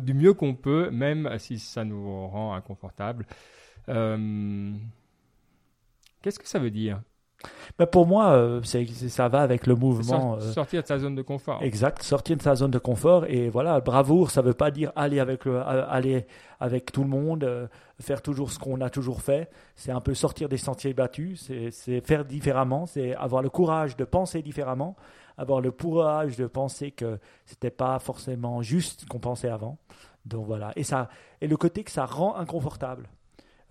du 0.01 0.13
mieux 0.13 0.33
qu'on 0.33 0.55
peut, 0.55 0.89
même 0.91 1.29
si 1.37 1.59
ça 1.59 1.83
nous 1.85 2.27
rend 2.27 2.53
inconfortable. 2.55 3.25
Euh, 3.89 4.71
Qu'est-ce 6.21 6.39
que 6.39 6.47
ça 6.47 6.59
veut 6.59 6.71
dire? 6.71 7.01
Mais 7.79 7.85
pour 7.85 8.05
moi, 8.05 8.31
euh, 8.31 8.61
ça 8.63 9.27
va 9.29 9.41
avec 9.41 9.65
le 9.65 9.75
mouvement. 9.75 10.35
Euh, 10.35 10.51
Sortir 10.51 10.81
de 10.83 10.87
sa 10.87 10.99
zone 10.99 11.15
de 11.15 11.21
confort. 11.21 11.59
Exact, 11.63 12.03
sortir 12.03 12.37
de 12.37 12.41
sa 12.41 12.55
zone 12.55 12.71
de 12.71 12.77
confort 12.79 13.25
et 13.27 13.49
voilà, 13.49 13.79
bravoure, 13.79 14.29
ça 14.29 14.41
veut 14.41 14.53
pas 14.53 14.71
dire 14.71 14.91
aller 14.95 15.19
avec 15.19 15.45
le, 15.45 15.59
aller 15.61 16.25
avec 16.59 16.91
tout 16.91 17.03
le 17.03 17.09
monde, 17.09 17.43
euh, 17.43 17.67
faire 17.99 18.21
toujours 18.21 18.51
ce 18.51 18.59
qu'on 18.59 18.81
a 18.81 18.89
toujours 18.89 19.21
fait. 19.21 19.49
C'est 19.75 19.91
un 19.91 20.01
peu 20.01 20.13
sortir 20.13 20.49
des 20.49 20.57
sentiers 20.57 20.93
battus, 20.93 21.41
c'est- 21.47 21.71
c'est 21.71 22.01
faire 22.01 22.25
différemment, 22.25 22.85
c'est 22.85 23.15
avoir 23.15 23.41
le 23.41 23.49
courage 23.49 23.95
de 23.97 24.03
penser 24.05 24.41
différemment, 24.41 24.95
avoir 25.37 25.61
le 25.61 25.71
courage 25.71 26.35
de 26.37 26.45
penser 26.47 26.91
que 26.91 27.17
c'était 27.45 27.71
pas 27.71 27.97
forcément 27.99 28.61
juste 28.61 29.01
ce 29.01 29.05
qu'on 29.07 29.19
pensait 29.19 29.49
avant. 29.49 29.77
Donc 30.25 30.45
voilà, 30.45 30.71
et 30.75 30.83
ça, 30.83 31.09
et 31.39 31.47
le 31.47 31.57
côté 31.57 31.83
que 31.83 31.89
ça 31.91 32.05
rend 32.05 32.35
inconfortable. 32.35 33.09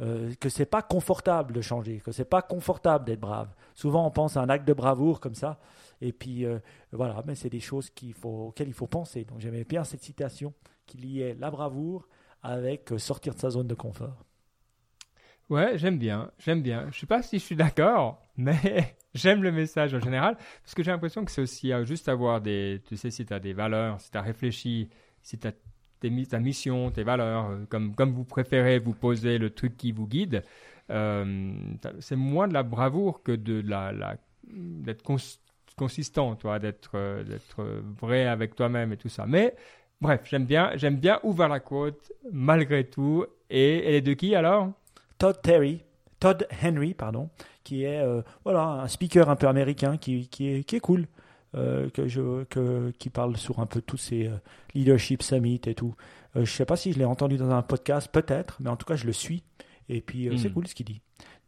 Euh, 0.00 0.32
que 0.40 0.48
c'est 0.48 0.64
pas 0.66 0.80
confortable 0.80 1.52
de 1.52 1.60
changer, 1.60 2.00
que 2.00 2.10
c'est 2.10 2.24
pas 2.24 2.40
confortable 2.40 3.04
d'être 3.04 3.20
brave. 3.20 3.54
Souvent, 3.74 4.06
on 4.06 4.10
pense 4.10 4.38
à 4.38 4.40
un 4.40 4.48
acte 4.48 4.66
de 4.66 4.72
bravoure 4.72 5.20
comme 5.20 5.34
ça, 5.34 5.60
et 6.00 6.12
puis 6.12 6.46
euh, 6.46 6.58
voilà, 6.90 7.22
mais 7.26 7.34
c'est 7.34 7.50
des 7.50 7.60
choses 7.60 7.90
faut, 8.18 8.46
auxquelles 8.46 8.68
il 8.68 8.74
faut 8.74 8.86
penser. 8.86 9.24
Donc 9.24 9.40
j'aimais 9.40 9.64
bien 9.64 9.84
cette 9.84 10.02
citation 10.02 10.54
qui 10.86 10.96
liait 10.96 11.36
la 11.38 11.50
bravoure 11.50 12.08
avec 12.42 12.92
euh, 12.92 12.98
sortir 12.98 13.34
de 13.34 13.40
sa 13.40 13.50
zone 13.50 13.66
de 13.66 13.74
confort. 13.74 14.24
Ouais, 15.50 15.76
j'aime 15.76 15.98
bien, 15.98 16.30
j'aime 16.38 16.62
bien. 16.62 16.88
Je 16.92 17.00
sais 17.00 17.06
pas 17.06 17.20
si 17.20 17.38
je 17.38 17.44
suis 17.44 17.56
d'accord, 17.56 18.22
mais 18.38 18.96
j'aime 19.14 19.42
le 19.42 19.52
message 19.52 19.92
en 19.92 20.00
général, 20.00 20.38
parce 20.62 20.74
que 20.74 20.82
j'ai 20.82 20.92
l'impression 20.92 21.26
que 21.26 21.30
c'est 21.30 21.42
aussi 21.42 21.72
juste 21.84 22.08
avoir 22.08 22.40
des, 22.40 22.80
tu 22.86 22.96
sais, 22.96 23.10
si 23.10 23.26
tu 23.26 23.34
as 23.34 23.40
des 23.40 23.52
valeurs, 23.52 24.00
si 24.00 24.10
tu 24.10 24.16
as 24.16 24.22
réfléchi, 24.22 24.88
si 25.22 25.38
tu 25.38 25.46
as 25.46 25.52
ta 26.00 26.38
mission, 26.38 26.90
tes 26.90 27.02
valeurs, 27.02 27.50
euh, 27.50 27.64
comme, 27.68 27.94
comme 27.94 28.12
vous 28.12 28.24
préférez 28.24 28.78
vous 28.78 28.94
poser 28.94 29.38
le 29.38 29.50
truc 29.50 29.76
qui 29.76 29.92
vous 29.92 30.06
guide, 30.06 30.42
euh, 30.90 31.52
c'est 32.00 32.16
moins 32.16 32.48
de 32.48 32.54
la 32.54 32.62
bravoure 32.62 33.22
que 33.22 33.32
de 33.32 33.62
la, 33.66 34.16
d'être 34.44 35.02
cons- 35.02 35.38
consistant, 35.76 36.34
toi, 36.36 36.58
d'être 36.58 36.92
euh, 36.94 37.22
d'être 37.24 37.64
vrai 38.00 38.26
avec 38.26 38.54
toi-même 38.56 38.92
et 38.92 38.96
tout 38.96 39.08
ça. 39.08 39.26
Mais 39.26 39.54
bref, 40.00 40.22
j'aime 40.24 40.46
bien, 40.46 40.72
j'aime 40.76 40.96
bien 40.96 41.20
ouvrir 41.22 41.48
la 41.48 41.60
côte 41.60 42.12
malgré 42.32 42.84
tout. 42.84 43.24
Et 43.50 43.86
elle 43.86 43.94
est 43.94 44.00
de 44.00 44.14
qui 44.14 44.34
alors? 44.34 44.70
Todd 45.18 45.40
Terry, 45.42 45.82
Todd 46.18 46.46
Henry, 46.62 46.94
pardon, 46.94 47.28
qui 47.62 47.84
est 47.84 48.02
voilà 48.44 48.62
un 48.62 48.88
speaker 48.88 49.28
un 49.28 49.36
peu 49.36 49.48
américain 49.48 49.96
qui, 49.96 50.28
qui, 50.28 50.48
est, 50.48 50.64
qui 50.64 50.76
est 50.76 50.80
cool. 50.80 51.06
Euh, 51.54 51.90
que 51.90 52.06
je, 52.08 52.44
que, 52.44 52.90
qui 52.98 53.10
parle 53.10 53.36
sur 53.36 53.58
un 53.60 53.66
peu 53.66 53.80
tous 53.80 53.96
ces 53.96 54.26
euh, 54.28 54.36
leadership 54.74 55.22
summit 55.22 55.60
et 55.66 55.74
tout. 55.74 55.94
Euh, 56.36 56.44
je 56.44 56.50
sais 56.52 56.64
pas 56.64 56.76
si 56.76 56.92
je 56.92 56.98
l'ai 56.98 57.04
entendu 57.04 57.36
dans 57.36 57.50
un 57.50 57.62
podcast, 57.62 58.08
peut-être, 58.12 58.56
mais 58.60 58.70
en 58.70 58.76
tout 58.76 58.86
cas, 58.86 58.96
je 58.96 59.06
le 59.06 59.12
suis. 59.12 59.42
Et 59.88 60.00
puis, 60.00 60.28
c'est 60.38 60.48
Hmm. 60.48 60.52
cool 60.52 60.68
ce 60.68 60.74
qu'il 60.74 60.86
dit. 60.86 61.00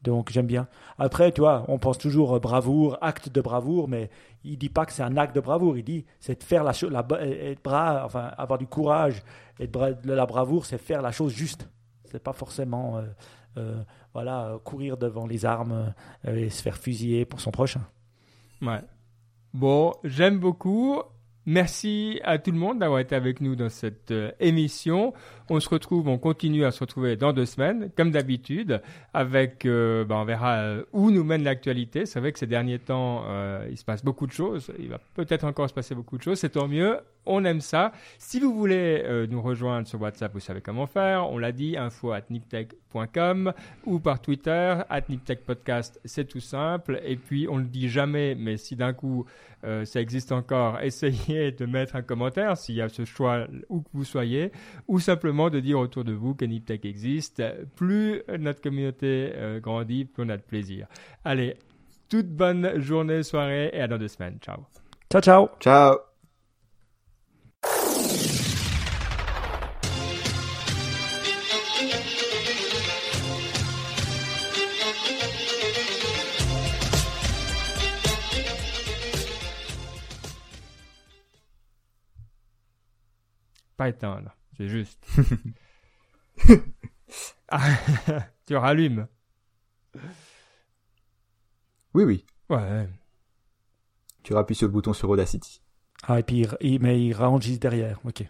Donc, 0.02 0.32
j'aime 0.32 0.48
bien. 0.48 0.66
Après, 0.98 1.30
tu 1.30 1.40
vois, 1.42 1.64
on 1.68 1.78
pense 1.78 1.96
toujours 1.98 2.34
euh, 2.34 2.40
bravoure, 2.40 2.98
acte 3.00 3.28
de 3.28 3.40
bravoure, 3.40 3.86
mais 3.86 4.10
il 4.42 4.58
dit 4.58 4.68
pas 4.68 4.84
que 4.84 4.92
c'est 4.92 5.04
un 5.04 5.16
acte 5.16 5.36
de 5.36 5.40
bravoure. 5.40 5.78
Il 5.78 5.84
dit, 5.84 6.04
c'est 6.18 6.40
de 6.40 6.42
faire 6.44 6.64
la 6.64 6.72
chose, 6.72 6.92
être 7.20 7.62
bras, 7.62 8.02
enfin, 8.04 8.32
avoir 8.36 8.58
du 8.58 8.66
courage. 8.66 9.22
Et 9.60 9.68
de 9.68 9.72
bra- 9.72 9.92
de 9.92 10.12
la 10.12 10.26
bravoure, 10.26 10.66
c'est 10.66 10.78
faire 10.78 11.02
la 11.02 11.12
chose 11.12 11.32
juste. 11.32 11.68
C'est 12.06 12.20
pas 12.22 12.32
forcément, 12.32 12.98
euh, 12.98 13.02
euh, 13.58 13.80
voilà, 14.12 14.58
courir 14.64 14.96
devant 14.96 15.26
les 15.28 15.44
armes 15.44 15.94
et 16.26 16.50
se 16.50 16.60
faire 16.62 16.76
fusiller 16.76 17.24
pour 17.24 17.40
son 17.40 17.52
prochain. 17.52 17.82
Ouais. 18.60 18.80
Bon, 19.54 19.92
j'aime 20.02 20.38
beaucoup. 20.38 21.02
Merci 21.44 22.20
à 22.22 22.38
tout 22.38 22.52
le 22.52 22.56
monde 22.56 22.78
d'avoir 22.78 23.00
été 23.00 23.16
avec 23.16 23.40
nous 23.40 23.56
dans 23.56 23.68
cette 23.68 24.12
euh, 24.12 24.30
émission. 24.38 25.12
On 25.50 25.58
se 25.58 25.68
retrouve, 25.68 26.06
on 26.06 26.16
continue 26.16 26.64
à 26.64 26.70
se 26.70 26.80
retrouver 26.80 27.16
dans 27.16 27.32
deux 27.32 27.46
semaines, 27.46 27.90
comme 27.96 28.12
d'habitude, 28.12 28.80
avec, 29.12 29.66
euh, 29.66 30.04
ben, 30.04 30.16
on 30.16 30.24
verra 30.24 30.58
euh, 30.58 30.84
où 30.92 31.10
nous 31.10 31.24
mène 31.24 31.42
l'actualité. 31.42 32.06
C'est 32.06 32.20
vrai 32.20 32.30
que 32.30 32.38
ces 32.38 32.46
derniers 32.46 32.78
temps, 32.78 33.24
euh, 33.26 33.66
il 33.70 33.76
se 33.76 33.84
passe 33.84 34.04
beaucoup 34.04 34.28
de 34.28 34.32
choses. 34.32 34.72
Il 34.78 34.88
va 34.88 35.00
peut-être 35.14 35.44
encore 35.44 35.68
se 35.68 35.74
passer 35.74 35.96
beaucoup 35.96 36.16
de 36.16 36.22
choses. 36.22 36.38
C'est 36.38 36.50
tant 36.50 36.68
mieux. 36.68 36.98
On 37.26 37.44
aime 37.44 37.60
ça. 37.60 37.92
Si 38.18 38.40
vous 38.40 38.54
voulez 38.54 39.02
euh, 39.04 39.26
nous 39.26 39.40
rejoindre 39.40 39.86
sur 39.86 40.00
WhatsApp, 40.00 40.32
vous 40.32 40.40
savez 40.40 40.60
comment 40.60 40.86
faire. 40.86 41.30
On 41.30 41.38
l'a 41.38 41.52
dit, 41.52 41.76
info 41.76 42.12
at 42.12 42.22
niptech.com 42.30 43.52
ou 43.84 44.00
par 44.00 44.20
Twitter, 44.20 44.80
at 44.88 45.02
niptechpodcast. 45.08 46.00
C'est 46.04 46.26
tout 46.26 46.40
simple. 46.40 47.00
Et 47.04 47.16
puis, 47.16 47.46
on 47.48 47.58
le 47.58 47.64
dit 47.64 47.88
jamais, 47.88 48.34
mais 48.34 48.56
si 48.56 48.74
d'un 48.74 48.92
coup, 48.92 49.24
euh, 49.64 49.84
ça 49.84 50.00
existe 50.00 50.32
encore, 50.32 50.80
essayez 50.82 51.52
de 51.52 51.66
mettre 51.66 51.96
un 51.96 52.02
commentaire 52.02 52.56
s'il 52.56 52.74
y 52.74 52.82
a 52.82 52.88
ce 52.88 53.04
choix 53.04 53.46
où 53.68 53.82
que 53.82 53.88
vous 53.92 54.04
soyez, 54.04 54.50
ou 54.88 54.98
simplement 54.98 55.50
de 55.50 55.60
dire 55.60 55.78
autour 55.78 56.04
de 56.04 56.12
vous 56.12 56.34
que 56.34 56.44
Niptech 56.44 56.84
existe. 56.84 57.42
Plus 57.76 58.22
notre 58.38 58.60
communauté 58.60 59.32
euh, 59.34 59.60
grandit, 59.60 60.04
plus 60.04 60.24
on 60.24 60.28
a 60.28 60.36
de 60.36 60.42
plaisir. 60.42 60.86
Allez, 61.24 61.56
toute 62.08 62.28
bonne 62.28 62.80
journée, 62.80 63.22
soirée 63.22 63.70
et 63.72 63.80
à 63.80 63.88
dans 63.88 63.98
deux 63.98 64.08
semaines. 64.08 64.38
Ciao. 64.40 64.66
Ciao, 65.10 65.22
ciao 65.22 65.48
Ciao. 65.60 66.11
Pas 83.82 83.88
éteindre, 83.88 84.36
c'est 84.56 84.68
juste. 84.68 85.04
Ah, 87.48 87.60
tu 88.46 88.56
rallumes. 88.56 89.06
Oui, 91.94 92.04
oui. 92.04 92.24
Ouais. 92.48 92.88
Tu 94.22 94.34
appuies 94.36 94.54
sur 94.54 94.66
le 94.68 94.72
bouton 94.72 94.92
sur 94.94 95.10
Audacity. 95.10 95.60
Ah, 96.04 96.18
et 96.18 96.22
puis, 96.22 96.40
il, 96.40 96.48
il- 96.72 96.80
mais 96.80 97.04
il 97.04 97.14
enregistre 97.16 97.60
derrière. 97.60 97.98
Ok. 98.04 98.24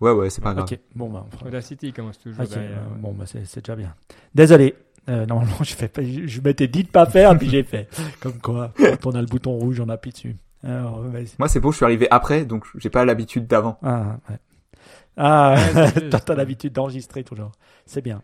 Ouais, 0.00 0.12
ouais, 0.12 0.30
c'est 0.30 0.40
pas 0.42 0.54
grave. 0.54 0.68
Ok. 0.70 0.78
Bon, 0.94 1.10
bah, 1.10 1.24
on 1.26 1.30
fera- 1.36 1.46
Audacity 1.48 1.92
commence 1.92 2.18
toujours 2.20 2.44
Ok, 2.44 2.50
derrière. 2.50 2.78
euh, 2.78 2.94
bon, 2.96 3.12
bah, 3.12 3.24
c'est 3.26 3.44
c'est 3.44 3.60
déjà 3.64 3.74
bien. 3.74 3.92
Désolé. 4.32 4.76
Euh, 5.08 5.26
normalement, 5.26 5.56
je, 5.64 5.74
fais 5.74 5.88
pas, 5.88 6.02
je, 6.04 6.26
je 6.26 6.40
m'étais 6.40 6.68
dit 6.68 6.84
de 6.84 6.88
pas 6.90 7.06
faire, 7.06 7.36
puis 7.36 7.48
j'ai 7.50 7.64
fait. 7.64 7.88
Comme 8.20 8.38
quoi, 8.40 8.72
quand 8.76 9.06
on 9.06 9.14
a 9.16 9.20
le 9.20 9.26
bouton 9.26 9.52
rouge, 9.58 9.80
on 9.80 9.88
appuie 9.88 10.12
dessus. 10.12 10.36
Alors. 10.62 11.02
Moi, 11.38 11.48
c'est 11.48 11.58
bon, 11.58 11.72
je 11.72 11.76
suis 11.78 11.84
arrivé 11.84 12.06
après, 12.12 12.44
donc 12.44 12.64
j'ai 12.76 12.90
pas 12.90 13.04
l'habitude 13.04 13.48
d'avant. 13.48 13.76
Ah, 13.82 14.18
ouais. 14.30 14.36
Ah, 15.16 15.56
t'as 16.26 16.34
l'habitude 16.34 16.72
d'enregistrer 16.72 17.24
toujours. 17.24 17.52
C'est 17.86 18.02
bien. 18.02 18.22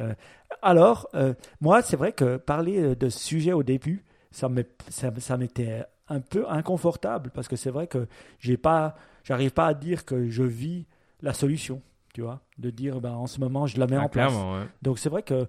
Euh, 0.00 0.14
alors, 0.62 1.08
euh, 1.14 1.34
moi, 1.60 1.82
c'est 1.82 1.96
vrai 1.96 2.12
que 2.12 2.36
parler 2.36 2.80
euh, 2.80 2.94
de 2.94 3.08
ce 3.08 3.18
sujet 3.18 3.52
au 3.52 3.62
début, 3.62 4.04
ça 4.30 4.48
m'était 4.48 5.84
un 6.08 6.20
peu 6.20 6.48
inconfortable 6.48 7.30
parce 7.34 7.48
que 7.48 7.56
c'est 7.56 7.70
vrai 7.70 7.86
que 7.86 8.06
j'ai 8.38 8.56
pas, 8.56 8.96
j'arrive 9.24 9.50
pas 9.52 9.66
à 9.66 9.74
dire 9.74 10.04
que 10.04 10.28
je 10.30 10.42
vis 10.42 10.86
la 11.20 11.32
solution, 11.34 11.82
tu 12.14 12.22
vois, 12.22 12.40
de 12.58 12.70
dire 12.70 13.00
ben 13.00 13.12
en 13.12 13.26
ce 13.26 13.40
moment 13.40 13.66
je 13.66 13.78
la 13.78 13.86
mets 13.86 13.96
Ah, 13.96 14.02
en 14.04 14.08
place. 14.08 14.32
ouais. 14.32 14.66
Donc 14.82 14.98
c'est 14.98 15.08
vrai 15.08 15.22
que 15.22 15.46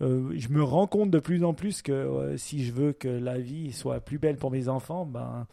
euh, 0.00 0.32
je 0.36 0.48
me 0.48 0.62
rends 0.62 0.86
compte 0.86 1.10
de 1.10 1.18
plus 1.18 1.44
en 1.44 1.52
plus 1.54 1.82
que 1.82 2.34
si 2.36 2.64
je 2.64 2.72
veux 2.72 2.92
que 2.92 3.08
la 3.08 3.38
vie 3.38 3.72
soit 3.72 4.00
plus 4.00 4.18
belle 4.18 4.36
pour 4.36 4.50
mes 4.50 4.68
enfants, 4.68 5.04
ben 5.06 5.46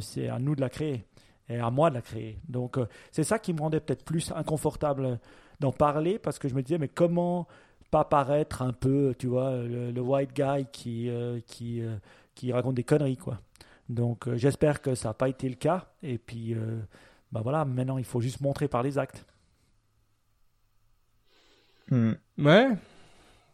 c'est 0.00 0.28
à 0.28 0.38
nous 0.38 0.54
de 0.56 0.60
la 0.60 0.70
créer 0.70 1.04
et 1.48 1.58
à 1.58 1.70
moi 1.70 1.90
de 1.90 1.94
la 1.96 2.02
créer. 2.02 2.38
Donc 2.48 2.78
euh, 2.78 2.86
c'est 3.10 3.24
ça 3.24 3.38
qui 3.38 3.52
me 3.52 3.60
rendait 3.60 3.80
peut-être 3.80 4.04
plus 4.04 4.32
inconfortable 4.32 5.18
d'en 5.60 5.72
parler 5.72 6.18
parce 6.18 6.38
que 6.38 6.48
je 6.48 6.54
me 6.54 6.62
disais 6.62 6.78
mais 6.78 6.88
comment 6.88 7.46
pas 7.90 8.04
paraître 8.04 8.62
un 8.62 8.72
peu, 8.72 9.14
tu 9.18 9.26
vois, 9.26 9.56
le, 9.56 9.90
le 9.90 10.00
white 10.00 10.32
guy 10.34 10.66
qui 10.72 11.10
euh, 11.10 11.40
qui 11.46 11.82
euh, 11.82 11.96
qui 12.34 12.52
raconte 12.52 12.74
des 12.74 12.84
conneries 12.84 13.18
quoi. 13.18 13.40
Donc 13.88 14.28
euh, 14.28 14.36
j'espère 14.36 14.80
que 14.80 14.94
ça 14.94 15.08
n'a 15.10 15.14
pas 15.14 15.28
été 15.28 15.48
le 15.48 15.56
cas 15.56 15.86
et 16.02 16.16
puis 16.18 16.54
euh, 16.54 16.80
ben 17.32 17.42
voilà, 17.42 17.64
maintenant 17.64 17.98
il 17.98 18.04
faut 18.04 18.20
juste 18.20 18.40
montrer 18.40 18.68
par 18.68 18.82
les 18.82 18.98
actes. 18.98 19.26
Hmm. 21.90 22.12
Ouais, 22.38 22.68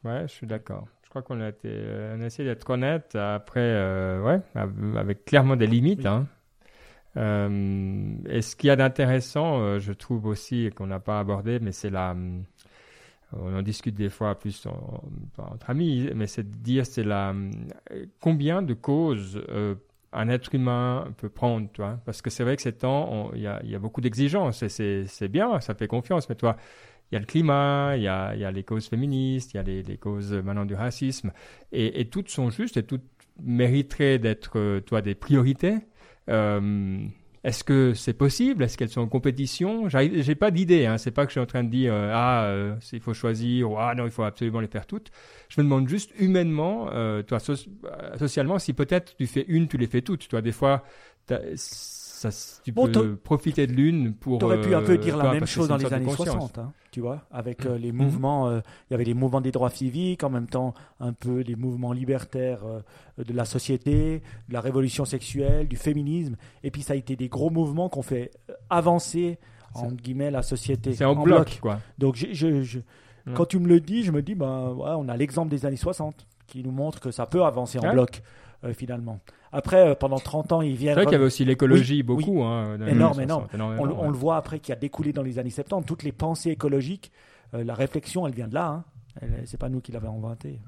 ouais, 0.05 0.23
je 0.23 0.33
suis 0.33 0.47
d'accord. 0.47 0.87
Je 1.03 1.09
crois 1.09 1.23
qu'on 1.23 1.41
a 1.41 1.49
été, 1.49 1.71
on 2.15 2.21
a 2.21 2.27
essayé 2.27 2.49
d'être 2.49 2.69
honnête. 2.71 3.17
Après, 3.17 3.61
euh, 3.61 4.23
ouais, 4.23 4.41
av- 4.55 4.97
avec 4.97 5.25
clairement 5.25 5.57
des 5.57 5.67
limites. 5.67 6.01
Oui. 6.01 6.07
Hein. 6.07 6.27
Euh, 7.19 8.15
et 8.29 8.43
ce 8.43 8.57
qu'il 8.57 8.69
y 8.69 8.71
a 8.71 8.77
d'intéressant, 8.77 9.61
euh, 9.61 9.79
je 9.81 9.93
trouve 9.93 10.27
aussi, 10.27 10.71
qu'on 10.75 10.87
n'a 10.87 11.01
pas 11.01 11.21
abordé, 11.21 11.59
mais 11.61 11.73
c'est 11.73 11.91
la, 11.91 12.13
hum, 12.13 12.45
on 13.33 13.57
en 13.57 13.63
discute 13.63 13.95
des 13.95 14.09
fois 14.09 14.39
plus 14.39 14.67
entre 14.67 15.71
amis, 15.71 16.09
mais 16.15 16.27
c'est 16.27 16.49
de 16.49 16.57
dire 16.57 16.87
c'est 16.87 17.05
la 17.05 17.35
combien 18.21 18.63
de 18.63 18.75
causes 18.75 19.43
euh, 19.51 19.75
un 20.13 20.29
être 20.29 20.55
humain 20.55 21.13
peut 21.19 21.29
prendre, 21.29 21.71
toi. 21.71 22.01
Parce 22.07 22.23
que 22.23 22.31
c'est 22.31 22.43
vrai 22.43 22.57
que 22.57 22.63
ces 22.63 22.73
temps, 22.73 23.31
il 23.35 23.43
y 23.43 23.47
a, 23.47 23.79
beaucoup 23.79 24.01
d'exigences 24.01 24.63
et 24.63 24.69
c'est 25.07 25.29
bien, 25.29 25.61
ça 25.61 25.75
fait 25.75 25.89
confiance. 25.89 26.29
Mais 26.29 26.35
toi, 26.35 26.57
il 27.11 27.15
y 27.15 27.17
a 27.17 27.21
le 27.21 27.27
climat, 27.27 27.97
il 27.97 28.03
y 28.03 28.09
a, 28.09 28.51
les 28.51 28.65
causes 28.65 28.89
féministes, 28.89 29.53
il 29.55 29.57
y 29.59 29.61
a 29.61 29.63
les, 29.63 29.97
causes 29.99 30.33
euh, 30.33 30.43
maintenant 30.43 30.65
du 30.65 30.75
racisme, 30.75 31.33
et, 31.73 32.01
et 32.01 32.09
toutes 32.09 32.29
sont 32.29 32.51
justes 32.51 32.77
et 32.77 32.83
toutes 32.83 33.05
mériteraient 33.43 34.19
d'être, 34.19 34.59
euh, 34.59 34.81
toi, 34.81 35.03
des 35.03 35.15
priorités. 35.15 35.77
Euh, 36.29 37.07
est-ce 37.45 37.65
que 37.65 37.95
c'est 37.95 38.15
possible? 38.15 38.65
Est-ce 38.65 38.77
qu'elles 38.77 38.89
sont 38.89 39.01
en 39.01 39.09
compétition? 39.09 39.89
J'ai 39.89 40.35
pas 40.35 40.51
d'idée. 40.51 40.87
Hein. 40.87 40.99
C'est 40.99 41.11
pas 41.13 41.25
que 41.25 41.31
je 41.31 41.35
suis 41.35 41.41
en 41.41 41.47
train 41.47 41.65
de 41.65 41.71
dire 41.71 41.93
euh, 41.95 42.13
ah 42.13 42.45
euh, 42.45 42.75
il 42.93 43.01
faut 43.01 43.15
choisir 43.15 43.71
ou 43.71 43.79
ah 43.79 43.95
non 43.95 44.05
il 44.05 44.11
faut 44.11 44.25
absolument 44.25 44.61
les 44.61 44.67
faire 44.69 44.87
toutes. 44.87 45.11
Je 45.49 45.61
me 45.61 45.65
demande 45.65 45.89
juste 45.89 46.13
humainement, 46.19 46.87
toi 47.23 47.39
so- 47.39 47.55
socialement, 48.19 48.59
si 48.59 48.73
peut-être 48.73 49.17
tu 49.17 49.27
fais 49.27 49.45
une, 49.49 49.69
tu 49.69 49.79
les 49.79 49.87
fais 49.87 50.03
toutes. 50.03 50.29
Toi 50.29 50.43
des 50.43 50.53
fois, 50.53 50.85
ça, 52.19 52.61
tu 52.65 52.73
Bon, 52.73 52.91
peux 52.91 53.17
profiter 53.17 53.67
de 53.67 53.73
l'une 53.73 54.13
pour. 54.15 54.39
Tu 54.39 54.45
aurais 54.45 54.61
pu 54.61 54.75
un 54.75 54.83
peu 54.83 54.93
euh, 54.93 54.97
dire 54.99 55.17
la 55.17 55.33
même 55.33 55.47
chose 55.47 55.69
dans 55.69 55.77
les 55.77 55.93
années 55.93 56.05
conscience. 56.07 56.29
60, 56.29 56.59
hein, 56.59 56.73
tu 56.91 57.01
vois, 57.01 57.23
avec 57.31 57.65
euh, 57.67 57.79
les 57.79 57.93
Mhm. 57.93 57.99
mouvements, 58.05 58.49
euh, 58.49 58.61
il 58.89 58.93
y 58.93 58.95
avait 58.95 59.05
les 59.05 59.15
mouvements 59.15 59.41
des 59.41 59.53
droits 59.53 59.71
civiques, 59.71 60.25
en 60.25 60.31
même 60.31 60.47
temps 60.49 60.75
un 61.01 61.13
peu 61.13 61.41
les 61.41 61.55
mouvements 61.57 61.93
libertaires 61.93 62.61
de 63.19 63.33
la 63.33 63.45
société, 63.45 64.23
de 64.49 64.53
la 64.53 64.61
révolution 64.61 65.05
sexuelle, 65.05 65.69
du 65.69 65.77
féminisme, 65.77 66.37
et 66.63 66.71
puis 66.71 66.83
ça 66.83 66.93
a 66.95 66.97
été 66.97 67.15
des 67.17 67.29
gros 67.29 67.51
mouvements 67.51 67.89
qui 67.89 67.99
ont 67.99 68.03
fait 68.03 68.31
avancer, 68.71 69.39
en 69.75 69.93
guillemets, 69.93 70.31
la 70.31 70.43
société. 70.43 70.93
C'est 70.95 71.05
en, 71.05 71.15
bloc, 71.15 71.59
quoi. 71.61 71.81
Donc 71.99 72.17
je, 72.17 72.27
je- 72.33 72.63
je- 72.63 72.79
Ouais. 73.27 73.35
quand 73.35 73.45
tu 73.45 73.59
me 73.59 73.69
le 73.69 73.79
dis, 73.81 74.05
je 74.05 74.11
me 74.13 74.23
dis, 74.23 74.35
ben, 74.35 74.71
ouais, 74.73 74.91
on 74.97 75.07
a 75.09 75.17
l'exemple 75.17 75.51
des 75.51 75.67
années 75.67 75.77
60 75.77 76.27
qui 76.47 76.63
nous 76.63 76.71
montre 76.71 76.99
que 77.01 77.11
ça 77.11 77.27
peut 77.27 77.45
avancer 77.45 77.79
en 77.79 77.93
bloc, 77.93 78.23
euh, 78.65 78.73
finalement. 78.75 79.21
Après, 79.53 79.89
euh, 79.91 79.95
pendant 79.95 80.19
30 80.19 80.53
ans, 80.53 80.63
ils 80.63 80.73
C'est 80.73 80.77
viennent... 80.79 80.95
vrai 80.95 81.05
qu'il 81.05 81.13
y 81.13 81.17
avait 81.17 81.25
aussi 81.25 81.45
l'écologie 81.45 81.97
Oui, 81.97 82.03
beaucoup. 82.03 82.43
Hein, 82.45 82.75
Énorme, 82.87 83.21
énorme. 83.21 83.43
60, 83.49 83.55
énormément, 83.55 83.83
On, 83.83 83.85
le- 83.87 83.95
on 83.95 84.01
ouais. 84.03 84.07
le 84.09 84.13
voit 84.15 84.37
après 84.37 84.59
qui 84.59 84.73
a 84.73 84.77
découlé 84.77 85.13
dans 85.13 85.23
les 85.23 85.39
années 85.39 85.51
70. 85.51 85.87
Toutes 85.87 86.03
les 86.03 86.13
pensées 86.13 86.51
écologiques, 86.51 87.11
euh, 87.55 87.65
la 87.65 87.75
réflexion, 87.75 88.27
elle 88.27 88.35
vient 88.35 88.49
de 88.49 88.55
là. 88.55 88.85
Hein. 89.21 89.27
C'est 89.47 89.59
pas 89.59 89.69
nous 89.69 89.81
qui 89.81 89.91
l'avons 89.93 90.17
inventé. 90.17 90.61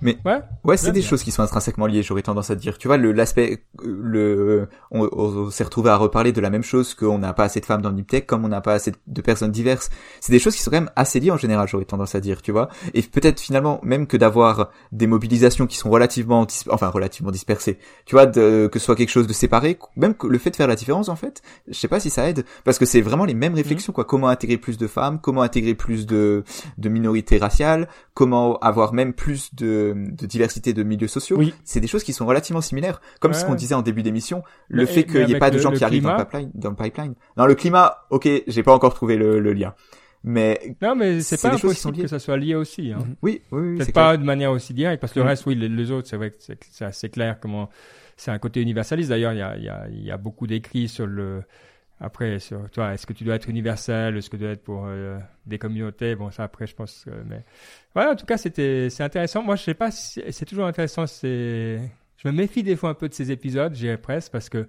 Mais 0.00 0.18
voilà. 0.22 0.38
Ouais. 0.38 0.44
Ouais, 0.64 0.76
c'est 0.76 0.92
des 0.92 1.00
bien. 1.00 1.08
choses 1.08 1.22
qui 1.22 1.30
sont 1.30 1.42
intrinsèquement 1.42 1.86
liées, 1.86 2.02
j'aurais 2.02 2.22
tendance 2.22 2.50
à 2.50 2.54
dire. 2.54 2.78
Tu 2.78 2.88
vois, 2.88 2.96
le 2.96 3.12
l'aspect, 3.12 3.64
le, 3.82 4.68
on, 4.90 5.08
on 5.12 5.50
s'est 5.50 5.64
retrouvé 5.64 5.90
à 5.90 5.96
reparler 5.96 6.32
de 6.32 6.40
la 6.40 6.50
même 6.50 6.62
chose 6.62 6.94
qu'on 6.94 7.18
n'a 7.18 7.32
pas 7.32 7.44
assez 7.44 7.60
de 7.60 7.66
femmes 7.66 7.82
dans 7.82 7.90
le 7.90 7.96
Niptech, 7.96 8.26
comme 8.26 8.44
on 8.44 8.48
n'a 8.48 8.60
pas 8.60 8.74
assez 8.74 8.92
de 9.06 9.22
personnes 9.22 9.50
diverses. 9.50 9.90
C'est 10.20 10.32
des 10.32 10.38
choses 10.38 10.54
qui 10.54 10.62
sont 10.62 10.70
quand 10.70 10.80
même 10.80 10.90
assez 10.96 11.20
liées 11.20 11.30
en 11.30 11.36
général, 11.36 11.68
j'aurais 11.68 11.84
tendance 11.84 12.14
à 12.14 12.20
dire, 12.20 12.42
tu 12.42 12.52
vois. 12.52 12.68
Et 12.92 13.02
peut-être 13.02 13.40
finalement 13.40 13.80
même 13.82 14.06
que 14.06 14.16
d'avoir 14.16 14.70
des 14.92 15.06
mobilisations 15.06 15.66
qui 15.66 15.76
sont 15.76 15.90
relativement, 15.90 16.46
enfin 16.70 16.88
relativement 16.88 17.30
dispersées. 17.30 17.78
Tu 18.06 18.14
vois, 18.14 18.26
de, 18.26 18.68
que 18.70 18.78
ce 18.78 18.84
soit 18.84 18.96
quelque 18.96 19.10
chose 19.10 19.26
de 19.26 19.32
séparé, 19.32 19.78
même 19.96 20.14
que 20.14 20.26
le 20.26 20.38
fait 20.38 20.50
de 20.50 20.56
faire 20.56 20.68
la 20.68 20.76
différence 20.76 21.08
en 21.08 21.16
fait, 21.16 21.42
je 21.68 21.74
sais 21.74 21.88
pas 21.88 22.00
si 22.00 22.10
ça 22.10 22.28
aide, 22.28 22.44
parce 22.64 22.78
que 22.78 22.86
c'est 22.86 23.00
vraiment 23.00 23.24
les 23.24 23.34
mêmes 23.34 23.54
réflexions 23.54 23.92
quoi. 23.92 24.04
Comment 24.04 24.28
intégrer 24.28 24.58
plus 24.58 24.78
de 24.78 24.86
femmes, 24.86 25.18
comment 25.20 25.42
intégrer 25.42 25.74
plus 25.74 26.06
de 26.06 26.44
de 26.78 26.88
minorités 26.88 27.38
raciales, 27.38 27.88
comment 28.14 28.58
avoir 28.58 28.92
même 28.92 29.12
plus 29.12 29.23
de, 29.54 29.94
de 29.96 30.26
diversité 30.26 30.72
de 30.72 30.82
milieux 30.82 31.08
sociaux. 31.08 31.36
Oui. 31.38 31.54
C'est 31.64 31.80
des 31.80 31.86
choses 31.86 32.04
qui 32.04 32.12
sont 32.12 32.26
relativement 32.26 32.60
similaires. 32.60 33.00
Comme 33.20 33.32
ce 33.32 33.42
Ouais. 33.42 33.48
qu'on 33.50 33.54
disait 33.54 33.74
en 33.74 33.82
début 33.82 34.02
d'émission, 34.02 34.42
le 34.68 34.82
Mais- 34.82 34.86
fait 34.86 35.04
qu'il 35.04 35.24
n'y 35.26 35.32
ait 35.32 35.38
pas 35.38 35.50
de 35.50 35.56
le- 35.56 35.62
gens 35.62 35.70
le 35.70 35.78
qui 35.78 35.84
arrivent 35.84 36.02
dans 36.04 36.10
le 36.16 36.24
climat- 36.24 36.24
pipeline, 36.26 36.50
dans 36.54 36.70
le 36.70 36.76
pipeline. 36.76 37.14
Non, 37.36 37.46
le 37.46 37.54
climat, 37.54 38.06
ok, 38.10 38.28
j'ai 38.46 38.62
pas 38.62 38.72
encore 38.74 38.94
trouvé 38.94 39.16
le, 39.16 39.40
le 39.40 39.52
lien. 39.52 39.74
Mais 40.26 40.76
Non, 40.80 40.94
mais 40.94 41.20
c'est 41.20 41.40
pas 41.40 41.52
impossible 41.54 41.98
que 41.98 42.06
ça 42.06 42.18
soit 42.18 42.36
lié 42.38 42.54
aussi. 42.54 42.92
Hein. 42.92 43.00
Mhm. 43.00 43.16
oui, 43.22 43.42
oui, 43.52 43.60
oui, 43.60 43.76
Peut-être 43.76 43.92
pas 43.92 44.08
clair. 44.10 44.18
de 44.20 44.24
manière 44.24 44.50
aussi 44.52 44.72
directe, 44.72 45.00
parce 45.00 45.12
que 45.12 45.18
le 45.18 45.24
Mhm. 45.24 45.28
reste, 45.28 45.46
oui, 45.46 45.54
les, 45.54 45.68
les 45.68 45.90
autres, 45.90 46.08
c'est 46.08 46.16
vrai 46.16 46.30
que 46.30 46.36
c'est 46.38 46.84
assez 46.84 47.10
clair 47.10 47.38
comment 47.40 47.68
c'est 48.16 48.30
un 48.30 48.38
côté 48.38 48.62
universaliste. 48.62 49.10
D'ailleurs, 49.10 49.32
il 49.32 49.38
y 49.38 49.42
a, 49.42 49.56
y, 49.58 49.68
a, 49.68 49.86
il 49.90 50.02
y 50.02 50.10
a 50.10 50.16
beaucoup 50.16 50.46
d'écrits 50.46 50.88
sur 50.88 51.06
le. 51.06 51.42
Après, 52.00 52.38
sur 52.40 52.68
toi, 52.70 52.92
est-ce 52.94 53.06
que 53.06 53.12
tu 53.12 53.24
dois 53.24 53.36
être 53.36 53.48
universel, 53.48 54.16
est-ce 54.16 54.28
que 54.28 54.36
tu 54.36 54.42
dois 54.42 54.52
être 54.52 54.64
pour 54.64 54.84
euh, 54.86 55.18
des 55.46 55.58
communautés? 55.58 56.16
Bon, 56.16 56.30
ça 56.30 56.44
après, 56.44 56.66
je 56.66 56.74
pense. 56.74 57.04
que- 57.04 57.10
mais 57.26 57.44
voilà, 57.94 58.12
en 58.12 58.16
tout 58.16 58.26
cas, 58.26 58.36
c'était 58.36 58.90
c'est 58.90 59.02
intéressant. 59.04 59.42
Moi, 59.42 59.56
je 59.56 59.62
sais 59.62 59.74
pas, 59.74 59.90
si- 59.90 60.22
c'est 60.32 60.44
toujours 60.44 60.66
intéressant. 60.66 61.06
C'est, 61.06 61.80
je 62.16 62.28
me 62.28 62.32
méfie 62.32 62.62
des 62.62 62.76
fois 62.76 62.90
un 62.90 62.94
peu 62.94 63.08
de 63.08 63.14
ces 63.14 63.30
épisodes, 63.30 63.74
j'irais 63.74 63.98
presque, 63.98 64.32
parce 64.32 64.48
que 64.48 64.68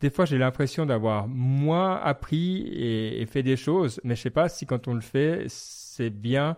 des 0.00 0.10
fois, 0.10 0.26
j'ai 0.26 0.38
l'impression 0.38 0.86
d'avoir 0.86 1.28
moins 1.28 1.96
appris 1.96 2.62
et, 2.68 3.22
et 3.22 3.26
fait 3.26 3.42
des 3.42 3.56
choses, 3.56 4.00
mais 4.04 4.16
je 4.16 4.22
sais 4.22 4.30
pas 4.30 4.48
si 4.48 4.66
quand 4.66 4.88
on 4.88 4.94
le 4.94 5.00
fait, 5.02 5.46
c'est 5.48 6.10
bien, 6.10 6.56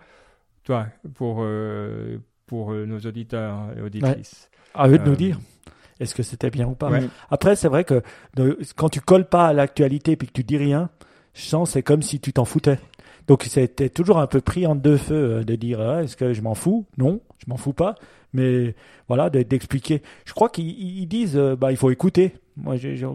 toi, 0.64 0.88
pour 1.14 1.38
euh, 1.42 2.18
pour 2.46 2.72
euh, 2.72 2.86
nos 2.86 3.00
auditeurs 3.00 3.70
et 3.76 3.80
auditrices. 3.82 4.50
À 4.74 4.88
eux 4.88 4.98
de 4.98 5.02
Euh, 5.02 5.10
nous 5.10 5.16
dire. 5.16 5.38
Est-ce 6.00 6.14
que 6.14 6.22
c'était 6.22 6.50
bien 6.50 6.66
ou 6.66 6.74
pas 6.74 6.90
Ouais. 6.90 7.02
Après, 7.30 7.56
c'est 7.56 7.68
vrai 7.68 7.84
que 7.84 8.02
de- 8.36 8.58
quand 8.76 8.88
tu 8.88 9.00
colles 9.00 9.28
pas 9.28 9.46
à 9.48 9.52
l'actualité 9.52 10.16
puis 10.16 10.26
que 10.28 10.32
tu 10.32 10.44
dis 10.44 10.56
rien, 10.56 10.90
je 11.34 11.42
sens 11.42 11.70
c'est 11.70 11.82
comme 11.82 12.02
si 12.02 12.20
tu 12.20 12.32
t'en 12.32 12.44
foutais. 12.44 12.78
Donc 13.26 13.44
c'était 13.44 13.88
toujours 13.88 14.18
un 14.18 14.26
peu 14.26 14.40
pris 14.40 14.66
en 14.66 14.74
deux 14.74 14.96
feux 14.98 15.38
euh, 15.38 15.44
de 15.44 15.54
dire 15.54 15.80
ah, 15.80 16.02
est-ce 16.02 16.16
que 16.16 16.32
je 16.32 16.42
m'en 16.42 16.54
fous? 16.54 16.84
Non, 16.98 17.20
je 17.38 17.44
m'en 17.48 17.56
fous 17.56 17.72
pas. 17.72 17.94
Mais 18.34 18.74
voilà, 19.08 19.30
de- 19.30 19.42
d'expliquer. 19.42 20.02
Je 20.26 20.32
crois 20.34 20.48
qu'ils 20.50 20.68
ils 20.68 21.06
disent 21.06 21.36
euh, 21.36 21.56
bah 21.56 21.70
il 21.70 21.76
faut 21.78 21.90
écouter. 21.90 22.34
Moi 22.56 22.74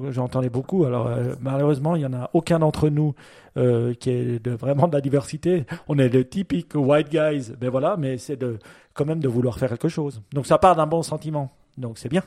j'entendais 0.09 0.49
beaucoup. 0.49 0.85
Alors 0.85 1.07
euh, 1.07 1.35
malheureusement 1.41 1.95
il 1.95 2.01
y 2.01 2.05
en 2.05 2.13
a 2.13 2.29
aucun 2.33 2.59
d'entre 2.59 2.89
nous 2.89 3.13
euh, 3.57 3.93
qui 3.93 4.09
est 4.09 4.43
de, 4.43 4.51
vraiment 4.51 4.87
de 4.87 4.93
la 4.95 5.01
diversité. 5.01 5.65
On 5.87 5.97
est 5.99 6.09
le 6.09 6.27
typique 6.27 6.71
white 6.75 7.09
guys. 7.09 7.51
Ben 7.59 7.69
voilà, 7.69 7.95
mais 7.97 8.17
c'est 8.17 8.37
de 8.37 8.57
quand 8.93 9.05
même 9.05 9.19
de 9.19 9.27
vouloir 9.27 9.59
faire 9.59 9.69
quelque 9.69 9.89
chose. 9.89 10.21
Donc 10.33 10.47
ça 10.47 10.57
part 10.57 10.75
d'un 10.75 10.87
bon 10.87 11.03
sentiment. 11.03 11.51
Donc 11.77 11.97
c'est 11.99 12.09
bien. 12.09 12.23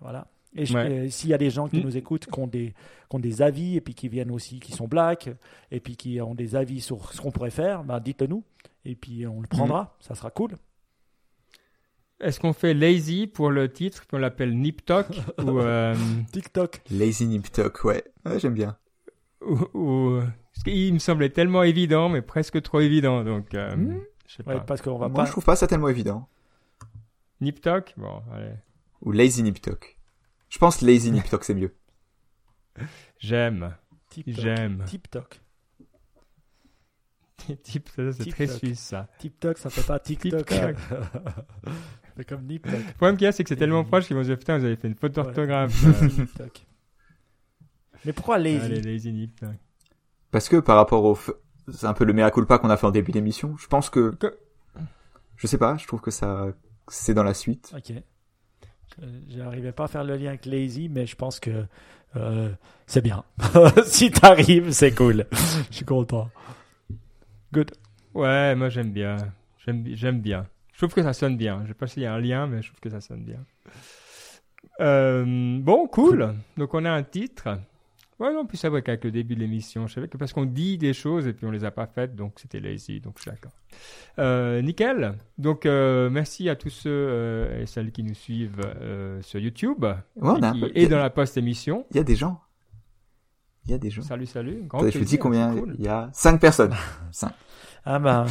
Voilà. 0.00 0.26
Et 0.56 0.64
Ouais. 0.72 0.90
euh, 1.06 1.08
s'il 1.10 1.30
y 1.30 1.34
a 1.34 1.38
des 1.38 1.50
gens 1.50 1.68
qui 1.68 1.78
Mm. 1.78 1.82
nous 1.84 1.96
écoutent, 1.96 2.26
qui 2.26 2.38
ont, 2.40 2.46
des, 2.48 2.74
qui 3.08 3.16
ont 3.16 3.20
des 3.20 3.40
avis, 3.42 3.76
et 3.76 3.80
puis 3.80 3.94
qui 3.94 4.08
viennent 4.08 4.32
aussi, 4.32 4.58
qui 4.58 4.72
sont 4.72 4.88
blacks, 4.88 5.30
et 5.70 5.78
puis 5.80 5.96
qui 5.96 6.20
ont 6.20 6.34
des 6.34 6.56
avis 6.56 6.80
sur 6.80 7.12
ce 7.12 7.20
qu'on 7.20 7.30
pourrait 7.30 7.50
faire, 7.50 7.84
ben 7.84 8.00
dites-le 8.00 8.26
nous. 8.26 8.42
Et 8.84 8.96
puis 8.96 9.26
on 9.26 9.40
le 9.40 9.46
prendra, 9.46 9.96
ça 10.00 10.14
sera 10.16 10.30
cool. 10.30 10.52
Est-ce 12.20 12.38
qu'on 12.40 12.52
fait 12.52 12.74
lazy 12.74 13.26
pour 13.26 13.50
le 13.50 13.72
titre, 13.72 14.06
qu'on 14.06 14.18
l'appelle 14.18 14.54
Nip 14.58 14.84
Talk 14.84 15.06
ou, 15.38 15.58
euh, 15.60 15.94
TikTok. 16.32 16.82
Lazy 16.90 17.26
Nip 17.26 17.50
Talk, 17.50 17.82
ouais. 17.84 18.04
Ouais, 18.26 18.38
j'aime 18.38 18.54
bien. 18.54 18.76
ou, 19.42 19.56
ou- 19.72 20.20
qu'il 20.64 20.92
me 20.92 20.98
semblait 20.98 21.30
tellement 21.30 21.62
évident, 21.62 22.10
mais 22.10 22.20
presque 22.20 22.60
trop 22.60 22.80
évident, 22.80 23.24
donc 23.24 23.54
euh, 23.54 23.74
Hmm. 23.74 24.00
je 24.26 24.34
sais 24.36 24.46
Ouais, 24.46 24.56
pas. 24.56 24.60
parce 24.60 24.82
qu'on 24.82 24.98
va 24.98 25.08
Moi, 25.08 25.16
pas. 25.16 25.24
je 25.24 25.30
trouve 25.30 25.44
pas 25.46 25.56
ça 25.56 25.66
tellement 25.66 25.88
évident. 25.88 26.28
Nip 27.40 27.62
Talk, 27.62 27.94
bon, 27.96 28.20
allez, 28.34 28.50
Ou 29.02 29.12
Lazy 29.12 29.42
Nip 29.42 29.60
Talk. 29.60 29.98
Je 30.48 30.58
pense 30.58 30.80
Lazy 30.82 31.10
Nip 31.10 31.28
Talk, 31.28 31.44
c'est 31.44 31.54
mieux. 31.54 31.74
j'aime, 33.18 33.76
j'aime. 34.26 34.84
TikTok. 34.86 35.40
Type, 37.62 37.88
ça, 37.88 38.12
c'est 38.12 38.30
très 38.30 38.46
TikTok. 38.46 38.58
suisse 38.58 38.80
ça. 38.80 39.08
TikTok, 39.18 39.58
ça 39.58 39.70
fait 39.70 39.82
pas 39.86 39.98
TikTok. 39.98 40.52
C'est 42.16 42.24
comme 42.28 42.44
Niptok. 42.44 42.72
Le 42.72 42.92
problème 42.94 43.16
qu'il 43.16 43.24
y 43.24 43.28
a, 43.28 43.32
c'est 43.32 43.44
que 43.44 43.48
c'est 43.48 43.56
tellement 43.56 43.82
proche 43.82 44.06
qu'ils 44.06 44.14
vont 44.16 44.22
se 44.22 44.28
dire 44.28 44.38
putain, 44.38 44.58
vous 44.58 44.64
avez 44.66 44.76
fait 44.76 44.88
une 44.88 44.94
faute 44.94 45.12
d'orthographe. 45.12 45.72
Niptok. 46.02 46.66
Mais 48.04 48.12
pourquoi 48.12 48.36
lazy 48.36 48.82
lazy 48.82 49.12
Nip 49.12 49.40
Talk. 49.40 49.56
Parce 50.30 50.48
que 50.50 50.56
par 50.56 50.76
rapport 50.76 51.02
au, 51.04 51.16
c'est 51.72 51.86
un 51.86 51.94
peu 51.94 52.04
le 52.04 52.12
mea 52.12 52.30
culpa 52.30 52.58
qu'on 52.58 52.68
a 52.68 52.76
fait 52.76 52.86
en 52.86 52.90
début 52.90 53.12
d'émission. 53.12 53.56
Je 53.56 53.66
pense 53.68 53.88
que, 53.88 54.14
Que- 54.16 54.38
je 55.36 55.46
sais 55.46 55.56
pas, 55.56 55.78
je 55.78 55.86
trouve 55.86 56.02
que 56.02 56.10
ça, 56.10 56.48
c'est 56.88 57.14
dans 57.14 57.24
la 57.24 57.32
suite. 57.32 57.72
Ok. 57.74 57.94
J'arrivais 59.28 59.72
pas 59.72 59.84
à 59.84 59.88
faire 59.88 60.04
le 60.04 60.16
lien 60.16 60.28
avec 60.28 60.46
lazy, 60.46 60.88
mais 60.88 61.06
je 61.06 61.16
pense 61.16 61.40
que 61.40 61.64
euh, 62.16 62.50
c'est 62.86 63.02
bien. 63.02 63.24
si 63.84 64.10
t'arrives, 64.10 64.72
c'est 64.72 64.94
cool. 64.94 65.26
Je 65.70 65.76
suis 65.76 65.84
content. 65.84 66.28
Good. 67.52 67.72
Ouais, 68.14 68.54
moi 68.54 68.68
j'aime 68.68 68.92
bien. 68.92 69.16
J'aime, 69.64 69.84
j'aime 69.94 70.20
bien. 70.20 70.46
Je 70.72 70.78
trouve 70.78 70.94
que 70.94 71.02
ça 71.02 71.12
sonne 71.12 71.36
bien. 71.36 71.60
Je 71.64 71.68
sais 71.68 71.74
pas 71.74 71.86
s'il 71.86 72.02
y 72.02 72.06
a 72.06 72.14
un 72.14 72.20
lien, 72.20 72.46
mais 72.46 72.62
je 72.62 72.68
trouve 72.68 72.80
que 72.80 72.90
ça 72.90 73.00
sonne 73.00 73.22
bien. 73.22 73.44
Euh, 74.80 75.58
bon, 75.60 75.86
cool. 75.88 76.34
Donc 76.56 76.74
on 76.74 76.84
a 76.84 76.90
un 76.90 77.02
titre. 77.02 77.58
Ouais, 78.20 78.32
non, 78.34 78.44
puis 78.46 78.58
c'est 78.58 78.68
vrai 78.68 78.82
qu'avec 78.82 79.02
le 79.04 79.10
début 79.10 79.34
de 79.34 79.40
l'émission, 79.40 79.86
je 79.86 79.94
savais 79.94 80.06
que 80.08 80.18
parce 80.18 80.32
qu'on 80.34 80.44
dit 80.44 80.76
des 80.78 80.92
choses 80.92 81.26
et 81.26 81.32
puis 81.32 81.46
on 81.46 81.50
les 81.50 81.64
a 81.64 81.70
pas 81.70 81.86
faites, 81.86 82.14
donc 82.14 82.34
c'était 82.38 82.60
lazy, 82.60 83.00
donc 83.00 83.14
je 83.16 83.22
suis 83.22 83.30
d'accord. 83.30 83.52
Euh, 84.18 84.60
nickel. 84.60 85.14
Donc 85.38 85.64
euh, 85.64 86.10
merci 86.10 86.48
à 86.50 86.54
tous 86.56 86.68
ceux 86.70 86.90
euh, 86.90 87.62
et 87.62 87.66
celles 87.66 87.90
qui 87.92 88.02
nous 88.02 88.14
suivent 88.14 88.60
euh, 88.80 89.22
sur 89.22 89.40
YouTube 89.40 89.82
Ouais, 89.84 89.94
on 90.16 90.36
et, 90.36 90.44
a, 90.44 90.52
qui- 90.52 90.58
il 90.58 90.72
et 90.78 90.82
y 90.82 90.84
a- 90.84 90.88
dans 90.90 90.98
la 90.98 91.08
post-émission. 91.10 91.86
il 91.90 91.96
y 91.96 92.00
a 92.00 92.04
des 92.04 92.14
gens. 92.16 92.40
Il 93.64 93.70
y 93.70 93.74
a 93.74 93.78
des 93.78 93.90
gens. 93.90 94.02
Salut, 94.02 94.26
salut. 94.26 94.64
Grand 94.66 94.86
je 94.88 94.98
vous 94.98 95.04
dis 95.04 95.18
combien. 95.18 95.54
cool. 95.54 95.74
Il 95.78 95.84
y 95.84 95.88
a 95.88 96.10
cinq 96.12 96.40
personnes. 96.40 96.74
Cinq. 97.12 97.32
Ah 97.86 97.98
ben, 97.98 98.26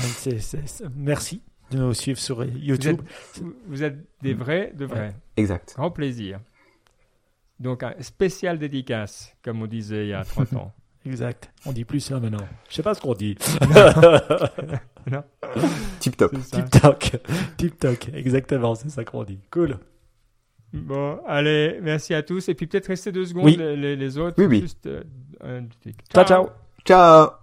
merci 0.95 1.41
de 1.71 1.77
nous 1.79 1.93
suivre 1.93 2.19
sur 2.19 2.43
Vous 2.45 2.57
YouTube. 2.57 3.01
êtes, 3.01 3.41
vous- 3.41 3.53
vous 3.67 3.83
êtes 3.83 3.97
des 4.21 4.33
vrais, 4.35 4.71
de 4.75 4.85
vrais. 4.85 5.15
Exact. 5.37 5.73
Grand 5.75 5.89
plaisir. 5.91 6.39
Donc, 7.59 7.83
un 7.83 7.93
spécial 7.99 8.57
dédicace, 8.57 9.35
comme 9.43 9.61
on 9.61 9.67
disait 9.67 10.05
il 10.05 10.09
y 10.09 10.13
a 10.13 10.23
30 10.23 10.53
ans. 10.53 10.73
Exact. 11.05 11.51
On 11.65 11.71
dit 11.71 11.85
plus 11.85 12.01
ça 12.01 12.19
maintenant. 12.19 12.45
Je 12.69 12.75
sais 12.75 12.83
pas 12.83 12.93
ce 12.93 13.01
qu'on 13.01 13.13
dit. 13.13 13.35
Tip 15.99 16.17
top. 16.17 16.31
C'est 16.41 16.55
ça. 16.55 16.61
TikTok. 16.61 17.11
TikTok. 17.57 18.09
Exactement, 18.13 18.75
c'est 18.75 18.89
ça 18.89 19.03
qu'on 19.03 19.23
dit. 19.23 19.39
Cool. 19.49 19.77
Bon, 20.73 21.19
allez, 21.25 21.79
merci 21.81 22.13
à 22.13 22.21
tous. 22.21 22.49
Et 22.49 22.53
puis 22.53 22.67
peut-être 22.67 22.87
rester 22.87 23.11
deux 23.11 23.25
secondes, 23.25 23.45
Oui. 23.45 23.57
les, 23.57 24.17
autres. 24.17 24.35
Oui, 24.37 24.45
oui. 24.45 24.61
Juste, 24.61 24.87
euh, 24.87 25.61
Ciao, 26.13 26.25
ciao. 26.25 26.49
Ciao. 26.85 27.38